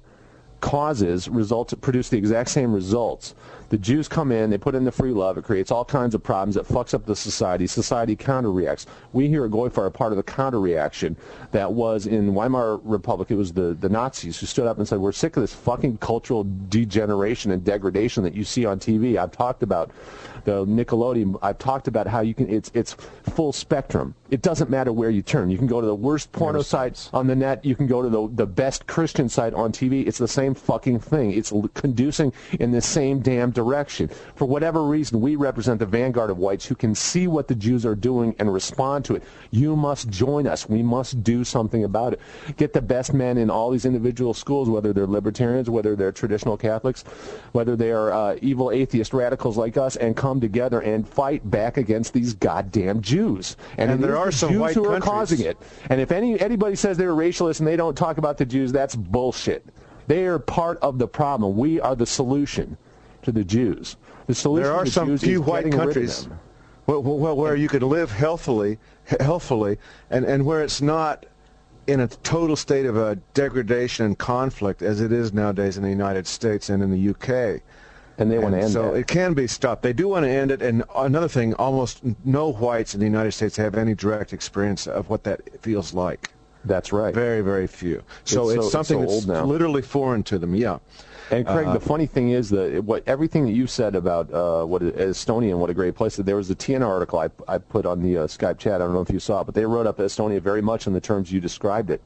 causes 0.61 1.27
result 1.27 1.73
produce 1.81 2.09
the 2.09 2.17
exact 2.17 2.49
same 2.49 2.73
results. 2.73 3.35
The 3.71 3.77
Jews 3.77 4.09
come 4.09 4.33
in, 4.33 4.49
they 4.49 4.57
put 4.57 4.75
in 4.75 4.83
the 4.83 4.91
free 4.91 5.11
love, 5.13 5.37
it 5.37 5.45
creates 5.45 5.71
all 5.71 5.85
kinds 5.85 6.13
of 6.13 6.21
problems, 6.21 6.57
it 6.57 6.65
fucks 6.65 6.93
up 6.93 7.05
the 7.05 7.15
society, 7.15 7.67
society 7.67 8.17
counter-reacts. 8.17 8.85
We 9.13 9.29
here 9.29 9.45
at 9.45 9.51
Goyfire 9.51 9.85
are 9.85 9.89
part 9.89 10.11
of 10.11 10.17
the 10.17 10.23
counter-reaction 10.23 11.15
that 11.51 11.71
was 11.71 12.05
in 12.05 12.33
Weimar 12.33 12.81
Republic, 12.83 13.31
it 13.31 13.35
was 13.35 13.53
the, 13.53 13.73
the 13.73 13.87
Nazis 13.87 14.37
who 14.37 14.45
stood 14.45 14.67
up 14.67 14.77
and 14.77 14.85
said, 14.85 14.99
we're 14.99 15.13
sick 15.13 15.37
of 15.37 15.43
this 15.43 15.53
fucking 15.53 15.99
cultural 15.99 16.45
degeneration 16.67 17.51
and 17.51 17.63
degradation 17.63 18.23
that 18.23 18.33
you 18.33 18.43
see 18.43 18.65
on 18.65 18.77
TV. 18.77 19.15
I've 19.15 19.31
talked 19.31 19.63
about 19.63 19.91
the 20.43 20.65
Nickelodeon, 20.65 21.39
I've 21.41 21.57
talked 21.57 21.87
about 21.87 22.07
how 22.07 22.19
you 22.19 22.33
can, 22.33 22.49
it's, 22.49 22.71
it's 22.73 22.91
full 22.91 23.53
spectrum. 23.53 24.15
It 24.31 24.41
doesn't 24.41 24.69
matter 24.69 24.93
where 24.93 25.09
you 25.09 25.21
turn. 25.21 25.49
You 25.49 25.57
can 25.57 25.67
go 25.67 25.81
to 25.81 25.87
the 25.87 25.93
worst 25.93 26.31
porno 26.31 26.61
site 26.61 27.09
on 27.11 27.27
the 27.27 27.35
net, 27.35 27.65
you 27.65 27.75
can 27.75 27.85
go 27.85 28.01
to 28.01 28.07
the, 28.07 28.29
the 28.33 28.45
best 28.45 28.87
Christian 28.87 29.27
site 29.27 29.53
on 29.53 29.73
TV. 29.73 30.07
It's 30.07 30.17
the 30.17 30.27
same 30.27 30.53
fucking 30.53 30.99
thing. 30.99 31.31
It's 31.31 31.51
conducing 31.73 32.31
in 32.59 32.71
the 32.71 32.79
same 32.79 33.19
damn 33.19 33.51
direction. 33.51 34.09
For 34.35 34.45
whatever 34.45 34.83
reason, 34.83 35.19
we 35.19 35.35
represent 35.35 35.79
the 35.79 35.85
vanguard 35.85 36.29
of 36.29 36.37
whites 36.37 36.65
who 36.65 36.75
can 36.75 36.95
see 36.95 37.27
what 37.27 37.49
the 37.49 37.55
Jews 37.55 37.85
are 37.85 37.93
doing 37.93 38.33
and 38.39 38.53
respond 38.53 39.03
to 39.05 39.15
it. 39.15 39.23
You 39.51 39.75
must 39.75 40.09
join 40.09 40.47
us. 40.47 40.69
We 40.69 40.81
must 40.81 41.23
do 41.23 41.43
something 41.43 41.83
about 41.83 42.13
it. 42.13 42.21
Get 42.55 42.71
the 42.71 42.81
best 42.81 43.13
men 43.13 43.37
in 43.37 43.49
all 43.49 43.69
these 43.69 43.85
individual 43.85 44.33
schools, 44.33 44.69
whether 44.69 44.93
they're 44.93 45.07
libertarians, 45.07 45.69
whether 45.69 45.97
they're 45.97 46.13
traditional 46.13 46.55
Catholics, 46.55 47.03
whether 47.51 47.75
they 47.75 47.91
are 47.91 48.13
uh, 48.13 48.37
evil 48.41 48.71
atheist 48.71 49.13
radicals 49.13 49.57
like 49.57 49.75
us, 49.75 49.97
and 49.97 50.15
come 50.15 50.39
together 50.39 50.79
and 50.79 51.05
fight 51.05 51.49
back 51.51 51.75
against 51.75 52.13
these 52.13 52.33
goddamn 52.33 53.01
Jews. 53.01 53.57
And, 53.77 53.91
and 53.91 54.01
there 54.01 54.20
are 54.27 54.31
some 54.31 54.51
Jews 54.51 54.59
white 54.59 54.75
who 54.75 54.83
countries. 54.83 55.03
are 55.03 55.05
causing 55.05 55.45
it. 55.45 55.57
And 55.89 56.01
if 56.01 56.11
any 56.11 56.39
anybody 56.39 56.75
says 56.75 56.97
they're 56.97 57.15
racialist 57.15 57.59
and 57.59 57.67
they 57.67 57.75
don't 57.75 57.95
talk 57.95 58.17
about 58.17 58.37
the 58.37 58.45
Jews, 58.45 58.71
that's 58.71 58.95
bullshit. 58.95 59.65
They 60.07 60.25
are 60.25 60.39
part 60.39 60.77
of 60.79 60.97
the 60.97 61.07
problem. 61.07 61.57
We 61.57 61.79
are 61.79 61.95
the 61.95 62.05
solution 62.05 62.77
to 63.23 63.31
the 63.31 63.43
Jews. 63.43 63.97
The 64.27 64.35
solution 64.35 64.63
There 64.63 64.73
are 64.73 64.85
the 64.85 64.91
some 64.91 65.07
Jews 65.09 65.21
few 65.21 65.41
white 65.41 65.65
getting 65.65 65.79
rid 65.79 65.87
of 65.87 65.93
countries 65.93 66.27
well, 66.87 67.01
well, 67.01 67.35
where 67.35 67.55
you 67.55 67.67
can 67.67 67.81
live 67.87 68.11
healthily, 68.11 68.79
healthfully, 69.19 69.77
and, 70.09 70.25
and 70.25 70.45
where 70.45 70.63
it's 70.63 70.81
not 70.81 71.25
in 71.87 71.99
a 71.99 72.07
total 72.07 72.55
state 72.55 72.85
of 72.85 72.97
uh, 72.97 73.15
degradation 73.33 74.05
and 74.05 74.17
conflict 74.17 74.81
as 74.81 75.01
it 75.01 75.11
is 75.11 75.33
nowadays 75.33 75.77
in 75.77 75.83
the 75.83 75.89
United 75.89 76.27
States 76.27 76.69
and 76.69 76.83
in 76.83 76.91
the 76.91 77.09
UK. 77.09 77.61
And 78.17 78.29
they 78.31 78.37
want 78.37 78.53
to 78.53 78.59
end 78.59 78.69
it. 78.69 78.73
so 78.73 78.91
that. 78.91 78.97
it 78.99 79.07
can 79.07 79.33
be 79.33 79.47
stopped. 79.47 79.81
They 79.81 79.93
do 79.93 80.07
want 80.09 80.25
to 80.25 80.29
end 80.29 80.51
it. 80.51 80.61
And 80.61 80.83
another 80.95 81.27
thing, 81.27 81.53
almost 81.55 82.01
no 82.25 82.51
whites 82.51 82.93
in 82.93 82.99
the 82.99 83.05
United 83.05 83.31
States 83.31 83.55
have 83.57 83.75
any 83.75 83.95
direct 83.95 84.33
experience 84.33 84.85
of 84.87 85.09
what 85.09 85.23
that 85.23 85.41
feels 85.61 85.93
like. 85.93 86.29
That's 86.65 86.93
right. 86.93 87.13
Very, 87.13 87.41
very 87.41 87.65
few. 87.65 88.03
So 88.23 88.49
It's 88.49 88.57
it's, 88.57 88.71
so- 88.71 88.79
it's 88.79 88.87
something 88.89 89.07
so 89.09 89.13
that's 89.15 89.25
now. 89.25 89.45
literally 89.45 89.81
foreign 89.81 90.21
to 90.23 90.37
them. 90.37 90.53
Yeah. 90.55 90.77
And 91.31 91.47
Craig, 91.47 91.65
Uh, 91.67 91.73
the 91.73 91.79
funny 91.79 92.05
thing 92.05 92.31
is 92.31 92.49
that 92.49 92.83
what 92.83 93.03
everything 93.07 93.45
that 93.45 93.53
you 93.53 93.65
said 93.65 93.95
about 93.95 94.31
uh, 94.33 94.65
what 94.65 94.81
Estonia 94.81 95.51
and 95.51 95.61
what 95.61 95.69
a 95.69 95.73
great 95.73 95.95
place. 95.95 96.17
There 96.17 96.35
was 96.35 96.51
a 96.51 96.55
TNR 96.55 96.85
article 96.85 97.19
I, 97.19 97.29
I 97.47 97.57
put 97.57 97.85
on 97.85 98.01
the 98.03 98.17
uh, 98.17 98.27
Skype 98.27 98.57
chat. 98.59 98.75
I 98.75 98.79
don't 98.85 98.93
know 98.93 98.99
if 99.01 99.09
you 99.09 99.19
saw 99.19 99.39
it, 99.41 99.45
but 99.45 99.55
they 99.55 99.65
wrote 99.65 99.87
up 99.87 99.97
Estonia 99.97 100.41
very 100.41 100.61
much 100.61 100.87
in 100.87 100.93
the 100.93 100.99
terms 100.99 101.31
you 101.31 101.39
described 101.39 101.89
it. 101.89 102.01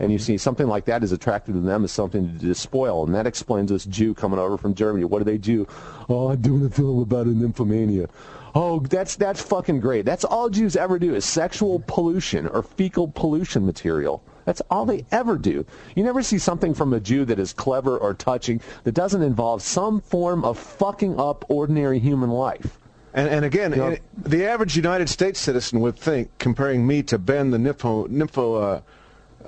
And 0.00 0.12
you 0.12 0.18
see 0.18 0.38
something 0.38 0.66
like 0.68 0.84
that 0.84 1.02
is 1.02 1.12
attractive 1.12 1.54
to 1.54 1.60
them 1.60 1.84
as 1.84 1.90
something 1.92 2.38
to 2.38 2.46
despoil, 2.46 3.04
and 3.04 3.14
that 3.14 3.26
explains 3.26 3.70
this 3.70 3.84
Jew 3.84 4.14
coming 4.14 4.38
over 4.38 4.56
from 4.56 4.74
Germany. 4.74 5.04
What 5.04 5.18
do 5.18 5.24
they 5.24 5.38
do? 5.38 5.66
Oh, 6.08 6.28
I'm 6.30 6.40
doing 6.40 6.64
a 6.64 6.70
film 6.70 7.00
about 7.00 7.26
an 7.26 7.40
nymphomania. 7.40 8.08
Oh, 8.54 8.80
that's 8.80 9.16
that's 9.16 9.42
fucking 9.42 9.80
great. 9.80 10.04
That's 10.04 10.24
all 10.24 10.48
Jews 10.48 10.76
ever 10.76 10.98
do 10.98 11.14
is 11.14 11.24
sexual 11.24 11.82
pollution 11.86 12.46
or 12.46 12.62
fecal 12.62 13.08
pollution 13.08 13.66
material. 13.66 14.22
That's 14.44 14.62
all 14.70 14.86
they 14.86 15.04
ever 15.12 15.36
do. 15.36 15.66
You 15.94 16.04
never 16.04 16.22
see 16.22 16.38
something 16.38 16.72
from 16.72 16.94
a 16.94 17.00
Jew 17.00 17.26
that 17.26 17.38
is 17.38 17.52
clever 17.52 17.98
or 17.98 18.14
touching 18.14 18.62
that 18.84 18.92
doesn't 18.92 19.22
involve 19.22 19.60
some 19.62 20.00
form 20.00 20.44
of 20.44 20.58
fucking 20.58 21.20
up 21.20 21.44
ordinary 21.48 21.98
human 21.98 22.30
life. 22.30 22.78
And, 23.12 23.28
and 23.28 23.44
again, 23.44 23.74
Yeah. 23.74 23.88
eh, 23.90 23.96
the 24.16 24.46
average 24.46 24.76
United 24.76 25.08
States 25.10 25.38
citizen 25.38 25.80
would 25.80 25.96
think, 25.96 26.30
comparing 26.38 26.86
me 26.86 27.02
to 27.04 27.18
Ben, 27.18 27.50
the 27.50 27.58
nympho, 27.58 28.08
nympho 28.08 28.62
uh, 28.76 28.80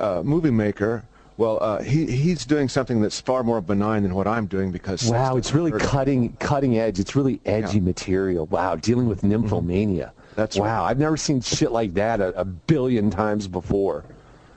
uh, 0.01 0.23
movie 0.23 0.51
maker, 0.51 1.05
well, 1.37 1.59
uh, 1.63 1.83
he, 1.83 2.05
he's 2.07 2.45
doing 2.45 2.69
something 2.69 3.01
that's 3.01 3.21
far 3.21 3.43
more 3.43 3.61
benign 3.61 4.03
than 4.03 4.15
what 4.15 4.27
I'm 4.27 4.47
doing 4.47 4.71
because 4.71 5.09
Wow, 5.09 5.37
it's 5.37 5.55
really 5.55 5.73
cutting 5.73 6.35
cutting 6.35 6.79
edge. 6.79 6.99
It's 7.01 7.17
really 7.17 7.41
edgy 7.47 7.79
Yeah. 7.79 7.85
material. 7.85 8.47
Wow, 8.47 8.77
dealing 8.77 9.09
with 9.09 9.23
nymphomania. 9.23 10.11
That's 10.37 10.59
wow. 10.59 10.83
right. 10.83 10.91
I've 10.91 10.99
never 10.99 11.17
seen 11.17 11.41
shit 11.41 11.73
like 11.73 11.95
that 11.95 12.21
a, 12.21 12.39
a 12.39 12.45
billion 12.45 13.11
times 13.11 13.49
before. 13.49 14.05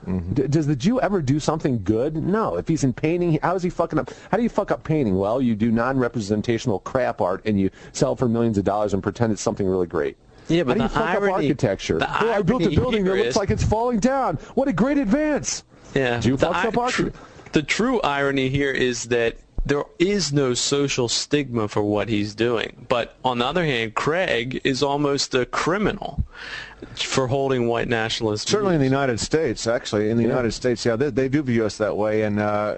Mm-hmm. 0.06 0.34
D- 0.34 0.46
does 0.48 0.66
the 0.66 0.76
Jew 0.76 1.00
ever 1.00 1.22
do 1.22 1.40
something 1.40 1.82
good? 1.82 2.16
No. 2.16 2.56
If 2.56 2.68
he's 2.68 2.84
in 2.84 2.92
painting, 2.92 3.38
how 3.42 3.54
is 3.54 3.62
he 3.62 3.70
fucking 3.70 3.98
up? 3.98 4.10
How 4.30 4.36
do 4.36 4.42
you 4.42 4.50
fuck 4.50 4.70
up 4.70 4.84
painting? 4.84 5.16
Well, 5.16 5.40
you 5.40 5.54
do 5.54 5.70
non-representational 5.72 6.80
crap 6.80 7.20
art 7.20 7.42
and 7.46 7.58
you 7.58 7.70
sell 7.92 8.14
for 8.14 8.28
millions 8.28 8.58
of 8.58 8.64
dollars 8.64 8.92
and 8.92 9.02
pretend 9.02 9.32
it's 9.32 9.42
something 9.42 9.66
really 9.66 9.86
great. 9.86 10.16
Yeah, 10.48 10.62
but 10.64 10.72
how 10.72 10.74
do 10.76 10.82
you 10.82 10.88
the 10.88 10.94
fuck 10.94 11.08
irony- 11.08 11.26
up 11.32 11.34
architecture? 11.36 11.98
the 11.98 12.10
I 12.10 12.42
built 12.42 12.62
a 12.64 12.70
building 12.70 13.04
that 13.04 13.14
looks 13.14 13.28
is- 13.28 13.36
like 13.36 13.50
it's 13.50 13.64
falling 13.64 13.98
down. 14.00 14.36
What 14.54 14.68
a 14.68 14.72
great 14.72 14.98
advance! 14.98 15.64
Yeah. 15.94 16.20
Jew 16.20 16.36
the, 16.36 16.48
fucks 16.48 16.64
up 16.66 16.78
architecture. 16.78 17.12
the 17.52 17.62
true 17.62 18.00
irony 18.02 18.48
here 18.48 18.70
is 18.72 19.04
that 19.04 19.36
there 19.66 19.84
is 19.98 20.32
no 20.32 20.52
social 20.52 21.08
stigma 21.08 21.68
for 21.68 21.82
what 21.82 22.08
he's 22.10 22.34
doing. 22.34 22.84
But 22.88 23.16
on 23.24 23.38
the 23.38 23.46
other 23.46 23.64
hand, 23.64 23.94
Craig 23.94 24.60
is 24.64 24.82
almost 24.82 25.34
a 25.34 25.46
criminal. 25.46 26.24
for 26.96 27.28
holding 27.28 27.66
white 27.66 27.88
nationalists. 27.88 28.50
Certainly 28.50 28.74
in 28.74 28.80
the 28.80 28.86
United 28.86 29.18
States, 29.18 29.66
actually, 29.66 30.10
in 30.10 30.18
the 30.18 30.22
United 30.22 30.52
States, 30.52 30.84
yeah, 30.84 30.96
they, 30.96 31.08
they 31.08 31.30
do 31.30 31.42
view 31.42 31.64
us 31.64 31.78
that 31.78 31.96
way. 31.96 32.22
And 32.22 32.38
uh, 32.38 32.76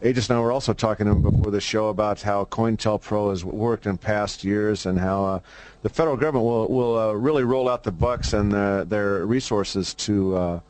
Aegis 0.00 0.30
and 0.30 0.38
I 0.38 0.42
were 0.42 0.52
also 0.52 0.72
talking 0.72 1.06
to 1.06 1.12
him 1.12 1.22
before 1.22 1.50
the 1.50 1.60
show 1.60 1.88
about 1.88 2.22
how 2.22 2.44
COINTELPRO 2.44 3.30
has 3.30 3.44
worked 3.44 3.84
in 3.84 3.98
past 3.98 4.44
years 4.44 4.86
and 4.86 4.98
how 4.98 5.24
uh, 5.24 5.40
the 5.82 5.88
federal 5.88 6.16
government 6.16 6.44
will 6.44 6.68
will 6.68 6.98
uh, 6.98 7.12
really 7.12 7.42
roll 7.42 7.68
out 7.68 7.82
the 7.82 7.90
bucks 7.90 8.32
and 8.32 8.54
uh, 8.54 8.84
their 8.84 9.26
resources 9.26 9.94
to 9.94 10.36
uh, 10.36 10.60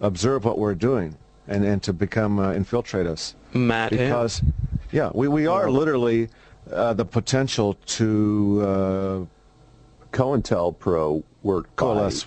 observe 0.00 0.44
what 0.44 0.58
we're 0.58 0.74
doing 0.74 1.16
and, 1.46 1.64
and 1.64 1.84
to 1.84 1.92
become 1.92 2.40
uh, 2.40 2.52
infiltrate 2.52 3.06
us. 3.06 3.36
Matt 3.52 3.90
because 3.90 4.42
yeah, 4.90 5.10
we, 5.14 5.28
we 5.28 5.46
are 5.46 5.70
literally 5.70 6.28
uh, 6.72 6.94
the 6.94 7.04
potential 7.04 7.74
to 7.86 9.28
COINTELPRO 10.10 11.22
worked 11.44 11.76
by, 11.76 11.80
coalesce. 11.80 12.26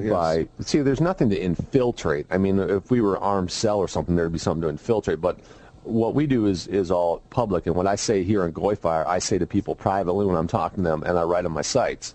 Yes. 0.00 0.12
by 0.12 0.48
see. 0.60 0.80
There's 0.80 1.00
nothing 1.00 1.30
to 1.30 1.40
infiltrate. 1.40 2.26
I 2.30 2.38
mean, 2.38 2.58
if 2.58 2.90
we 2.90 3.00
were 3.00 3.18
armed 3.18 3.50
cell 3.50 3.78
or 3.78 3.88
something, 3.88 4.16
there'd 4.16 4.32
be 4.32 4.38
something 4.38 4.62
to 4.62 4.68
infiltrate. 4.68 5.20
But 5.20 5.38
what 5.84 6.14
we 6.14 6.26
do 6.26 6.46
is 6.46 6.66
is 6.66 6.90
all 6.90 7.22
public. 7.30 7.66
And 7.66 7.74
what 7.74 7.86
I 7.86 7.96
say 7.96 8.22
here 8.22 8.44
in 8.44 8.52
Goyfire, 8.52 9.06
I 9.06 9.18
say 9.18 9.38
to 9.38 9.46
people 9.46 9.74
privately 9.74 10.26
when 10.26 10.36
I'm 10.36 10.48
talking 10.48 10.84
to 10.84 10.90
them, 10.90 11.02
and 11.02 11.18
I 11.18 11.22
write 11.22 11.44
on 11.44 11.52
my 11.52 11.62
sites, 11.62 12.14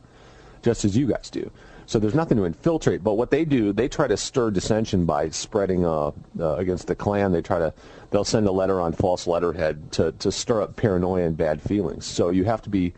just 0.61 0.85
as 0.85 0.95
you 0.95 1.07
guys 1.07 1.29
do. 1.29 1.49
So 1.85 1.99
there's 1.99 2.15
nothing 2.15 2.37
to 2.37 2.45
infiltrate. 2.45 3.03
But 3.03 3.15
what 3.15 3.29
they 3.29 3.45
do, 3.45 3.73
they 3.73 3.87
try 3.87 4.07
to 4.07 4.17
stir 4.17 4.51
dissension 4.51 5.05
by 5.05 5.29
spreading 5.29 5.85
uh, 5.85 6.11
uh, 6.39 6.55
against 6.55 6.87
the 6.87 6.95
Klan. 6.95 7.31
They 7.31 7.41
try 7.41 7.59
to, 7.59 7.73
they'll 8.09 8.23
send 8.23 8.47
a 8.47 8.51
letter 8.51 8.79
on 8.79 8.93
false 8.93 9.27
letterhead 9.27 9.91
to, 9.93 10.11
to 10.13 10.31
stir 10.31 10.61
up 10.61 10.75
paranoia 10.75 11.25
and 11.25 11.37
bad 11.37 11.61
feelings. 11.61 12.05
So 12.05 12.29
you 12.29 12.45
have 12.45 12.61
to 12.63 12.69
be, 12.69 12.93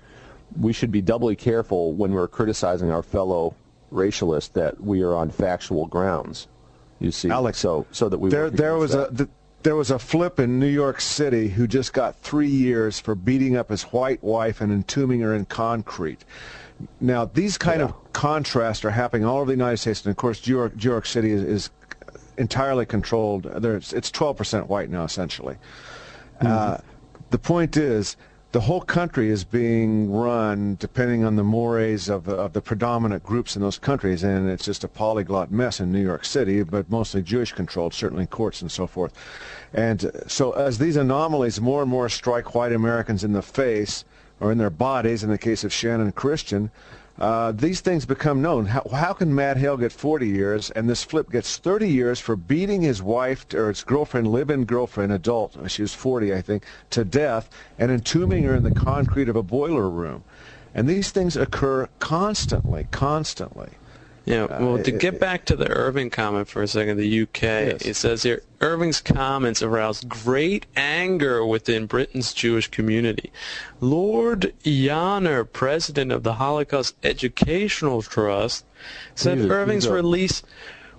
we 0.60 0.72
should 0.72 0.91
be 0.91 1.02
doubly 1.02 1.36
careful 1.36 1.94
when 1.94 2.12
we're 2.12 2.28
criticizing 2.28 2.91
our 2.91 3.03
fellow 3.03 3.56
racialists 3.91 4.53
that 4.53 4.82
we 4.82 5.02
are 5.02 5.16
on 5.16 5.30
factual 5.30 5.86
grounds. 5.86 6.48
You 6.99 7.12
see, 7.12 7.30
Alex, 7.30 7.60
so 7.60 7.86
so 7.91 8.10
that 8.10 8.18
we 8.18 8.30
there 8.30 8.49
there 8.49 8.76
was 8.76 8.91
that. 8.91 9.12
a 9.12 9.16
th- 9.16 9.30
there 9.64 9.76
was 9.76 9.90
a 9.90 9.98
flip 9.98 10.40
in 10.40 10.60
New 10.60 10.68
York 10.68 11.02
City 11.02 11.49
who 11.49 11.66
just 11.66 11.91
got 11.91 12.16
three 12.20 12.48
years 12.49 12.99
for 12.99 13.16
beating 13.16 13.57
up 13.57 13.70
his 13.70 13.82
white 13.84 14.24
wife 14.24 14.62
and 14.62 14.72
entombing 14.72 15.22
her 15.22 15.34
in 15.34 15.45
concrete. 15.45 16.24
Now 17.02 17.26
these 17.26 17.57
kind 17.57 17.82
of 17.82 17.94
contrasts 18.14 18.86
are 18.86 18.91
happening 18.91 19.26
all 19.26 19.38
over 19.38 19.48
the 19.48 19.53
United 19.53 19.78
States, 19.78 20.06
and 20.06 20.12
of 20.12 20.18
course, 20.18 20.45
New 20.48 20.53
York, 20.53 20.76
New 20.76 20.84
York 20.84 21.06
City 21.06 21.32
is, 21.32 21.41
is 21.44 21.70
entirely 22.38 22.86
controlled. 22.86 23.44
There's, 23.44 23.94
it's 23.94 24.12
12% 24.12 24.68
white 24.68 24.90
now, 24.90 25.03
essentially. 25.03 25.57
Uh, 26.41 26.78
the 27.30 27.38
point 27.38 27.78
is, 27.78 28.18
the 28.56 28.61
whole 28.61 28.80
country 28.80 29.30
is 29.30 29.44
being 29.44 30.10
run 30.10 30.77
depending 30.80 31.26
on 31.26 31.36
the 31.36 31.44
mores 31.44 32.07
of, 32.07 32.30
of 32.30 32.53
the 32.53 32.61
predominant 32.61 33.22
groups 33.22 33.57
in 33.57 33.61
those 33.61 33.77
countries, 33.77 34.23
and 34.23 34.49
it's 34.49 34.64
just 34.64 34.86
a 34.86 34.88
polyglot 34.88 35.52
mess 35.52 35.82
in 35.82 35.91
New 35.91 36.02
York 36.02 36.23
City, 36.23 36.64
but 36.64 36.90
mostly 36.90 37.22
Jewish 37.22 37.52
controlled, 37.52 37.94
certainly 37.94 38.26
courts 38.26 38.61
and 38.61 38.72
so 38.72 38.88
forth. 38.88 39.11
And 39.73 40.06
uh, 40.06 40.11
so, 40.27 40.53
as 40.53 40.77
these 40.77 40.95
anomalies 40.95 41.60
more 41.60 41.82
and 41.82 41.91
more 41.91 42.07
strike 42.07 42.56
white 42.56 42.72
Americans 42.72 43.26
in 43.26 43.34
the 43.34 43.41
face 43.41 44.06
or 44.40 44.53
in 44.53 44.57
their 44.57 44.69
bodies, 44.69 45.22
in 45.22 45.30
the 45.30 45.38
case 45.38 45.65
of 45.65 45.72
Channon 45.72 46.15
Christian, 46.15 46.72
uh, 47.18 47.54
these 47.54 47.80
things 47.80 48.06
become 48.06 48.42
known. 48.42 48.66
How, 48.66 48.84
how 48.92 49.14
can 49.14 49.34
Matt 49.34 49.58
Hale 49.58 49.78
get 49.78 49.92
40 49.92 50.28
years 50.28 50.70
and 50.72 50.90
this 50.90 51.04
flip 51.04 51.32
gets 51.32 51.58
30 51.58 51.88
years 51.88 52.20
for 52.20 52.36
beating 52.36 52.82
his 52.82 53.02
wife 53.02 53.46
or 53.54 53.70
his 53.70 53.84
girlfriend, 53.84 54.28
live-in 54.28 54.66
girlfriend, 54.66 55.14
adult, 55.14 55.58
she 55.70 55.82
was 55.82 55.94
40, 55.94 56.34
I 56.34 56.42
think, 56.42 56.66
to 56.90 57.06
death 57.06 57.50
and 57.78 57.92
entombing 57.92 58.44
her 58.44 58.56
in 58.56 58.64
the 58.64 58.72
concrete 58.72 59.30
of 59.30 59.36
a 59.36 59.44
boiler 59.44 59.90
room? 59.90 60.24
And 60.74 60.90
these 60.90 61.12
things 61.12 61.38
occur 61.38 61.88
constantly, 62.00 62.88
constantly. 62.92 63.70
Yeah, 64.26 64.48
well, 64.60 64.82
to 64.82 64.96
Uh, 64.96 64.98
get 64.98 65.20
back 65.20 65.46
to 65.46 65.56
the 65.56 65.70
Irving 65.70 66.10
comment 66.10 66.48
for 66.48 66.64
a 66.64 66.68
second, 66.68 66.98
the 66.98 67.22
UK, 67.22 67.44
it 67.86 67.96
says 67.96 68.24
here, 68.24 68.42
Irving's 68.60 69.00
comments 69.00 69.62
aroused 69.62 70.10
great 70.10 70.66
anger 70.76 71.46
within 71.46 71.86
Britain's 71.86 72.34
Jewish 72.34 72.68
community. 72.70 73.32
Lord 73.80 74.52
Janner, 74.64 75.44
president 75.44 76.12
of 76.12 76.24
the 76.24 76.34
Holocaust 76.34 76.96
Educational 77.04 78.02
Trust, 78.02 78.66
said 79.14 79.38
Irving's 79.52 79.88
release 79.88 80.42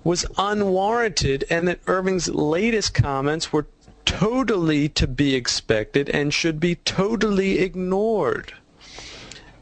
was 0.05 0.25
unwarranted 0.39 1.45
and 1.51 1.67
that 1.67 1.81
Irving's 1.89 2.29
latest 2.29 2.95
comments 2.95 3.53
were 3.53 3.67
totally 4.05 4.89
to 4.91 5.09
be 5.09 5.35
expected 5.35 6.09
and 6.11 6.33
should 6.33 6.61
be 6.61 6.77
totally 6.77 7.59
ignored. 7.59 8.53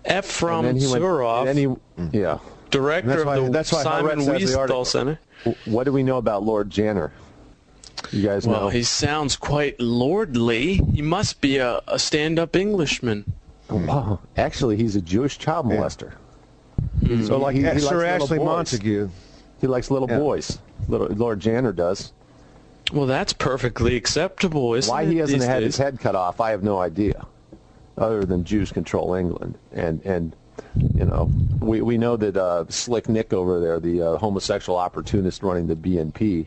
Efraim 0.04 0.64
went- 0.64 0.78
Zuroff, 0.82 1.48
and 1.48 1.58
then 1.58 1.76
he- 2.12 2.18
yeah. 2.18 2.38
Director 2.78 3.08
That's 3.08 3.20
of 3.20 3.26
why- 3.26 3.40
the 3.40 3.50
that's 3.50 3.72
why 3.72 3.82
Simon 3.82 4.18
Haaretz 4.20 4.40
has 4.40 4.52
the 4.52 4.58
article. 4.58 4.84
Center. 4.84 5.18
What 5.66 5.84
do 5.84 5.92
we 5.92 6.02
know 6.02 6.16
about 6.18 6.42
Lord 6.42 6.70
Janner? 6.70 7.12
You 8.10 8.22
guys 8.26 8.46
Well, 8.46 8.62
know? 8.62 8.68
he 8.68 8.82
sounds 8.82 9.36
quite 9.36 9.80
lordly. 9.80 10.74
He 10.92 11.00
must 11.02 11.40
be 11.40 11.58
a, 11.58 11.80
a 11.86 11.98
stand-up 11.98 12.54
Englishman. 12.56 13.32
Oh, 13.70 13.76
wow. 13.76 14.18
Actually, 14.36 14.76
he's 14.76 14.94
a 14.96 15.00
Jewish 15.00 15.38
child 15.38 15.66
molester. 15.66 16.12
Hmm. 17.06 17.24
So 17.24 17.38
like 17.38 17.56
he- 17.56 17.62
he 17.62 17.66
Sir 17.66 17.72
likes 17.78 17.84
little 17.90 18.02
Ashley 18.04 18.38
boys. 18.38 18.46
Montagu. 18.48 19.10
He 19.60 19.66
likes 19.66 19.90
little 19.90 20.08
Yeah. 20.10 20.18
boys. 20.18 20.58
Little, 20.88 21.06
Lord 21.08 21.40
Janner 21.40 21.72
does. 21.72 22.12
Well, 22.92 23.06
that's 23.06 23.32
perfectly 23.32 23.96
acceptable, 23.96 24.74
isn't 24.74 24.90
Why 24.92 25.02
it? 25.02 25.08
he 25.08 25.16
hasn't 25.18 25.42
had 25.42 25.60
days? 25.60 25.66
his 25.66 25.76
head 25.78 25.98
cut 26.00 26.14
off, 26.14 26.40
I 26.40 26.50
have 26.50 26.62
no 26.62 26.78
idea. 26.78 27.24
Other 27.96 28.24
than 28.24 28.44
Jews 28.44 28.70
control 28.72 29.14
England, 29.14 29.56
and 29.72 30.02
and 30.04 30.34
you 30.94 31.04
know 31.04 31.30
we 31.60 31.80
we 31.82 31.98
know 31.98 32.16
that 32.16 32.36
uh, 32.36 32.64
Slick 32.68 33.08
Nick 33.08 33.32
over 33.32 33.60
there, 33.60 33.80
the 33.80 34.02
uh, 34.02 34.16
homosexual 34.16 34.78
opportunist 34.78 35.42
running 35.42 35.66
the 35.66 35.76
BNP, 35.76 36.46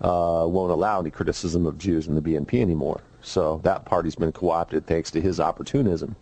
uh, 0.00 0.46
won't 0.48 0.70
allow 0.72 1.00
any 1.00 1.10
criticism 1.10 1.66
of 1.66 1.78
Jews 1.78 2.06
in 2.08 2.14
the 2.14 2.20
BNP 2.22 2.60
anymore. 2.60 3.00
So 3.22 3.60
that 3.62 3.84
party's 3.84 4.16
been 4.16 4.32
co-opted 4.32 4.86
thanks 4.86 5.10
to 5.12 5.20
his 5.20 5.38
opportunism. 5.38 6.16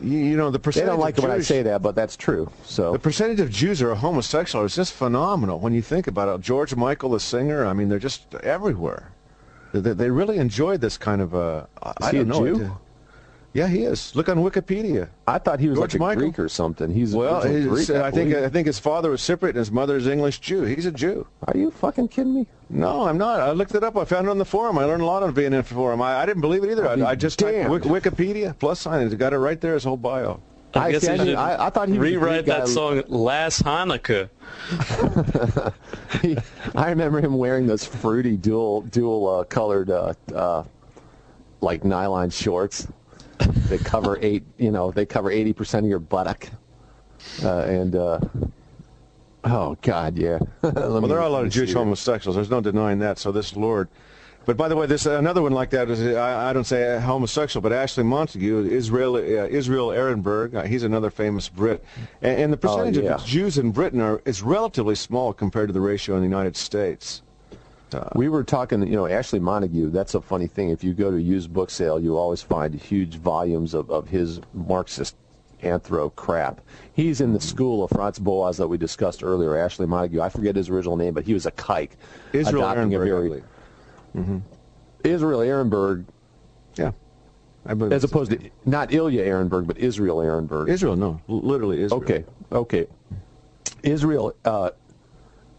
You, 0.00 0.18
you 0.18 0.36
know 0.36 0.50
the 0.50 0.58
percentage. 0.58 0.86
They 0.86 0.90
don't 0.90 1.00
like 1.00 1.16
when 1.18 1.30
I 1.30 1.40
say 1.40 1.62
that, 1.62 1.82
but 1.82 1.94
that's 1.94 2.16
true. 2.16 2.50
So 2.64 2.92
The 2.92 2.98
percentage 2.98 3.40
of 3.40 3.50
Jews 3.50 3.80
who 3.80 3.88
are 3.88 3.94
homosexual 3.94 4.64
is 4.64 4.74
just 4.74 4.92
phenomenal 4.92 5.58
when 5.58 5.72
you 5.72 5.82
think 5.82 6.06
about 6.06 6.28
it. 6.28 6.40
George 6.42 6.74
Michael, 6.74 7.10
the 7.10 7.20
singer, 7.20 7.64
I 7.64 7.72
mean, 7.72 7.88
they're 7.88 7.98
just 7.98 8.34
everywhere. 8.36 9.12
They, 9.72 9.92
they- 9.92 10.10
really 10.10 10.38
enjoy 10.38 10.76
this 10.76 10.98
kind 10.98 11.20
of 11.22 11.32
a. 11.34 11.68
I 11.82 12.10
he 12.10 12.18
don't 12.18 12.30
a 12.30 12.58
know. 12.58 12.78
Jew? 13.56 13.62
It- 13.62 13.64
Yeah, 13.64 13.68
he 13.68 13.84
is. 13.84 14.14
Look 14.14 14.28
on 14.28 14.38
Wikipedia. 14.38 15.08
I 15.26 15.38
thought 15.38 15.60
he 15.60 15.68
was 15.68 15.78
George 15.78 15.94
like 15.94 16.00
a 16.00 16.04
Michael. 16.04 16.22
Greek 16.22 16.38
or 16.38 16.48
something. 16.48 16.90
He's 16.90 17.14
Well, 17.14 17.36
originally 17.42 17.60
he's- 17.62 17.86
Greek, 17.88 17.90
I 18.02 18.10
think. 18.10 18.34
I 18.34 18.48
think 18.48 18.66
his 18.66 18.78
father 18.78 19.10
was 19.10 19.20
Cypriot 19.20 19.50
and 19.50 19.58
his 19.58 19.70
mother's 19.72 20.06
English 20.06 20.40
Jew. 20.40 20.62
He's 20.62 20.86
a 20.86 20.92
Jew. 20.92 21.26
Are 21.46 21.56
you 21.56 21.70
fucking 21.70 22.08
kidding 22.08 22.34
me? 22.34 22.46
No, 22.68 23.06
I'm 23.06 23.16
not. 23.18 23.40
I 23.40 23.52
looked 23.52 23.74
it 23.74 23.84
up. 23.84 23.96
I 23.96 24.04
found 24.04 24.26
it 24.26 24.30
on 24.30 24.38
the 24.38 24.44
forum. 24.44 24.76
I 24.78 24.84
learned 24.84 25.02
a 25.02 25.06
lot 25.06 25.22
on 25.22 25.32
being 25.32 25.46
in 25.52 25.58
the 25.58 25.62
forum. 25.62 26.02
I, 26.02 26.16
I 26.22 26.26
didn't 26.26 26.40
believe 26.42 26.64
it 26.64 26.70
either. 26.70 26.88
I'll 26.88 27.06
I, 27.06 27.10
I 27.10 27.14
just 27.14 27.38
typed. 27.38 27.68
Wik- 27.70 27.82
Wikipedia 27.84 28.58
plus 28.58 28.80
sign. 28.80 29.06
It 29.06 29.16
got 29.18 29.32
it 29.32 29.38
right 29.38 29.60
there. 29.60 29.74
His 29.74 29.84
whole 29.84 29.96
bio. 29.96 30.40
I, 30.74 30.86
I 30.88 30.92
guess 30.92 31.06
I 31.08 31.16
he 31.16 31.24
should 31.26 31.34
I- 31.36 31.66
I 31.66 31.70
thought 31.70 31.88
he 31.88 31.96
was 31.98 32.08
a 32.08 32.12
rewrite 32.18 32.44
that 32.46 32.66
guy. 32.66 32.66
song 32.66 33.02
last 33.08 33.62
Hanukkah. 33.64 34.28
He- 36.22 36.36
I 36.74 36.90
remember 36.90 37.20
him 37.20 37.36
wearing 37.38 37.66
those 37.66 37.84
fruity 37.84 38.36
dual 38.36 38.82
dual 38.82 39.28
uh, 39.28 39.44
colored 39.44 39.90
uh, 39.90 40.14
uh, 40.34 40.64
like 41.60 41.84
nylon 41.84 42.30
shorts 42.30 42.86
that 43.38 43.80
cover 43.84 44.18
eight 44.22 44.42
you 44.58 44.70
know 44.70 44.90
they 44.90 45.06
cover 45.06 45.30
eighty 45.30 45.52
percent 45.52 45.84
of 45.84 45.90
your 45.90 45.98
buttock 45.98 46.48
uh, 47.44 47.60
and 47.60 47.96
uh, 47.96 48.18
oh 49.44 49.76
god 49.82 50.16
yeah 50.16 50.38
Well, 50.62 51.00
there 51.02 51.18
are 51.20 51.26
a 51.26 51.28
lot 51.28 51.44
of 51.44 51.50
Jewish 51.52 51.72
homosexuals. 51.72 52.34
There's 52.36 52.50
no 52.50 52.60
denying 52.60 52.98
that. 53.00 53.18
So 53.18 53.30
this 53.32 53.54
Lord. 53.56 53.88
But 54.44 54.56
by 54.56 54.68
the 54.68 54.76
way, 54.76 54.86
this 54.86 55.06
another 55.06 55.42
one 55.42 55.50
like 55.52 55.70
that 55.70 55.90
is 55.90 56.00
I, 56.16 56.50
I 56.50 56.52
don't 56.52 56.64
say 56.64 57.00
homosexual, 57.00 57.62
but 57.62 57.72
Ashley 57.72 58.04
Montagu, 58.04 58.64
Israel 58.68 59.16
uh, 59.16 59.20
Israel 59.20 59.88
Ehrenberg. 59.88 60.54
Uh, 60.54 60.62
he's 60.62 60.84
another 60.84 61.10
famous 61.10 61.48
Brit, 61.48 61.84
and, 62.22 62.40
and 62.40 62.52
the 62.52 62.56
percentage 62.56 62.98
Oh, 62.98 63.02
yeah. 63.02 63.14
of 63.14 63.24
Jews 63.24 63.58
in 63.58 63.72
Britain 63.72 64.00
are 64.00 64.22
is 64.24 64.42
relatively 64.42 64.94
small 64.94 65.32
compared 65.32 65.68
to 65.68 65.72
the 65.72 65.80
ratio 65.80 66.14
in 66.14 66.20
the 66.20 66.28
United 66.28 66.56
States. 66.56 67.22
We 68.14 68.28
were 68.28 68.44
talking, 68.44 68.86
you 68.86 68.96
know, 68.96 69.06
Ashley 69.06 69.40
Montagu. 69.40 69.92
That's 69.92 70.14
a 70.14 70.20
funny 70.20 70.46
thing. 70.46 70.70
If 70.70 70.82
you 70.82 70.92
go 70.92 71.10
to 71.10 71.16
a 71.16 71.20
used 71.20 71.52
book 71.52 71.70
sale, 71.70 72.00
you 72.00 72.16
always 72.16 72.42
find 72.42 72.74
huge 72.74 73.16
volumes 73.16 73.74
of, 73.74 73.90
of 73.90 74.08
his 74.08 74.40
Marxist 74.52 75.14
anthro 75.62 76.14
crap. 76.14 76.60
He's 76.92 77.20
in 77.20 77.32
the 77.32 77.40
school 77.40 77.84
of 77.84 77.90
Franz 77.90 78.18
Boas 78.18 78.56
that 78.58 78.66
we 78.68 78.76
discussed 78.76 79.22
earlier. 79.22 79.56
Ashley 79.56 79.86
Montagu. 79.86 80.20
I 80.20 80.28
forget 80.28 80.56
his 80.56 80.68
original 80.68 80.96
name, 80.96 81.14
but 81.14 81.24
he 81.24 81.32
was 81.34 81.46
a 81.46 81.52
kike. 81.52 81.90
Israel 82.32 82.62
Ehrenberg, 82.64 83.04
very- 83.04 83.28
believe. 83.28 84.42
Israel 85.04 85.40
Ehrenberg, 85.40 86.04
Yeah, 86.76 86.92
I 87.64 87.74
believe 87.74 87.92
as 87.92 88.02
opposed 88.04 88.32
to 88.32 88.38
not 88.64 88.92
Ilya 88.92 89.22
Ehrenburg, 89.24 89.66
but 89.66 89.78
Israel 89.78 90.18
Ehrenberg. 90.18 90.68
Israel. 90.68 90.96
No, 90.96 91.20
literally 91.28 91.82
Israel. 91.82 92.02
Okay, 92.02 92.24
okay. 92.50 92.86
Israel, 93.82 94.34
uh, 94.44 94.70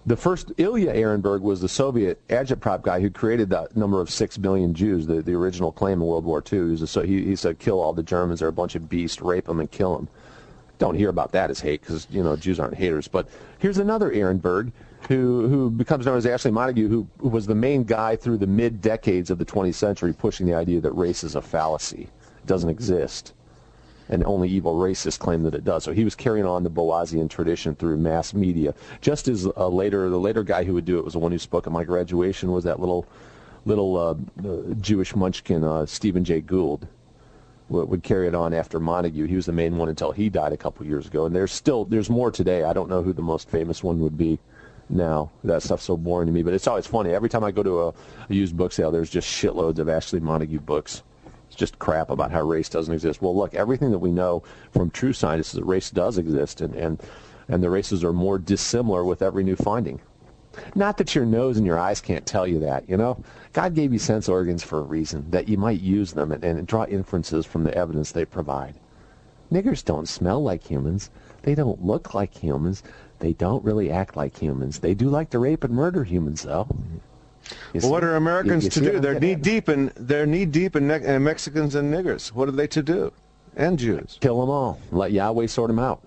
the 0.08 0.16
first 0.16 0.54
Ilya 0.58 0.94
Ehrenburg 0.94 1.42
was 1.42 1.60
the 1.60 1.68
Soviet 1.68 2.26
agitprop 2.30 2.82
guy 2.82 3.02
who 3.02 3.10
created 3.10 3.50
that 3.50 3.76
number 3.76 4.00
of 4.00 4.10
six 4.10 4.38
million 4.40 4.74
Jews, 4.74 5.06
the, 5.06 5.22
the 5.22 5.34
original 5.34 5.70
claim 5.70 6.02
in 6.02 6.08
World 6.08 6.24
War 6.24 6.42
II. 6.42 6.78
He, 6.78 6.82
a, 6.82 6.88
so 6.88 7.02
he, 7.02 7.26
he 7.26 7.36
said, 7.36 7.60
kill 7.60 7.82
all 7.82 7.92
the 7.92 8.04
Germans, 8.04 8.40
they're 8.40 8.48
a 8.48 8.54
bunch 8.54 8.76
of 8.76 8.88
beasts, 8.88 9.22
rape 9.22 9.46
them 9.46 9.60
and 9.60 9.70
kill 9.70 9.98
them. 9.98 10.08
don't 10.80 10.96
hear 10.96 11.10
about 11.10 11.34
that 11.34 11.50
as 11.50 11.60
hate 11.60 11.82
because 11.82 12.08
you 12.10 12.24
know 12.24 12.38
Jews 12.38 12.58
aren't 12.58 12.76
haters. 12.76 13.10
But 13.10 13.28
here's 13.60 13.80
another 13.80 14.10
Ehrenberg 14.10 14.72
who 15.10 15.46
who 15.50 15.70
becomes 15.70 16.06
known 16.06 16.18
as 16.18 16.26
Ashley 16.26 16.52
Montagu, 16.52 16.88
who, 16.88 17.06
who 17.20 17.28
was 17.28 17.46
the 17.46 17.56
main 17.56 17.84
guy 17.84 18.16
through 18.16 18.38
the 18.38 18.48
mid 18.48 18.82
decades 18.82 19.30
of 19.30 19.40
the 19.40 19.46
20th 19.46 19.76
century 19.76 20.14
pushing 20.14 20.48
the 20.48 20.54
idea 20.54 20.80
that 20.80 20.94
race 20.94 21.26
is 21.26 21.36
a 21.36 21.42
fallacy, 21.42 22.04
it 22.38 22.46
doesn't 22.46 22.70
exist, 22.70 23.34
and 24.10 24.24
only 24.24 24.50
evil 24.50 24.76
racists 24.76 25.20
claim 25.20 25.44
that 25.44 25.56
it 25.56 25.64
does. 25.64 25.84
So 25.84 25.92
he 25.92 26.04
was 26.04 26.16
carrying 26.16 26.46
on 26.46 26.64
the 26.64 26.70
Boasian 26.70 27.30
tradition 27.30 27.76
through 27.76 27.98
mass 27.98 28.34
media. 28.34 28.74
Just 29.02 29.28
as 29.28 29.46
a 29.46 29.68
later 29.68 30.10
the 30.10 30.20
later 30.20 30.44
guy 30.44 30.64
who 30.64 30.74
would 30.74 30.86
do 30.86 30.98
it 30.98 31.06
was 31.06 31.14
the 31.14 31.20
one 31.20 31.32
who 31.32 31.40
spoke 31.40 31.68
at 31.68 31.74
my 31.74 31.84
graduation 31.84 32.52
was 32.52 32.64
that 32.64 32.80
little 32.80 33.06
little 33.66 33.98
uh, 33.98 34.48
uh, 34.48 34.74
Jewish 34.80 35.16
munchkin 35.16 35.64
uh, 35.64 35.86
Stephen 35.86 36.24
Jay 36.24 36.42
Gould 36.42 36.88
would 37.70 38.04
carry 38.04 38.28
it 38.28 38.36
on 38.36 38.54
after 38.54 38.80
Montagu. 38.80 39.28
He 39.28 39.36
was 39.36 39.46
the 39.46 39.52
main 39.52 39.78
one 39.78 39.90
until 39.90 40.12
he 40.12 40.30
died 40.30 40.54
a 40.54 40.58
couple 40.58 40.86
years 40.86 41.06
ago. 41.08 41.26
And 41.26 41.36
there's 41.36 41.52
still 41.52 41.86
there's 41.86 42.10
more 42.10 42.32
today. 42.32 42.64
I 42.64 42.74
don't 42.74 42.90
know 42.90 43.04
who 43.04 43.14
the 43.14 43.22
most 43.22 43.50
famous 43.50 43.84
one 43.84 44.00
would 44.00 44.18
be 44.18 44.40
now. 44.90 45.32
That 45.44 45.64
stuff's 45.64 45.84
so 45.84 45.98
boring 45.98 46.28
to 46.28 46.32
me. 46.32 46.44
But 46.44 46.54
it's 46.54 46.68
always 46.68 46.88
funny. 46.88 47.14
Every 47.14 47.30
time 47.30 47.44
I 47.44 47.52
go 47.52 47.64
to 47.64 47.82
a, 47.82 47.88
a 47.90 48.34
used 48.34 48.56
book 48.56 48.72
sale, 48.72 48.92
there's 48.92 49.10
just 49.10 49.28
shitloads 49.28 49.80
of 49.80 49.90
Ashley 49.90 50.22
Montagu 50.22 50.66
books. 50.66 51.04
Just 51.58 51.80
crap 51.80 52.10
about 52.10 52.32
how 52.32 52.42
race 52.42 52.70
doesn't 52.70 52.94
exist. 52.94 53.22
Well, 53.22 53.36
look, 53.36 53.54
everything 53.54 53.92
that 53.92 54.00
we 54.00 54.12
know 54.12 54.44
from 54.72 54.90
true 54.90 55.12
scientists 55.12 55.50
is 55.50 55.60
that 55.60 55.66
race 55.66 55.90
does 55.92 56.18
exist, 56.18 56.62
and 56.62 56.74
and 56.76 57.02
and 57.50 57.64
the 57.64 57.70
races 57.70 58.04
are 58.04 58.14
more 58.14 58.38
dissimilar 58.38 59.04
with 59.04 59.22
every 59.22 59.44
new 59.44 59.56
finding. 59.56 60.00
Not 60.76 60.98
that 60.98 61.16
your 61.16 61.26
nose 61.26 61.58
and 61.58 61.66
your 61.66 61.78
eyes 61.78 62.02
can't 62.02 62.26
tell 62.26 62.48
you 62.48 62.60
that, 62.60 62.90
you 62.90 62.98
know. 62.98 63.24
God 63.54 63.76
gave 63.76 63.94
you 63.94 64.00
sense 64.00 64.28
organs 64.28 64.64
for 64.64 64.80
a 64.80 64.84
reason, 64.84 65.30
that 65.32 65.48
you 65.48 65.58
might 65.58 65.80
use 65.80 66.14
them 66.14 66.32
and, 66.32 66.44
and 66.44 66.68
draw 66.68 66.86
inferences 66.86 67.46
from 67.46 67.64
the 67.64 67.76
evidence 67.76 68.12
they 68.12 68.26
provide. 68.26 68.76
Niggers 69.52 69.86
don't 69.86 70.08
smell 70.08 70.42
like 70.44 70.64
humans. 70.64 71.10
They 71.44 71.56
don't 71.56 71.86
look 71.86 72.14
like 72.14 72.34
humans. 72.34 72.84
They 73.20 73.34
don't 73.34 73.64
really 73.64 73.92
act 73.92 74.18
like 74.18 74.38
humans. 74.38 74.80
They 74.80 74.94
do 74.94 75.10
like 75.10 75.30
to 75.30 75.40
rape 75.40 75.64
and 75.64 75.74
murder 75.74 76.04
humans, 76.04 76.44
though. 76.44 76.68
Well, 77.74 77.92
what 77.92 78.04
are 78.04 78.16
Americans 78.16 78.64
you- 78.64 78.82
you 78.84 78.88
to 78.88 78.94
do? 78.94 79.00
They're 79.00 79.20
knee 79.20 79.36
deep 79.36 79.70
in 79.70 79.92
they're 79.96 80.26
knee 80.26 80.46
deep 80.46 80.76
in, 80.76 80.88
ne- 80.88 81.04
in 81.04 81.16
uh, 81.16 81.20
Mexicans 81.20 81.76
and 81.76 81.94
niggers. 81.94 82.30
What 82.30 82.48
are 82.48 82.52
they 82.54 82.68
to 82.68 82.82
do? 82.84 83.12
And 83.56 83.80
Jews. 83.80 84.18
Kill 84.22 84.40
them 84.42 84.50
all. 84.50 84.80
Let 84.92 85.12
Yahweh 85.12 85.48
sort 85.48 85.70
them 85.70 85.80
out. 85.80 86.02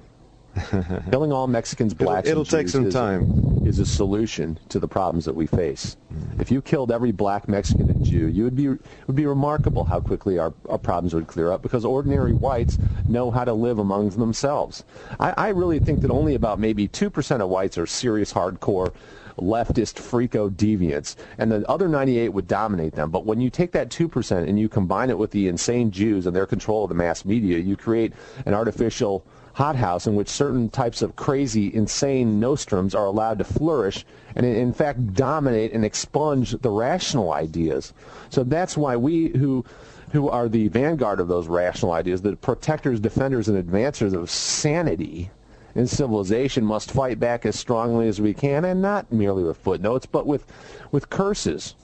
Killing 1.11 1.33
all 1.33 1.47
Mexicans, 1.47 1.95
blacks, 1.95 2.29
it'll 2.29 2.41
and 2.43 2.51
take 2.51 2.63
Jews 2.67 2.73
some 2.73 2.87
is- 2.87 2.95
time. 2.95 3.47
Is 3.65 3.79
a 3.79 3.87
solution 3.87 4.59
to 4.71 4.79
the 4.81 4.89
problems 4.89 5.27
that 5.27 5.35
we 5.35 5.47
face. 5.47 5.97
Mm. 6.13 6.41
If 6.41 6.51
you 6.51 6.61
killed 6.63 6.91
every 6.91 7.13
black 7.13 7.47
Mexican 7.47 7.89
and 7.91 8.05
Jew, 8.05 8.27
you 8.27 8.43
would 8.45 8.57
be 8.57 8.67
it 8.67 8.81
would 9.07 9.15
be 9.15 9.27
remarkable 9.27 9.85
how 9.85 10.01
quickly 10.01 10.39
our, 10.39 10.53
our 10.69 10.79
problems 10.79 11.15
would 11.15 11.27
clear 11.29 11.53
up 11.53 11.61
because 11.63 11.85
ordinary 11.85 12.33
whites 12.33 12.79
know 13.07 13.31
how 13.31 13.45
to 13.45 13.53
live 13.53 13.79
among 13.79 14.09
themselves. 14.11 14.83
I, 15.21 15.35
I 15.37 15.49
really 15.51 15.79
think 15.79 16.01
that 16.01 16.11
only 16.11 16.35
about 16.35 16.59
maybe 16.59 16.89
two 16.89 17.11
percent 17.11 17.43
of 17.43 17.49
whites 17.51 17.77
are 17.79 17.87
serious, 17.87 18.33
hardcore 18.33 18.93
leftist 19.41 19.95
freako 19.95 20.51
deviants, 20.51 21.17
and 21.39 21.51
the 21.51 21.69
other 21.69 21.89
98 21.89 22.31
would 22.31 22.49
dominate 22.49 22.95
them. 22.95 23.11
But 23.11 23.27
when 23.27 23.41
you 23.41 23.51
take 23.51 23.73
that 23.73 23.91
2% 23.91 24.49
and 24.49 24.59
you 24.59 24.69
combine 24.69 25.11
it 25.11 25.19
with 25.19 25.31
the 25.31 25.49
insane 25.49 25.91
Jews 25.91 26.27
and 26.27 26.35
their 26.35 26.47
control 26.47 26.85
of 26.85 26.89
the 26.89 26.95
mass 26.95 27.25
media, 27.25 27.59
you 27.59 27.77
create 27.77 28.13
an 28.47 28.55
artificial 28.55 29.25
hothouse 29.55 30.07
in 30.07 30.15
which 30.15 30.29
certain 30.29 30.69
types 30.71 31.03
of 31.03 31.17
crazy, 31.17 31.75
insane 31.75 32.41
nostrums 32.41 32.95
are 32.95 33.07
allowed 33.07 33.39
to 33.39 33.45
flourish 33.45 34.05
and 34.37 34.47
in 34.47 34.73
fact 34.73 35.15
dominate 35.15 35.73
and 35.73 35.85
expunge 35.85 36.53
the 36.53 36.71
rational 36.71 37.33
ideas. 37.33 37.93
So 38.31 38.45
that's 38.45 38.77
why 38.77 38.97
we 38.97 39.29
who 39.31 39.65
who 40.13 40.29
are 40.29 40.49
the 40.49 40.69
vanguard 40.69 41.21
of 41.21 41.29
those 41.29 41.47
rational 41.47 41.93
ideas, 41.93 42.23
the 42.23 42.35
protectors, 42.37 42.99
defenders, 42.99 43.49
and 43.49 43.57
advancers 43.57 44.13
of 44.13 44.29
sanity 44.29 45.31
and 45.75 45.89
civilization 45.89 46.65
must 46.65 46.91
fight 46.91 47.19
back 47.21 47.47
as 47.47 47.59
strongly 47.59 48.09
as 48.09 48.21
we 48.21 48.35
can, 48.35 48.65
and 48.65 48.83
not 48.83 49.11
merely 49.13 49.43
with 49.45 49.57
footnotes, 49.57 50.07
but 50.07 50.27
with 50.27 50.47
with 50.91 51.11
curses, 51.11 51.75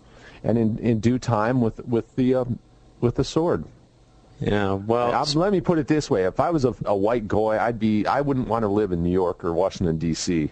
and 0.42 0.58
in, 0.58 0.78
in 0.78 1.00
due 1.00 1.18
time 1.18 1.60
with 1.60 1.84
with 1.86 2.14
the 2.16 2.34
uh, 2.34 2.44
with 3.00 3.16
the 3.16 3.24
sword. 3.24 3.64
Yeah, 4.40 4.74
well, 4.74 5.12
I'll- 5.14 5.24
let 5.40 5.52
me 5.52 5.60
put 5.60 5.78
it 5.78 5.86
this 5.88 6.10
way: 6.10 6.24
if 6.24 6.40
I 6.40 6.50
was 6.50 6.64
a, 6.64 6.74
a 6.84 6.94
white 6.96 7.26
goy, 7.26 7.58
I'd 7.58 7.78
be 7.78 8.06
I 8.06 8.20
wouldn't 8.20 8.48
want 8.48 8.64
to 8.64 8.68
live 8.68 8.92
in 8.92 9.02
New 9.02 9.10
York 9.12 9.44
or 9.44 9.52
Washington 9.52 9.96
D.C. 9.98 10.50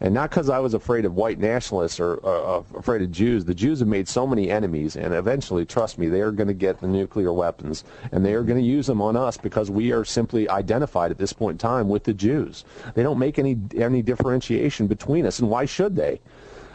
And 0.00 0.14
not 0.14 0.30
because 0.30 0.48
I 0.48 0.60
was 0.60 0.74
afraid 0.74 1.04
of 1.04 1.16
white 1.16 1.40
nationalists 1.40 1.98
or 1.98 2.24
uh, 2.24 2.62
afraid 2.78 3.02
of 3.02 3.10
Jews. 3.10 3.44
The 3.44 3.54
Jews 3.54 3.80
have 3.80 3.88
made 3.88 4.08
so 4.08 4.26
many 4.28 4.48
enemies, 4.48 4.94
and 4.96 5.12
eventually, 5.12 5.66
trust 5.66 5.98
me, 5.98 6.06
they 6.08 6.20
are 6.20 6.30
going 6.30 6.46
to 6.46 6.54
get 6.54 6.80
the 6.80 6.86
nuclear 6.86 7.32
weapons, 7.32 7.82
and 8.12 8.24
they 8.24 8.34
are 8.34 8.44
going 8.44 8.60
to 8.60 8.64
use 8.64 8.86
them 8.86 9.02
on 9.02 9.16
us 9.16 9.36
because 9.36 9.70
we 9.72 9.90
are 9.92 10.04
simply 10.04 10.48
identified 10.48 11.10
at 11.10 11.18
this 11.18 11.32
point 11.32 11.54
in 11.54 11.58
time 11.58 11.88
with 11.88 12.04
the 12.04 12.14
Jews. 12.14 12.64
They 12.94 13.02
don't 13.02 13.18
make 13.18 13.38
any 13.40 13.58
any 13.76 14.02
differentiation 14.02 14.86
between 14.86 15.26
us, 15.26 15.40
and 15.40 15.50
why 15.50 15.64
should 15.64 15.96
they? 15.96 16.20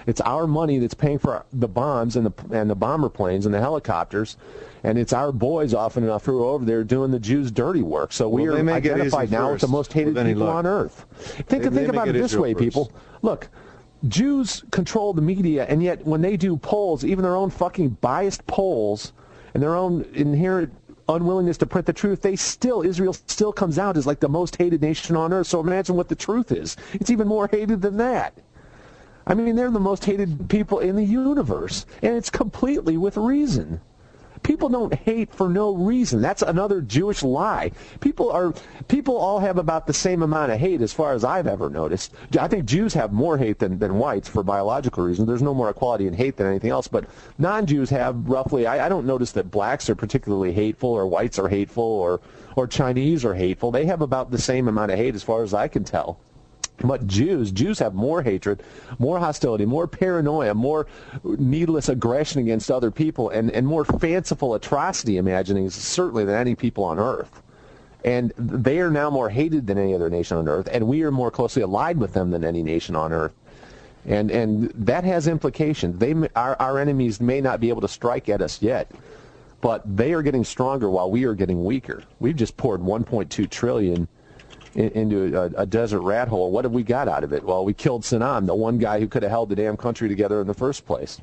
It's 0.06 0.20
our 0.20 0.46
money 0.48 0.80
that's 0.80 0.94
paying 0.94 1.18
for 1.18 1.46
the 1.54 1.68
bombs 1.70 2.18
and 2.18 2.26
the 2.26 2.34
and 2.52 2.70
the 2.70 2.76
bomber 2.76 3.08
planes 3.08 3.46
and 3.46 3.56
the 3.56 3.62
helicopters, 3.62 4.36
and 4.84 4.98
it's 4.98 5.14
our 5.14 5.32
boys 5.32 5.74
often 5.74 6.04
enough 6.04 6.26
who 6.26 6.44
are 6.44 6.46
over 6.48 6.66
there 6.66 6.84
doing 6.84 7.12
the 7.12 7.20
Jews' 7.22 7.52
dirty 7.52 7.82
work. 7.82 8.12
So 8.12 8.28
we 8.28 8.50
Well, 8.50 8.58
are 8.58 8.70
identified 8.74 9.32
now 9.32 9.54
with 9.54 9.62
the 9.62 9.70
most 9.70 9.94
hated 9.94 10.18
people 10.18 10.46
luck. 10.48 10.56
on 10.56 10.66
earth. 10.66 11.06
Think 11.18 11.48
They- 11.48 11.60
think 11.60 11.74
they 11.74 11.86
about 11.86 12.10
it 12.10 12.14
this 12.16 12.26
Israel 12.26 12.44
way, 12.44 12.54
first. 12.54 12.64
people. 12.66 12.92
Look, 13.24 13.50
Jews 14.08 14.64
control 14.70 15.14
the 15.14 15.22
media, 15.22 15.66
and 15.68 15.82
yet 15.82 16.06
when 16.06 16.22
they 16.22 16.38
do 16.38 16.58
polls, 16.58 17.04
even 17.04 17.24
their 17.24 17.36
own 17.36 17.50
fucking 17.50 17.98
biased 18.02 18.46
polls, 18.46 19.14
and 19.54 19.64
their 19.64 19.76
own 19.76 20.06
inherent 20.14 20.74
unwillingness 21.08 21.58
to 21.58 21.66
print 21.66 21.88
the 21.88 21.94
truth, 21.94 22.22
they 22.22 22.36
still 22.36 22.82
Israel 22.82 23.14
still 23.14 23.54
comes 23.54 23.80
out 23.80 23.98
as 23.98 24.06
like 24.06 24.20
the 24.20 24.30
most 24.30 24.58
hated 24.58 24.82
nation 24.82 25.16
on 25.16 25.32
earth. 25.34 25.48
So 25.48 25.60
imagine 25.60 25.96
what 25.96 26.10
the 26.10 26.16
truth 26.16 26.52
is. 26.52 26.76
It's 26.94 27.10
even 27.10 27.28
more 27.28 27.48
hated 27.48 27.82
than 27.82 27.98
that. 27.98 28.34
I 29.26 29.34
mean, 29.34 29.56
they're 29.56 29.72
the 29.72 29.80
most 29.80 30.04
hated 30.04 30.50
people 30.50 30.80
in 30.80 30.98
the 30.98 31.06
universe, 31.06 31.86
and 32.02 32.16
it's 32.16 32.30
completely 32.30 32.98
with 32.98 33.16
reason. 33.16 33.80
People 34.44 34.68
don't 34.68 34.94
hate 34.94 35.34
for 35.34 35.50
no 35.50 35.74
reason. 35.74 36.22
That's 36.22 36.42
another 36.42 36.82
Jewish 36.82 37.24
lie. 37.24 37.72
People 38.02 38.30
are 38.30 38.54
people 38.88 39.16
all 39.16 39.40
have 39.40 39.58
about 39.58 39.88
the 39.88 39.94
same 39.94 40.22
amount 40.22 40.52
of 40.52 40.60
hate 40.60 40.82
as 40.82 40.94
far 40.94 41.14
as 41.14 41.24
I've 41.24 41.48
ever 41.48 41.70
noticed. 41.70 42.14
I 42.40 42.48
think 42.50 42.66
Jews 42.66 42.94
have 42.94 43.14
more 43.14 43.38
hate 43.38 43.60
than, 43.60 43.80
than 43.80 43.98
whites 43.98 44.28
for 44.28 44.44
biological 44.44 45.06
reasons. 45.06 45.28
There's 45.28 45.42
no 45.42 45.54
more 45.54 45.70
equality 45.70 46.08
in 46.08 46.14
hate 46.14 46.36
than 46.36 46.48
anything 46.48 46.72
else. 46.72 46.88
But 46.88 47.06
non-Jews 47.38 47.90
have 47.92 48.28
roughly. 48.28 48.68
I, 48.68 48.86
I 48.86 48.90
don't 48.90 49.08
notice 49.08 49.32
that 49.32 49.50
blacks 49.50 49.90
are 49.90 49.96
particularly 49.96 50.52
hateful, 50.52 50.90
or 50.90 51.08
whites 51.08 51.40
are 51.40 51.48
hateful, 51.48 51.84
or 51.84 52.20
or 52.56 52.68
Chinese 52.68 53.24
are 53.24 53.34
hateful. 53.34 53.72
They 53.72 53.86
have 53.86 54.02
about 54.02 54.30
the 54.30 54.38
same 54.38 54.68
amount 54.68 54.92
of 54.92 54.98
hate 54.98 55.16
as 55.16 55.24
far 55.24 55.44
as 55.44 55.54
I 55.54 55.68
can 55.70 55.84
tell. 55.84 56.20
But 56.78 57.08
Jews, 57.08 57.52
Jews 57.52 57.80
have 57.80 57.94
more 57.94 58.22
hatred, 58.22 58.64
more 59.00 59.20
hostility, 59.20 59.66
more 59.66 59.88
paranoia, 59.88 60.54
more 60.54 60.88
needless 61.24 61.88
aggression 61.88 62.42
against 62.42 62.70
other 62.70 62.92
people, 62.92 63.30
and, 63.30 63.52
and 63.52 63.66
more 63.66 63.86
fanciful 63.86 64.54
atrocity 64.56 65.18
imaginings, 65.18 65.76
certainly 65.76 66.26
than 66.26 66.36
any 66.36 66.56
people 66.56 66.84
on 66.84 67.00
earth. 67.00 67.42
And 68.04 68.34
they 68.38 68.80
are 68.80 68.90
now 68.90 69.10
more 69.10 69.30
hated 69.30 69.68
than 69.68 69.78
any 69.78 69.96
other 69.96 70.10
nation 70.10 70.38
on 70.38 70.50
earth, 70.50 70.68
and 70.72 70.88
we 70.88 71.04
are 71.04 71.12
more 71.12 71.32
closely 71.32 71.62
allied 71.62 71.98
with 71.98 72.14
them 72.14 72.32
than 72.32 72.44
any 72.44 72.62
nation 72.62 72.96
on 72.96 73.14
earth. 73.14 73.34
And 74.06 74.30
and 74.30 74.70
that 74.76 75.06
has 75.06 75.28
implications. 75.28 76.00
They 76.00 76.14
our 76.36 76.58
our 76.60 76.78
enemies 76.80 77.22
may 77.22 77.40
not 77.40 77.62
be 77.62 77.70
able 77.70 77.80
to 77.80 77.88
strike 77.88 78.28
at 78.28 78.42
us 78.42 78.62
yet, 78.62 78.92
but 79.62 79.82
they 79.86 80.12
are 80.12 80.22
getting 80.22 80.44
stronger 80.44 80.90
while 80.90 81.10
we 81.10 81.24
are 81.24 81.34
getting 81.34 81.64
weaker. 81.64 82.04
We've 82.20 82.36
just 82.36 82.58
poured 82.58 82.82
1.2 82.82 83.50
trillion 83.50 83.96
in, 83.96 84.08
into 84.76 85.38
a, 85.40 85.62
a 85.62 85.66
desert 85.66 86.02
rat 86.02 86.28
hole. 86.28 86.52
What 86.52 86.66
have 86.66 86.72
we 86.72 86.84
got 86.84 87.08
out 87.08 87.24
of 87.24 87.34
it? 87.34 87.44
Well, 87.44 87.64
we 87.64 87.74
killed 87.74 88.04
Saddam, 88.04 88.46
the 88.46 88.56
one 88.56 88.78
guy 88.78 89.00
who 89.00 89.08
could 89.08 89.24
have 89.24 89.32
held 89.32 89.50
the 89.50 89.56
damn 89.56 89.78
country 89.78 90.10
together 90.10 90.42
in 90.42 90.48
the 90.48 90.54
first 90.54 90.86
place. 90.86 91.20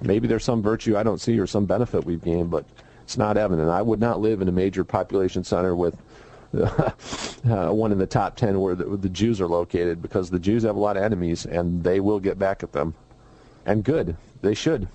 Maybe 0.00 0.28
there's 0.28 0.44
some 0.44 0.62
virtue 0.62 0.96
I 0.96 1.02
don't 1.02 1.20
see 1.20 1.38
or 1.38 1.46
some 1.46 1.64
benefit 1.64 2.04
we've 2.04 2.22
gained, 2.22 2.50
but 2.50 2.64
it's 3.02 3.16
not 3.16 3.36
evident. 3.36 3.70
I 3.70 3.82
would 3.82 4.00
not 4.00 4.20
live 4.20 4.42
in 4.42 4.48
a 4.48 4.52
major 4.52 4.84
population 4.84 5.44
center 5.44 5.74
with 5.76 5.96
uh, 6.56 6.90
one 7.70 7.92
in 7.92 7.98
the 7.98 8.06
top 8.06 8.36
10 8.36 8.60
where 8.60 8.74
the, 8.74 8.88
where 8.88 8.96
the 8.96 9.08
Jews 9.08 9.40
are 9.40 9.48
located 9.48 10.02
because 10.02 10.30
the 10.30 10.38
Jews 10.38 10.64
have 10.64 10.76
a 10.76 10.80
lot 10.80 10.96
of 10.96 11.02
enemies 11.02 11.46
and 11.46 11.82
they 11.82 12.00
will 12.00 12.20
get 12.20 12.38
back 12.38 12.62
at 12.62 12.72
them. 12.72 12.94
And 13.64 13.84
good. 13.84 14.16
They 14.42 14.54
should. 14.54 14.88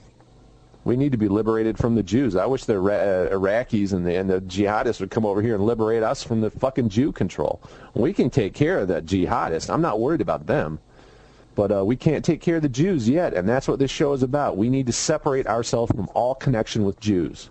We 0.83 0.97
need 0.97 1.11
to 1.11 1.17
be 1.17 1.27
liberated 1.27 1.77
from 1.77 1.95
the 1.95 2.03
Jews. 2.03 2.35
I 2.35 2.47
wish 2.47 2.65
the 2.65 2.77
uh, 2.77 3.29
Iraqis 3.29 3.93
and 3.93 4.05
the, 4.05 4.15
and 4.15 4.29
the 4.29 4.41
jihadists 4.41 4.99
would 4.99 5.11
come 5.11 5.25
over 5.25 5.41
here 5.41 5.55
and 5.55 5.63
liberate 5.63 6.01
us 6.01 6.23
from 6.23 6.41
the 6.41 6.49
fucking 6.49 6.89
Jew 6.89 7.11
control. 7.11 7.61
We 7.93 8.13
can 8.13 8.29
take 8.29 8.53
care 8.53 8.79
of 8.79 8.87
the 8.87 9.01
jihadists. 9.01 9.71
I'm 9.71 9.81
not 9.81 9.99
worried 9.99 10.21
about 10.21 10.47
them. 10.47 10.79
But 11.53 11.71
uh, 11.71 11.85
we 11.85 11.97
can't 11.97 12.23
take 12.23 12.41
care 12.41 12.55
of 12.55 12.61
the 12.61 12.69
Jews 12.69 13.09
yet, 13.09 13.33
and 13.33 13.47
that's 13.47 13.67
what 13.67 13.77
this 13.77 13.91
show 13.91 14.13
is 14.13 14.23
about. 14.23 14.57
We 14.57 14.69
need 14.69 14.87
to 14.87 14.93
separate 14.93 15.47
ourselves 15.47 15.91
from 15.91 16.09
all 16.13 16.33
connection 16.33 16.85
with 16.85 16.99
Jews 16.99 17.49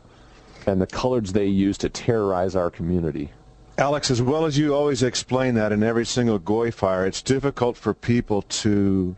and 0.67 0.81
the 0.81 0.87
colors 0.87 1.33
they 1.33 1.47
use 1.47 1.79
to 1.79 1.89
terrorize 1.89 2.57
our 2.57 2.71
community. 2.71 3.31
Alex, 3.79 4.11
as 4.11 4.21
well 4.21 4.45
as 4.45 4.59
you 4.59 4.75
always 4.75 5.03
explain 5.03 5.55
that 5.55 5.73
in 5.73 5.83
every 5.83 6.05
single 6.05 6.39
Goyfire, 6.39 7.07
it's 7.07 7.23
difficult 7.23 7.77
for 7.77 7.95
people 7.95 8.43
to 8.43 9.17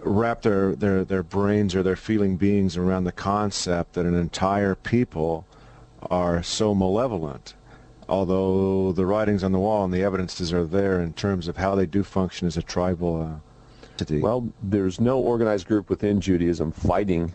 wrap 0.00 0.42
their, 0.42 0.74
their, 0.74 1.04
their 1.04 1.22
brains 1.22 1.74
or 1.74 1.82
their 1.82 1.96
feeling 1.96 2.36
beings 2.36 2.76
around 2.76 3.04
the 3.04 3.12
concept 3.12 3.94
that 3.94 4.06
an 4.06 4.14
entire 4.14 4.74
people 4.74 5.46
are 6.02 6.42
so 6.42 6.74
malevolent. 6.74 7.54
although 8.08 8.92
the 8.92 9.04
writing's 9.04 9.44
on 9.44 9.52
the 9.52 9.58
wall 9.58 9.84
and 9.84 9.92
the 9.92 10.02
evidences 10.02 10.52
are 10.52 10.64
there 10.64 11.00
in 11.00 11.12
terms 11.12 11.46
of 11.48 11.56
how 11.56 11.74
they 11.74 11.86
do 11.86 12.02
function 12.02 12.46
as 12.46 12.56
a 12.56 12.62
tribal 12.62 13.22
uh, 13.22 13.86
entity. 13.92 14.20
Well, 14.20 14.48
there's 14.62 15.00
no 15.00 15.18
organized 15.18 15.66
group 15.66 15.90
within 15.90 16.20
Judaism 16.20 16.72
fighting 16.72 17.32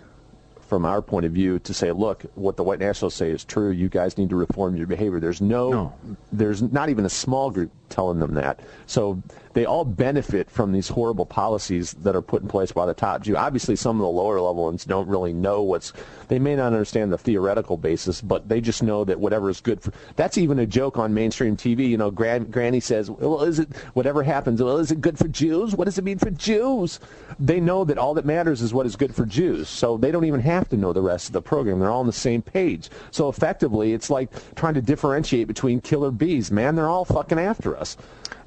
from 0.68 0.86
our 0.86 1.02
point 1.02 1.26
of 1.26 1.32
view 1.32 1.60
to 1.60 1.74
say, 1.74 1.92
look, 1.92 2.24
what 2.36 2.58
the 2.58 2.64
white 2.64 2.80
nationalists 2.80 3.18
say 3.18 3.30
is 3.30 3.44
true. 3.46 3.70
You 3.72 3.90
guys 3.90 4.18
need 4.18 4.30
to 4.30 4.36
reform 4.36 4.76
your 4.76 4.88
behavior. 4.88 5.20
There's 5.20 5.42
no, 5.42 5.70
No. 5.72 5.94
there's 6.32 6.62
not 6.62 6.90
even 6.90 7.06
a 7.06 7.10
small 7.10 7.52
group 7.52 7.72
telling 7.90 8.20
them 8.20 8.34
that. 8.34 8.60
So 8.88 9.22
they 9.54 9.66
all 9.66 9.86
benefit 9.86 10.50
from 10.50 10.72
these 10.72 10.88
horrible 10.88 11.28
policies 11.28 11.94
that 12.02 12.16
are 12.16 12.24
put 12.24 12.42
in 12.42 12.48
place 12.48 12.72
by 12.72 12.88
the 12.88 12.94
top 12.96 13.22
Jew. 13.22 13.38
Obviously, 13.38 13.76
some 13.76 13.98
of 13.98 14.02
the 14.02 14.10
lower 14.10 14.42
level 14.42 14.64
ones 14.64 14.84
don't 14.84 15.08
really 15.08 15.32
know 15.34 15.62
what's. 15.62 15.94
They 16.28 16.40
may 16.40 16.56
not 16.56 16.68
understand 16.74 17.14
the 17.14 17.20
theoretical 17.20 17.78
basis, 17.78 18.20
but 18.20 18.50
they 18.50 18.62
just 18.62 18.82
know 18.82 19.04
that 19.04 19.20
whatever 19.20 19.52
is 19.52 19.62
good 19.62 19.80
for. 19.82 19.92
That's 20.16 20.40
even 20.40 20.58
a 20.58 20.66
joke 20.66 20.98
on 20.98 21.14
mainstream 21.14 21.56
TV. 21.56 21.88
You 21.88 21.98
know, 21.98 22.10
Gran, 22.10 22.46
Granny 22.46 22.80
says, 22.80 23.12
"Well, 23.12 23.44
is 23.44 23.60
it 23.60 23.70
whatever 23.94 24.24
happens? 24.24 24.62
Well, 24.64 24.78
is 24.78 24.92
it 24.92 25.02
good 25.02 25.20
for 25.20 25.28
Jews? 25.28 25.76
What 25.76 25.86
does 25.86 26.00
it 26.00 26.04
mean 26.04 26.18
for 26.18 26.32
Jews?" 26.32 27.00
They 27.40 27.60
know 27.60 27.84
that 27.86 28.00
all 28.00 28.16
that 28.16 28.26
matters 28.26 28.62
is 28.64 28.74
what 28.74 28.88
is 28.88 28.96
good 28.96 29.14
for 29.14 29.26
Jews, 29.26 29.70
so 29.70 29.98
they 29.98 30.10
don't 30.10 30.26
even 30.26 30.40
have 30.40 30.53
to 30.70 30.78
know 30.78 30.94
the 30.94 31.02
rest 31.02 31.28
of 31.28 31.34
the 31.34 31.42
program. 31.42 31.80
They're 31.80 31.90
all 31.90 32.00
on 32.02 32.08
the 32.08 32.14
same 32.14 32.42
page. 32.42 32.90
So 33.12 33.30
effectively, 33.30 33.94
it's 33.94 34.10
like 34.10 34.30
trying 34.56 34.74
to 34.76 34.82
differentiate 34.82 35.48
between 35.48 35.82
killer 35.82 36.12
bees. 36.12 36.52
Man, 36.52 36.76
they're 36.76 36.90
all 36.90 37.06
fucking 37.06 37.40
after 37.40 37.76
us. 37.78 37.98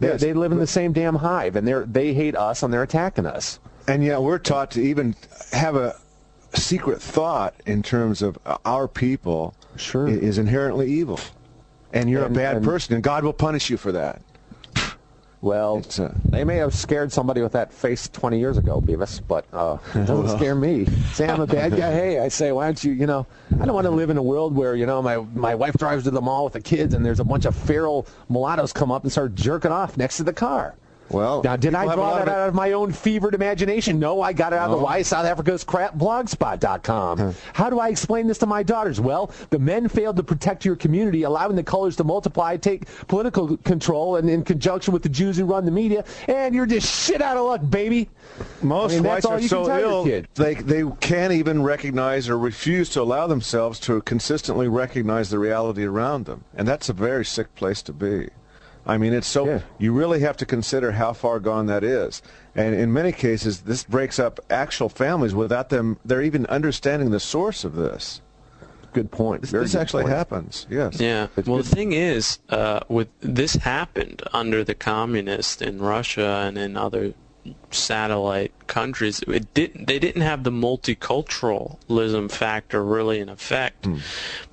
They, 0.00 0.08
Yes, 0.08 0.20
they 0.20 0.32
live 0.34 0.52
in 0.52 0.58
the 0.58 0.66
same 0.66 0.92
damn 0.92 1.16
hive, 1.16 1.56
and 1.56 1.66
they're 1.66 1.84
they 1.86 2.12
hate 2.14 2.36
us, 2.36 2.62
and 2.62 2.72
they're 2.72 2.82
attacking 2.82 3.26
us. 3.26 3.58
And 3.88 4.02
yet 4.04 4.20
we're 4.22 4.38
taught 4.38 4.70
to 4.72 4.82
even 4.82 5.14
have 5.52 5.76
a 5.76 5.94
secret 6.54 7.00
thought 7.00 7.54
in 7.66 7.82
terms 7.82 8.22
of 8.22 8.38
our 8.64 8.88
people 8.88 9.54
Sure. 9.76 10.08
is 10.08 10.38
inherently 10.38 10.90
evil. 10.90 11.20
And 11.92 12.10
you're 12.10 12.24
And- 12.24 12.36
a 12.36 12.38
bad 12.38 12.56
and- 12.56 12.64
person, 12.64 12.94
and 12.94 13.02
God 13.02 13.24
will 13.24 13.32
punish 13.32 13.70
you 13.70 13.76
for 13.76 13.92
that. 13.92 14.20
Well, 15.46 15.84
uh, 16.00 16.08
they 16.24 16.42
may 16.42 16.56
have 16.56 16.74
scared 16.74 17.12
somebody 17.12 17.40
with 17.40 17.52
that 17.52 17.72
face 17.72 18.08
20 18.08 18.36
years 18.36 18.58
ago, 18.58 18.80
Beavis, 18.80 19.20
but 19.28 19.44
uh, 19.52 19.78
it 19.94 20.04
doesn't 20.04 20.36
scare 20.36 20.56
me. 20.56 20.86
Say 21.12 21.28
I'm 21.28 21.40
a 21.40 21.46
bad 21.46 21.70
guy. 21.70 21.92
Hey, 21.92 22.18
I 22.18 22.26
say, 22.26 22.50
why 22.50 22.64
don't 22.64 22.82
you, 22.82 22.90
you 22.90 23.06
know, 23.06 23.28
I 23.60 23.64
don't 23.64 23.72
want 23.76 23.84
to 23.84 23.92
live 23.92 24.10
in 24.10 24.16
a 24.16 24.22
world 24.24 24.56
where, 24.56 24.74
you 24.74 24.86
know, 24.86 25.00
my, 25.02 25.18
my 25.18 25.54
wife 25.54 25.76
drives 25.76 26.02
to 26.02 26.10
the 26.10 26.20
mall 26.20 26.42
with 26.42 26.54
the 26.54 26.60
kids 26.60 26.94
and 26.94 27.06
there's 27.06 27.20
a 27.20 27.24
bunch 27.24 27.44
of 27.44 27.54
feral 27.54 28.08
mulattoes 28.28 28.72
come 28.72 28.90
up 28.90 29.04
and 29.04 29.12
start 29.12 29.36
jerking 29.36 29.70
off 29.70 29.96
next 29.96 30.16
to 30.16 30.24
the 30.24 30.32
car. 30.32 30.74
Well, 31.10 31.42
Now, 31.42 31.56
did 31.56 31.74
I 31.74 31.84
people 31.84 31.90
have 31.90 31.98
a 31.98 32.02
draw 32.02 32.18
that 32.18 32.28
of 32.28 32.34
out 32.34 32.48
of 32.48 32.54
my 32.54 32.72
own 32.72 32.92
fevered 32.92 33.34
imagination? 33.34 33.98
No, 33.98 34.20
I 34.20 34.32
got 34.32 34.52
it 34.52 34.58
out 34.58 34.66
of 34.66 34.70
the 34.72 34.76
No. 34.78 34.84
Why 34.84 35.02
South 35.02 35.26
Africa's 35.26 35.64
crap 35.64 35.96
blogspot.com. 35.96 37.34
How 37.52 37.70
do 37.70 37.78
I 37.78 37.88
explain 37.88 38.26
this 38.26 38.38
to 38.38 38.46
my 38.46 38.62
daughters? 38.62 39.00
Well, 39.00 39.30
the 39.50 39.58
men 39.58 39.88
failed 39.88 40.16
to 40.16 40.22
protect 40.22 40.64
your 40.64 40.76
community, 40.76 41.22
allowing 41.22 41.56
the 41.56 41.62
colors 41.62 41.96
to 41.96 42.04
multiply, 42.04 42.56
take 42.56 42.86
political 43.06 43.56
control, 43.58 44.16
and 44.16 44.28
in 44.28 44.42
conjunction 44.44 44.92
with 44.92 45.02
the 45.02 45.08
Jews 45.08 45.36
who 45.36 45.44
run 45.44 45.64
the 45.64 45.70
media, 45.70 46.04
and 46.28 46.54
you're 46.54 46.66
just 46.66 46.86
shit 47.06 47.22
out 47.22 47.36
of 47.36 47.46
luck, 47.46 47.60
baby. 47.68 48.08
Most 48.62 48.92
I 48.92 48.94
mean, 48.96 49.04
whites 49.04 49.14
that's 49.14 49.26
all 49.26 49.32
are 49.32 49.36
you 49.36 49.48
can 49.48 49.48
so 49.48 49.66
tell 49.66 49.80
your 49.80 49.90
ill 49.90 50.04
kid. 50.04 50.28
they 50.34 50.54
they 50.54 50.82
can't 51.00 51.32
even 51.32 51.62
recognize 51.62 52.28
or 52.28 52.38
refuse 52.38 52.88
to 52.90 53.00
allow 53.02 53.26
themselves 53.26 53.78
to 53.80 54.02
consistently 54.02 54.68
recognize 54.68 55.30
the 55.30 55.38
reality 55.38 55.84
around 55.84 56.26
them, 56.26 56.44
and 56.54 56.66
that's 56.66 56.88
a 56.88 56.92
very 56.92 57.24
sick 57.24 57.54
place 57.54 57.82
to 57.82 57.92
be. 57.92 58.28
I 58.86 58.98
mean, 58.98 59.12
it's 59.12 59.26
so 59.26 59.46
Yeah. 59.46 59.60
you 59.78 59.92
really 59.92 60.20
have 60.20 60.36
to 60.38 60.46
consider 60.46 60.92
how 60.92 61.12
far 61.12 61.40
gone 61.40 61.66
that 61.66 61.82
is, 61.82 62.22
and 62.54 62.74
in 62.74 62.92
many 62.92 63.10
cases, 63.12 63.62
this 63.62 63.82
breaks 63.84 64.18
up 64.18 64.38
actual 64.48 64.88
families 64.88 65.34
without 65.34 65.68
them 65.70 65.98
they're 66.04 66.22
even 66.22 66.46
understanding 66.46 67.10
the 67.10 67.20
source 67.20 67.64
of 67.64 67.74
this. 67.74 68.20
Good 68.92 69.10
point. 69.10 69.42
This, 69.42 69.50
Very 69.50 69.64
this 69.64 69.72
good 69.72 69.80
actually 69.82 70.02
point. 70.04 70.14
happens. 70.14 70.66
Yes. 70.70 70.98
Yeah. 71.00 71.26
It's 71.36 71.46
well, 71.46 71.58
good. 71.58 71.66
the 71.66 71.76
thing 71.76 71.92
is, 71.92 72.38
uh, 72.48 72.80
with 72.88 73.08
this 73.20 73.56
happened 73.56 74.22
under 74.32 74.64
the 74.64 74.74
communists 74.74 75.60
in 75.60 75.80
Russia 75.82 76.44
and 76.46 76.56
in 76.56 76.78
other 76.78 77.12
satellite 77.70 78.52
countries. 78.66 79.20
It 79.28 79.52
didn't. 79.52 79.86
They 79.86 79.98
didn't 79.98 80.22
have 80.22 80.44
the 80.44 80.50
multiculturalism 80.50 82.30
factor 82.30 82.82
really 82.82 83.20
in 83.20 83.28
effect, 83.28 83.86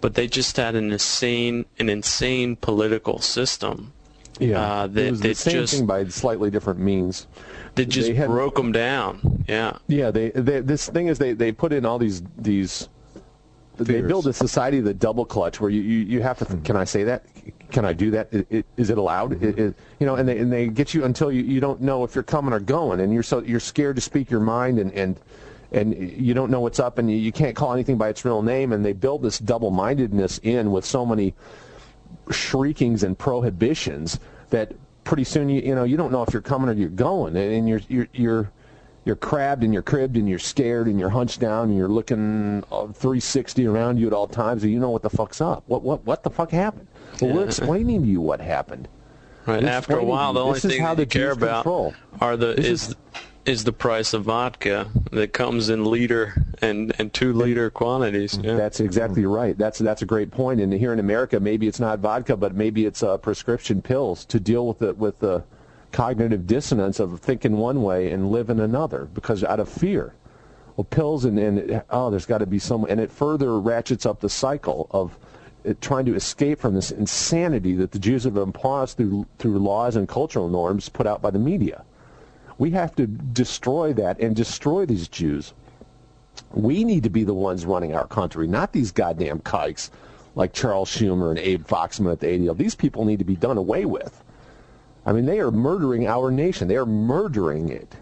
but 0.02 0.16
they 0.16 0.28
just 0.28 0.58
had 0.58 0.76
an 0.76 0.92
insane, 0.92 1.66
an 1.80 1.90
insane 1.90 2.56
political 2.58 3.20
system. 3.20 3.93
Yeah, 4.40 4.82
Uh, 4.82 4.86
it 4.86 4.94
that- 4.94 5.12
was 5.12 5.20
the 5.22 5.34
same 5.36 5.54
just- 5.54 5.74
thing 5.76 5.86
by 5.86 6.06
slightly 6.06 6.50
different 6.50 6.80
means. 6.80 7.28
That 7.76 7.86
just 7.90 8.08
They 8.10 8.16
had- 8.16 8.30
broke 8.30 8.56
them 8.56 8.72
down. 8.72 9.44
Yeah. 9.48 9.74
Yeah, 9.88 10.12
they, 10.12 10.30
they 10.32 10.60
this 10.62 10.90
thing 10.90 11.08
is 11.08 11.18
they, 11.20 11.34
they 11.34 11.52
put 11.52 11.72
in 11.74 11.86
all 11.86 11.98
these 12.00 12.22
these 12.38 12.90
they 13.78 14.02
build 14.02 14.28
a 14.28 14.34
society 14.34 14.78
of 14.78 14.86
the 14.86 14.94
double 14.94 15.26
clutch 15.26 15.60
where 15.60 15.72
you, 15.72 15.82
you, 15.82 16.00
you 16.06 16.22
have 16.22 16.38
to 16.40 16.46
can 16.58 16.76
I 16.76 16.84
say 16.84 17.04
that? 17.06 17.24
Can 17.72 17.86
I 17.86 17.94
do 17.94 18.12
that? 18.12 18.30
I- 18.32 18.46
I- 18.58 18.64
is 18.78 18.92
it 18.92 19.00
allowed? 19.00 19.44
I- 19.44 19.48
I- 19.50 19.74
you 20.00 20.06
know 20.06 20.16
and 20.16 20.28
they 20.30 20.38
and 20.38 20.52
they 20.54 20.68
get 20.68 20.94
you 20.94 21.04
until 21.06 21.32
you, 21.32 21.42
you 21.44 21.60
don't 21.60 21.82
know 21.82 22.04
if 22.04 22.14
you're 22.14 22.24
coming 22.24 22.54
or 22.54 22.60
going 22.60 23.00
and 23.00 23.12
you're 23.14 23.24
so 23.24 23.40
you're 23.42 23.60
scared 23.60 23.96
to 23.96 24.02
speak 24.02 24.30
your 24.30 24.40
mind 24.40 24.78
and 24.80 24.92
and 24.94 25.20
and 25.72 25.96
you 25.98 26.36
don't 26.36 26.52
know 26.52 26.60
what's 26.62 26.80
up 26.80 27.00
and 27.00 27.10
you, 27.10 27.18
you 27.18 27.32
can't 27.32 27.56
call 27.56 27.74
anything 27.74 27.98
by 27.98 28.10
its 28.10 28.24
real 28.24 28.44
name 28.44 28.72
and 28.74 28.86
they 28.86 28.94
build 28.94 29.24
this 29.24 29.40
double 29.40 29.72
mindedness 29.72 30.40
in 30.44 30.72
with 30.72 30.86
so 30.86 31.04
many 31.04 31.34
shriekings 32.32 33.04
and 33.04 33.18
prohibitions 33.18 34.20
that 34.50 34.74
pretty 35.04 35.24
soon 35.24 35.50
you 35.50 35.62
you 35.62 35.76
know 35.76 35.84
you 35.84 35.98
don't 35.98 36.12
know 36.12 36.24
if 36.24 36.32
you're 36.34 36.41
coming 36.41 36.70
or 36.70 36.74
you're 36.74 36.90
going. 36.90 37.36
And, 37.36 37.68
you're 37.68 37.82
you're 37.88 38.08
you're 38.14 38.52
you're 39.06 39.16
crabbed 39.18 39.64
and 39.64 39.74
you're 39.74 39.84
cribbed 39.84 40.16
and 40.16 40.30
you're 40.30 40.40
scared 40.40 40.88
and 40.88 40.98
you're 41.00 41.10
hunched 41.10 41.40
down 41.41 41.70
and 41.70 41.78
you're 41.78 41.90
looking 41.90 42.64
uh, 42.72 42.84
360 42.88 43.68
around 43.68 44.00
you 44.00 44.08
at 44.08 44.14
all 44.14 44.28
times 44.28 44.64
and 44.64 44.72
you 44.72 44.80
know 44.80 44.91
what 44.91 45.02
the 45.02 45.10
fuck's 45.10 45.41
up. 45.41 45.64
What 45.68 45.84
what 45.84 46.06
what 46.06 46.24
the 46.24 46.30
fuck 46.30 46.52
happened? 46.52 46.88
Well 47.22 47.34
we're 47.36 47.45
explaining 47.45 48.04
to 48.04 48.08
you 48.08 48.22
what 48.22 48.40
happened. 48.40 48.88
Right. 49.45 49.62
We're 49.62 49.70
After 49.70 49.98
a 49.98 50.04
while, 50.06 50.32
the 50.32 50.40
only 50.44 50.60
thing 50.60 50.82
how 50.82 50.95
that 50.95 51.10
the 51.10 51.20
you 51.20 51.22
care 51.24 51.32
about 51.32 51.64
control. 51.64 51.94
are 52.22 52.38
the 52.38 52.58
is 52.58 52.90
is- 52.90 52.95
is 53.45 53.64
the 53.64 53.74
price 53.74 54.14
of 54.14 54.24
vodka 54.24 54.88
that 55.11 55.34
comes 55.34 55.70
in 55.70 55.84
liter 55.86 56.34
and 56.61 56.94
and 56.98 57.14
two 57.14 57.34
liter 57.34 57.70
quantities. 57.70 58.40
Yeah. 58.41 58.56
That's 58.56 58.80
exactly 58.80 59.26
right. 59.26 59.57
That's 59.57 59.80
that's 59.80 60.02
a 60.02 60.06
great 60.06 60.32
point. 60.32 60.61
And 60.61 60.72
here 60.74 60.94
in 60.94 60.99
America, 60.99 61.40
maybe 61.40 61.68
it's 61.68 61.80
not 61.80 61.99
vodka, 61.99 62.38
but 62.38 62.56
maybe 62.56 62.86
it's 62.86 63.03
uh, 63.03 63.18
prescription 63.18 63.82
pills 63.82 64.26
to 64.26 64.40
deal 64.40 64.68
with 64.68 64.80
the 64.80 64.94
with 64.94 65.20
the 65.20 65.44
cognitive 65.91 66.48
dissonance 66.48 66.99
of 66.99 67.20
thinking 67.20 67.57
one 67.57 67.84
way 67.84 68.11
and 68.11 68.32
living 68.32 68.60
another 68.60 69.07
because 69.14 69.44
out 69.44 69.60
of 69.60 69.70
fear. 69.70 70.14
Well, 70.76 70.86
pills 70.86 71.24
and, 71.26 71.38
and 71.38 71.84
oh, 71.91 72.10
there's 72.10 72.26
got 72.26 72.40
to 72.40 72.48
be 72.48 72.57
some, 72.57 72.86
and 72.86 72.99
it 72.99 73.11
further 73.11 73.60
ratchets 73.60 74.07
up 74.07 74.22
the 74.22 74.30
cycle 74.30 74.88
of 74.90 75.18
it 75.64 75.80
trying 75.82 76.06
to 76.06 76.15
escape 76.15 76.60
from 76.60 76.74
this 76.74 76.91
insanity 76.91 77.76
that 77.76 77.91
the 77.91 77.99
Jews 77.99 78.24
have 78.24 78.38
imposed 78.38 78.98
through 78.98 79.28
through 79.38 79.60
laws 79.60 79.95
and 79.95 80.07
cultural 80.07 80.49
norms 80.49 80.90
put 80.90 81.06
out 81.06 81.22
by 81.22 81.30
the 81.30 81.40
media. 81.40 81.84
We 82.58 82.72
have 82.72 82.96
to 82.96 83.08
destroy 83.08 83.94
that 83.94 84.20
and 84.20 84.36
destroy 84.36 84.86
these 84.86 85.08
Jews. 85.08 85.54
We 86.54 86.84
need 86.84 87.04
to 87.04 87.10
be 87.10 87.24
the 87.24 87.34
ones 87.34 87.66
running 87.66 87.96
our 87.96 88.08
country, 88.08 88.48
not 88.48 88.74
these 88.74 88.92
goddamn 88.92 89.40
kikes 89.40 89.92
like 90.36 90.54
Charles 90.54 90.90
Schumer 90.90 91.30
and 91.30 91.40
Abe 91.40 91.66
Foxman 91.66 92.12
at 92.12 92.20
the 92.20 92.28
ADL. 92.28 92.58
These 92.58 92.76
people 92.76 93.06
need 93.06 93.20
to 93.20 93.26
be 93.26 93.36
done 93.36 93.58
away 93.58 93.86
with. 93.86 94.24
I 95.06 95.14
mean, 95.14 95.26
they 95.26 95.40
are 95.40 95.52
murdering 95.52 96.08
our 96.08 96.32
nation. 96.32 96.68
They 96.68 96.78
are 96.78 96.86
murdering 96.86 97.70
it, 97.70 97.96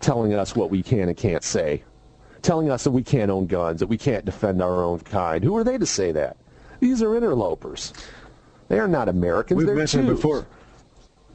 telling 0.00 0.34
us 0.34 0.54
what 0.54 0.70
we 0.70 0.82
can 0.82 1.08
and 1.08 1.16
can't 1.16 1.42
say, 1.42 1.82
telling 2.42 2.70
us 2.70 2.84
that 2.84 2.90
we 2.90 3.02
can't 3.02 3.30
own 3.30 3.46
guns, 3.46 3.80
that 3.80 3.86
we 3.86 3.98
can't 3.98 4.24
defend 4.24 4.62
our 4.62 4.84
own 4.84 5.00
kind. 5.00 5.42
Who 5.42 5.56
are 5.56 5.64
they 5.64 5.78
to 5.78 5.86
say 5.86 6.12
that? 6.12 6.36
These 6.80 7.02
are 7.02 7.16
interlopers. 7.16 7.92
They 8.68 8.78
are 8.78 8.88
not 8.88 9.08
Americans. 9.08 9.58
We've 9.58 9.66
They're 9.66 9.74
mentioned 9.74 10.04
it 10.04 10.12
Jews. 10.12 10.16
before. 10.18 10.46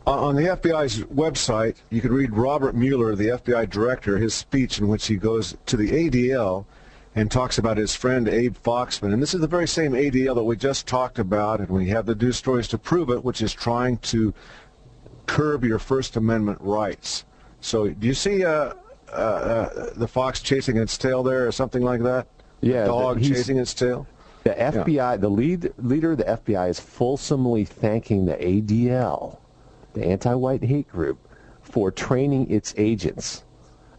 On 0.05 0.19
on 0.19 0.35
the 0.35 0.43
FBI's 0.43 0.99
website, 1.05 1.77
you 1.89 2.01
can 2.01 2.11
read 2.11 2.33
Robert 2.33 2.75
Mueller, 2.75 3.15
the 3.15 3.29
FBI 3.29 3.69
director, 3.69 4.17
his 4.17 4.33
speech 4.33 4.79
in 4.79 4.87
which 4.87 5.07
he 5.07 5.15
goes 5.15 5.55
to 5.65 5.77
the 5.77 5.91
ADL 5.91 6.65
and 7.15 7.31
talks 7.31 7.57
about 7.57 7.77
his 7.77 7.95
friend 7.95 8.27
Abe 8.27 8.55
Foxman. 8.55 9.13
And 9.13 9.21
this 9.21 9.33
is 9.33 9.41
the 9.41 9.47
very 9.47 9.67
same 9.67 9.91
ADL 9.93 10.35
that 10.35 10.43
we 10.43 10.57
just 10.57 10.87
talked 10.87 11.19
about, 11.19 11.59
and 11.59 11.69
we 11.69 11.89
have 11.89 12.05
the 12.05 12.15
news 12.15 12.37
stories 12.37 12.67
to 12.69 12.77
prove 12.77 13.09
it, 13.09 13.23
which 13.23 13.41
is 13.41 13.53
trying 13.53 13.97
to 13.99 14.33
curb 15.25 15.63
your 15.63 15.79
First 15.79 16.15
Amendment 16.17 16.57
rights. 16.61 17.23
So, 17.61 17.87
do 17.87 18.07
you 18.07 18.13
see 18.13 18.43
uh, 18.43 18.73
uh, 19.09 19.15
uh, 19.15 19.89
the 19.95 20.07
fox 20.07 20.41
chasing 20.41 20.77
its 20.77 20.97
tail 20.97 21.23
there, 21.23 21.47
or 21.47 21.51
something 21.51 21.81
like 21.83 22.01
that? 22.01 22.27
Yeah, 22.61 22.85
dog 22.85 23.23
chasing 23.23 23.57
its 23.57 23.73
tail. 23.73 24.07
The 24.43 24.51
FBI, 24.51 25.21
the 25.21 25.29
lead 25.29 25.71
leader 25.77 26.11
of 26.11 26.17
the 26.17 26.25
FBI, 26.25 26.69
is 26.69 26.79
fulsomely 26.79 27.63
thanking 27.63 28.25
the 28.25 28.35
ADL, 28.35 29.37
the 29.93 30.05
anti-white 30.05 30.63
hate 30.63 30.89
group, 30.89 31.17
for 31.61 31.91
training 31.91 32.49
its 32.51 32.73
agents 32.77 33.43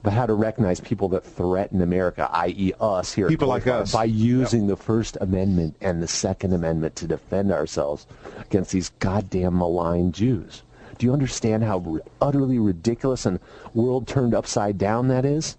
about 0.01 0.13
how 0.13 0.27
to 0.27 0.35
recognize 0.35 0.81
people 0.81 1.09
that 1.09 1.25
threaten 1.25 1.81
America, 1.81 2.29
i.e., 2.33 2.75
us 2.79 3.15
here. 3.15 3.25
at 3.25 3.31
People 3.31 3.49
like 3.49 3.67
us. 3.67 3.91
by 3.91 4.05
using 4.05 4.67
the 4.67 4.77
First 4.77 5.17
Amendment 5.23 5.77
and 5.81 6.03
the 6.03 6.07
Second 6.07 6.53
Amendment 6.53 6.95
to 6.97 7.07
defend 7.07 7.51
ourselves 7.51 8.07
against 8.39 8.71
these 8.73 8.91
goddamn 8.99 9.57
malign 9.57 10.13
Jews. 10.13 10.63
Do 10.99 11.07
you 11.07 11.13
understand 11.15 11.65
how 11.65 11.79
ri- 11.79 12.01
utterly 12.21 12.59
ridiculous 12.59 13.25
and 13.25 13.41
world 13.73 14.07
turned 14.07 14.35
upside 14.35 14.77
down 14.77 15.09
that 15.09 15.25
is? 15.25 15.57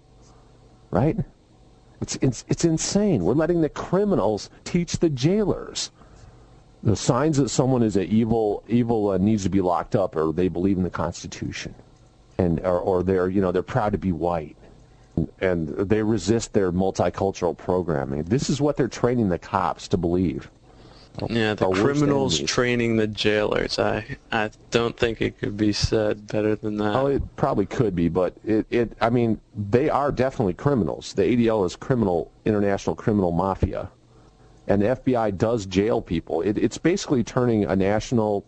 Right? 0.92 1.16
It's, 2.00 2.16
it's, 2.22 2.44
it's 2.48 2.64
insane. 2.64 3.24
We're 3.24 3.34
letting 3.34 3.62
the 3.62 3.68
criminals 3.68 4.48
teach 4.64 4.98
the 4.98 5.10
jailers. 5.10 5.90
The 6.82 6.96
signs 6.96 7.38
that 7.38 7.48
someone 7.48 7.82
is 7.82 7.96
an 7.96 8.04
evil, 8.04 8.62
evil 8.68 9.10
uh, 9.10 9.18
needs 9.18 9.42
to 9.42 9.48
be 9.48 9.60
locked 9.60 9.96
up, 9.96 10.14
or 10.14 10.32
they 10.32 10.48
believe 10.48 10.76
in 10.76 10.82
the 10.82 10.90
Constitution, 10.90 11.74
and 12.38 12.60
or, 12.60 12.78
or 12.78 13.02
they're 13.02 13.28
you 13.28 13.40
know 13.40 13.50
they're 13.50 13.62
proud 13.62 13.92
to 13.92 13.98
be 13.98 14.12
white, 14.12 14.56
and 15.40 15.68
they 15.68 16.02
resist 16.02 16.52
their 16.52 16.70
multicultural 16.70 17.56
programming. 17.56 18.22
This 18.24 18.50
is 18.50 18.60
what 18.60 18.76
they're 18.76 18.88
training 18.88 19.30
the 19.30 19.38
cops 19.38 19.88
to 19.88 19.96
believe. 19.96 20.50
Yeah, 21.28 21.54
the 21.54 21.70
criminals 21.70 22.40
training 22.40 22.96
the 22.96 23.06
jailers. 23.06 23.78
I 23.78 24.18
I 24.30 24.50
don't 24.70 24.96
think 24.96 25.22
it 25.22 25.38
could 25.38 25.56
be 25.56 25.72
said 25.72 26.26
better 26.26 26.56
than 26.56 26.76
that. 26.78 26.94
Oh, 26.94 27.06
it 27.06 27.22
probably 27.36 27.66
could 27.66 27.94
be, 27.94 28.08
but 28.08 28.36
it, 28.44 28.66
it 28.70 28.92
I 29.00 29.10
mean, 29.10 29.40
they 29.56 29.88
are 29.88 30.12
definitely 30.12 30.54
criminals. 30.54 31.14
The 31.14 31.22
ADL 31.22 31.64
is 31.64 31.74
criminal, 31.74 32.30
international 32.44 32.96
criminal 32.96 33.32
mafia. 33.32 33.88
And 34.68 34.82
the 34.82 34.86
FBI 34.86 35.36
does 35.38 35.66
jail 35.66 36.00
people. 36.00 36.42
It, 36.42 36.58
it's 36.58 36.78
basically 36.78 37.22
turning 37.22 37.64
a 37.64 37.76
national, 37.76 38.44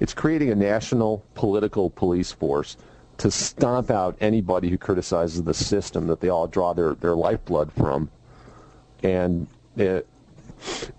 it's 0.00 0.14
creating 0.14 0.50
a 0.50 0.54
national 0.54 1.24
political 1.34 1.90
police 1.90 2.32
force 2.32 2.76
to 3.18 3.30
stomp 3.30 3.90
out 3.90 4.16
anybody 4.20 4.68
who 4.68 4.78
criticizes 4.78 5.42
the 5.42 5.54
system 5.54 6.06
that 6.06 6.20
they 6.20 6.28
all 6.28 6.46
draw 6.46 6.72
their, 6.72 6.94
their 6.94 7.16
lifeblood 7.16 7.72
from. 7.72 8.10
And 9.02 9.46
it, 9.76 10.06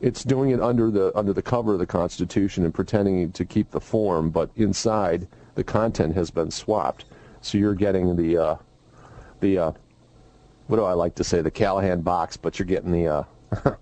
it's 0.01 0.23
doing 0.23 0.51
it 0.51 0.61
under 0.61 0.91
the 0.91 1.11
under 1.17 1.33
the 1.33 1.41
cover 1.41 1.73
of 1.73 1.79
the 1.79 1.85
Constitution 1.85 2.63
and 2.63 2.73
pretending 2.73 3.31
to 3.31 3.45
keep 3.45 3.71
the 3.71 3.79
form, 3.79 4.29
but 4.29 4.49
inside 4.55 5.27
the 5.55 5.63
content 5.63 6.15
has 6.15 6.29
been 6.29 6.51
swapped. 6.51 7.05
So 7.41 7.57
you're 7.57 7.73
getting 7.73 8.15
the 8.15 8.37
uh, 8.37 8.55
the 9.39 9.57
uh, 9.57 9.71
what 10.67 10.77
do 10.77 10.83
I 10.83 10.93
like 10.93 11.15
to 11.15 11.23
say 11.23 11.41
the 11.41 11.51
Callahan 11.51 12.01
box, 12.01 12.37
but 12.37 12.59
you're 12.59 12.67
getting 12.67 12.91
the 12.91 13.07
uh, 13.07 13.23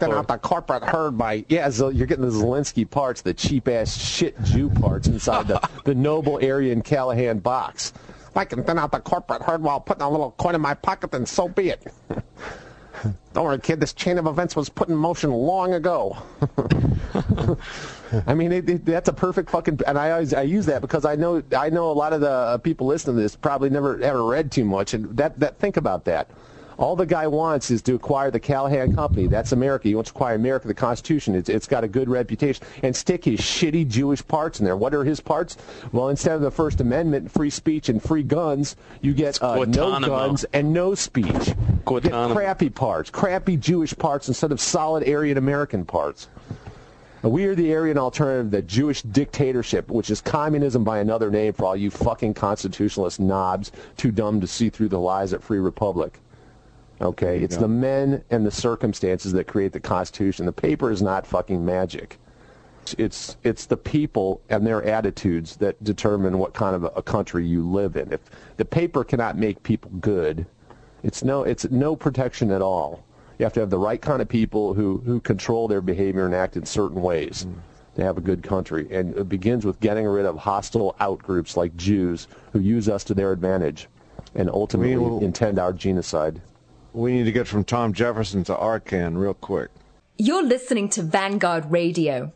Then 0.00 0.10
part. 0.10 0.18
out 0.18 0.28
the 0.28 0.38
corporate 0.38 0.84
herd 0.84 1.18
by 1.18 1.44
yeah, 1.48 1.70
so 1.70 1.88
you're 1.88 2.06
getting 2.06 2.24
the 2.24 2.30
Zalinsky 2.30 2.88
parts, 2.88 3.22
the 3.22 3.34
cheap 3.34 3.68
ass 3.68 3.96
shit 3.96 4.40
Jew 4.42 4.70
parts 4.70 5.08
inside 5.08 5.48
the 5.48 5.60
the 5.84 5.94
noble 5.94 6.36
Aryan 6.36 6.82
Callahan 6.82 7.38
box. 7.38 7.92
If 8.28 8.36
I 8.36 8.44
can 8.44 8.62
thin 8.64 8.78
out 8.78 8.92
the 8.92 9.00
corporate 9.00 9.42
herd 9.42 9.62
while 9.62 9.80
putting 9.80 10.02
a 10.02 10.10
little 10.10 10.32
coin 10.32 10.54
in 10.54 10.60
my 10.60 10.74
pocket, 10.74 11.10
then 11.10 11.26
so 11.26 11.48
be 11.48 11.70
it. 11.70 11.86
Don't 13.32 13.44
worry, 13.44 13.58
kid. 13.58 13.80
This 13.80 13.92
chain 13.92 14.18
of 14.18 14.26
events 14.26 14.56
was 14.56 14.68
put 14.68 14.88
in 14.88 14.96
motion 14.96 15.30
long 15.30 15.74
ago. 15.74 16.16
I 18.26 18.34
mean, 18.34 18.52
it, 18.52 18.68
it, 18.68 18.84
that's 18.84 19.08
a 19.08 19.12
perfect 19.12 19.50
fucking. 19.50 19.80
And 19.86 19.98
I 19.98 20.10
always 20.10 20.34
I 20.34 20.42
use 20.42 20.66
that 20.66 20.80
because 20.80 21.04
I 21.04 21.14
know 21.14 21.42
I 21.56 21.70
know 21.70 21.90
a 21.90 21.92
lot 21.92 22.12
of 22.12 22.20
the 22.20 22.30
uh, 22.30 22.58
people 22.58 22.86
listening 22.86 23.16
to 23.16 23.22
this 23.22 23.36
probably 23.36 23.70
never 23.70 24.00
ever 24.02 24.24
read 24.24 24.50
too 24.50 24.64
much, 24.64 24.94
and 24.94 25.16
that 25.16 25.38
that 25.40 25.58
think 25.58 25.76
about 25.76 26.04
that. 26.06 26.30
All 26.78 26.94
the 26.94 27.06
guy 27.06 27.26
wants 27.26 27.72
is 27.72 27.82
to 27.82 27.96
acquire 27.96 28.30
the 28.30 28.38
Callahan 28.38 28.94
Company. 28.94 29.26
That's 29.26 29.50
America. 29.50 29.88
He 29.88 29.96
wants 29.96 30.10
to 30.10 30.14
acquire 30.14 30.36
America, 30.36 30.68
the 30.68 30.74
Constitution. 30.74 31.34
It's, 31.34 31.48
it's 31.48 31.66
got 31.66 31.82
a 31.82 31.88
good 31.88 32.08
reputation. 32.08 32.64
And 32.84 32.94
stick 32.94 33.24
his 33.24 33.40
shitty 33.40 33.88
Jewish 33.88 34.24
parts 34.26 34.60
in 34.60 34.64
there. 34.64 34.76
What 34.76 34.94
are 34.94 35.02
his 35.02 35.18
parts? 35.18 35.56
Well, 35.90 36.08
instead 36.08 36.36
of 36.36 36.40
the 36.40 36.52
First 36.52 36.80
Amendment, 36.80 37.32
free 37.32 37.50
speech, 37.50 37.88
and 37.88 38.00
free 38.00 38.22
guns, 38.22 38.76
you 39.00 39.12
get 39.12 39.42
uh, 39.42 39.64
no 39.64 39.98
guns 39.98 40.44
and 40.52 40.72
no 40.72 40.94
speech. 40.94 41.54
Get 41.84 42.12
crappy 42.12 42.70
parts, 42.70 43.10
crappy 43.10 43.56
Jewish 43.56 43.96
parts 43.96 44.28
instead 44.28 44.52
of 44.52 44.60
solid 44.60 45.08
Aryan 45.08 45.38
American 45.38 45.84
parts. 45.84 46.28
We 47.22 47.46
are 47.46 47.56
the 47.56 47.74
Aryan 47.74 47.98
alternative, 47.98 48.52
the 48.52 48.62
Jewish 48.62 49.02
dictatorship, 49.02 49.90
which 49.90 50.10
is 50.10 50.20
communism 50.20 50.84
by 50.84 51.00
another 51.00 51.30
name 51.30 51.52
for 51.52 51.66
all 51.66 51.76
you 51.76 51.90
fucking 51.90 52.34
constitutionalist 52.34 53.18
knobs 53.18 53.72
too 53.96 54.12
dumb 54.12 54.40
to 54.40 54.46
see 54.46 54.70
through 54.70 54.90
the 54.90 55.00
lies 55.00 55.32
at 55.32 55.42
Free 55.42 55.58
Republic. 55.58 56.20
Okay, 57.00 57.38
it's 57.38 57.56
the 57.56 57.68
men 57.68 58.24
and 58.30 58.44
the 58.44 58.50
circumstances 58.50 59.32
that 59.32 59.46
create 59.46 59.72
the 59.72 59.80
Constitution. 59.80 60.46
The 60.46 60.52
paper 60.52 60.90
is 60.90 61.00
not 61.00 61.26
fucking 61.26 61.64
magic. 61.64 62.18
It's 62.96 63.36
it's 63.44 63.66
the 63.66 63.76
people 63.76 64.40
and 64.48 64.66
their 64.66 64.82
attitudes 64.82 65.56
that 65.56 65.82
determine 65.84 66.38
what 66.38 66.54
kind 66.54 66.74
of 66.74 66.84
a, 66.84 66.88
a 66.88 67.02
country 67.02 67.46
you 67.46 67.68
live 67.68 67.96
in. 67.96 68.12
If 68.12 68.20
the 68.56 68.64
paper 68.64 69.04
cannot 69.04 69.36
make 69.36 69.62
people 69.62 69.90
good, 70.00 70.46
it's 71.02 71.22
no 71.22 71.42
it's 71.44 71.70
no 71.70 71.94
protection 71.94 72.50
at 72.50 72.62
all. 72.62 73.04
You 73.38 73.44
have 73.44 73.52
to 73.52 73.60
have 73.60 73.70
the 73.70 73.78
right 73.78 74.02
kind 74.02 74.20
of 74.20 74.28
people 74.28 74.74
who, 74.74 75.00
who 75.06 75.20
control 75.20 75.68
their 75.68 75.80
behavior 75.80 76.26
and 76.26 76.34
act 76.34 76.56
in 76.56 76.66
certain 76.66 77.00
ways 77.00 77.46
to 77.94 78.02
have 78.02 78.18
a 78.18 78.20
good 78.20 78.42
country. 78.42 78.88
And 78.90 79.16
it 79.16 79.28
begins 79.28 79.64
with 79.64 79.78
getting 79.78 80.06
rid 80.06 80.26
of 80.26 80.36
hostile 80.36 80.96
outgroups 81.00 81.56
like 81.56 81.76
Jews 81.76 82.26
who 82.52 82.58
use 82.58 82.88
us 82.88 83.04
to 83.04 83.14
their 83.14 83.30
advantage 83.30 83.88
and 84.34 84.50
ultimately 84.50 85.24
intend 85.24 85.60
our 85.60 85.72
genocide. 85.72 86.40
We 86.92 87.12
need 87.12 87.24
to 87.24 87.32
get 87.32 87.46
from 87.46 87.64
Tom 87.64 87.92
Jefferson 87.92 88.44
to 88.44 88.54
Arcan 88.54 89.18
real 89.18 89.34
quick. 89.34 89.70
You're 90.16 90.42
listening 90.42 90.88
to 90.90 91.02
Vanguard 91.02 91.70
Radio. 91.70 92.32